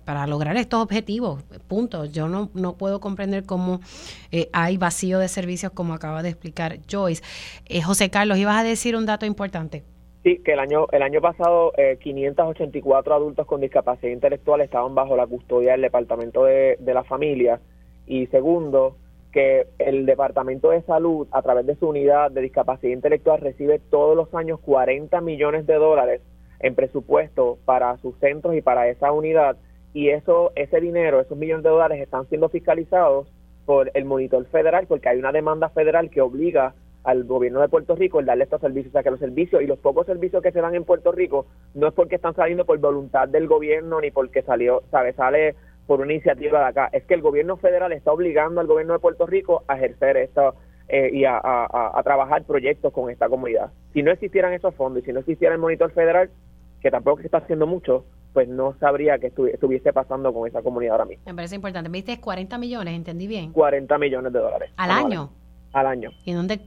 para 0.03 0.27
lograr 0.27 0.57
estos 0.57 0.81
objetivos, 0.81 1.43
punto. 1.67 2.05
Yo 2.05 2.27
no, 2.27 2.49
no 2.53 2.75
puedo 2.75 2.99
comprender 2.99 3.45
cómo 3.45 3.79
eh, 4.31 4.49
hay 4.51 4.77
vacío 4.77 5.19
de 5.19 5.27
servicios 5.27 5.71
como 5.73 5.93
acaba 5.93 6.21
de 6.21 6.29
explicar 6.29 6.79
Joyce. 6.89 7.23
Eh, 7.65 7.81
José 7.81 8.09
Carlos, 8.09 8.37
ibas 8.37 8.57
a 8.57 8.63
decir 8.63 8.95
un 8.95 9.05
dato 9.05 9.25
importante. 9.25 9.83
Sí, 10.23 10.41
que 10.43 10.51
el 10.51 10.59
año, 10.59 10.87
el 10.91 11.01
año 11.01 11.21
pasado 11.21 11.71
eh, 11.77 11.97
584 12.01 13.15
adultos 13.15 13.47
con 13.47 13.61
discapacidad 13.61 14.11
intelectual 14.11 14.59
estaban 14.59 14.93
bajo 14.93 15.15
la 15.15 15.25
custodia 15.25 15.71
del 15.71 15.81
Departamento 15.81 16.43
de, 16.43 16.77
la 16.81 17.05
Familia. 17.05 17.61
Y 18.05 18.27
segundo, 18.27 18.97
que 19.31 19.67
el 19.77 20.05
Departamento 20.05 20.71
de 20.71 20.81
Salud, 20.81 21.27
a 21.31 21.41
través 21.41 21.65
de 21.65 21.75
su 21.75 21.87
unidad 21.87 22.31
de 22.31 22.41
discapacidad 22.41 22.91
intelectual, 22.91 23.39
recibe 23.39 23.79
todos 23.79 24.17
los 24.17 24.33
años 24.35 24.59
40 24.59 25.21
millones 25.21 25.65
de 25.65 25.75
dólares 25.75 26.21
en 26.59 26.75
presupuesto 26.75 27.57
para 27.63 27.97
sus 27.99 28.17
centros 28.19 28.55
y 28.55 28.61
para 28.61 28.89
esa 28.89 29.13
unidad. 29.13 29.55
Y 29.93 30.09
eso, 30.09 30.51
ese 30.55 30.81
dinero, 30.81 31.21
esos 31.21 31.37
millones 31.37 31.63
de 31.63 31.69
dólares 31.69 32.01
están 32.01 32.27
siendo 32.27 32.49
fiscalizados 32.49 33.31
por 33.65 33.89
el 33.93 34.03
monitor 34.03 34.45
federal, 34.47 34.85
porque 34.85 35.07
hay 35.07 35.17
una 35.17 35.31
demanda 35.31 35.69
federal 35.69 36.09
que 36.09 36.19
obliga 36.19 36.73
al 37.09 37.23
gobierno 37.23 37.61
de 37.61 37.69
Puerto 37.69 37.95
Rico 37.95 38.19
el 38.19 38.25
darle 38.25 38.43
estos 38.43 38.61
servicios, 38.61 38.91
o 38.91 38.93
sea 38.93 39.03
que 39.03 39.11
los 39.11 39.19
servicios 39.19 39.61
y 39.61 39.67
los 39.67 39.79
pocos 39.79 40.05
servicios 40.05 40.43
que 40.43 40.51
se 40.51 40.61
dan 40.61 40.75
en 40.75 40.83
Puerto 40.83 41.11
Rico 41.11 41.47
no 41.73 41.87
es 41.87 41.93
porque 41.93 42.15
están 42.15 42.35
saliendo 42.35 42.65
por 42.65 42.77
voluntad 42.79 43.27
del 43.27 43.47
gobierno 43.47 43.99
ni 43.99 44.11
porque 44.11 44.43
salió, 44.43 44.83
sabe, 44.91 45.13
sale 45.13 45.55
por 45.87 46.01
una 46.01 46.13
iniciativa 46.13 46.59
de 46.59 46.65
acá, 46.65 46.89
es 46.93 47.03
que 47.05 47.15
el 47.15 47.21
gobierno 47.21 47.57
federal 47.57 47.91
está 47.93 48.11
obligando 48.11 48.61
al 48.61 48.67
gobierno 48.67 48.93
de 48.93 48.99
Puerto 48.99 49.25
Rico 49.25 49.63
a 49.67 49.75
ejercer 49.75 50.17
esto 50.17 50.53
eh, 50.87 51.09
y 51.11 51.25
a, 51.25 51.41
trabajar 52.03 52.43
proyectos 52.43 52.93
con 52.93 53.09
esta 53.09 53.27
comunidad. 53.27 53.71
Si 53.93 54.03
no 54.03 54.11
existieran 54.11 54.53
esos 54.53 54.75
fondos 54.75 55.01
y 55.01 55.07
si 55.07 55.13
no 55.13 55.19
existiera 55.19 55.55
el 55.55 55.59
monitor 55.59 55.91
federal, 55.91 56.29
que 56.79 56.91
tampoco 56.91 57.21
se 57.21 57.25
está 57.25 57.39
haciendo 57.39 57.65
mucho, 57.65 58.05
pues 58.33 58.47
no 58.47 58.75
sabría 58.79 59.17
que 59.17 59.27
estuviese 59.27 59.91
pasando 59.91 60.31
con 60.31 60.47
esa 60.47 60.61
comunidad 60.61 60.93
ahora 60.93 61.05
mismo. 61.05 61.23
Me 61.25 61.33
parece 61.33 61.55
importante. 61.55 61.89
Me 61.89 62.01
dices 62.03 62.19
40 62.19 62.57
millones, 62.59 62.93
¿entendí 62.93 63.25
bien? 63.25 63.51
40 63.51 63.97
millones 63.97 64.31
de 64.31 64.39
dólares. 64.39 64.71
¿Al 64.77 64.91
año? 64.91 65.31
Al 65.73 65.87
año. 65.87 66.11
¿Y 66.25 66.33
dónde 66.33 66.59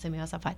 se 0.00 0.10
me 0.10 0.18
va 0.18 0.24
a 0.24 0.26
zafar. 0.26 0.56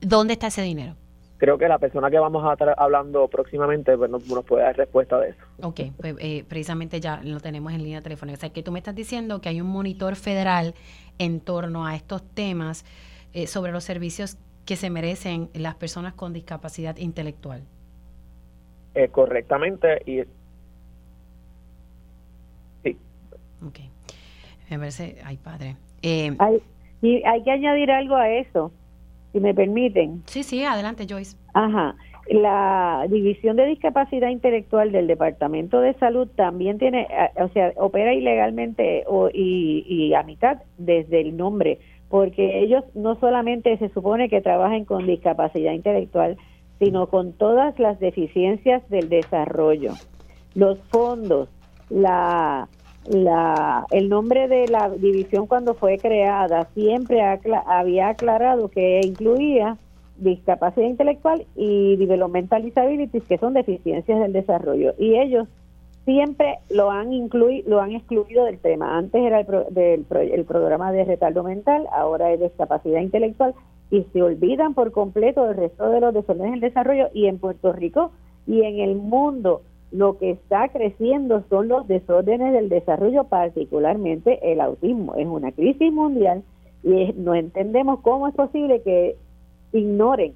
¿Dónde 0.00 0.34
está 0.34 0.48
ese 0.48 0.62
dinero? 0.62 0.94
Creo 1.38 1.56
que 1.56 1.68
la 1.68 1.78
persona 1.78 2.10
que 2.10 2.18
vamos 2.18 2.44
a 2.44 2.52
estar 2.52 2.74
hablando 2.76 3.26
próximamente 3.28 3.96
pues, 3.96 4.10
nos, 4.10 4.22
puede 4.44 4.62
dar 4.62 4.76
respuesta 4.76 5.18
de 5.18 5.30
eso. 5.30 5.40
Ok, 5.62 5.80
pues 5.98 6.14
eh, 6.18 6.44
precisamente 6.46 7.00
ya 7.00 7.22
lo 7.24 7.40
tenemos 7.40 7.72
en 7.72 7.82
línea 7.82 8.02
telefónica. 8.02 8.36
O 8.36 8.40
sea, 8.40 8.50
que 8.50 8.62
tú 8.62 8.72
me 8.72 8.78
estás 8.78 8.94
diciendo 8.94 9.40
que 9.40 9.48
hay 9.48 9.60
un 9.60 9.68
monitor 9.68 10.16
federal 10.16 10.74
en 11.18 11.40
torno 11.40 11.86
a 11.86 11.96
estos 11.96 12.22
temas 12.22 12.84
eh, 13.32 13.46
sobre 13.46 13.72
los 13.72 13.84
servicios 13.84 14.36
que 14.66 14.76
se 14.76 14.90
merecen 14.90 15.48
las 15.54 15.74
personas 15.76 16.12
con 16.12 16.32
discapacidad 16.32 16.96
intelectual. 16.98 17.62
Eh, 18.94 19.08
correctamente 19.08 20.02
y 20.04 20.22
sí. 22.82 22.98
Ok. 23.66 23.78
Me 24.68 24.78
parece, 24.78 25.16
ay 25.24 25.36
padre. 25.36 25.76
Eh, 26.02 26.36
y 27.02 27.22
hay 27.24 27.42
que 27.42 27.50
añadir 27.50 27.90
algo 27.90 28.16
a 28.16 28.28
eso, 28.30 28.72
si 29.32 29.40
me 29.40 29.54
permiten. 29.54 30.22
Sí, 30.26 30.42
sí, 30.42 30.64
adelante, 30.64 31.06
Joyce. 31.08 31.36
Ajá. 31.54 31.96
La 32.30 33.06
División 33.08 33.56
de 33.56 33.66
Discapacidad 33.66 34.28
Intelectual 34.28 34.92
del 34.92 35.08
Departamento 35.08 35.80
de 35.80 35.94
Salud 35.94 36.28
también 36.36 36.78
tiene, 36.78 37.08
o 37.36 37.48
sea, 37.48 37.72
opera 37.76 38.14
ilegalmente 38.14 39.04
o, 39.08 39.28
y, 39.32 39.84
y 39.88 40.14
a 40.14 40.22
mitad 40.22 40.58
desde 40.78 41.22
el 41.22 41.36
nombre, 41.36 41.78
porque 42.08 42.60
ellos 42.60 42.84
no 42.94 43.16
solamente 43.16 43.76
se 43.78 43.88
supone 43.88 44.28
que 44.28 44.40
trabajan 44.40 44.84
con 44.84 45.06
discapacidad 45.06 45.72
intelectual, 45.72 46.36
sino 46.78 47.08
con 47.08 47.32
todas 47.32 47.78
las 47.78 47.98
deficiencias 47.98 48.88
del 48.88 49.08
desarrollo. 49.08 49.94
Los 50.54 50.78
fondos, 50.90 51.48
la 51.88 52.68
la, 53.06 53.86
el 53.90 54.08
nombre 54.08 54.48
de 54.48 54.68
la 54.68 54.90
división 54.90 55.46
cuando 55.46 55.74
fue 55.74 55.98
creada 55.98 56.68
siempre 56.74 57.22
había 57.22 58.08
aclarado 58.08 58.68
que 58.68 59.00
incluía 59.02 59.76
discapacidad 60.16 60.86
intelectual 60.86 61.46
y 61.56 61.96
developmental 61.96 62.62
disabilities, 62.62 63.24
que 63.24 63.38
son 63.38 63.54
deficiencias 63.54 64.20
del 64.20 64.32
desarrollo. 64.32 64.94
Y 64.98 65.18
ellos 65.18 65.48
siempre 66.04 66.58
lo 66.68 66.90
han 66.90 67.12
incluido, 67.12 67.70
lo 67.70 67.80
han 67.80 67.92
excluido 67.92 68.44
del 68.44 68.58
tema. 68.58 68.98
Antes 68.98 69.22
era 69.22 69.40
el, 69.40 69.46
del, 69.70 70.06
el 70.32 70.44
programa 70.44 70.92
de 70.92 71.04
retardo 71.04 71.42
mental, 71.42 71.86
ahora 71.92 72.32
es 72.32 72.40
discapacidad 72.40 73.00
intelectual 73.00 73.54
y 73.90 74.04
se 74.12 74.22
olvidan 74.22 74.74
por 74.74 74.92
completo 74.92 75.46
del 75.46 75.56
resto 75.56 75.88
de 75.88 76.00
los 76.00 76.14
desórdenes 76.14 76.52
del 76.52 76.60
desarrollo 76.60 77.08
y 77.14 77.26
en 77.26 77.38
Puerto 77.38 77.72
Rico 77.72 78.12
y 78.46 78.62
en 78.62 78.78
el 78.78 78.96
mundo 78.96 79.62
lo 79.92 80.18
que 80.18 80.30
está 80.30 80.68
creciendo 80.68 81.42
son 81.48 81.68
los 81.68 81.88
desórdenes 81.88 82.52
del 82.52 82.68
desarrollo, 82.68 83.24
particularmente 83.24 84.52
el 84.52 84.60
autismo. 84.60 85.14
Es 85.16 85.26
una 85.26 85.52
crisis 85.52 85.92
mundial 85.92 86.42
y 86.82 87.12
no 87.16 87.34
entendemos 87.34 88.00
cómo 88.00 88.28
es 88.28 88.34
posible 88.34 88.82
que 88.82 89.16
ignoren 89.72 90.34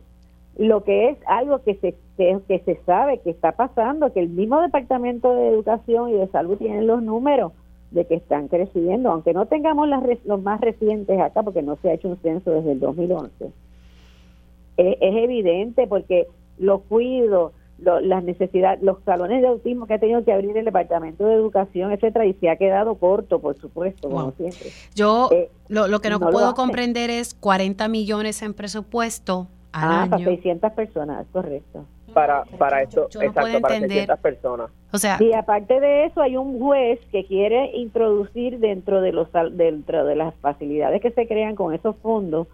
lo 0.57 0.85
que 0.85 1.09
es 1.09 1.19
algo 1.27 1.63
que 1.63 1.75
se, 1.77 1.95
que, 2.17 2.63
se 2.65 2.77
sabe 2.87 3.19
que 3.19 3.31
está 3.31 3.53
pasando, 3.53 4.13
que 4.13 4.21
el 4.21 4.29
mismo 4.29 4.61
Departamento 4.61 5.35
de 5.35 5.49
Educación 5.49 6.11
y 6.11 6.13
de 6.13 6.29
Salud 6.29 6.59
tienen 6.59 6.87
los 6.87 7.03
números 7.03 7.53
de 7.91 8.05
que 8.07 8.15
están 8.15 8.49
creciendo, 8.49 9.11
aunque 9.11 9.33
no 9.33 9.47
tengamos 9.47 9.89
las, 9.89 10.03
los 10.25 10.43
más 10.43 10.61
recientes 10.61 11.21
acá, 11.21 11.43
porque 11.43 11.63
no 11.63 11.77
se 11.77 11.91
ha 11.91 11.95
hecho 11.95 12.09
un 12.09 12.17
censo 12.19 12.53
desde 12.53 12.73
el 12.73 12.81
2011. 12.81 13.47
Es, 14.77 14.97
es 15.01 15.17
evidente 15.17 15.87
porque 15.87 16.27
los 16.59 16.83
cuido, 17.85 18.01
las 18.01 18.25
necesidades, 18.25 18.83
los 18.83 19.03
salones 19.05 19.43
de 19.43 19.49
autismo 19.49 19.87
que 19.87 19.95
ha 19.95 19.99
tenido 19.99 20.25
que 20.25 20.33
abrir 20.33 20.57
el 20.57 20.65
Departamento 20.65 21.27
de 21.27 21.35
Educación, 21.35 21.93
etcétera, 21.93 22.27
y 22.27 22.35
se 22.35 22.49
ha 22.49 22.57
quedado 22.57 22.95
corto, 22.97 23.41
por 23.41 23.57
supuesto, 23.57 24.09
como 24.09 24.33
siempre. 24.33 24.71
Yo 24.95 25.29
eh, 25.33 25.51
lo, 25.69 26.01
que 26.01 26.11
no, 26.11 26.21
puedo 26.21 26.55
comprender 26.55 27.11
es 27.11 27.35
40 27.35 27.89
millones 27.89 28.43
en 28.43 28.55
presupuesto 28.55 29.49
al 29.73 29.91
ah, 29.91 30.03
año. 30.03 30.11
Para 30.11 30.25
600 30.25 30.73
personas, 30.73 31.27
correcto. 31.33 31.85
Para, 32.13 32.45
para 32.59 32.83
esto, 32.83 33.09
exacto, 33.21 33.61
para 33.61 33.81
600 33.81 34.19
personas. 34.21 34.71
O 34.93 34.99
sea, 34.99 35.19
y 35.21 35.33
aparte 35.33 35.81
de 35.81 36.05
eso, 36.05 36.23
hay 36.23 36.37
un 36.37 36.61
juez 36.61 37.01
que 37.11 37.27
quiere 37.27 37.77
introducir 37.77 38.61
dentro 38.61 39.01
de 39.01 39.11
los 39.11 39.29
dentro 39.51 40.05
de 40.05 40.15
las 40.15 40.33
facilidades 40.37 41.03
que 41.03 41.11
se 41.11 41.27
crean 41.27 41.57
con 41.57 41.75
esos 41.75 41.97
fondos 41.97 42.47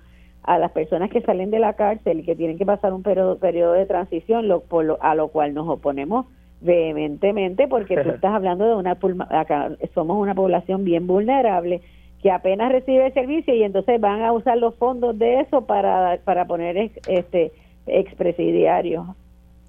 a 0.43 0.59
las 0.59 0.73
personas 0.73 1.11
que 1.11 1.21
salen 1.21 1.51
de 1.51 1.59
la 1.59 1.75
cárcel 1.75 2.21
y 2.21 2.23
que 2.25 2.37
tienen 2.37 2.59
que 2.59 2.67
pasar 2.67 2.93
un 2.93 3.03
periodo, 3.03 3.39
periodo 3.39 3.73
de 3.73 3.87
transición, 3.87 4.49
lo, 4.49 4.61
por 4.61 4.99
a 5.01 5.15
lo 5.15 5.29
cual 5.29 5.55
nos 5.55 5.69
oponemos 5.69 6.27
vehementemente 6.61 7.69
porque 7.69 7.97
tú 8.03 8.11
estás 8.15 8.35
hablando 8.35 8.67
de 8.67 8.75
una 8.75 8.99
acá 9.31 9.71
somos 9.95 10.19
una 10.19 10.35
población 10.35 10.85
bien 10.85 11.07
vulnerable 11.07 11.81
que 12.23 12.31
apenas 12.31 12.71
recibe 12.71 13.11
servicio 13.13 13.55
y 13.55 13.63
entonces 13.63 13.99
van 14.01 14.23
a 14.23 14.33
usar 14.33 14.59
los 14.59 14.75
fondos 14.75 15.19
de 15.19 15.41
eso 15.41 15.67
para 15.67 16.19
para 16.25 16.47
poner 16.47 16.91
este 17.07 17.53
expresidiarios. 17.87 19.07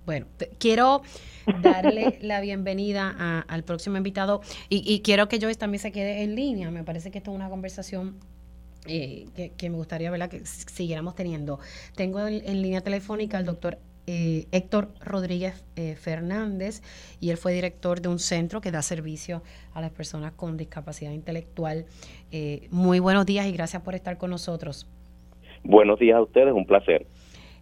Bueno, 0.05 0.25
quiero 0.59 1.01
darle 1.61 2.17
la 2.21 2.41
bienvenida 2.41 3.43
al 3.47 3.63
próximo 3.63 3.97
invitado 3.97 4.41
y, 4.67 4.83
y 4.85 5.01
quiero 5.01 5.27
que 5.27 5.39
Joyce 5.39 5.59
también 5.59 5.79
se 5.79 5.91
quede 5.91 6.23
en 6.23 6.35
línea. 6.35 6.71
Me 6.71 6.83
parece 6.83 7.11
que 7.11 7.19
esto 7.19 7.31
es 7.31 7.37
una 7.37 7.49
conversación 7.49 8.15
eh, 8.87 9.51
que, 9.57 9.69
me 9.69 9.75
gustaría 9.75 10.11
¿verdad? 10.11 10.29
que 10.29 10.45
siguiéramos 10.45 11.15
teniendo. 11.15 11.59
Tengo 11.95 12.25
en, 12.27 12.61
línea 12.61 12.81
telefónica 12.81 13.37
al 13.37 13.45
doctor 13.45 13.77
eh, 14.07 14.47
Héctor 14.51 14.89
Rodríguez 14.99 15.63
eh, 15.75 15.95
Fernández 15.95 16.81
y 17.19 17.29
él 17.29 17.37
fue 17.37 17.53
director 17.53 18.01
de 18.01 18.09
un 18.09 18.19
centro 18.19 18.59
que 18.59 18.71
da 18.71 18.81
servicio 18.81 19.43
a 19.73 19.81
las 19.81 19.91
personas 19.91 20.33
con 20.33 20.57
discapacidad 20.57 21.11
intelectual. 21.11 21.85
muy 22.71 22.99
buenos 22.99 23.25
días 23.25 23.45
y 23.45 23.51
gracias 23.51 23.81
por 23.83 23.95
estar 23.95 24.17
con 24.17 24.31
nosotros. 24.31 24.87
Buenos 25.63 25.99
días 25.99 26.17
a 26.17 26.21
ustedes, 26.21 26.53
un 26.53 26.65
placer. 26.65 27.05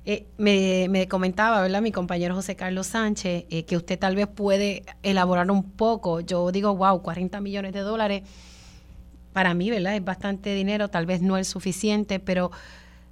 Eh, 0.05 0.25
me, 0.37 1.07
comentaba, 1.07 1.61
¿verdad? 1.61 1.81
Mi 1.81 1.91
compañero 1.91 2.33
José 2.33 2.55
Carlos 2.55 2.87
Sánchez, 2.87 3.45
eh, 3.49 3.65
que 3.65 3.75
usted 3.75 3.99
tal 3.99 4.15
vez 4.15 4.27
puede 4.27 4.83
elaborar 5.03 5.51
un 5.51 5.71
poco. 5.71 6.21
Yo 6.21 6.51
digo, 6.51 6.75
wow, 6.75 7.01
40 7.01 7.41
millones 7.41 7.73
de 7.73 7.81
dólares, 7.81 8.23
para 9.33 9.53
mí, 9.53 9.69
¿verdad? 9.69 9.95
Es 9.95 10.03
bastante 10.03 10.53
dinero, 10.53 10.89
tal 10.89 11.05
vez 11.05 11.21
no 11.21 11.37
es 11.37 11.47
suficiente, 11.47 12.19
pero 12.19 12.51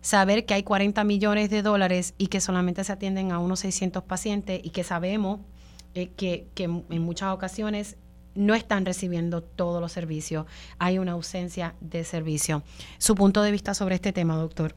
saber 0.01 0.45
que 0.45 0.53
hay 0.53 0.63
40 0.63 1.03
millones 1.03 1.49
de 1.49 1.61
dólares 1.61 2.13
y 2.17 2.27
que 2.27 2.39
solamente 2.39 2.83
se 2.83 2.93
atienden 2.93 3.31
a 3.31 3.39
unos 3.39 3.59
600 3.59 4.03
pacientes 4.03 4.61
y 4.63 4.69
que 4.69 4.83
sabemos 4.83 5.39
eh, 5.95 6.09
que, 6.15 6.45
que 6.55 6.63
en 6.63 7.01
muchas 7.01 7.33
ocasiones 7.33 7.97
no 8.35 8.53
están 8.53 8.85
recibiendo 8.85 9.41
todos 9.41 9.81
los 9.81 9.91
servicios, 9.91 10.45
hay 10.77 10.99
una 10.99 11.13
ausencia 11.13 11.73
de 11.81 12.03
servicio. 12.03 12.61
Su 12.99 13.15
punto 13.15 13.41
de 13.41 13.51
vista 13.51 13.73
sobre 13.73 13.95
este 13.95 14.13
tema, 14.13 14.35
doctor. 14.35 14.75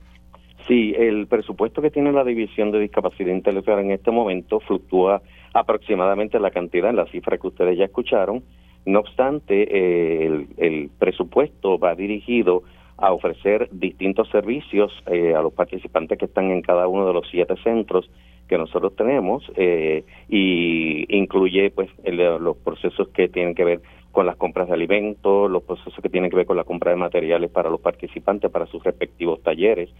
Sí, 0.67 0.95
el 0.97 1.27
presupuesto 1.27 1.83
que 1.83 1.91
tiene 1.91 2.13
la 2.13 2.25
División 2.25 2.71
de 2.71 2.81
Discapacidad 2.81 3.33
Intelectual 3.33 3.81
en 3.81 3.91
este 3.91 4.11
momento 4.11 4.61
fluctúa 4.61 5.21
aproximadamente 5.53 6.39
la 6.39 6.51
cantidad, 6.51 6.91
en 6.91 6.97
la 6.97 7.07
cifra 7.07 7.39
que 7.39 7.49
ustedes 7.49 7.77
ya 7.77 7.85
escucharon. 7.85 8.43
No 8.87 9.01
obstante, 9.01 9.69
eh, 9.71 10.47
el, 10.57 10.91
presupuesto 10.99 11.79
va 11.79 11.95
dirigido 11.95 12.63
a 12.97 13.13
ofrecer 13.13 13.69
distintos 13.73 14.29
servicios 14.31 14.93
eh, 15.07 15.35
a 15.35 15.43
los 15.43 15.53
participantes 15.53 16.19
que 16.19 16.27
están 16.27 16.51
en 16.51 16.63
cada 16.63 16.87
uno 16.89 17.07
de 17.07 17.13
los 17.13 17.29
siete 17.31 17.55
centros 17.63 18.11
que 18.49 18.59
nosotros 18.59 18.97
tenemos 18.97 19.45
eh, 19.57 20.05
y 20.29 21.07
incluye 21.17 21.71
pues 21.71 21.89
los 22.05 22.57
procesos 22.57 23.09
que 23.09 23.29
tienen 23.29 23.55
que 23.55 23.65
ver 23.65 23.81
con 24.11 24.27
las 24.27 24.37
compras 24.37 24.69
de 24.69 24.75
alimentos, 24.75 25.51
los 25.51 25.63
procesos 25.63 25.95
que 26.03 26.09
tienen 26.09 26.31
que 26.31 26.37
ver 26.37 26.47
con 26.47 26.57
la 26.57 26.65
compra 26.65 26.91
de 26.91 26.97
materiales 26.97 27.51
para 27.51 27.71
los 27.71 27.81
participantes 27.81 28.51
para 28.51 28.67
sus 28.67 28.83
respectivos 28.83 29.41
talleres. 29.43 29.91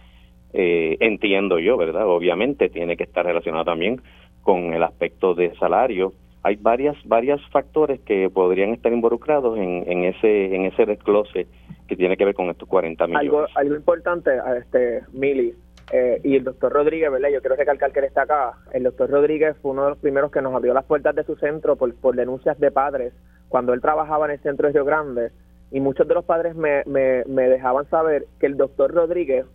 Eh, 0.53 0.97
entiendo 0.99 1.59
yo, 1.59 1.77
¿verdad? 1.77 2.05
Obviamente 2.07 2.69
tiene 2.69 2.97
que 2.97 3.03
estar 3.03 3.25
relacionado 3.25 3.63
también 3.63 4.01
con 4.41 4.73
el 4.73 4.83
aspecto 4.83 5.33
de 5.33 5.55
salario. 5.55 6.13
Hay 6.43 6.55
varias 6.55 6.95
varios 7.05 7.41
factores 7.49 7.99
que 8.01 8.29
podrían 8.29 8.71
estar 8.71 8.91
involucrados 8.91 9.57
en, 9.57 9.83
en 9.87 10.05
ese 10.05 10.55
en 10.55 10.65
ese 10.65 10.85
desglose 10.85 11.47
que 11.87 11.95
tiene 11.95 12.17
que 12.17 12.25
ver 12.25 12.33
con 12.33 12.49
estos 12.49 12.67
40 12.67 13.05
millones. 13.07 13.29
Algo, 13.29 13.47
algo 13.55 13.75
importante, 13.75 14.31
este 14.57 15.01
Mili, 15.11 15.53
eh, 15.91 16.21
y 16.23 16.37
el 16.37 16.45
doctor 16.45 16.71
Rodríguez, 16.71 17.11
¿verdad? 17.11 17.29
Yo 17.29 17.41
quiero 17.41 17.57
recalcar 17.57 17.91
que 17.91 17.99
él 17.99 18.05
está 18.05 18.21
acá. 18.21 18.53
El 18.71 18.83
doctor 18.83 19.09
Rodríguez 19.09 19.57
fue 19.61 19.71
uno 19.71 19.83
de 19.83 19.89
los 19.89 19.99
primeros 19.99 20.31
que 20.31 20.41
nos 20.41 20.55
abrió 20.55 20.73
las 20.73 20.85
puertas 20.85 21.13
de 21.15 21.25
su 21.25 21.35
centro 21.35 21.75
por, 21.75 21.93
por 21.95 22.15
denuncias 22.15 22.57
de 22.59 22.71
padres 22.71 23.13
cuando 23.49 23.73
él 23.73 23.81
trabajaba 23.81 24.25
en 24.25 24.31
el 24.31 24.39
centro 24.39 24.67
de 24.67 24.73
Río 24.73 24.85
Grande. 24.85 25.31
Y 25.69 25.81
muchos 25.81 26.07
de 26.07 26.13
los 26.13 26.23
padres 26.23 26.55
me, 26.55 26.83
me, 26.85 27.23
me 27.25 27.49
dejaban 27.49 27.89
saber 27.89 28.25
que 28.39 28.45
el 28.45 28.55
doctor 28.55 28.93
Rodríguez 28.93 29.45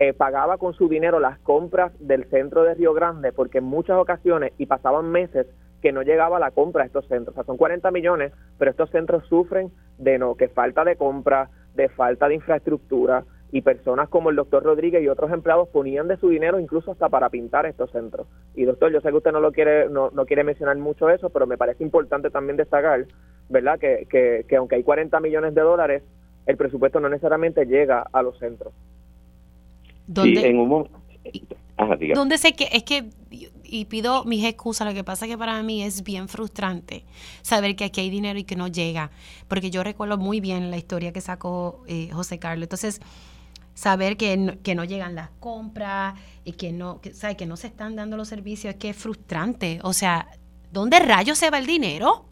eh, 0.00 0.12
pagaba 0.12 0.58
con 0.58 0.74
su 0.74 0.88
dinero 0.88 1.20
las 1.20 1.38
compras 1.38 1.92
del 2.00 2.28
centro 2.30 2.64
de 2.64 2.74
Río 2.74 2.92
Grande 2.92 3.32
porque 3.32 3.58
en 3.58 3.64
muchas 3.64 3.96
ocasiones 3.96 4.52
y 4.58 4.66
pasaban 4.66 5.10
meses 5.10 5.46
que 5.82 5.92
no 5.92 6.02
llegaba 6.02 6.38
la 6.38 6.50
compra 6.50 6.82
a 6.82 6.86
estos 6.86 7.06
centros. 7.06 7.34
O 7.34 7.34
sea, 7.34 7.44
son 7.44 7.56
40 7.56 7.90
millones, 7.90 8.32
pero 8.58 8.70
estos 8.70 8.90
centros 8.90 9.26
sufren 9.26 9.70
de 9.98 10.18
no 10.18 10.34
que 10.34 10.48
falta 10.48 10.84
de 10.84 10.96
compra, 10.96 11.50
de 11.74 11.88
falta 11.88 12.28
de 12.28 12.34
infraestructura, 12.34 13.24
y 13.52 13.62
personas 13.62 14.08
como 14.08 14.30
el 14.30 14.36
doctor 14.36 14.62
Rodríguez 14.64 15.02
y 15.02 15.08
otros 15.08 15.32
empleados 15.32 15.68
ponían 15.68 16.08
de 16.08 16.16
su 16.16 16.28
dinero 16.28 16.58
incluso 16.58 16.90
hasta 16.90 17.08
para 17.08 17.30
pintar 17.30 17.66
estos 17.66 17.90
centros. 17.90 18.26
Y 18.54 18.64
doctor, 18.64 18.92
yo 18.92 19.00
sé 19.00 19.10
que 19.10 19.16
usted 19.16 19.32
no 19.32 19.40
lo 19.40 19.52
quiere, 19.52 19.88
no, 19.88 20.10
no 20.10 20.26
quiere 20.26 20.44
mencionar 20.44 20.76
mucho 20.76 21.08
eso, 21.08 21.30
pero 21.30 21.46
me 21.46 21.56
parece 21.56 21.84
importante 21.84 22.30
también 22.30 22.56
destacar, 22.56 23.06
¿verdad? 23.48 23.78
Que, 23.78 24.06
que, 24.10 24.44
que 24.48 24.56
aunque 24.56 24.76
hay 24.76 24.82
40 24.82 25.20
millones 25.20 25.54
de 25.54 25.60
dólares, 25.60 26.02
el 26.46 26.56
presupuesto 26.56 27.00
no 27.00 27.08
necesariamente 27.08 27.66
llega 27.66 28.04
a 28.12 28.22
los 28.22 28.38
centros. 28.38 28.72
¿Dónde, 30.06 30.46
en 30.46 30.58
un 30.58 30.88
¿Dónde 32.14 32.38
sé 32.38 32.54
que 32.54 32.68
es 32.72 32.84
que 32.84 33.10
y 33.68 33.84
pido 33.86 34.24
mis 34.24 34.44
excusas, 34.44 34.86
lo 34.86 34.94
que 34.94 35.04
pasa 35.04 35.26
que 35.26 35.36
para 35.36 35.62
mí 35.62 35.82
es 35.82 36.04
bien 36.04 36.28
frustrante 36.28 37.02
saber 37.42 37.76
que 37.76 37.84
aquí 37.84 38.00
hay 38.00 38.10
dinero 38.10 38.38
y 38.38 38.44
que 38.44 38.56
no 38.56 38.68
llega, 38.68 39.10
porque 39.48 39.70
yo 39.70 39.82
recuerdo 39.82 40.18
muy 40.18 40.40
bien 40.40 40.70
la 40.70 40.76
historia 40.76 41.12
que 41.12 41.20
sacó 41.20 41.82
eh, 41.86 42.08
José 42.12 42.38
Carlos. 42.38 42.64
Entonces, 42.64 43.00
saber 43.74 44.16
que 44.16 44.36
no, 44.36 44.52
que 44.62 44.74
no 44.74 44.84
llegan 44.84 45.14
las 45.14 45.30
compras 45.40 46.14
y 46.44 46.52
que 46.52 46.72
no, 46.72 47.00
que, 47.00 47.12
¿sabe? 47.12 47.36
que 47.36 47.46
no 47.46 47.56
se 47.56 47.66
están 47.66 47.96
dando 47.96 48.16
los 48.16 48.28
servicios, 48.28 48.74
es 48.74 48.80
que 48.80 48.90
es 48.90 48.96
frustrante. 48.96 49.80
O 49.82 49.92
sea, 49.92 50.28
¿dónde 50.72 50.98
rayos 50.98 51.38
se 51.38 51.50
va 51.50 51.58
el 51.58 51.66
dinero? 51.66 52.24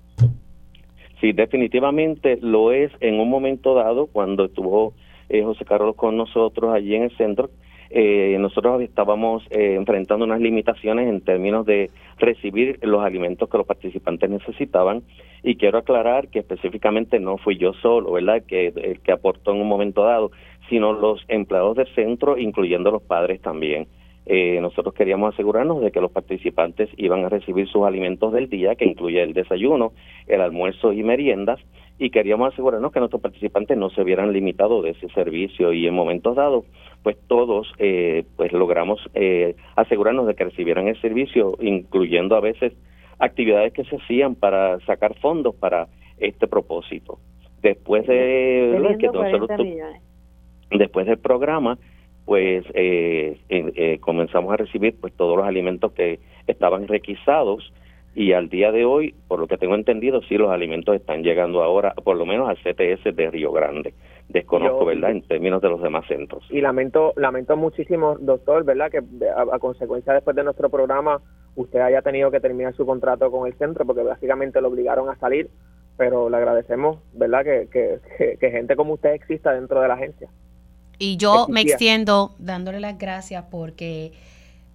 Sí, 1.20 1.32
definitivamente 1.32 2.38
lo 2.40 2.72
es 2.72 2.92
en 3.00 3.20
un 3.20 3.30
momento 3.30 3.74
dado 3.74 4.06
cuando 4.06 4.46
estuvo 4.46 4.94
eh, 5.28 5.42
José 5.42 5.64
Carlos 5.64 5.96
con 5.96 6.16
nosotros 6.16 6.74
allí 6.74 6.94
en 6.94 7.04
el 7.04 7.16
centro. 7.16 7.50
Eh, 7.90 8.36
nosotros 8.40 8.82
estábamos 8.82 9.44
eh, 9.50 9.74
enfrentando 9.74 10.24
unas 10.24 10.40
limitaciones 10.40 11.08
en 11.08 11.20
términos 11.20 11.66
de 11.66 11.90
recibir 12.18 12.78
los 12.82 13.04
alimentos 13.04 13.48
que 13.48 13.58
los 13.58 13.66
participantes 13.66 14.28
necesitaban 14.28 15.02
y 15.42 15.56
quiero 15.56 15.78
aclarar 15.78 16.28
que 16.28 16.40
específicamente 16.40 17.20
no 17.20 17.36
fui 17.36 17.56
yo 17.58 17.72
solo, 17.74 18.12
¿verdad? 18.12 18.42
Que 18.46 18.68
el 18.68 19.00
que 19.00 19.12
aportó 19.12 19.52
en 19.52 19.60
un 19.60 19.68
momento 19.68 20.04
dado, 20.04 20.30
sino 20.68 20.92
los 20.92 21.22
empleados 21.28 21.76
del 21.76 21.94
centro, 21.94 22.38
incluyendo 22.38 22.90
los 22.90 23.02
padres 23.02 23.40
también. 23.42 23.86
Eh, 24.26 24.58
nosotros 24.62 24.94
queríamos 24.94 25.34
asegurarnos 25.34 25.82
de 25.82 25.90
que 25.90 26.00
los 26.00 26.10
participantes 26.10 26.88
iban 26.96 27.24
a 27.24 27.28
recibir 27.28 27.68
sus 27.68 27.84
alimentos 27.84 28.32
del 28.32 28.48
día, 28.48 28.74
que 28.74 28.86
incluye 28.86 29.22
el 29.22 29.34
desayuno, 29.34 29.92
el 30.26 30.40
almuerzo 30.40 30.92
y 30.94 31.02
meriendas, 31.02 31.60
y 31.98 32.10
queríamos 32.10 32.52
asegurarnos 32.52 32.90
que 32.90 33.00
nuestros 33.00 33.22
participantes 33.22 33.76
no 33.76 33.90
se 33.90 34.02
vieran 34.02 34.32
limitados 34.32 34.82
de 34.82 34.90
ese 34.90 35.08
servicio 35.10 35.72
y 35.72 35.86
en 35.86 35.94
momentos 35.94 36.34
dados, 36.34 36.64
pues 37.04 37.18
todos 37.28 37.70
eh, 37.78 38.24
pues 38.36 38.50
logramos 38.52 38.98
eh, 39.14 39.54
asegurarnos 39.76 40.26
de 40.26 40.34
que 40.34 40.44
recibieran 40.44 40.88
el 40.88 41.00
servicio, 41.00 41.56
incluyendo 41.60 42.34
a 42.34 42.40
veces 42.40 42.72
actividades 43.18 43.74
que 43.74 43.84
se 43.84 43.96
hacían 43.96 44.34
para 44.34 44.80
sacar 44.80 45.14
fondos 45.20 45.54
para 45.54 45.86
este 46.18 46.48
propósito. 46.48 47.18
Después 47.62 48.06
de 48.06 48.96
que 48.98 49.08
después 50.70 51.06
del 51.06 51.18
programa, 51.18 51.78
pues 52.24 52.64
eh, 52.72 53.38
eh, 53.50 53.98
comenzamos 54.00 54.52
a 54.52 54.56
recibir 54.56 54.96
pues 54.98 55.12
todos 55.14 55.36
los 55.36 55.46
alimentos 55.46 55.92
que 55.92 56.20
estaban 56.46 56.88
requisados 56.88 57.70
y 58.14 58.32
al 58.32 58.48
día 58.48 58.70
de 58.72 58.84
hoy, 58.84 59.14
por 59.28 59.40
lo 59.40 59.46
que 59.46 59.58
tengo 59.58 59.74
entendido, 59.74 60.22
sí 60.22 60.36
los 60.36 60.50
alimentos 60.50 60.94
están 60.94 61.22
llegando 61.22 61.62
ahora, 61.62 61.94
por 61.94 62.16
lo 62.16 62.24
menos 62.24 62.48
al 62.48 62.56
CTS 62.56 63.14
de 63.14 63.30
Río 63.30 63.52
Grande. 63.52 63.92
Desconozco, 64.28 64.86
¿verdad?, 64.86 65.10
en 65.10 65.22
términos 65.22 65.60
de 65.60 65.68
los 65.68 65.82
demás 65.82 66.06
centros. 66.08 66.44
Y 66.50 66.60
lamento, 66.60 67.12
lamento 67.16 67.56
muchísimo, 67.56 68.16
doctor, 68.18 68.64
¿verdad?, 68.64 68.90
que 68.90 68.98
a, 68.98 69.58
consecuencia 69.58 70.12
después 70.12 70.34
de 70.34 70.44
nuestro 70.44 70.68
programa 70.70 71.20
usted 71.54 71.80
haya 71.80 72.02
tenido 72.02 72.30
que 72.30 72.40
terminar 72.40 72.74
su 72.74 72.84
contrato 72.84 73.30
con 73.30 73.46
el 73.46 73.54
centro 73.54 73.84
porque 73.84 74.02
básicamente 74.02 74.60
lo 74.60 74.68
obligaron 74.68 75.08
a 75.08 75.16
salir, 75.16 75.50
pero 75.96 76.28
le 76.28 76.36
agradecemos, 76.36 76.98
¿verdad?, 77.12 77.44
que, 77.44 77.68
que, 77.70 78.38
que 78.38 78.50
gente 78.50 78.76
como 78.76 78.94
usted 78.94 79.12
exista 79.12 79.52
dentro 79.52 79.80
de 79.80 79.88
la 79.88 79.94
agencia. 79.94 80.28
Y 80.98 81.16
yo 81.16 81.46
me 81.48 81.60
extiendo 81.60 82.34
dándole 82.38 82.80
las 82.80 82.98
gracias 82.98 83.44
porque 83.50 84.12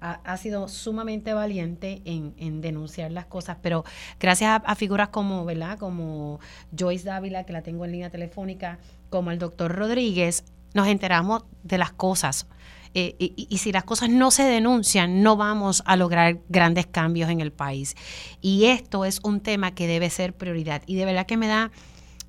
ha, 0.02 0.38
sido 0.38 0.68
sumamente 0.68 1.34
valiente 1.34 2.02
en, 2.06 2.62
denunciar 2.62 3.12
las 3.12 3.26
cosas, 3.26 3.58
pero 3.62 3.84
gracias 4.20 4.62
a, 4.64 4.76
figuras 4.76 5.10
como, 5.10 5.46
¿verdad? 5.46 5.78
Como 5.78 6.40
Joyce 6.78 7.06
Dávila, 7.06 7.46
que 7.46 7.54
la 7.54 7.62
tengo 7.62 7.86
en 7.86 7.92
línea 7.92 8.10
telefónica, 8.10 8.80
como 9.10 9.32
el 9.32 9.40
doctor 9.40 9.76
Rodríguez, 9.76 10.44
nos 10.74 10.88
enteramos 10.88 11.44
de 11.64 11.78
las 11.78 11.92
cosas. 11.92 12.48
Eh, 12.96 13.16
y, 13.20 13.48
y, 13.50 13.58
si 13.60 13.72
las 13.72 13.84
cosas 13.84 14.10
no 14.10 14.32
se 14.32 14.44
denuncian, 14.44 15.22
no 15.22 15.36
vamos 15.36 15.84
a 15.86 15.96
lograr 15.96 16.40
grandes 16.50 16.88
cambios 16.88 17.30
en 17.30 17.40
el 17.40 17.52
país. 17.52 17.96
Y 18.42 18.66
esto 18.66 19.06
es 19.06 19.20
un 19.24 19.42
tema 19.42 19.76
que 19.76 19.86
debe 19.86 20.10
ser 20.10 20.34
prioridad. 20.34 20.82
Y 20.88 20.96
de 20.96 21.06
verdad 21.06 21.28
que 21.28 21.38
me 21.38 21.48
da 21.48 21.72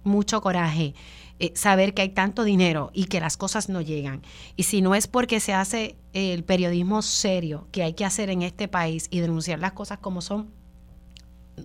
mucho 0.04 0.40
coraje 0.42 0.94
eh, 1.40 1.52
saber 1.54 1.94
que 1.94 2.02
hay 2.02 2.10
tanto 2.10 2.44
dinero 2.44 2.90
y 2.92 3.06
que 3.06 3.18
las 3.18 3.38
cosas 3.38 3.70
no 3.70 3.80
llegan. 3.80 4.20
Y 4.56 4.64
si 4.64 4.82
no 4.82 4.94
es 4.94 5.06
porque 5.06 5.40
se 5.40 5.54
hace 5.54 5.96
el 6.12 6.44
periodismo 6.44 7.00
serio 7.00 7.66
que 7.72 7.82
hay 7.82 7.94
que 7.94 8.04
hacer 8.04 8.28
en 8.28 8.42
este 8.42 8.68
país 8.68 9.08
y 9.10 9.20
denunciar 9.20 9.58
las 9.58 9.72
cosas 9.72 9.98
como 9.98 10.20
son, 10.20 10.50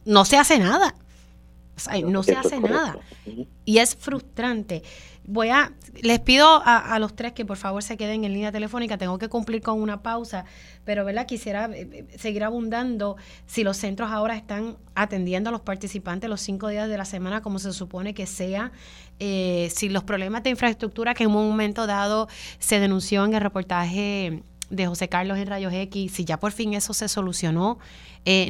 no 0.05 0.23
se 0.23 0.37
hace 0.37 0.59
nada. 0.59 0.95
no 2.07 2.23
se 2.23 2.35
hace 2.35 2.59
nada. 2.61 2.99
Y 3.65 3.79
es 3.79 3.97
frustrante. 3.97 4.81
Voy 5.27 5.49
a, 5.49 5.73
les 6.03 6.19
pido 6.19 6.61
a, 6.63 6.99
los 6.99 7.15
tres 7.15 7.33
que 7.33 7.45
por 7.45 7.57
favor 7.57 7.81
se 7.81 7.97
queden 7.97 8.25
en 8.25 8.33
línea 8.33 8.51
telefónica. 8.51 8.97
Tengo 8.97 9.17
que 9.17 9.27
cumplir 9.27 9.61
con 9.61 9.81
una 9.81 10.03
pausa, 10.03 10.45
pero 10.83 11.03
¿verdad? 11.03 11.25
quisiera 11.25 11.65
eh, 11.65 11.89
eh, 11.91 12.17
seguir 12.17 12.43
abundando 12.43 13.15
si 13.47 13.63
los 13.63 13.75
centros 13.77 14.11
ahora 14.11 14.35
están 14.35 14.77
atendiendo 14.93 15.49
a 15.49 15.51
los 15.51 15.61
participantes 15.61 16.29
los 16.29 16.41
cinco 16.41 16.67
días 16.67 16.89
de 16.89 16.97
la 16.97 17.05
semana 17.05 17.41
como 17.41 17.57
se 17.57 17.73
supone 17.73 18.13
que 18.13 18.27
sea. 18.27 18.71
Eh, 19.19 19.71
si 19.73 19.89
los 19.89 20.03
problemas 20.03 20.43
de 20.43 20.51
infraestructura 20.51 21.15
que 21.15 21.23
en 21.23 21.31
un 21.31 21.47
momento 21.49 21.87
dado 21.87 22.27
se 22.59 22.79
denunció 22.79 23.25
en 23.25 23.33
el 23.33 23.41
reportaje 23.41 24.43
de 24.69 24.87
José 24.87 25.09
Carlos 25.09 25.39
en 25.39 25.47
Rayos 25.47 25.73
X, 25.73 26.11
si 26.11 26.25
ya 26.25 26.37
por 26.37 26.51
fin 26.51 26.75
eso 26.75 26.93
se 26.93 27.07
solucionó, 27.07 27.79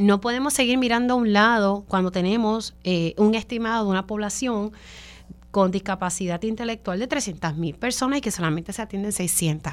no 0.01 0.21
podemos 0.21 0.53
seguir 0.53 0.77
mirando 0.77 1.13
a 1.13 1.17
un 1.17 1.33
lado 1.33 1.83
cuando 1.89 2.09
tenemos 2.09 2.73
un 3.17 3.35
estimado 3.35 3.83
de 3.83 3.91
una 3.91 4.07
población 4.07 4.71
con 5.55 5.71
discapacidad 5.71 6.43
intelectual 6.43 6.99
de 6.99 7.07
300 7.07 7.55
mil 7.55 7.75
personas 7.75 8.17
y 8.17 8.21
que 8.21 8.29
solamente 8.29 8.73
se 8.73 8.81
atienden 8.81 9.13
600. 9.13 9.71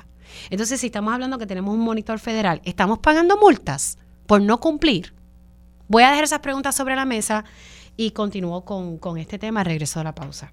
Entonces, 0.48 0.78
si 0.78 0.86
estamos 0.86 1.12
hablando 1.12 1.38
que 1.38 1.46
tenemos 1.46 1.74
un 1.74 1.80
monitor 1.80 2.20
federal, 2.20 2.62
¿estamos 2.64 3.00
pagando 3.00 3.36
multas 3.36 3.98
por 4.28 4.40
no 4.40 4.60
cumplir? 4.60 5.12
Voy 5.88 6.04
a 6.04 6.10
dejar 6.10 6.22
esas 6.22 6.38
preguntas 6.38 6.76
sobre 6.76 6.94
la 6.94 7.04
mesa 7.04 7.44
y 7.96 8.12
continúo 8.12 8.64
con, 8.64 8.96
con 8.98 9.18
este 9.18 9.40
tema. 9.40 9.64
Regreso 9.64 9.98
a 9.98 10.04
la 10.04 10.14
pausa. 10.14 10.52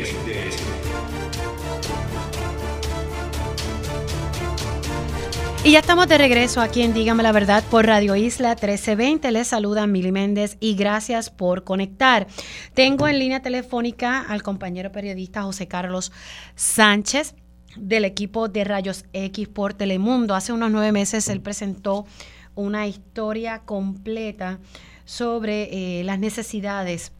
Y 5.63 5.73
ya 5.73 5.79
estamos 5.79 6.07
de 6.07 6.17
regreso 6.17 6.59
aquí 6.59 6.81
en 6.81 6.91
Dígame 6.91 7.21
la 7.21 7.31
Verdad 7.31 7.63
por 7.69 7.85
Radio 7.85 8.15
Isla 8.15 8.55
1320. 8.55 9.31
Les 9.31 9.47
saluda 9.47 9.85
Mili 9.85 10.11
Méndez 10.11 10.57
y 10.59 10.73
gracias 10.73 11.29
por 11.29 11.63
conectar. 11.63 12.25
Tengo 12.73 13.07
en 13.07 13.19
línea 13.19 13.43
telefónica 13.43 14.21
al 14.21 14.41
compañero 14.41 14.91
periodista 14.91 15.43
José 15.43 15.67
Carlos 15.67 16.11
Sánchez 16.55 17.35
del 17.75 18.05
equipo 18.05 18.47
de 18.47 18.63
Rayos 18.63 19.05
X 19.13 19.47
por 19.49 19.75
Telemundo. 19.75 20.33
Hace 20.33 20.51
unos 20.51 20.71
nueve 20.71 20.91
meses 20.91 21.29
él 21.29 21.41
presentó 21.41 22.07
una 22.55 22.87
historia 22.87 23.59
completa 23.59 24.57
sobre 25.05 25.99
eh, 25.99 26.03
las 26.03 26.17
necesidades, 26.17 27.11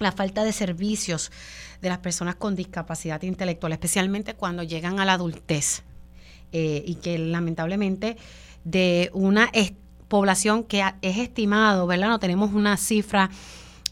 la 0.00 0.10
falta 0.10 0.42
de 0.42 0.52
servicios 0.52 1.30
de 1.80 1.88
las 1.88 1.98
personas 1.98 2.34
con 2.34 2.56
discapacidad 2.56 3.22
intelectual, 3.22 3.72
especialmente 3.72 4.34
cuando 4.34 4.64
llegan 4.64 4.98
a 4.98 5.04
la 5.04 5.12
adultez. 5.12 5.84
Eh, 6.52 6.82
y 6.86 6.94
que 6.96 7.18
lamentablemente 7.18 8.16
de 8.64 9.10
una 9.12 9.50
población 10.08 10.64
que 10.64 10.82
es 11.02 11.18
estimado, 11.18 11.86
¿verdad? 11.86 12.08
No 12.08 12.18
tenemos 12.18 12.52
una 12.52 12.76
cifra 12.76 13.30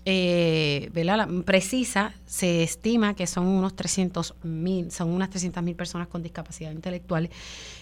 eh, 0.06 0.90
¿verdad? 0.92 1.26
precisa, 1.46 2.12
se 2.26 2.62
estima 2.62 3.14
que 3.14 3.26
son 3.26 3.46
unos 3.46 3.74
300 3.74 4.34
mil, 4.42 4.90
son 4.90 5.08
unas 5.08 5.30
300 5.30 5.62
mil 5.62 5.74
personas 5.74 6.08
con 6.08 6.22
discapacidad 6.22 6.72
intelectual. 6.72 7.30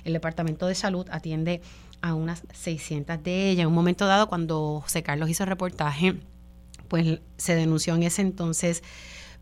El 0.05 0.12
Departamento 0.12 0.66
de 0.66 0.77
Salud 0.77 1.07
atiende 1.11 1.62
a 2.01 2.15
unas 2.15 2.43
600 2.53 3.23
de 3.23 3.51
ellas. 3.51 3.62
En 3.62 3.69
un 3.69 3.74
momento 3.74 4.07
dado, 4.07 4.28
cuando 4.28 4.81
José 4.82 5.03
Carlos 5.03 5.31
hizo 5.31 5.43
el 5.43 5.49
reportaje, 5.49 6.15
pues 6.86 7.20
se 7.39 7.57
denunció 7.57 7.94
en 7.97 8.05
ese 8.05 8.23
entonces 8.23 8.85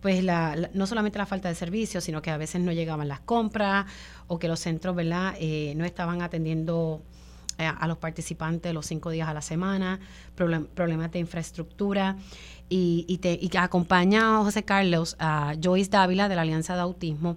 pues 0.01 0.25
la, 0.25 0.71
no 0.73 0.87
solamente 0.87 1.19
la 1.19 1.27
falta 1.27 1.49
de 1.49 1.55
servicios, 1.55 2.05
sino 2.05 2.23
que 2.23 2.31
a 2.31 2.37
veces 2.39 2.61
no 2.61 2.73
llegaban 2.73 3.09
las 3.09 3.21
compras 3.21 3.87
o 4.27 4.39
que 4.39 4.49
los 4.49 4.61
centros, 4.61 4.97
¿verdad?, 4.97 5.35
eh, 5.39 5.75
no 5.77 5.85
estaban 5.85 6.23
atendiendo 6.23 7.03
eh, 7.59 7.67
a 7.67 7.87
los 7.87 7.99
participantes 7.99 8.73
los 8.73 8.87
cinco 8.87 9.11
días 9.11 9.29
a 9.29 9.35
la 9.35 9.43
semana, 9.43 10.01
problemas 10.35 11.13
de 11.13 11.19
infraestructura. 11.19 12.17
Y, 12.71 13.05
y, 13.09 13.19
te, 13.19 13.39
y 13.41 13.51
acompaña 13.57 14.39
a 14.39 14.45
José 14.45 14.63
Carlos, 14.63 15.17
a 15.19 15.55
Joyce 15.63 15.91
Dávila 15.91 16.29
de 16.29 16.37
la 16.37 16.43
Alianza 16.43 16.75
de 16.75 16.81
Autismo, 16.81 17.37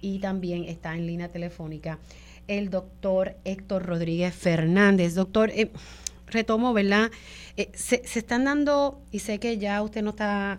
y 0.00 0.18
también 0.18 0.64
está 0.64 0.94
en 0.94 1.06
línea 1.06 1.28
telefónica 1.28 1.98
el 2.48 2.70
doctor 2.70 3.36
Héctor 3.44 3.86
Rodríguez 3.86 4.34
Fernández. 4.34 5.14
Doctor, 5.14 5.50
eh, 5.50 5.70
retomo, 6.26 6.72
¿verdad? 6.72 7.10
se, 7.74 8.02
se, 8.04 8.18
están 8.18 8.44
dando, 8.44 9.00
y 9.12 9.20
sé 9.20 9.38
que 9.38 9.58
ya 9.58 9.80
usted 9.82 10.02
no 10.02 10.10
está 10.10 10.58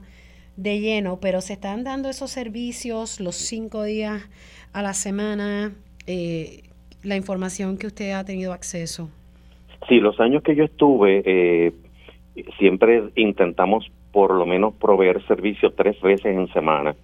de 0.55 0.79
lleno, 0.79 1.19
pero 1.21 1.41
se 1.41 1.53
están 1.53 1.83
dando 1.83 2.09
esos 2.09 2.31
servicios 2.31 3.19
los 3.19 3.35
cinco 3.35 3.83
días 3.83 4.29
a 4.71 4.81
la 4.81 4.93
semana, 4.93 5.73
eh, 6.07 6.63
la 7.03 7.15
información 7.15 7.77
que 7.77 7.87
usted 7.87 8.11
ha 8.11 8.23
tenido 8.23 8.53
acceso. 8.53 9.09
Sí, 9.87 9.99
los 9.99 10.19
años 10.19 10.43
que 10.43 10.55
yo 10.55 10.63
estuve, 10.63 11.23
eh, 11.25 11.73
siempre 12.57 13.03
intentamos 13.15 13.91
por 14.11 14.33
lo 14.33 14.45
menos 14.45 14.73
proveer 14.75 15.25
servicios 15.27 15.73
tres 15.75 15.99
veces 16.01 16.37
en 16.37 16.47
semana. 16.53 16.95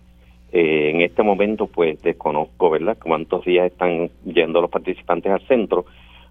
Eh, 0.52 0.92
en 0.92 1.02
este 1.02 1.24
momento, 1.24 1.68
pues 1.68 2.02
desconozco, 2.02 2.70
¿verdad?, 2.70 2.98
cuántos 3.02 3.46
días 3.46 3.72
están 3.72 4.10
yendo 4.26 4.62
los 4.62 4.70
participantes 4.70 5.32
al 5.32 5.46
centro. 5.48 5.86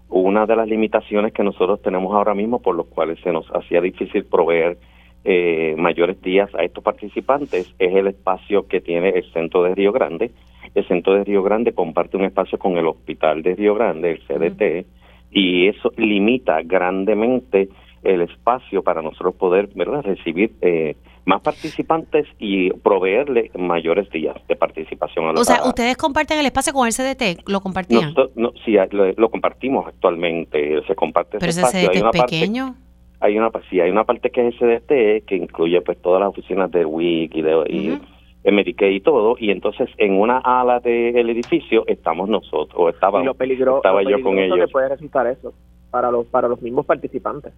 Una 0.09 0.45
de 0.45 0.55
las 0.55 0.67
limitaciones 0.67 1.33
que 1.33 1.43
nosotros 1.43 1.81
tenemos 1.81 2.13
ahora 2.13 2.33
mismo, 2.33 2.59
por 2.59 2.75
los 2.75 2.87
cuales 2.87 3.19
se 3.23 3.31
nos 3.31 3.45
hacía 3.53 3.79
difícil 3.81 4.25
proveer 4.25 4.77
eh, 5.25 5.75
mayores 5.77 6.21
días 6.21 6.49
a 6.55 6.63
estos 6.63 6.83
participantes 6.83 7.73
es 7.77 7.95
el 7.95 8.07
espacio 8.07 8.67
que 8.67 8.81
tiene 8.81 9.09
el 9.09 9.31
centro 9.33 9.63
de 9.63 9.75
Río 9.75 9.91
Grande. 9.91 10.31
El 10.75 10.87
centro 10.87 11.13
de 11.13 11.23
Río 11.23 11.43
Grande 11.43 11.73
comparte 11.73 12.17
un 12.17 12.25
espacio 12.25 12.57
con 12.57 12.77
el 12.77 12.87
hospital 12.87 13.41
de 13.41 13.55
Río 13.55 13.75
Grande, 13.75 14.11
el 14.11 14.21
CDT, 14.25 14.87
y 15.31 15.67
eso 15.67 15.91
limita 15.97 16.61
grandemente 16.63 17.69
el 18.03 18.21
espacio 18.21 18.81
para 18.81 19.01
nosotros 19.01 19.35
poder 19.35 19.69
¿verdad? 19.75 20.01
recibir 20.03 20.53
eh, 20.61 20.95
más 21.25 21.41
participantes 21.41 22.25
y 22.39 22.71
proveerle 22.71 23.51
mayores 23.55 24.09
días 24.09 24.35
de 24.47 24.55
participación 24.55 25.25
a 25.25 25.31
los 25.33 25.41
O 25.41 25.43
sea, 25.43 25.63
ustedes 25.65 25.97
comparten 25.97 26.39
el 26.39 26.45
espacio 26.45 26.71
con 26.71 26.87
el 26.87 26.93
CDT, 26.93 27.47
¿lo 27.47 27.59
compartían? 27.59 28.13
No, 28.35 28.51
sí, 28.63 28.77
lo, 28.91 29.29
compartimos 29.29 29.85
actualmente, 29.85 30.81
se 30.87 30.95
comparte 30.95 31.39
Pero 31.39 31.49
ese, 31.49 31.61
CDT 31.61 31.95
es 31.95 32.03
pequeño 32.21 32.75
hay 33.21 33.37
una 33.37 33.51
sí, 33.69 33.79
hay 33.79 33.91
una 33.91 34.05
parte 34.05 34.29
que 34.29 34.47
es 34.47 34.55
SDT 34.55 35.25
que 35.25 35.35
incluye 35.35 35.81
pues 35.81 36.01
todas 36.01 36.21
las 36.21 36.29
oficinas 36.29 36.71
de 36.71 36.85
WIC 36.85 37.35
y 37.35 37.41
de 37.41 37.63
y, 37.67 37.99
y 38.43 38.99
todo 39.01 39.35
y 39.37 39.51
entonces 39.51 39.89
en 39.97 40.19
una 40.19 40.37
ala 40.37 40.79
del 40.79 41.29
edificio 41.29 41.83
estamos 41.87 42.29
nosotros 42.29 42.73
o 42.75 42.89
estaba, 42.89 43.21
lo 43.23 43.31
estaba 43.31 44.03
yo 44.03 44.21
con 44.21 44.39
ellos 44.39 44.57
que 44.57 44.67
puede 44.67 44.89
resultar 44.89 45.27
eso 45.27 45.53
para 45.91 46.11
los 46.11 46.25
para 46.27 46.47
los 46.47 46.61
mismos 46.61 46.85
participantes. 46.85 47.53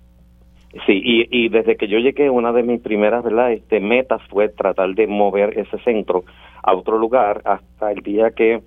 Sí 0.87 1.01
y, 1.03 1.27
y 1.29 1.49
desde 1.49 1.75
que 1.75 1.87
yo 1.87 1.99
llegué 1.99 2.29
una 2.29 2.51
de 2.53 2.63
mis 2.63 2.81
primeras 2.81 3.23
verdad 3.23 3.51
este 3.51 3.79
metas 3.79 4.21
fue 4.29 4.49
tratar 4.49 4.95
de 4.95 5.05
mover 5.05 5.59
ese 5.59 5.77
centro 5.79 6.23
a 6.63 6.73
otro 6.73 6.97
lugar 6.97 7.41
hasta 7.45 7.91
el 7.91 8.01
día 8.01 8.31
que 8.31 8.61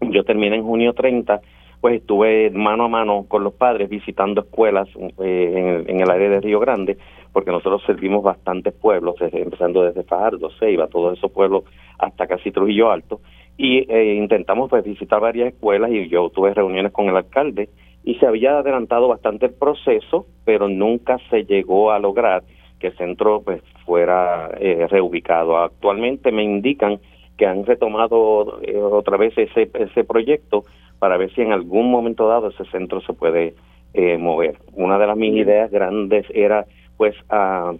yo 0.00 0.24
terminé 0.24 0.56
en 0.56 0.62
junio 0.62 0.94
30 0.94 1.40
pues 1.80 2.00
estuve 2.00 2.50
mano 2.50 2.84
a 2.84 2.88
mano 2.88 3.26
con 3.28 3.44
los 3.44 3.54
padres 3.54 3.88
visitando 3.88 4.40
escuelas 4.40 4.88
eh, 5.22 5.84
en, 5.86 6.00
el 6.00 6.10
área 6.10 6.28
de 6.28 6.40
Río 6.40 6.58
Grande, 6.58 6.98
porque 7.32 7.52
nosotros 7.52 7.82
servimos 7.86 8.22
bastantes 8.22 8.74
pueblos, 8.74 9.16
empezando 9.20 9.82
desde 9.82 10.02
Fajardo, 10.02 10.50
Ceiba, 10.58 10.88
todos 10.88 11.16
esos 11.16 11.30
pueblos 11.30 11.64
hasta 11.98 12.26
casi 12.26 12.50
Trujillo 12.50 12.90
Alto, 12.90 13.20
y 13.56 13.90
eh, 13.92 14.14
intentamos 14.14 14.70
pues 14.70 14.84
visitar 14.84 15.20
varias 15.20 15.52
escuelas 15.52 15.90
y 15.90 16.08
yo 16.08 16.30
tuve 16.30 16.54
reuniones 16.54 16.92
con 16.92 17.08
el 17.08 17.16
alcalde 17.16 17.68
y 18.04 18.14
se 18.16 18.26
había 18.26 18.58
adelantado 18.58 19.08
bastante 19.08 19.46
el 19.46 19.54
proceso, 19.54 20.26
pero 20.44 20.68
nunca 20.68 21.18
se 21.30 21.44
llegó 21.44 21.92
a 21.92 21.98
lograr 21.98 22.42
que 22.80 22.88
el 22.88 22.96
centro 22.96 23.42
pues 23.42 23.62
fuera 23.84 24.50
eh, 24.60 24.86
reubicado. 24.88 25.58
Actualmente 25.58 26.30
me 26.32 26.44
indican 26.44 27.00
que 27.36 27.46
han 27.46 27.66
retomado 27.66 28.60
otra 28.90 29.16
vez 29.16 29.36
ese, 29.36 29.70
ese 29.74 30.04
proyecto 30.04 30.64
para 30.98 31.16
ver 31.16 31.32
si 31.34 31.42
en 31.42 31.52
algún 31.52 31.90
momento 31.90 32.28
dado 32.28 32.48
ese 32.48 32.64
centro 32.66 33.00
se 33.00 33.12
puede 33.12 33.54
eh, 33.94 34.18
mover. 34.18 34.58
Una 34.72 34.98
de 34.98 35.06
las 35.06 35.16
mis 35.16 35.34
ideas 35.34 35.70
grandes 35.70 36.26
era 36.34 36.66
pues 36.96 37.14
a, 37.28 37.72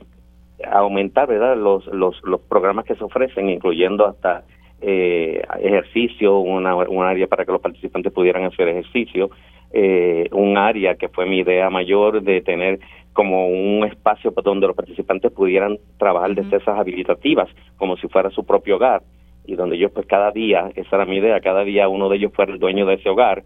aumentar 0.73 1.29
verdad 1.29 1.57
los, 1.57 1.87
los, 1.87 2.21
los 2.25 2.41
programas 2.41 2.85
que 2.85 2.97
se 2.97 3.05
ofrecen, 3.05 3.49
incluyendo 3.49 4.07
hasta 4.07 4.43
eh, 4.81 5.43
ejercicio, 5.61 6.39
una, 6.39 6.75
un 6.75 7.05
área 7.05 7.27
para 7.27 7.45
que 7.45 7.53
los 7.53 7.61
participantes 7.61 8.13
pudieran 8.13 8.45
hacer 8.45 8.69
ejercicio, 8.69 9.31
eh, 9.73 10.29
un 10.33 10.57
área 10.57 10.95
que 10.97 11.09
fue 11.09 11.27
mi 11.27 11.39
idea 11.39 11.69
mayor 11.71 12.23
de 12.23 12.41
tener 12.41 12.81
como 13.13 13.49
un 13.49 13.85
espacio 13.85 14.33
donde 14.43 14.67
los 14.67 14.77
participantes 14.77 15.31
pudieran 15.33 15.79
trabajar 15.99 16.35
de 16.35 16.43
esas 16.43 16.67
habilitativas 16.69 17.49
como 17.77 17.97
si 17.97 18.09
fuera 18.09 18.31
su 18.31 18.45
propio 18.45 18.77
hogar 18.77 19.03
y 19.49 19.57
donde 19.57 19.77
ellos 19.77 19.91
pues 19.93 20.07
cada 20.07 20.31
día, 20.31 20.71
esa 20.77 20.97
era 20.97 21.07
mi 21.07 21.17
idea, 21.17 21.41
cada 21.41 21.65
día 21.65 21.89
uno 21.89 22.11
de 22.11 22.19
ellos 22.19 22.33
fuera 22.35 22.53
el 22.53 22.59
dueño 22.59 22.85
de 22.85 22.95
ese 22.95 23.09
hogar 23.09 23.45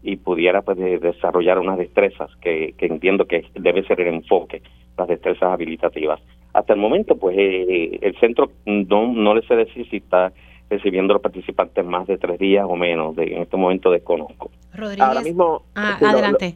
y 0.00 0.16
pudiera 0.16 0.62
pues 0.62 0.78
desarrollar 0.78 1.58
unas 1.58 1.76
destrezas 1.76 2.30
que, 2.40 2.72
que 2.78 2.86
entiendo 2.86 3.26
que 3.26 3.44
debe 3.54 3.82
ser 3.82 4.00
el 4.00 4.14
enfoque, 4.14 4.62
las 4.96 5.08
destrezas 5.08 5.42
habilitativas. 5.42 6.20
Hasta 6.52 6.72
el 6.72 6.78
momento 6.78 7.16
pues 7.16 7.36
eh, 7.36 7.98
el 8.00 8.16
centro 8.20 8.52
no, 8.64 9.12
no 9.12 9.34
le 9.34 9.42
sé 9.42 9.56
decir 9.56 9.90
si 9.90 9.96
está 9.96 10.32
recibiendo 10.70 11.14
los 11.14 11.22
participantes 11.22 11.84
más 11.84 12.06
de 12.06 12.16
tres 12.16 12.38
días 12.38 12.64
o 12.68 12.76
menos, 12.76 13.16
de, 13.16 13.24
en 13.34 13.42
este 13.42 13.56
momento 13.56 13.90
desconozco. 13.90 14.52
Rodríguez, 14.72 15.00
ahora 15.04 15.20
mismo, 15.20 15.62
ah, 15.74 15.98
adelante. 16.00 16.54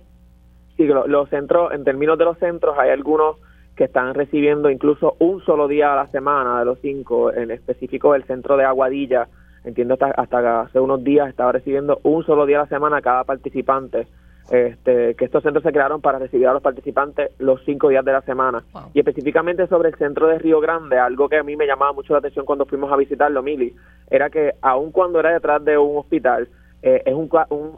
sí, 0.77 0.85
los 0.85 1.29
centros, 1.31 1.73
en 1.75 1.83
términos 1.83 2.17
de 2.17 2.27
los 2.27 2.39
centros 2.39 2.79
hay 2.79 2.91
algunos 2.91 3.39
que 3.77 3.85
están 3.85 4.15
recibiendo 4.15 4.71
incluso 4.71 5.17
un 5.19 5.43
solo 5.45 5.69
día 5.69 5.93
a 5.93 5.97
la 5.97 6.07
semana 6.09 6.59
de 6.61 6.65
los 6.65 6.79
cinco, 6.81 7.33
en 7.33 7.51
específico 7.51 8.15
el 8.15 8.25
centro 8.25 8.57
de 8.57 8.65
Aguadilla, 8.65 9.29
entiendo 9.65 9.95
hasta, 9.95 10.11
hasta 10.11 10.61
hace 10.63 10.81
unos 10.81 11.03
días 11.03 11.29
estaba 11.29 11.53
recibiendo 11.53 12.01
un 12.03 12.25
solo 12.25 12.47
día 12.47 12.59
a 12.59 12.63
la 12.63 12.69
semana 12.69 13.03
cada 13.03 13.25
participante. 13.25 14.07
Este, 14.51 15.15
que 15.15 15.25
estos 15.25 15.43
centros 15.43 15.63
se 15.63 15.73
crearon 15.73 16.03
para 16.03 16.19
recibir 16.19 16.47
a 16.47 16.53
los 16.53 16.63
participantes 16.63 17.31
los 17.39 17.63
cinco 17.65 17.89
días 17.89 18.05
de 18.05 18.13
la 18.13 18.21
semana. 18.21 18.63
Y 18.93 18.99
específicamente 18.99 19.67
sobre 19.69 19.89
el 19.89 19.95
centro 19.95 20.27
de 20.27 20.39
Río 20.39 20.61
Grande, 20.61 20.99
algo 20.99 21.31
que 21.31 21.39
a 21.39 21.43
mí 21.43 21.57
me 21.57 21.67
llamaba 21.67 21.95
mucho 21.95 22.13
la 22.13 22.19
atención 22.19 22.45
cuando 22.45 22.67
fuimos 22.67 22.93
a 22.93 22.97
visitarlo, 22.97 23.43
Mili, 23.43 23.75
era 24.11 24.29
que 24.29 24.53
aun 24.61 24.93
cuando 24.93 25.19
era 25.19 25.33
detrás 25.33 25.65
de 25.65 25.79
un 25.79 25.97
hospital, 25.97 26.47
eh, 26.83 27.03
es 27.07 27.15
un, 27.15 27.31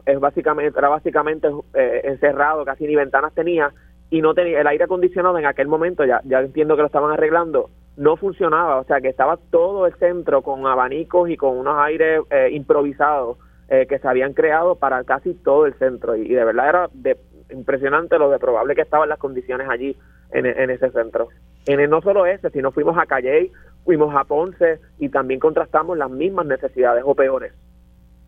es 0.05 0.19
básicamente 0.19 0.77
era 0.77 0.89
básicamente 0.89 1.47
eh, 1.73 2.01
encerrado, 2.03 2.65
casi 2.65 2.85
ni 2.85 2.97
ventanas 2.97 3.33
tenía 3.33 3.71
y 4.09 4.21
no 4.21 4.33
tenía 4.33 4.61
el 4.61 4.67
aire 4.67 4.85
acondicionado 4.85 5.37
en 5.37 5.45
aquel 5.45 5.67
momento, 5.67 6.05
ya, 6.05 6.21
ya 6.23 6.39
entiendo 6.39 6.75
que 6.75 6.81
lo 6.81 6.87
estaban 6.87 7.11
arreglando, 7.11 7.69
no 7.97 8.15
funcionaba, 8.15 8.77
o 8.77 8.83
sea 8.85 9.01
que 9.01 9.09
estaba 9.09 9.37
todo 9.51 9.85
el 9.85 9.93
centro 9.95 10.41
con 10.41 10.65
abanicos 10.65 11.29
y 11.29 11.35
con 11.35 11.57
unos 11.57 11.77
aires 11.79 12.21
eh, 12.29 12.49
improvisados 12.51 13.37
eh, 13.69 13.85
que 13.87 13.99
se 13.99 14.07
habían 14.07 14.33
creado 14.33 14.75
para 14.75 15.03
casi 15.03 15.33
todo 15.33 15.65
el 15.65 15.73
centro 15.73 16.15
y, 16.15 16.27
de 16.29 16.45
verdad 16.45 16.69
era 16.69 16.89
de, 16.93 17.17
impresionante 17.51 18.17
lo 18.17 18.29
de 18.29 18.39
probable 18.39 18.75
que 18.75 18.81
estaban 18.81 19.09
las 19.09 19.19
condiciones 19.19 19.67
allí 19.69 19.97
en, 20.31 20.69
ese 20.69 20.89
centro. 20.91 21.29
En 21.65 21.89
no 21.89 22.01
solo 22.01 22.25
ese, 22.25 22.49
sino 22.49 22.71
fuimos 22.71 22.97
a 22.97 23.05
Calley, 23.05 23.51
fuimos 23.85 24.13
a 24.15 24.23
Ponce 24.25 24.79
y 24.99 25.09
también 25.09 25.39
contrastamos 25.39 25.97
las 25.97 26.09
mismas 26.09 26.45
necesidades 26.45 27.03
o 27.05 27.15
peores. 27.15 27.53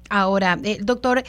Ahora, 0.09 0.57
eh, 0.63 0.77
doctor, 0.81 1.19
eh, 1.19 1.23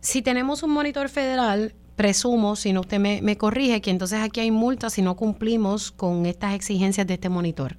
si 0.00 0.22
tenemos 0.22 0.62
un 0.62 0.70
monitor 0.70 1.08
federal, 1.08 1.72
presumo, 1.98 2.56
si 2.56 2.72
no 2.72 2.80
usted 2.80 2.98
me, 2.98 3.36
corrige, 3.36 3.82
que 3.82 3.90
entonces 3.90 4.20
aquí 4.22 4.40
hay 4.40 4.50
multas 4.50 4.94
si 4.94 5.02
no 5.02 5.16
cumplimos 5.16 5.92
con 5.92 6.24
estas 6.24 6.54
exigencias 6.54 7.06
de 7.06 7.14
este 7.14 7.28
monitor. 7.28 7.72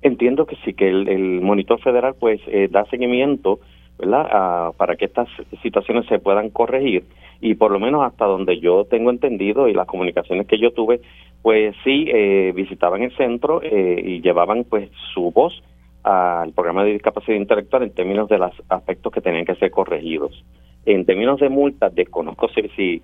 Entiendo 0.00 0.46
que 0.46 0.56
sí, 0.64 0.72
que 0.72 0.88
el, 0.88 1.42
monitor 1.42 1.78
federal 1.82 2.14
pues 2.18 2.40
da 2.70 2.86
seguimiento 2.86 3.60
¿verdad? 3.98 4.72
para 4.78 4.96
que 4.96 5.04
estas 5.04 5.28
situaciones 5.62 6.06
se 6.06 6.18
puedan 6.18 6.48
corregir 6.48 7.04
y 7.40 7.54
por 7.54 7.70
lo 7.70 7.78
menos 7.78 8.02
hasta 8.04 8.24
donde 8.24 8.58
yo 8.60 8.84
tengo 8.84 9.10
entendido 9.10 9.68
y 9.68 9.74
las 9.74 9.86
comunicaciones 9.86 10.46
que 10.46 10.58
yo 10.58 10.72
tuve, 10.72 11.00
pues 11.42 11.74
sí 11.84 12.06
eh, 12.12 12.52
visitaban 12.54 13.02
el 13.02 13.16
centro 13.16 13.60
eh, 13.62 14.02
y 14.04 14.20
llevaban 14.20 14.64
pues 14.64 14.90
su 15.12 15.30
voz 15.30 15.62
al 16.02 16.52
programa 16.52 16.84
de 16.84 16.92
discapacidad 16.92 17.36
intelectual 17.36 17.82
en 17.82 17.94
términos 17.94 18.28
de 18.28 18.38
los 18.38 18.52
aspectos 18.68 19.12
que 19.12 19.20
tenían 19.20 19.44
que 19.44 19.56
ser 19.56 19.70
corregidos. 19.70 20.44
En 20.86 21.04
términos 21.04 21.40
de 21.40 21.48
multas, 21.48 21.94
desconozco 21.94 22.48
si, 22.48 22.62
si, 22.76 23.02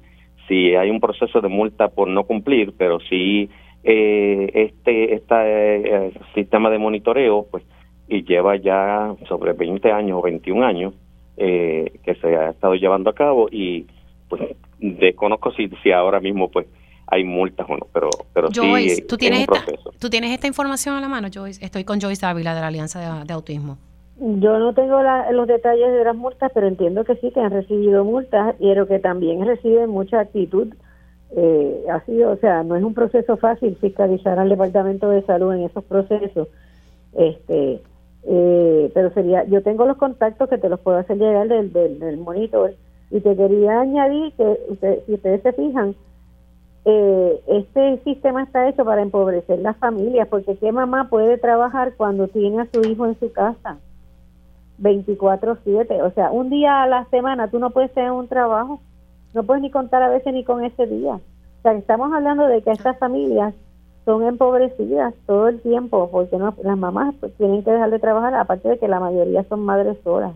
si 0.52 0.74
hay 0.76 0.90
un 0.90 1.00
proceso 1.00 1.40
de 1.40 1.48
multa 1.48 1.88
por 1.88 2.08
no 2.08 2.24
cumplir, 2.24 2.74
pero 2.76 3.00
sí 3.00 3.48
eh, 3.84 4.50
este, 4.52 5.14
este 5.14 6.12
sistema 6.34 6.68
de 6.68 6.76
monitoreo, 6.76 7.46
pues 7.50 7.64
y 8.06 8.22
lleva 8.24 8.56
ya 8.56 9.14
sobre 9.28 9.54
20 9.54 9.90
años 9.90 10.18
o 10.18 10.22
21 10.22 10.62
años 10.62 10.94
eh, 11.38 11.98
que 12.04 12.14
se 12.16 12.36
ha 12.36 12.50
estado 12.50 12.74
llevando 12.74 13.08
a 13.08 13.14
cabo 13.14 13.48
y 13.50 13.86
pues 14.28 14.42
desconozco 14.78 15.52
si, 15.52 15.70
si 15.82 15.90
ahora 15.90 16.20
mismo 16.20 16.50
pues 16.50 16.66
hay 17.06 17.24
multas 17.24 17.66
o 17.70 17.76
no, 17.78 17.86
pero, 17.90 18.10
pero 18.34 18.48
sí 18.48 19.02
¿tú 19.08 19.16
tienes, 19.16 19.40
esta, 19.40 19.64
¿tú 19.98 20.10
tienes 20.10 20.32
esta 20.32 20.46
información 20.46 20.96
a 20.96 21.00
la 21.00 21.08
mano, 21.08 21.28
Joyce? 21.32 21.64
Estoy 21.64 21.84
con 21.84 21.98
Joyce 21.98 22.26
Ávila 22.26 22.54
de 22.54 22.60
la 22.60 22.66
Alianza 22.66 23.24
de, 23.24 23.32
Autismo. 23.32 23.78
Yo 24.18 24.58
no 24.58 24.74
tengo 24.74 25.00
los 25.32 25.46
detalles 25.46 25.92
de 25.92 26.04
las 26.04 26.14
multas, 26.14 26.50
pero 26.54 26.68
entiendo 26.68 27.04
que 27.04 27.16
sí, 27.16 27.30
que 27.30 27.40
han 27.40 27.50
recibido 27.50 28.04
multas, 28.04 28.54
pero 28.58 28.86
que 28.86 28.98
también 28.98 29.44
reciben 29.44 29.90
mucha 29.90 30.20
actitud. 30.20 30.68
Eh, 31.34 31.86
ha 31.90 32.00
sido, 32.04 32.32
o 32.32 32.36
sea, 32.36 32.62
no 32.62 32.76
es 32.76 32.84
un 32.84 32.92
proceso 32.94 33.36
fácil 33.38 33.74
fiscalizar 33.76 34.38
al 34.38 34.50
Departamento 34.50 35.08
de 35.08 35.22
Salud 35.22 35.54
en 35.54 35.62
esos 35.62 35.82
procesos. 35.84 36.48
Este, 37.14 37.80
eh, 38.24 38.90
pero 38.94 39.10
sería, 39.12 39.44
yo 39.44 39.62
tengo 39.62 39.86
los 39.86 39.96
contactos 39.96 40.48
que 40.48 40.58
te 40.58 40.68
los 40.68 40.80
puedo 40.80 40.98
hacer 40.98 41.16
llegar 41.16 41.48
del, 41.48 41.72
del, 41.72 42.18
monitor 42.18 42.74
y 43.10 43.20
te 43.20 43.34
quería 43.34 43.80
añadir 43.80 44.32
que 44.34 45.02
si 45.06 45.14
ustedes 45.14 45.42
se 45.42 45.52
fijan, 45.52 45.94
eh, 46.84 47.40
este 47.46 47.98
sistema 48.04 48.42
está 48.42 48.68
hecho 48.68 48.84
para 48.84 49.02
empobrecer 49.02 49.58
las 49.60 49.76
familias, 49.78 50.28
porque 50.28 50.56
¿qué 50.56 50.70
mamá 50.70 51.08
puede 51.08 51.38
trabajar 51.38 51.94
cuando 51.96 52.28
tiene 52.28 52.62
a 52.62 52.68
su 52.72 52.80
hijo 52.88 53.06
en 53.06 53.18
su 53.18 53.32
casa? 53.32 53.78
24/7, 54.82 56.02
o 56.02 56.10
sea, 56.10 56.30
un 56.30 56.50
día 56.50 56.82
a 56.82 56.86
la 56.86 57.04
semana 57.06 57.48
tú 57.48 57.58
no 57.58 57.70
puedes 57.70 57.92
tener 57.92 58.10
un 58.10 58.28
trabajo, 58.28 58.80
no 59.32 59.44
puedes 59.44 59.62
ni 59.62 59.70
contar 59.70 60.02
a 60.02 60.08
veces 60.08 60.34
ni 60.34 60.44
con 60.44 60.64
ese 60.64 60.86
día. 60.86 61.14
O 61.14 61.62
sea, 61.62 61.72
estamos 61.72 62.12
hablando 62.12 62.46
de 62.48 62.62
que 62.62 62.72
estas 62.72 62.98
familias 62.98 63.54
son 64.04 64.24
empobrecidas 64.24 65.14
todo 65.26 65.48
el 65.48 65.60
tiempo 65.60 66.10
porque 66.10 66.36
no, 66.36 66.54
las 66.62 66.76
mamás 66.76 67.14
pues, 67.20 67.32
tienen 67.36 67.62
que 67.62 67.70
dejar 67.70 67.90
de 67.90 68.00
trabajar, 68.00 68.34
aparte 68.34 68.68
de 68.68 68.78
que 68.78 68.88
la 68.88 68.98
mayoría 68.98 69.44
son 69.44 69.60
madres 69.60 69.96
solas. 70.02 70.32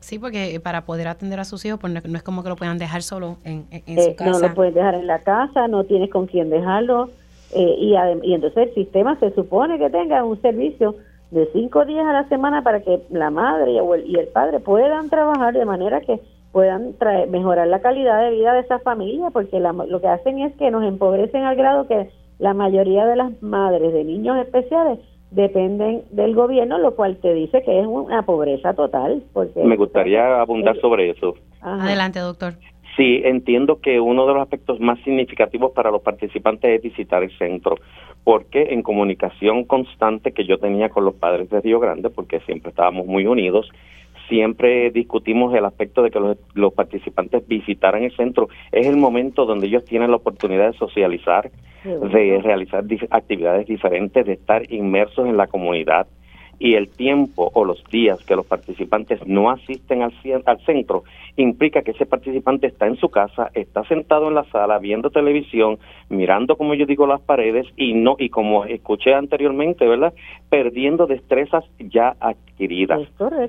Sí, 0.00 0.18
porque 0.18 0.60
para 0.62 0.84
poder 0.84 1.08
atender 1.08 1.40
a 1.40 1.44
sus 1.44 1.64
hijos, 1.64 1.80
pues 1.80 1.92
no, 1.92 2.16
es 2.16 2.22
como 2.22 2.42
que 2.42 2.48
lo 2.48 2.56
puedan 2.56 2.78
dejar 2.78 3.02
solo 3.02 3.38
en, 3.44 3.66
en, 3.70 4.00
su 4.00 4.14
casa. 4.14 4.30
Eh, 4.30 4.32
no 4.32 4.48
lo 4.48 4.54
puedes 4.54 4.74
dejar 4.74 4.94
en 4.94 5.06
la 5.06 5.20
casa, 5.20 5.68
no 5.68 5.84
tienes 5.84 6.10
con 6.10 6.26
quién 6.26 6.50
dejarlo. 6.50 7.10
Eh, 7.52 7.76
y, 7.78 7.94
y 8.22 8.34
entonces 8.34 8.68
el 8.68 8.74
sistema 8.74 9.18
se 9.18 9.32
supone 9.34 9.78
que 9.78 9.88
tenga 9.90 10.22
un 10.24 10.40
servicio 10.42 10.96
de 11.30 11.48
cinco 11.52 11.84
días 11.84 12.06
a 12.06 12.12
la 12.12 12.28
semana 12.28 12.62
para 12.62 12.80
que 12.80 13.02
la 13.10 13.30
madre 13.30 13.72
y 13.72 13.78
el, 13.78 14.06
y 14.06 14.16
el 14.16 14.28
padre 14.28 14.60
puedan 14.60 15.10
trabajar 15.10 15.54
de 15.54 15.64
manera 15.64 16.00
que 16.00 16.20
puedan 16.52 16.94
traer, 16.94 17.28
mejorar 17.28 17.68
la 17.68 17.80
calidad 17.80 18.22
de 18.22 18.30
vida 18.30 18.54
de 18.54 18.60
esa 18.60 18.78
familia, 18.78 19.30
porque 19.30 19.60
lo 19.60 20.00
que 20.00 20.08
hacen 20.08 20.38
es 20.38 20.54
que 20.56 20.70
nos 20.70 20.84
empobrecen 20.84 21.42
al 21.42 21.56
grado 21.56 21.86
que 21.86 22.08
la 22.38 22.54
mayoría 22.54 23.06
de 23.06 23.16
las 23.16 23.42
madres 23.42 23.92
de 23.92 24.04
niños 24.04 24.38
especiales 24.38 24.98
dependen 25.30 26.04
del 26.12 26.34
gobierno, 26.34 26.78
lo 26.78 26.94
cual 26.94 27.16
te 27.18 27.34
dice 27.34 27.62
que 27.62 27.80
es 27.80 27.86
una 27.86 28.22
pobreza 28.22 28.74
total. 28.74 29.22
Porque 29.32 29.62
Me 29.62 29.76
gustaría 29.76 30.40
abundar 30.40 30.80
sobre 30.80 31.10
eso. 31.10 31.34
Adelante, 31.60 32.20
doctor. 32.20 32.54
Sí, 32.96 33.20
entiendo 33.24 33.80
que 33.80 34.00
uno 34.00 34.26
de 34.26 34.32
los 34.32 34.42
aspectos 34.42 34.80
más 34.80 34.98
significativos 35.04 35.72
para 35.72 35.90
los 35.90 36.00
participantes 36.00 36.70
es 36.70 36.82
visitar 36.82 37.22
el 37.22 37.36
centro, 37.36 37.76
porque 38.26 38.74
en 38.74 38.82
comunicación 38.82 39.62
constante 39.62 40.32
que 40.32 40.44
yo 40.44 40.58
tenía 40.58 40.88
con 40.88 41.04
los 41.04 41.14
padres 41.14 41.48
de 41.48 41.60
Río 41.60 41.78
Grande, 41.78 42.10
porque 42.10 42.40
siempre 42.40 42.70
estábamos 42.70 43.06
muy 43.06 43.24
unidos, 43.24 43.70
siempre 44.28 44.90
discutimos 44.90 45.54
el 45.54 45.64
aspecto 45.64 46.02
de 46.02 46.10
que 46.10 46.18
los, 46.54 46.74
participantes 46.74 47.46
visitaran 47.46 48.02
el 48.02 48.10
centro. 48.16 48.48
Es 48.72 48.88
el 48.88 48.96
momento 48.96 49.46
donde 49.46 49.68
ellos 49.68 49.84
tienen 49.84 50.10
la 50.10 50.16
oportunidad 50.16 50.72
de 50.72 50.76
socializar, 50.76 51.52
de 51.84 52.40
realizar 52.42 52.84
actividades 53.10 53.68
diferentes, 53.68 54.26
de 54.26 54.32
estar 54.32 54.72
inmersos 54.72 55.28
en 55.28 55.36
la 55.36 55.46
comunidad 55.46 56.08
y 56.58 56.74
el 56.74 56.88
tiempo 56.88 57.50
o 57.54 57.64
los 57.64 57.82
días 57.90 58.22
que 58.24 58.36
los 58.36 58.46
participantes 58.46 59.26
no 59.26 59.50
asisten 59.50 60.02
al, 60.02 60.12
al 60.46 60.60
centro 60.64 61.04
implica 61.36 61.82
que 61.82 61.90
ese 61.90 62.06
participante 62.06 62.66
está 62.66 62.86
en 62.86 62.96
su 62.96 63.10
casa, 63.10 63.50
está 63.54 63.84
sentado 63.84 64.28
en 64.28 64.34
la 64.34 64.44
sala 64.44 64.78
viendo 64.78 65.10
televisión, 65.10 65.78
mirando 66.08 66.56
como 66.56 66.74
yo 66.74 66.86
digo 66.86 67.06
las 67.06 67.20
paredes 67.20 67.66
y 67.76 67.94
no 67.94 68.16
y 68.18 68.30
como 68.30 68.64
escuché 68.64 69.14
anteriormente, 69.14 69.86
¿verdad? 69.86 70.14
Perdiendo 70.48 71.06
destrezas 71.06 71.64
ya 71.78 72.16
adquiridas. 72.20 73.00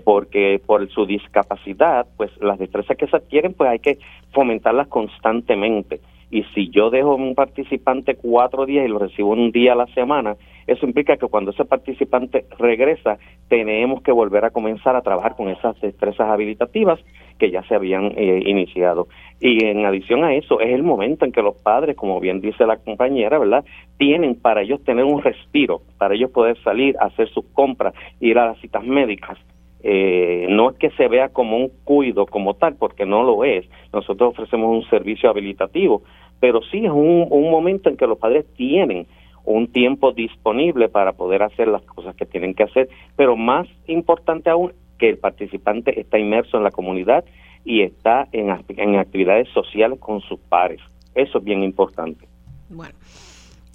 Porque 0.03 0.61
por 0.65 0.87
su 0.89 1.05
discapacidad, 1.05 2.07
pues 2.17 2.31
las 2.41 2.59
destrezas 2.59 2.97
que 2.97 3.07
se 3.07 3.15
adquieren 3.15 3.53
pues 3.53 3.69
hay 3.69 3.79
que 3.79 3.99
fomentarlas 4.31 4.87
constantemente 4.87 6.01
y 6.29 6.43
si 6.53 6.69
yo 6.69 6.89
dejo 6.89 7.15
un 7.15 7.35
participante 7.35 8.15
cuatro 8.15 8.65
días 8.65 8.85
y 8.85 8.89
lo 8.89 8.99
recibo 8.99 9.31
un 9.31 9.51
día 9.51 9.73
a 9.73 9.77
la 9.77 9.87
semana, 9.87 10.35
eso 10.65 10.85
implica 10.85 11.15
que 11.15 11.27
cuando 11.27 11.51
ese 11.51 11.63
participante 11.63 12.45
regresa, 12.59 13.17
tenemos 13.47 14.01
que 14.01 14.11
volver 14.11 14.43
a 14.43 14.49
comenzar 14.49 14.97
a 14.97 15.01
trabajar 15.01 15.35
con 15.35 15.47
esas 15.47 15.79
destrezas 15.79 16.29
habilitativas 16.29 16.99
que 17.39 17.51
ya 17.51 17.63
se 17.63 17.75
habían 17.75 18.11
eh, 18.17 18.43
iniciado. 18.45 19.07
Y 19.39 19.63
en 19.63 19.85
adición 19.85 20.25
a 20.25 20.33
eso, 20.33 20.59
es 20.59 20.73
el 20.73 20.83
momento 20.83 21.23
en 21.23 21.31
que 21.31 21.41
los 21.41 21.55
padres, 21.55 21.95
como 21.95 22.19
bien 22.19 22.41
dice 22.41 22.65
la 22.65 22.77
compañera, 22.77 23.37
¿verdad?, 23.37 23.63
tienen 23.97 24.35
para 24.35 24.61
ellos 24.61 24.83
tener 24.83 25.05
un 25.05 25.21
respiro, 25.21 25.81
para 25.97 26.15
ellos 26.15 26.31
poder 26.31 26.57
salir, 26.63 26.95
hacer 26.99 27.29
sus 27.29 27.45
compras, 27.53 27.93
ir 28.19 28.37
a 28.37 28.47
las 28.47 28.59
citas 28.59 28.83
médicas, 28.83 29.37
eh, 29.83 30.47
no 30.49 30.71
es 30.71 30.77
que 30.77 30.89
se 30.91 31.07
vea 31.07 31.29
como 31.29 31.57
un 31.57 31.71
cuido 31.83 32.25
como 32.25 32.55
tal, 32.55 32.75
porque 32.75 33.05
no 33.05 33.23
lo 33.23 33.43
es. 33.43 33.65
Nosotros 33.93 34.31
ofrecemos 34.31 34.69
un 34.69 34.89
servicio 34.89 35.29
habilitativo, 35.29 36.03
pero 36.39 36.61
sí 36.71 36.85
es 36.85 36.91
un, 36.91 37.27
un 37.29 37.51
momento 37.51 37.89
en 37.89 37.97
que 37.97 38.07
los 38.07 38.17
padres 38.17 38.45
tienen 38.55 39.07
un 39.45 39.71
tiempo 39.71 40.11
disponible 40.11 40.89
para 40.89 41.13
poder 41.13 41.41
hacer 41.41 41.69
las 41.69 41.81
cosas 41.83 42.15
que 42.15 42.25
tienen 42.25 42.53
que 42.53 42.63
hacer, 42.63 42.89
pero 43.15 43.37
más 43.37 43.67
importante 43.87 44.49
aún, 44.49 44.73
que 44.99 45.09
el 45.09 45.17
participante 45.17 45.99
está 45.99 46.19
inmerso 46.19 46.57
en 46.57 46.63
la 46.63 46.71
comunidad 46.71 47.23
y 47.63 47.81
está 47.81 48.27
en, 48.31 48.49
en 48.67 48.95
actividades 48.95 49.47
sociales 49.53 49.99
con 49.99 50.21
sus 50.21 50.39
pares. 50.39 50.81
Eso 51.15 51.37
es 51.37 51.43
bien 51.43 51.63
importante. 51.63 52.27
Bueno, 52.69 52.95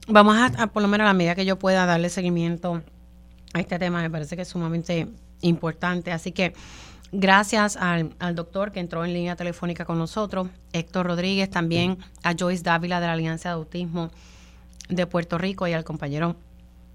vamos 0.09 0.37
a, 0.37 0.66
por 0.66 0.83
lo 0.83 0.89
menos 0.89 1.05
a 1.07 1.09
la 1.09 1.15
medida 1.15 1.35
que 1.35 1.45
yo 1.45 1.59
pueda 1.59 1.87
darle 1.87 2.09
seguimiento 2.09 2.83
a 3.55 3.61
este 3.61 3.79
tema, 3.79 4.03
me 4.03 4.11
parece 4.11 4.37
que 4.37 4.43
es 4.43 4.49
sumamente 4.49 5.07
importante. 5.43 6.12
Así 6.12 6.32
que 6.32 6.55
gracias 7.12 7.77
al, 7.77 8.14
doctor 8.35 8.73
que 8.73 8.81
entró 8.81 9.05
en 9.05 9.12
línea 9.12 9.36
telefónica 9.36 9.85
con 9.85 9.98
nosotros, 9.98 10.48
Héctor 10.73 11.06
Rodríguez, 11.06 11.51
también 11.51 11.98
a 12.23 12.35
Joyce 12.39 12.62
Dávila 12.62 13.01
de 13.01 13.06
la 13.06 13.12
Alianza 13.12 13.51
de 13.51 13.55
Autismo 13.56 14.10
de 14.89 15.06
Puerto 15.06 15.39
Rico 15.39 15.66
y 15.69 15.74
al 15.74 15.85
compañero 15.85 16.36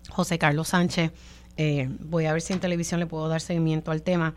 José 0.10 0.38
Carlos 0.38 0.70
Sánchez. 0.70 1.12
Eh, 1.58 1.88
voy 2.00 2.26
a 2.26 2.34
ver 2.34 2.42
si 2.42 2.54
en 2.54 2.60
televisión 2.60 3.00
le 3.00 3.06
puedo 3.06 3.28
dar 3.30 3.42
seguimiento 3.42 3.92
al 3.92 4.02
tema. 4.02 4.34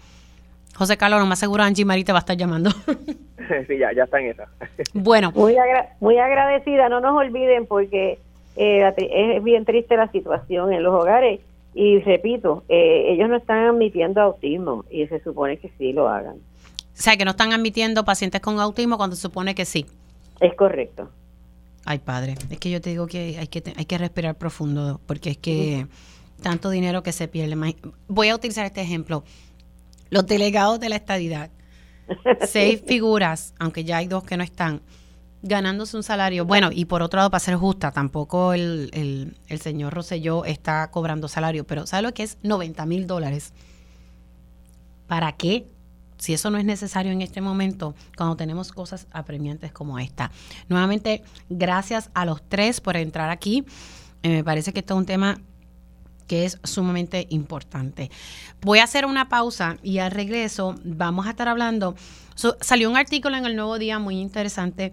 José 0.75 0.97
Carlos, 0.97 1.21
lo 1.21 1.27
más 1.27 1.39
seguro 1.39 1.63
Angie 1.63 1.85
Marí 1.85 2.05
te 2.05 2.13
va 2.13 2.19
a 2.19 2.21
estar 2.21 2.37
llamando. 2.37 2.71
sí, 3.67 3.79
ya, 3.79 3.93
ya 3.93 4.05
está 4.05 4.21
en 4.21 4.27
esa. 4.29 4.49
bueno. 4.95 5.33
Muy, 5.33 5.57
muy 6.01 6.19
agradecida, 6.19 6.89
no 6.89 7.01
nos 7.01 7.17
olviden 7.17 7.67
porque 7.67 8.19
eh, 8.57 8.95
es 8.97 9.43
bien 9.43 9.65
triste 9.65 9.97
la 9.97 10.09
situación 10.09 10.73
en 10.73 10.83
los 10.83 10.95
hogares 10.95 11.41
y 11.75 12.01
repito, 12.01 12.65
eh, 12.69 13.13
ellos 13.13 13.29
no 13.29 13.37
están 13.37 13.67
admitiendo 13.67 14.21
autismo 14.21 14.85
y 14.91 15.07
se 15.07 15.23
supone 15.23 15.59
que 15.59 15.71
sí 15.79 15.93
lo 15.93 16.09
hagan. 16.09 16.37
O 16.37 17.03
sea, 17.03 17.17
que 17.17 17.25
no 17.25 17.31
están 17.31 17.53
admitiendo 17.53 18.05
pacientes 18.05 18.41
con 18.41 18.59
autismo 18.59 18.97
cuando 18.97 19.17
se 19.17 19.23
supone 19.23 19.55
que 19.55 19.65
sí. 19.65 19.87
Es 20.41 20.55
correcto. 20.55 21.11
Ay, 21.85 21.99
padre, 21.99 22.35
es 22.51 22.59
que 22.59 22.71
yo 22.71 22.81
te 22.81 22.91
digo 22.91 23.07
que 23.07 23.37
hay 23.39 23.47
que, 23.47 23.63
hay 23.77 23.85
que 23.85 23.99
respirar 23.99 24.37
profundo 24.37 25.01
porque 25.07 25.31
es 25.31 25.39
que 25.39 25.87
tanto 26.43 26.71
dinero 26.71 27.03
que 27.03 27.13
se 27.13 27.29
pierde. 27.29 27.57
Voy 28.09 28.29
a 28.29 28.35
utilizar 28.35 28.67
este 28.67 28.81
ejemplo. 28.81 29.25
Los 30.11 30.27
delegados 30.27 30.81
de 30.81 30.89
la 30.89 30.97
estadidad, 30.97 31.51
seis 32.47 32.83
figuras, 32.85 33.55
aunque 33.59 33.85
ya 33.85 33.99
hay 33.99 34.09
dos 34.09 34.25
que 34.25 34.37
no 34.37 34.43
están, 34.43 34.83
ganándose 35.43 35.97
un 35.97 36.03
salario. 36.03 36.45
Bueno, 36.45 36.71
y 36.73 36.85
por 36.85 37.03
otro 37.03 37.19
lado, 37.19 37.31
para 37.31 37.41
ser 37.41 37.57
justa, 37.57 37.93
tampoco 37.93 38.53
el, 38.53 38.91
el, 38.93 39.37
el 39.49 39.61
señor 39.61 39.95
Rosselló 39.95 40.45
está 40.45 40.91
cobrando 40.91 41.29
salario, 41.29 41.67
pero 41.67 41.87
¿sabe 41.87 42.03
lo 42.03 42.15
que 42.15 42.23
es 42.23 42.39
90 42.43 42.87
mil 42.87 43.07
dólares? 43.07 43.53
¿Para 45.07 45.33
qué? 45.33 45.67
Si 46.19 46.35
eso 46.35 46.51
no 46.51 46.59
es 46.59 46.65
necesario 46.67 47.13
en 47.13 47.23
este 47.23 47.41
momento, 47.41 47.95
cuando 48.17 48.37
tenemos 48.37 48.73
cosas 48.73 49.07
apremiantes 49.11 49.73
como 49.73 49.99
esta. 49.99 50.31
Nuevamente, 50.69 51.23
gracias 51.49 52.11
a 52.13 52.27
los 52.27 52.43
tres 52.47 52.81
por 52.81 52.97
entrar 52.97 53.31
aquí. 53.31 53.65
Eh, 54.23 54.29
me 54.29 54.45
parece 54.45 54.75
que 54.75 54.81
esto 54.81 54.95
es 54.95 54.99
un 54.99 55.07
tema 55.07 55.41
que 56.27 56.45
es 56.45 56.59
sumamente 56.63 57.27
importante. 57.31 58.11
Voy 58.61 58.79
a 58.79 58.85
hacer 58.85 59.07
una 59.07 59.29
pausa 59.29 59.79
y 59.83 59.99
al 59.99 60.11
regreso 60.11 60.77
vamos 60.85 61.27
a 61.27 61.31
estar 61.31 61.49
hablando. 61.49 61.97
salió 62.61 62.91
un 62.91 62.97
artículo 62.97 63.37
en 63.37 63.47
el 63.47 63.57
Nuevo 63.57 63.79
Día 63.79 63.99
muy 63.99 64.21
interesante 64.21 64.93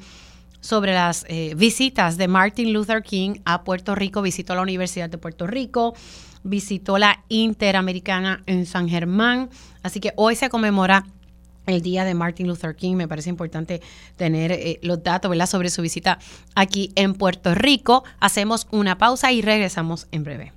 sobre 0.61 0.93
las 0.93 1.25
eh, 1.27 1.53
visitas 1.55 2.17
de 2.17 2.27
Martin 2.27 2.73
Luther 2.73 3.03
King 3.03 3.35
a 3.45 3.63
Puerto 3.63 3.95
Rico. 3.95 4.21
Visitó 4.21 4.55
la 4.55 4.61
Universidad 4.61 5.09
de 5.09 5.17
Puerto 5.17 5.47
Rico, 5.47 5.95
visitó 6.43 6.97
la 6.97 7.23
Interamericana 7.29 8.43
en 8.45 8.65
San 8.65 8.89
Germán. 8.89 9.49
Así 9.83 9.99
que 9.99 10.13
hoy 10.15 10.35
se 10.35 10.49
conmemora 10.49 11.05
el 11.67 11.81
día 11.81 12.05
de 12.05 12.13
Martin 12.13 12.47
Luther 12.47 12.75
King. 12.75 12.95
Me 12.95 13.07
parece 13.07 13.29
importante 13.29 13.81
tener 14.15 14.51
eh, 14.51 14.79
los 14.81 15.03
datos 15.03 15.29
¿verdad? 15.29 15.47
sobre 15.47 15.69
su 15.69 15.81
visita 15.81 16.19
aquí 16.55 16.91
en 16.95 17.13
Puerto 17.13 17.53
Rico. 17.53 18.03
Hacemos 18.19 18.67
una 18.71 18.97
pausa 18.97 19.31
y 19.31 19.41
regresamos 19.41 20.07
en 20.11 20.23
breve. 20.23 20.56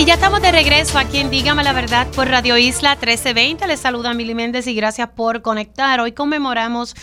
y 0.00 0.06
ya 0.06 0.14
estamos 0.14 0.40
de 0.40 0.50
regreso 0.50 0.98
aquí 0.98 1.18
en 1.18 1.28
Dígame 1.28 1.62
la 1.62 1.74
Verdad 1.74 2.06
por 2.16 2.26
Radio 2.26 2.56
Isla 2.56 2.92
1320. 2.92 3.66
Les 3.66 3.80
saluda 3.80 4.14
Mili 4.14 4.34
Méndez 4.34 4.66
y 4.66 4.74
gracias 4.74 5.10
por 5.10 5.42
conectar. 5.42 6.00
Hoy 6.00 6.12
conmemoramos 6.12 6.94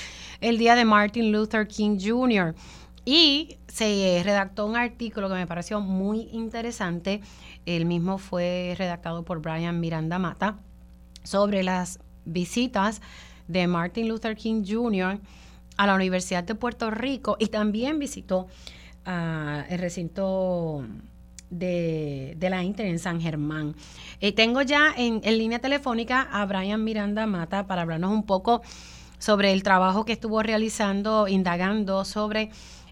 el 0.41 0.57
día 0.57 0.73
de 0.73 0.83
Martin 0.83 1.31
Luther 1.31 1.67
King 1.67 1.99
Jr. 2.01 2.55
Y 3.05 3.59
se 3.67 4.19
redactó 4.23 4.65
un 4.65 4.75
artículo 4.75 5.29
que 5.29 5.35
me 5.35 5.45
pareció 5.45 5.79
muy 5.79 6.21
interesante. 6.31 7.21
El 7.67 7.85
mismo 7.85 8.17
fue 8.17 8.73
redactado 8.79 9.23
por 9.23 9.43
Brian 9.43 9.79
Miranda 9.79 10.17
Mata 10.17 10.57
sobre 11.21 11.61
las 11.61 11.99
visitas 12.25 13.03
de 13.47 13.67
Martin 13.67 14.07
Luther 14.07 14.35
King 14.35 14.63
Jr. 14.67 15.19
a 15.77 15.85
la 15.85 15.93
Universidad 15.93 16.43
de 16.43 16.55
Puerto 16.55 16.89
Rico 16.89 17.37
y 17.37 17.47
también 17.47 17.99
visitó 17.99 18.47
el 19.05 19.77
recinto 19.77 20.83
de, 21.49 22.35
la 22.39 22.63
Inter 22.63 22.85
en 22.85 22.99
San 22.99 23.21
Germán. 23.21 23.75
Eh, 24.21 24.33
tengo 24.33 24.61
ya 24.61 24.93
en, 24.95 25.21
línea 25.21 25.59
telefónica 25.59 26.27
a 26.31 26.45
Brian 26.45 26.83
Miranda 26.83 27.25
Mata 27.27 27.67
para 27.67 27.83
hablarnos 27.83 28.11
un 28.11 28.25
poco 28.25 28.61
sobre 29.17 29.51
el 29.51 29.63
trabajo 29.63 30.05
que 30.05 30.13
estuvo 30.13 30.41
realizando, 30.43 31.27
indagando 31.27 32.05
sobre 32.05 32.49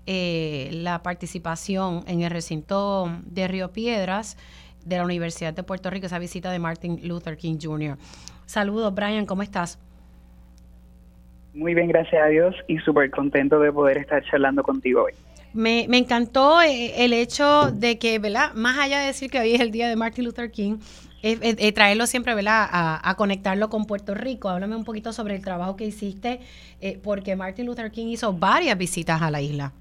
eh, 0.07 0.69
la 0.72 1.03
participación 1.03 2.03
en 2.07 2.22
el 2.22 2.32
recinto 2.32 3.11
de 3.26 3.48
Río 3.48 3.72
Piedras 3.72 4.38
de 4.86 4.98
la 4.98 5.03
Universidad 5.03 5.53
de 5.53 5.64
Puerto 5.64 5.90
Rico, 5.90 6.06
esa 6.06 6.19
visita 6.19 6.52
de 6.52 6.60
Martin 6.60 6.99
Luther 7.07 7.38
King 7.38 7.57
Jr. 7.61 7.98
Saludos, 8.45 8.94
Brian, 8.94 9.26
¿cómo 9.26 9.41
estás? 9.41 9.80
Muy 11.56 11.73
bien, 11.73 11.88
gracias 11.88 12.22
a 12.22 12.27
Dios 12.27 12.56
y 12.68 12.77
súper 12.80 13.10
contento 13.10 13.60
de 13.60 13.72
poder 13.72 13.98
estar 13.98 14.23
charlando 14.26 14.61
contigo 14.61 15.03
hoy. 15.03 15.14
Me, 15.56 15.86
me 15.88 15.98
encantó 15.98 16.61
eh, 16.61 17.06
el 17.06 17.14
hecho 17.14 17.72
de 17.72 17.98
que, 17.98 18.19
¿verdad? 18.19 18.53
Más 18.56 18.77
allá 18.77 18.99
de 18.99 19.07
decir 19.07 19.32
que 19.32 19.40
hoy 19.40 19.56
es 19.56 19.61
el 19.61 19.72
día 19.72 19.88
de 19.88 19.95
Martin 19.95 20.26
Luther 20.26 20.52
King, 20.52 20.77
es, 21.23 21.73
traerlo 21.73 22.06
siempre, 22.06 22.36
¿verdad? 22.36 22.68
A, 22.72 23.15
conectarlo 23.15 23.69
con 23.69 23.86
Puerto 23.86 24.14
Rico. 24.14 24.49
Háblame 24.49 24.76
un 24.76 24.84
poquito 24.84 25.11
sobre 25.11 25.36
el 25.36 25.44
trabajo 25.44 25.76
que 25.76 25.86
hiciste, 25.86 26.41
eh, 26.82 26.99
porque 27.03 27.36
Martin 27.36 27.65
Luther 27.65 27.90
King 27.90 28.07
hizo 28.07 28.34
varias 28.34 28.77
visitas 28.77 29.22
a 29.22 29.32
la 29.32 29.41
isla. 29.41 29.72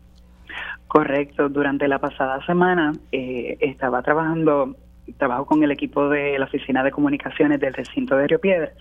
Correcto. 0.86 1.48
Durante 1.48 1.88
la 1.88 1.98
pasada 1.98 2.44
semana 2.46 2.92
eh, 3.12 3.58
estaba 3.60 4.00
trabajando, 4.02 4.76
trabajo 5.18 5.44
con 5.44 5.62
el 5.62 5.70
equipo 5.70 6.08
de 6.08 6.38
la 6.38 6.46
Oficina 6.46 6.82
de 6.82 6.92
Comunicaciones 6.92 7.60
del 7.60 7.74
recinto 7.74 8.16
de 8.16 8.28
Río 8.28 8.40
Piedras 8.40 8.72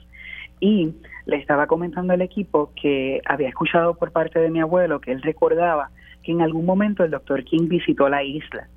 y 0.60 0.94
le 1.26 1.38
estaba 1.38 1.68
comentando 1.68 2.14
al 2.14 2.22
equipo 2.22 2.72
que 2.80 3.20
había 3.26 3.50
escuchado 3.50 3.96
por 3.96 4.12
parte 4.12 4.40
de 4.40 4.50
mi 4.50 4.62
abuelo 4.62 5.02
que 5.02 5.12
él 5.12 5.22
recordaba 5.22 5.90
que 6.24 6.32
en 6.32 6.42
algún 6.42 6.66
momento 6.66 7.04
el 7.04 7.12
doctor 7.12 7.44
King 7.44 7.68
visitó 7.68 8.10
la 8.10 8.24
isla 8.24 8.68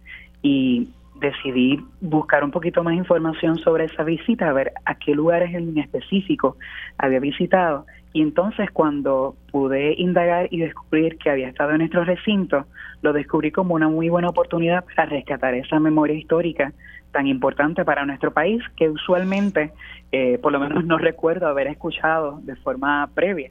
y 0.42 0.88
decidí 1.20 1.80
buscar 2.00 2.44
un 2.44 2.50
poquito 2.50 2.82
más 2.82 2.94
información 2.94 3.58
sobre 3.58 3.84
esa 3.84 4.04
visita, 4.04 4.48
a 4.48 4.52
ver 4.52 4.72
a 4.84 4.96
qué 4.96 5.14
lugares 5.14 5.54
en 5.54 5.78
específico 5.78 6.56
había 6.98 7.20
visitado. 7.20 7.86
Y 8.12 8.22
entonces 8.22 8.70
cuando 8.70 9.36
pude 9.50 9.94
indagar 9.98 10.48
y 10.50 10.58
descubrir 10.58 11.18
que 11.18 11.30
había 11.30 11.48
estado 11.48 11.72
en 11.72 11.78
nuestro 11.78 12.04
recinto, 12.04 12.66
lo 13.02 13.12
descubrí 13.12 13.50
como 13.50 13.74
una 13.74 13.88
muy 13.88 14.08
buena 14.08 14.28
oportunidad 14.28 14.84
para 14.84 15.06
rescatar 15.06 15.54
esa 15.54 15.78
memoria 15.80 16.16
histórica 16.16 16.72
tan 17.12 17.26
importante 17.26 17.84
para 17.84 18.04
nuestro 18.04 18.30
país 18.32 18.62
que 18.76 18.90
usualmente, 18.90 19.72
eh, 20.12 20.38
por 20.38 20.52
lo 20.52 20.60
menos 20.60 20.84
no 20.84 20.98
recuerdo 20.98 21.46
haber 21.46 21.66
escuchado 21.66 22.40
de 22.42 22.56
forma 22.56 23.08
previa. 23.14 23.50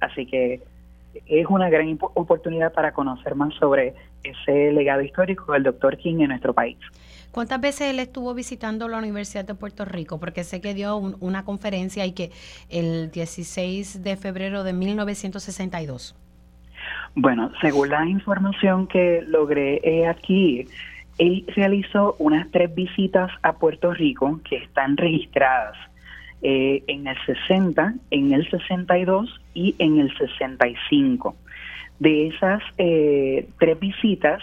Así 0.00 0.26
que 0.26 0.60
es 1.26 1.46
una 1.48 1.70
gran 1.70 1.98
oportunidad 2.14 2.72
para 2.72 2.92
conocer 2.92 3.34
más 3.34 3.54
sobre 3.54 3.94
ese 4.22 4.72
legado 4.72 5.02
histórico 5.02 5.52
del 5.52 5.62
doctor 5.62 5.96
King 5.96 6.20
en 6.20 6.28
nuestro 6.28 6.52
país. 6.52 6.76
¿Cuántas 7.30 7.60
veces 7.60 7.90
él 7.90 7.98
estuvo 7.98 8.32
visitando 8.32 8.88
la 8.88 8.98
Universidad 8.98 9.44
de 9.44 9.54
Puerto 9.54 9.84
Rico? 9.84 10.18
Porque 10.18 10.42
sé 10.42 10.60
que 10.60 10.72
dio 10.72 10.96
una 10.96 11.44
conferencia 11.44 12.06
y 12.06 12.12
que 12.12 12.30
el 12.70 13.10
16 13.10 14.02
de 14.02 14.16
febrero 14.16 14.64
de 14.64 14.72
1962. 14.72 16.16
Bueno, 17.14 17.50
según 17.60 17.90
la 17.90 18.06
información 18.06 18.86
que 18.86 19.22
logré 19.26 20.06
aquí, 20.06 20.66
él 21.18 21.44
realizó 21.54 22.16
unas 22.18 22.50
tres 22.50 22.74
visitas 22.74 23.30
a 23.42 23.54
Puerto 23.54 23.92
Rico 23.92 24.40
que 24.48 24.56
están 24.56 24.96
registradas 24.96 25.76
eh, 26.48 26.84
en 26.86 27.08
el 27.08 27.16
60, 27.26 27.94
en 28.12 28.32
el 28.32 28.48
62 28.48 29.40
y 29.52 29.74
en 29.80 29.98
el 29.98 30.16
65. 30.16 31.34
De 31.98 32.28
esas 32.28 32.62
eh, 32.78 33.48
tres 33.58 33.80
visitas, 33.80 34.40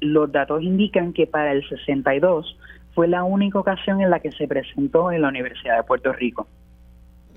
los 0.00 0.30
datos 0.30 0.62
indican 0.62 1.14
que 1.14 1.26
para 1.26 1.52
el 1.52 1.66
62 1.66 2.58
fue 2.94 3.08
la 3.08 3.24
única 3.24 3.58
ocasión 3.58 4.02
en 4.02 4.10
la 4.10 4.20
que 4.20 4.32
se 4.32 4.46
presentó 4.46 5.10
en 5.10 5.22
la 5.22 5.28
Universidad 5.28 5.78
de 5.78 5.84
Puerto 5.84 6.12
Rico. 6.12 6.46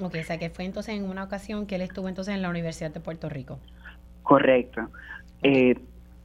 Ok, 0.02 0.16
o 0.20 0.24
sea 0.24 0.38
que 0.38 0.50
fue 0.50 0.66
entonces 0.66 0.96
en 0.96 1.06
una 1.06 1.24
ocasión 1.24 1.66
que 1.66 1.76
él 1.76 1.82
estuvo 1.82 2.10
entonces 2.10 2.36
en 2.36 2.42
la 2.42 2.50
Universidad 2.50 2.94
de 2.94 3.00
Puerto 3.00 3.30
Rico. 3.30 3.58
Correcto. 4.24 4.90
Eh, 5.44 5.80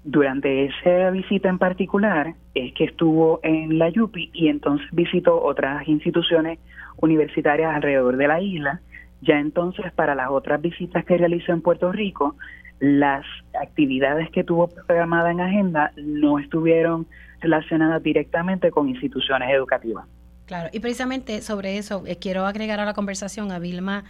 durante 0.05 0.67
esa 0.67 1.11
visita 1.11 1.49
en 1.49 1.59
particular 1.59 2.35
es 2.55 2.75
que 2.75 2.85
estuvo 2.85 3.41
en 3.43 3.79
la 3.79 3.89
YUPI 3.89 4.31
y 4.35 4.49
entonces 4.49 4.87
visitó 4.93 5.43
otras 5.43 5.89
instituciones 5.89 6.59
universitarias 6.99 7.75
alrededor 7.75 8.19
de 8.19 8.29
la 8.29 8.41
isla. 8.41 8.81
Ya 9.23 9.41
entonces 9.41 9.91
para 9.93 10.15
las 10.15 10.29
otras 10.31 10.61
visitas 10.61 11.05
que 11.07 11.17
realizó 11.17 11.53
en 11.53 11.63
Puerto 11.63 11.91
Rico, 11.91 12.37
las 12.81 13.25
actividades 13.59 14.31
que 14.31 14.45
tuvo 14.45 14.69
programada 14.69 15.31
en 15.31 15.41
agenda 15.41 15.93
no 15.97 16.39
estuvieron 16.39 17.07
relacionadas 17.41 18.03
directamente 18.03 18.71
con 18.71 18.89
instituciones 18.91 19.51
educativas. 19.51 20.07
Claro, 20.47 20.69
y 20.73 20.81
precisamente 20.81 21.41
sobre 21.41 21.79
eso 21.79 22.05
eh, 22.07 22.19
quiero 22.19 22.45
agregar 22.45 22.79
a 22.79 22.85
la 22.85 22.93
conversación 22.93 23.51
a 23.51 23.59
Vilma 23.59 24.05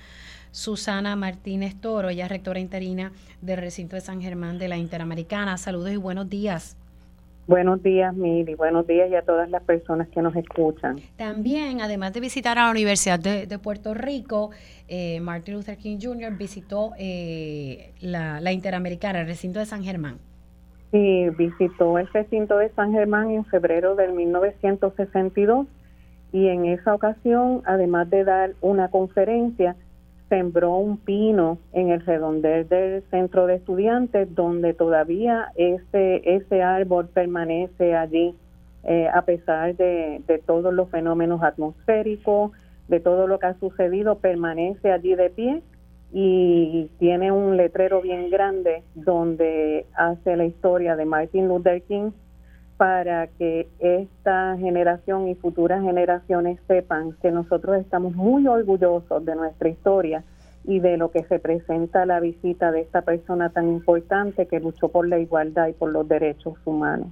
Susana 0.55 1.17
Martínez 1.17 1.75
Toro, 1.81 2.11
ella 2.11 2.27
es 2.27 2.31
rectora 2.31 2.61
interina 2.61 3.11
del 3.43 3.59
recinto 3.59 3.97
de 3.97 4.01
San 4.01 4.23
Germán 4.23 4.57
de 4.57 4.69
la 4.69 4.77
Interamericana. 4.77 5.57
Saludos 5.57 5.91
y 5.91 5.97
buenos 5.97 6.31
días. 6.31 6.77
Buenos 7.49 7.83
días, 7.83 8.15
Mili. 8.15 8.55
Buenos 8.55 8.87
días 8.87 9.11
y 9.11 9.17
a 9.17 9.23
todas 9.23 9.51
las 9.51 9.65
personas 9.65 10.07
que 10.11 10.23
nos 10.23 10.37
escuchan. 10.37 11.01
También, 11.17 11.81
además 11.81 12.13
de 12.13 12.21
visitar 12.21 12.57
a 12.57 12.67
la 12.67 12.71
Universidad 12.71 13.19
de, 13.19 13.59
Puerto 13.59 13.95
Rico, 13.95 14.51
eh, 14.87 15.19
Martin 15.19 15.55
Luther 15.55 15.77
King 15.77 15.99
Jr. 16.01 16.37
visitó 16.39 16.93
eh, 17.01 17.93
la, 18.01 18.41
la 18.41 18.53
Interamericana, 18.53 19.23
el 19.23 19.27
recinto 19.27 19.59
de 19.59 19.67
San 19.67 19.83
Germán. 19.83 20.19
Sí, 20.93 21.31
visitó 21.37 21.99
el 21.99 22.07
recinto 22.13 22.59
de 22.59 22.71
San 22.75 22.93
Germán 22.93 23.33
en 23.33 23.45
febrero 23.45 23.97
del 23.97 24.13
1962 24.13 25.67
y 26.33 26.47
en 26.47 26.67
esa 26.67 26.95
ocasión, 26.95 27.63
además 27.65 28.09
de 28.09 28.23
dar 28.23 28.53
una 28.61 28.89
conferencia, 28.89 29.75
sembró 30.35 30.77
un 30.79 30.97
pino 30.97 31.59
en 31.73 31.91
el 31.91 32.05
redondel 32.05 32.69
del 32.69 33.05
centro 33.11 33.47
de 33.47 33.55
estudiantes 33.55 34.35
donde 34.35 34.75
todavía 34.75 35.53
ese, 35.55 36.23
ese 36.25 36.61
árbol 36.61 37.07
permanece 37.07 37.95
allí 37.95 38.35
eh, 38.83 39.09
a 39.15 39.23
pesar 39.23 39.77
de, 39.77 40.23
de 40.27 40.39
todos 40.39 40.75
los 40.75 40.91
fenómenos 40.91 41.41
atmosféricos, 41.45 42.51
de 42.89 42.99
todo 42.99 43.29
lo 43.29 43.39
que 43.39 43.47
ha 43.47 43.55
sucedido, 43.61 44.19
permanece 44.19 44.91
allí 44.91 45.15
de 45.15 45.31
pie 45.31 45.63
y 46.13 46.91
tiene 46.99 47.31
un 47.31 47.57
letrero 47.57 48.03
bien 48.03 48.29
grande 48.29 48.83
donde 48.97 49.87
hace 49.95 50.37
la 50.37 50.47
historia 50.47 50.97
de 50.97 51.05
Martin 51.05 51.47
Luther 51.47 51.81
King 51.83 52.11
para 52.77 53.29
que 53.29 53.69
esta 53.79 54.57
generación 54.59 55.29
y 55.29 55.35
futuras 55.35 55.83
generaciones 55.83 56.59
sepan 56.67 57.13
que 57.23 57.31
nosotros 57.31 57.81
estamos 57.81 58.15
muy 58.15 58.47
orgullosos 58.47 59.25
de 59.25 59.37
nuestra 59.37 59.69
historia 59.69 60.25
y 60.67 60.81
de 60.81 60.97
lo 60.97 61.11
que 61.11 61.23
representa 61.23 62.07
la 62.07 62.21
visita 62.21 62.73
de 62.73 62.81
esta 62.81 63.03
persona 63.03 63.51
tan 63.51 63.69
importante 63.69 64.47
que 64.47 64.61
luchó 64.61 64.89
por 64.89 65.07
la 65.07 65.19
igualdad 65.19 65.69
y 65.69 65.73
por 65.73 65.91
los 65.91 66.09
derechos 66.09 66.55
humanos. 66.65 67.09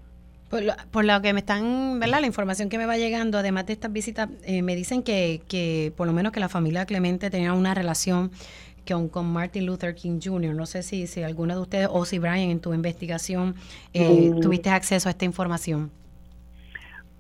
Por 0.91 1.05
lo, 1.07 1.23
que 1.23 1.33
me 1.33 1.41
están, 1.41 1.99
¿verdad? 1.99 2.21
La 2.21 2.27
información 2.27 2.69
que 2.69 2.77
me 2.77 2.85
va 2.85 2.99
llegando, 2.99 3.39
además 3.39 3.65
de 3.65 3.73
estas 3.73 3.91
visitas, 3.91 4.29
eh, 4.45 4.61
me 4.61 4.77
dicen 4.77 5.03
que, 5.03 5.41
que 5.49 5.95
por 5.97 6.07
lo 6.07 6.13
menos 6.13 6.31
que 6.31 6.41
la 6.41 6.51
familia 6.51 6.85
Clemente 6.85 7.31
tenía 7.31 7.55
una 7.55 7.73
relación 7.73 8.31
con, 8.87 9.09
con 9.09 9.33
Martin 9.33 9.67
Luther 9.67 9.95
King 9.95 10.21
Jr. 10.23 10.55
No 10.55 10.67
sé 10.67 10.83
si, 10.83 11.07
si 11.07 11.23
alguno 11.23 11.55
de 11.55 11.61
ustedes 11.61 11.89
o 11.91 12.05
si 12.05 12.19
Brian 12.19 12.51
en 12.51 12.61
tu 12.61 12.75
investigación 12.75 13.55
eh, 13.93 14.31
mm. 14.31 14.41
tuviste 14.41 14.71
acceso 14.71 15.09
a 15.09 15.11
esta 15.11 15.25
información. 15.25 15.91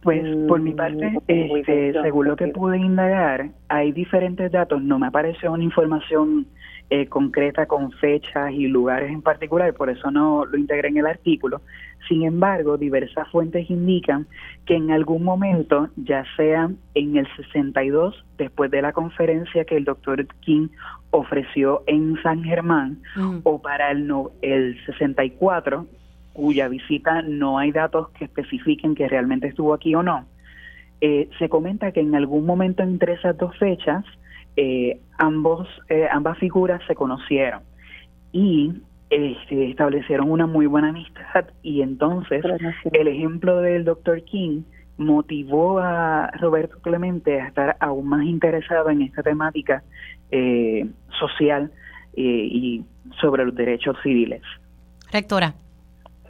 Pues 0.02 0.20
por 0.48 0.60
mi 0.60 0.72
parte, 0.72 1.10
mm, 1.10 1.20
este, 1.28 1.92
según 2.02 2.26
lo 2.26 2.36
que 2.36 2.48
pude 2.48 2.76
indagar, 2.76 3.50
hay 3.68 3.92
diferentes 3.92 4.50
datos. 4.50 4.82
No 4.82 4.98
me 4.98 5.06
apareció 5.06 5.52
una 5.52 5.62
información 5.62 6.46
eh, 6.94 7.06
concreta 7.06 7.64
con 7.64 7.90
fechas 7.90 8.52
y 8.52 8.66
lugares 8.66 9.10
en 9.10 9.22
particular, 9.22 9.72
por 9.72 9.88
eso 9.88 10.10
no 10.10 10.44
lo 10.44 10.58
integré 10.58 10.88
en 10.88 10.98
el 10.98 11.06
artículo. 11.06 11.62
Sin 12.06 12.22
embargo, 12.22 12.76
diversas 12.76 13.26
fuentes 13.30 13.70
indican 13.70 14.26
que 14.66 14.74
en 14.74 14.90
algún 14.90 15.24
momento, 15.24 15.88
ya 15.96 16.22
sea 16.36 16.68
en 16.94 17.16
el 17.16 17.26
62, 17.36 18.22
después 18.36 18.70
de 18.70 18.82
la 18.82 18.92
conferencia 18.92 19.64
que 19.64 19.78
el 19.78 19.84
doctor 19.84 20.26
King 20.40 20.68
ofreció 21.12 21.82
en 21.86 22.22
San 22.22 22.44
Germán, 22.44 22.98
o 23.42 23.62
para 23.62 23.90
el, 23.90 24.06
no, 24.06 24.30
el 24.42 24.78
64, 24.84 25.86
cuya 26.34 26.68
visita 26.68 27.22
no 27.22 27.56
hay 27.56 27.72
datos 27.72 28.10
que 28.10 28.26
especifiquen 28.26 28.94
que 28.94 29.08
realmente 29.08 29.46
estuvo 29.46 29.72
aquí 29.72 29.94
o 29.94 30.02
no, 30.02 30.26
eh, 31.00 31.30
se 31.38 31.48
comenta 31.48 31.90
que 31.92 32.00
en 32.00 32.14
algún 32.14 32.44
momento 32.44 32.82
entre 32.82 33.14
esas 33.14 33.38
dos 33.38 33.56
fechas, 33.56 34.04
eh, 34.56 35.00
ambos, 35.18 35.68
eh, 35.88 36.08
ambas 36.10 36.38
figuras 36.38 36.80
se 36.86 36.94
conocieron 36.94 37.62
y 38.32 38.72
este, 39.10 39.70
establecieron 39.70 40.30
una 40.30 40.46
muy 40.46 40.66
buena 40.66 40.88
amistad 40.88 41.46
y 41.62 41.82
entonces 41.82 42.44
el 42.92 43.08
ejemplo 43.08 43.60
del 43.60 43.84
doctor 43.84 44.22
King 44.24 44.62
motivó 44.98 45.78
a 45.78 46.30
Roberto 46.40 46.78
Clemente 46.80 47.40
a 47.40 47.48
estar 47.48 47.76
aún 47.80 48.08
más 48.08 48.24
interesado 48.24 48.90
en 48.90 49.02
esta 49.02 49.22
temática 49.22 49.82
social 51.18 51.70
y 52.14 52.84
sobre 53.20 53.44
los 53.44 53.54
derechos 53.54 53.96
civiles. 54.02 54.42
Rectora. 55.12 55.54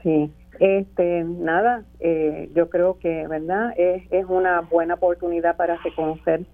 Sí, 0.03 0.33
este, 0.59 1.25
nada, 1.25 1.83
eh, 2.01 2.49
yo 2.55 2.69
creo 2.69 2.99
que, 2.99 3.27
¿verdad? 3.27 3.73
Es, 3.77 4.05
es 4.11 4.27
una 4.29 4.61
buena 4.61 4.95
oportunidad 4.95 5.57
para 5.57 5.77
reconocer 5.79 6.45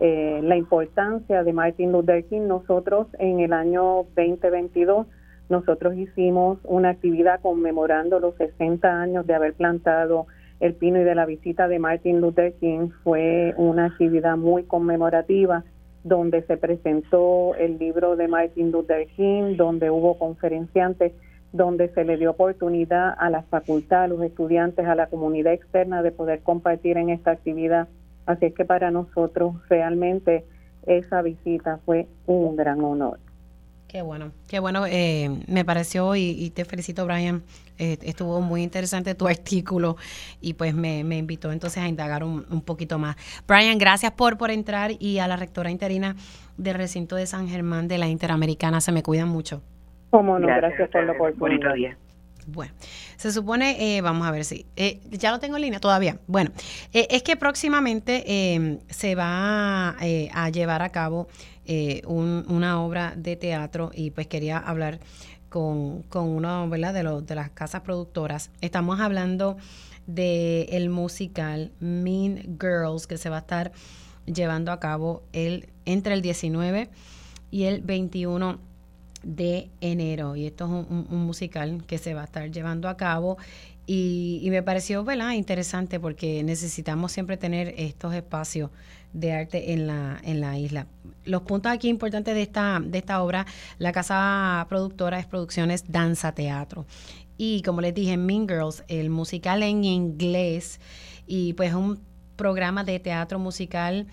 eh, 0.00 0.40
la 0.42 0.56
importancia 0.56 1.42
de 1.42 1.52
Martin 1.52 1.92
Luther 1.92 2.24
King. 2.24 2.42
Nosotros 2.48 3.06
en 3.18 3.40
el 3.40 3.52
año 3.52 4.04
2022, 4.16 5.06
nosotros 5.48 5.96
hicimos 5.96 6.58
una 6.64 6.90
actividad 6.90 7.40
conmemorando 7.40 8.20
los 8.20 8.34
60 8.36 8.88
años 8.88 9.26
de 9.26 9.34
haber 9.34 9.54
plantado 9.54 10.26
el 10.60 10.74
pino 10.74 11.00
y 11.00 11.04
de 11.04 11.14
la 11.14 11.26
visita 11.26 11.68
de 11.68 11.78
Martin 11.78 12.20
Luther 12.20 12.54
King. 12.54 12.90
Fue 13.04 13.54
una 13.56 13.86
actividad 13.86 14.36
muy 14.36 14.64
conmemorativa 14.64 15.64
donde 16.04 16.42
se 16.42 16.56
presentó 16.56 17.54
el 17.56 17.78
libro 17.78 18.16
de 18.16 18.28
Martin 18.28 18.70
Luther 18.70 19.08
King, 19.08 19.56
donde 19.56 19.90
hubo 19.90 20.18
conferenciantes 20.18 21.12
donde 21.52 21.88
se 21.88 22.04
le 22.04 22.16
dio 22.16 22.30
oportunidad 22.32 23.14
a 23.18 23.30
la 23.30 23.42
facultad, 23.42 24.04
a 24.04 24.08
los 24.08 24.22
estudiantes, 24.22 24.86
a 24.86 24.94
la 24.94 25.06
comunidad 25.06 25.52
externa 25.52 26.02
de 26.02 26.12
poder 26.12 26.42
compartir 26.42 26.96
en 26.96 27.10
esta 27.10 27.32
actividad. 27.32 27.88
Así 28.26 28.46
es 28.46 28.54
que 28.54 28.64
para 28.64 28.90
nosotros 28.90 29.54
realmente 29.68 30.44
esa 30.86 31.22
visita 31.22 31.80
fue 31.84 32.06
un 32.26 32.56
gran 32.56 32.82
honor. 32.82 33.18
Qué 33.88 34.02
bueno, 34.02 34.32
qué 34.48 34.58
bueno, 34.58 34.84
eh, 34.86 35.30
me 35.46 35.64
pareció 35.64 36.16
y, 36.16 36.50
te 36.50 36.64
felicito 36.64 37.06
Brian, 37.06 37.42
eh, 37.78 37.96
estuvo 38.02 38.40
muy 38.40 38.62
interesante 38.62 39.14
tu 39.14 39.28
artículo 39.28 39.96
y 40.40 40.54
pues 40.54 40.74
me, 40.74 40.98
invitó 41.00 41.52
entonces 41.52 41.82
a 41.82 41.88
indagar 41.88 42.24
un, 42.24 42.44
un, 42.50 42.62
poquito 42.62 42.98
más. 42.98 43.16
Brian, 43.46 43.78
gracias 43.78 44.12
por, 44.12 44.38
por 44.38 44.50
entrar 44.50 44.90
y 44.98 45.20
a 45.20 45.28
la 45.28 45.36
rectora 45.36 45.70
interina 45.70 46.16
del 46.56 46.74
recinto 46.74 47.14
de 47.14 47.26
San 47.26 47.48
Germán 47.48 47.86
de 47.86 47.98
la 47.98 48.08
Interamericana, 48.08 48.80
se 48.80 48.90
me 48.90 49.04
cuidan 49.04 49.28
mucho. 49.28 49.62
Cómo 50.10 50.38
no, 50.38 50.46
gracias, 50.46 50.90
por 50.90 51.04
la 51.04 51.12
oportunidad. 51.12 51.96
Bueno, 52.46 52.72
se 53.16 53.32
supone, 53.32 53.96
eh, 53.96 54.00
vamos 54.00 54.26
a 54.26 54.30
ver 54.30 54.44
si, 54.44 54.66
eh, 54.76 55.00
ya 55.10 55.32
lo 55.32 55.40
tengo 55.40 55.56
en 55.56 55.62
línea 55.62 55.80
todavía. 55.80 56.20
Bueno, 56.28 56.52
eh, 56.92 57.08
es 57.10 57.24
que 57.24 57.36
próximamente 57.36 58.54
em, 58.54 58.78
se 58.88 59.16
va 59.16 59.96
a 59.98 60.50
llevar 60.50 60.82
a 60.82 60.90
cabo 60.90 61.28
una 62.06 62.80
obra 62.80 63.14
de 63.16 63.34
teatro 63.34 63.90
y 63.92 64.12
pues 64.12 64.28
quería 64.28 64.58
hablar 64.58 65.00
con, 65.48 66.02
con 66.04 66.28
uno. 66.28 66.68
De, 66.68 67.22
de 67.26 67.34
las 67.34 67.50
casas 67.50 67.80
productoras. 67.80 68.50
Estamos 68.60 69.00
hablando 69.00 69.56
del 70.06 70.68
el 70.70 70.88
musical 70.88 71.72
Mean 71.80 72.56
Girls 72.60 73.08
que 73.08 73.18
se 73.18 73.28
va 73.28 73.38
a 73.38 73.40
estar 73.40 73.72
llevando 74.24 74.70
a 74.70 74.78
cabo 74.78 75.24
entre 75.32 76.14
el 76.14 76.22
19 76.22 76.88
y 77.50 77.64
el 77.64 77.80
21 77.80 78.60
de 79.22 79.70
enero. 79.80 80.36
Y 80.36 80.46
esto 80.46 80.64
es 80.64 80.90
un, 80.90 81.26
musical 81.26 81.84
que 81.86 81.98
se 81.98 82.14
va 82.14 82.22
a 82.22 82.24
estar 82.24 82.50
llevando 82.50 82.88
a 82.88 82.96
cabo. 82.96 83.38
Y, 83.86 84.46
me 84.50 84.62
pareció 84.62 85.04
¿verdad? 85.04 85.32
interesante 85.32 86.00
porque 86.00 86.42
necesitamos 86.42 87.12
siempre 87.12 87.36
tener 87.36 87.74
estos 87.76 88.14
espacios 88.14 88.70
de 89.12 89.32
arte 89.32 89.72
en 89.72 89.86
la, 89.86 90.20
en 90.24 90.40
la 90.40 90.58
isla. 90.58 90.86
Los 91.24 91.42
puntos 91.42 91.72
aquí 91.72 91.88
importantes 91.88 92.34
de 92.34 92.42
esta, 92.42 92.80
de 92.84 92.98
esta 92.98 93.22
obra, 93.22 93.46
la 93.78 93.92
casa 93.92 94.66
productora 94.68 95.18
es 95.18 95.26
Producciones 95.26 95.84
Danza 95.90 96.32
Teatro. 96.32 96.86
Y 97.38 97.62
como 97.62 97.80
les 97.80 97.94
dije, 97.94 98.16
Mean 98.16 98.48
Girls, 98.48 98.84
el 98.88 99.10
musical 99.10 99.62
en 99.62 99.84
inglés, 99.84 100.80
y 101.26 101.52
pues 101.54 101.74
un 101.74 102.00
programa 102.36 102.84
de 102.84 102.98
teatro 103.00 103.38
musical 103.38 104.06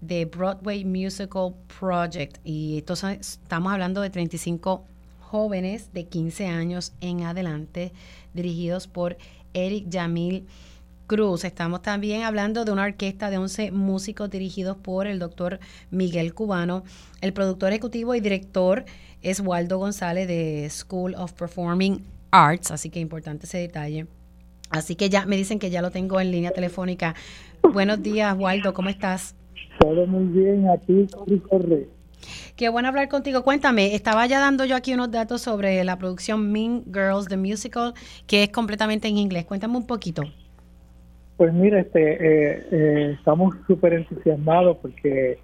de 0.00 0.24
Broadway 0.24 0.84
Musical 0.84 1.54
Project. 1.78 2.38
Y 2.44 2.78
estamos 2.78 3.72
hablando 3.72 4.00
de 4.00 4.10
35 4.10 4.84
jóvenes 5.20 5.92
de 5.92 6.06
15 6.06 6.46
años 6.46 6.92
en 7.00 7.22
adelante, 7.22 7.92
dirigidos 8.34 8.86
por 8.86 9.16
Eric 9.54 9.88
Yamil 9.88 10.46
Cruz. 11.06 11.44
Estamos 11.44 11.82
también 11.82 12.22
hablando 12.22 12.64
de 12.64 12.72
una 12.72 12.84
orquesta 12.84 13.30
de 13.30 13.38
11 13.38 13.70
músicos 13.72 14.30
dirigidos 14.30 14.76
por 14.76 15.06
el 15.06 15.18
doctor 15.18 15.60
Miguel 15.90 16.34
Cubano. 16.34 16.84
El 17.20 17.32
productor 17.32 17.70
ejecutivo 17.70 18.14
y 18.14 18.20
director 18.20 18.84
es 19.22 19.40
Waldo 19.40 19.78
González 19.78 20.26
de 20.26 20.68
School 20.70 21.14
of 21.14 21.32
Performing 21.32 22.04
Arts, 22.30 22.70
así 22.70 22.90
que 22.90 23.00
importante 23.00 23.46
ese 23.46 23.58
detalle. 23.58 24.06
Así 24.70 24.94
que 24.94 25.10
ya 25.10 25.26
me 25.26 25.36
dicen 25.36 25.58
que 25.58 25.70
ya 25.70 25.82
lo 25.82 25.90
tengo 25.90 26.20
en 26.20 26.30
línea 26.30 26.52
telefónica. 26.52 27.16
Buenos 27.72 28.02
días, 28.02 28.36
Waldo, 28.38 28.72
¿cómo 28.72 28.88
estás? 28.88 29.34
Todo 29.80 30.06
muy 30.06 30.24
bien, 30.26 30.68
aquí 30.68 31.08
corre, 31.10 31.38
corre. 31.40 31.88
Qué 32.54 32.68
bueno 32.68 32.88
hablar 32.88 33.08
contigo. 33.08 33.42
Cuéntame, 33.42 33.94
estaba 33.94 34.26
ya 34.26 34.38
dando 34.38 34.66
yo 34.66 34.76
aquí 34.76 34.92
unos 34.92 35.10
datos 35.10 35.40
sobre 35.40 35.82
la 35.84 35.96
producción 35.96 36.52
Mean 36.52 36.84
Girls, 36.84 37.28
The 37.28 37.38
Musical, 37.38 37.94
que 38.26 38.42
es 38.42 38.50
completamente 38.50 39.08
en 39.08 39.16
inglés. 39.16 39.46
Cuéntame 39.46 39.78
un 39.78 39.86
poquito. 39.86 40.24
Pues 41.38 41.54
mira, 41.54 41.80
este, 41.80 42.12
eh, 42.12 42.66
eh, 42.70 43.16
estamos 43.18 43.54
súper 43.66 43.94
entusiasmados 43.94 44.76
porque 44.82 45.38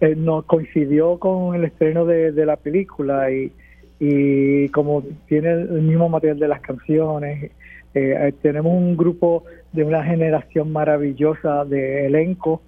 eh, 0.00 0.14
nos 0.14 0.44
coincidió 0.44 1.18
con 1.18 1.56
el 1.56 1.64
estreno 1.64 2.06
de, 2.06 2.30
de 2.30 2.46
la 2.46 2.56
película 2.56 3.28
y, 3.32 3.52
y 3.98 4.68
como 4.68 5.02
tiene 5.26 5.50
el 5.50 5.82
mismo 5.82 6.08
material 6.08 6.38
de 6.38 6.46
las 6.46 6.60
canciones, 6.60 7.50
eh, 7.94 8.32
tenemos 8.40 8.72
un 8.72 8.96
grupo 8.96 9.42
de 9.72 9.82
una 9.82 10.04
generación 10.04 10.70
maravillosa 10.70 11.64
de 11.64 12.06
elenco 12.06 12.62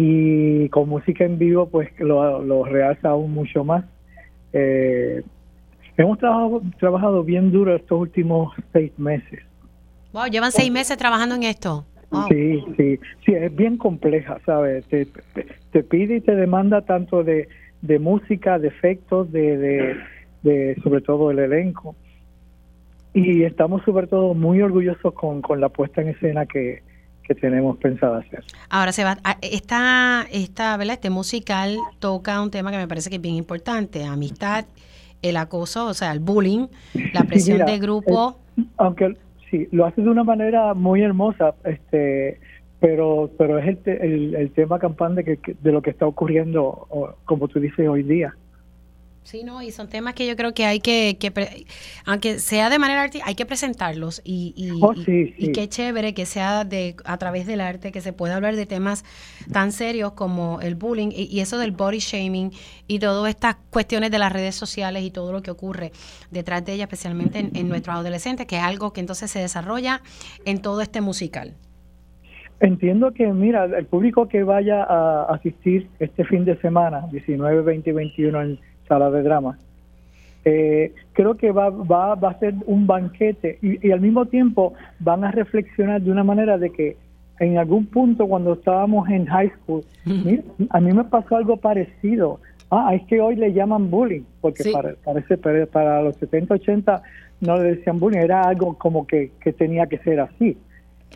y 0.00 0.68
con 0.68 0.88
música 0.88 1.24
en 1.24 1.38
vivo 1.38 1.68
pues 1.68 1.88
lo, 1.98 2.40
lo 2.40 2.64
realza 2.64 3.08
aún 3.08 3.32
mucho 3.34 3.64
más. 3.64 3.84
Eh, 4.52 5.24
hemos 5.96 6.18
trabajado, 6.18 6.62
trabajado 6.78 7.24
bien 7.24 7.50
duro 7.50 7.74
estos 7.74 7.98
últimos 8.02 8.54
seis 8.72 8.96
meses. 8.96 9.40
Wow, 10.12 10.26
llevan 10.30 10.52
seis 10.52 10.70
meses 10.70 10.96
trabajando 10.96 11.34
en 11.34 11.42
esto. 11.42 11.84
Sí, 12.28 12.62
sí, 12.76 13.00
sí, 13.26 13.32
es 13.32 13.52
bien 13.56 13.76
compleja, 13.76 14.38
¿sabes? 14.46 14.86
Te, 14.86 15.06
te, 15.06 15.46
te 15.72 15.82
pide 15.82 16.18
y 16.18 16.20
te 16.20 16.36
demanda 16.36 16.82
tanto 16.82 17.24
de, 17.24 17.48
de 17.82 17.98
música, 17.98 18.60
de 18.60 18.68
efectos, 18.68 19.32
de, 19.32 19.58
de, 19.58 19.96
de 20.44 20.76
sobre 20.84 21.00
todo 21.00 21.32
el 21.32 21.40
elenco. 21.40 21.96
Y 23.14 23.42
estamos 23.42 23.82
sobre 23.82 24.06
todo 24.06 24.32
muy 24.34 24.62
orgullosos 24.62 25.12
con, 25.12 25.42
con 25.42 25.60
la 25.60 25.70
puesta 25.70 26.02
en 26.02 26.10
escena 26.10 26.46
que, 26.46 26.82
que 27.28 27.34
tenemos 27.34 27.76
pensada 27.76 28.18
hacer. 28.18 28.42
Ahora 28.70 28.90
se 28.90 29.04
va, 29.04 29.18
esta, 29.42 30.24
esta, 30.32 30.76
¿verdad? 30.78 30.94
Este 30.94 31.10
musical 31.10 31.76
toca 31.98 32.40
un 32.40 32.50
tema 32.50 32.70
que 32.72 32.78
me 32.78 32.88
parece 32.88 33.10
que 33.10 33.16
es 33.16 33.22
bien 33.22 33.34
importante, 33.36 34.04
amistad, 34.04 34.64
el 35.20 35.36
acoso, 35.36 35.86
o 35.86 35.94
sea, 35.94 36.10
el 36.12 36.20
bullying, 36.20 36.66
la 37.12 37.24
presión 37.24 37.58
mira, 37.58 37.66
de 37.70 37.78
grupo. 37.78 38.38
aunque 38.78 39.14
sí, 39.50 39.68
lo 39.72 39.84
hace 39.84 40.00
de 40.02 40.08
una 40.08 40.24
manera 40.24 40.72
muy 40.72 41.02
hermosa, 41.02 41.54
este, 41.64 42.40
pero 42.80 43.30
pero 43.36 43.58
es 43.58 43.66
el, 43.66 43.78
el, 44.00 44.34
el 44.34 44.50
tema 44.52 44.78
campante 44.78 45.22
que, 45.22 45.36
que- 45.36 45.54
de 45.60 45.72
lo 45.72 45.82
que 45.82 45.90
está 45.90 46.06
ocurriendo, 46.06 47.16
como 47.26 47.48
tú 47.48 47.60
dices, 47.60 47.86
hoy 47.88 48.02
día. 48.04 48.34
Sí, 49.28 49.44
no, 49.44 49.60
y 49.60 49.72
son 49.72 49.90
temas 49.90 50.14
que 50.14 50.26
yo 50.26 50.36
creo 50.36 50.54
que 50.54 50.64
hay 50.64 50.80
que, 50.80 51.18
que 51.20 51.30
pre- 51.30 51.66
aunque 52.06 52.38
sea 52.38 52.70
de 52.70 52.78
manera 52.78 53.02
artística, 53.02 53.28
hay 53.28 53.34
que 53.34 53.44
presentarlos 53.44 54.22
y, 54.24 54.54
y, 54.56 54.70
Oh, 54.82 54.94
sí, 54.94 55.34
y 55.36 55.52
qué 55.52 55.68
chévere 55.68 56.14
que 56.14 56.24
sea 56.24 56.64
de 56.64 56.96
a 57.04 57.18
través 57.18 57.46
del 57.46 57.60
arte 57.60 57.92
que 57.92 58.00
se 58.00 58.14
pueda 58.14 58.36
hablar 58.36 58.56
de 58.56 58.64
temas 58.64 59.04
tan 59.52 59.72
serios 59.72 60.12
como 60.12 60.62
el 60.62 60.76
bullying 60.76 61.08
y, 61.12 61.24
y 61.24 61.40
eso 61.40 61.58
del 61.58 61.72
body 61.72 61.98
shaming 61.98 62.52
y 62.86 63.00
todas 63.00 63.28
estas 63.28 63.56
cuestiones 63.68 64.10
de 64.10 64.18
las 64.18 64.32
redes 64.32 64.54
sociales 64.54 65.02
y 65.02 65.10
todo 65.10 65.30
lo 65.30 65.42
que 65.42 65.50
ocurre 65.50 65.92
detrás 66.30 66.64
de 66.64 66.72
ellas, 66.72 66.86
especialmente 66.86 67.38
en, 67.38 67.50
en 67.54 67.68
nuestros 67.68 67.96
adolescentes, 67.96 68.46
que 68.46 68.56
es 68.56 68.62
algo 68.62 68.94
que 68.94 69.00
entonces 69.00 69.30
se 69.30 69.40
desarrolla 69.40 70.00
en 70.46 70.62
todo 70.62 70.80
este 70.80 71.02
musical. 71.02 71.52
Entiendo 72.60 73.12
que, 73.12 73.26
mira, 73.26 73.66
el 73.66 73.84
público 73.84 74.26
que 74.26 74.42
vaya 74.42 74.84
a 74.84 75.24
asistir 75.34 75.86
este 76.00 76.24
fin 76.24 76.46
de 76.46 76.58
semana, 76.62 77.06
19, 77.12 77.60
20 77.60 77.90
y 77.90 77.92
21 77.92 78.42
en 78.42 78.60
Sala 78.88 79.10
de 79.10 79.22
Drama, 79.22 79.58
eh, 80.44 80.92
creo 81.12 81.36
que 81.36 81.52
va, 81.52 81.70
va, 81.70 82.14
va 82.14 82.30
a 82.30 82.38
ser 82.38 82.54
un 82.66 82.86
banquete 82.86 83.58
y, 83.60 83.86
y 83.86 83.92
al 83.92 84.00
mismo 84.00 84.26
tiempo 84.26 84.72
van 85.00 85.24
a 85.24 85.30
reflexionar 85.30 86.00
de 86.00 86.10
una 86.10 86.24
manera 86.24 86.58
de 86.58 86.70
que 86.70 86.96
en 87.40 87.58
algún 87.58 87.86
punto 87.86 88.26
cuando 88.26 88.54
estábamos 88.54 89.08
en 89.10 89.26
high 89.26 89.52
school, 89.62 89.82
mira, 90.04 90.42
a 90.70 90.80
mí 90.80 90.92
me 90.92 91.04
pasó 91.04 91.36
algo 91.36 91.56
parecido. 91.56 92.40
Ah, 92.70 92.94
es 92.94 93.02
que 93.06 93.20
hoy 93.20 93.36
le 93.36 93.52
llaman 93.52 93.90
bullying, 93.90 94.22
porque 94.40 94.62
Sí. 94.64 94.72
para, 94.72 94.94
parece, 95.04 95.38
para, 95.38 95.66
para 95.66 96.02
los 96.02 96.16
70, 96.16 96.54
80 96.54 97.02
no 97.40 97.56
le 97.58 97.76
decían 97.76 98.00
bullying, 98.00 98.18
era 98.18 98.42
algo 98.42 98.74
como 98.76 99.06
que, 99.06 99.30
que 99.40 99.52
tenía 99.52 99.86
que 99.86 99.98
ser 99.98 100.20
así 100.20 100.56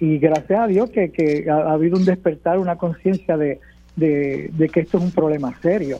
y 0.00 0.18
gracias 0.18 0.58
a 0.58 0.66
Dios 0.66 0.90
que, 0.90 1.10
que 1.10 1.48
ha, 1.50 1.56
ha 1.56 1.72
habido 1.72 1.96
un 1.96 2.04
despertar, 2.04 2.58
una 2.58 2.76
conciencia 2.76 3.36
de, 3.36 3.60
de, 3.96 4.50
de 4.52 4.68
que 4.68 4.80
esto 4.80 4.98
es 4.98 5.04
un 5.04 5.12
problema 5.12 5.54
serio. 5.60 5.98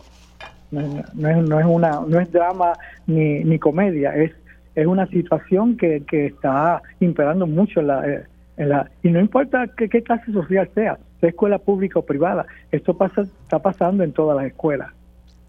No, 0.73 0.81
es- 0.81 1.15
no 1.15 1.28
es, 1.28 1.36
no 1.49 1.61
es 1.61 1.66
una 1.66 2.01
no 2.09 2.19
es 2.19 2.32
drama 2.32 2.73
ni, 3.07 3.44
ni 3.44 3.59
comedia, 3.59 4.15
es 4.16 4.32
es 4.74 4.86
una 4.86 5.07
situación 5.09 5.77
que, 5.77 6.03
que 6.09 6.27
está 6.27 6.81
imperando 6.99 7.47
mucho 7.47 7.81
en 7.81 7.86
la, 7.89 8.23
en 8.57 8.69
la 8.70 8.90
y 9.03 9.11
no 9.11 9.20
importa 9.20 9.66
qué, 9.77 9.89
qué 9.89 10.03
clase 10.03 10.32
social 10.32 10.69
sea, 10.74 10.99
sea 11.20 11.28
escuela 11.28 11.59
pública 11.59 11.99
o 11.99 12.03
privada, 12.07 12.47
esto 12.70 12.97
pasa 12.97 13.20
está 13.23 13.59
pasando 13.59 14.03
en 14.03 14.12
todas 14.12 14.35
las 14.36 14.47
escuelas. 14.47 14.89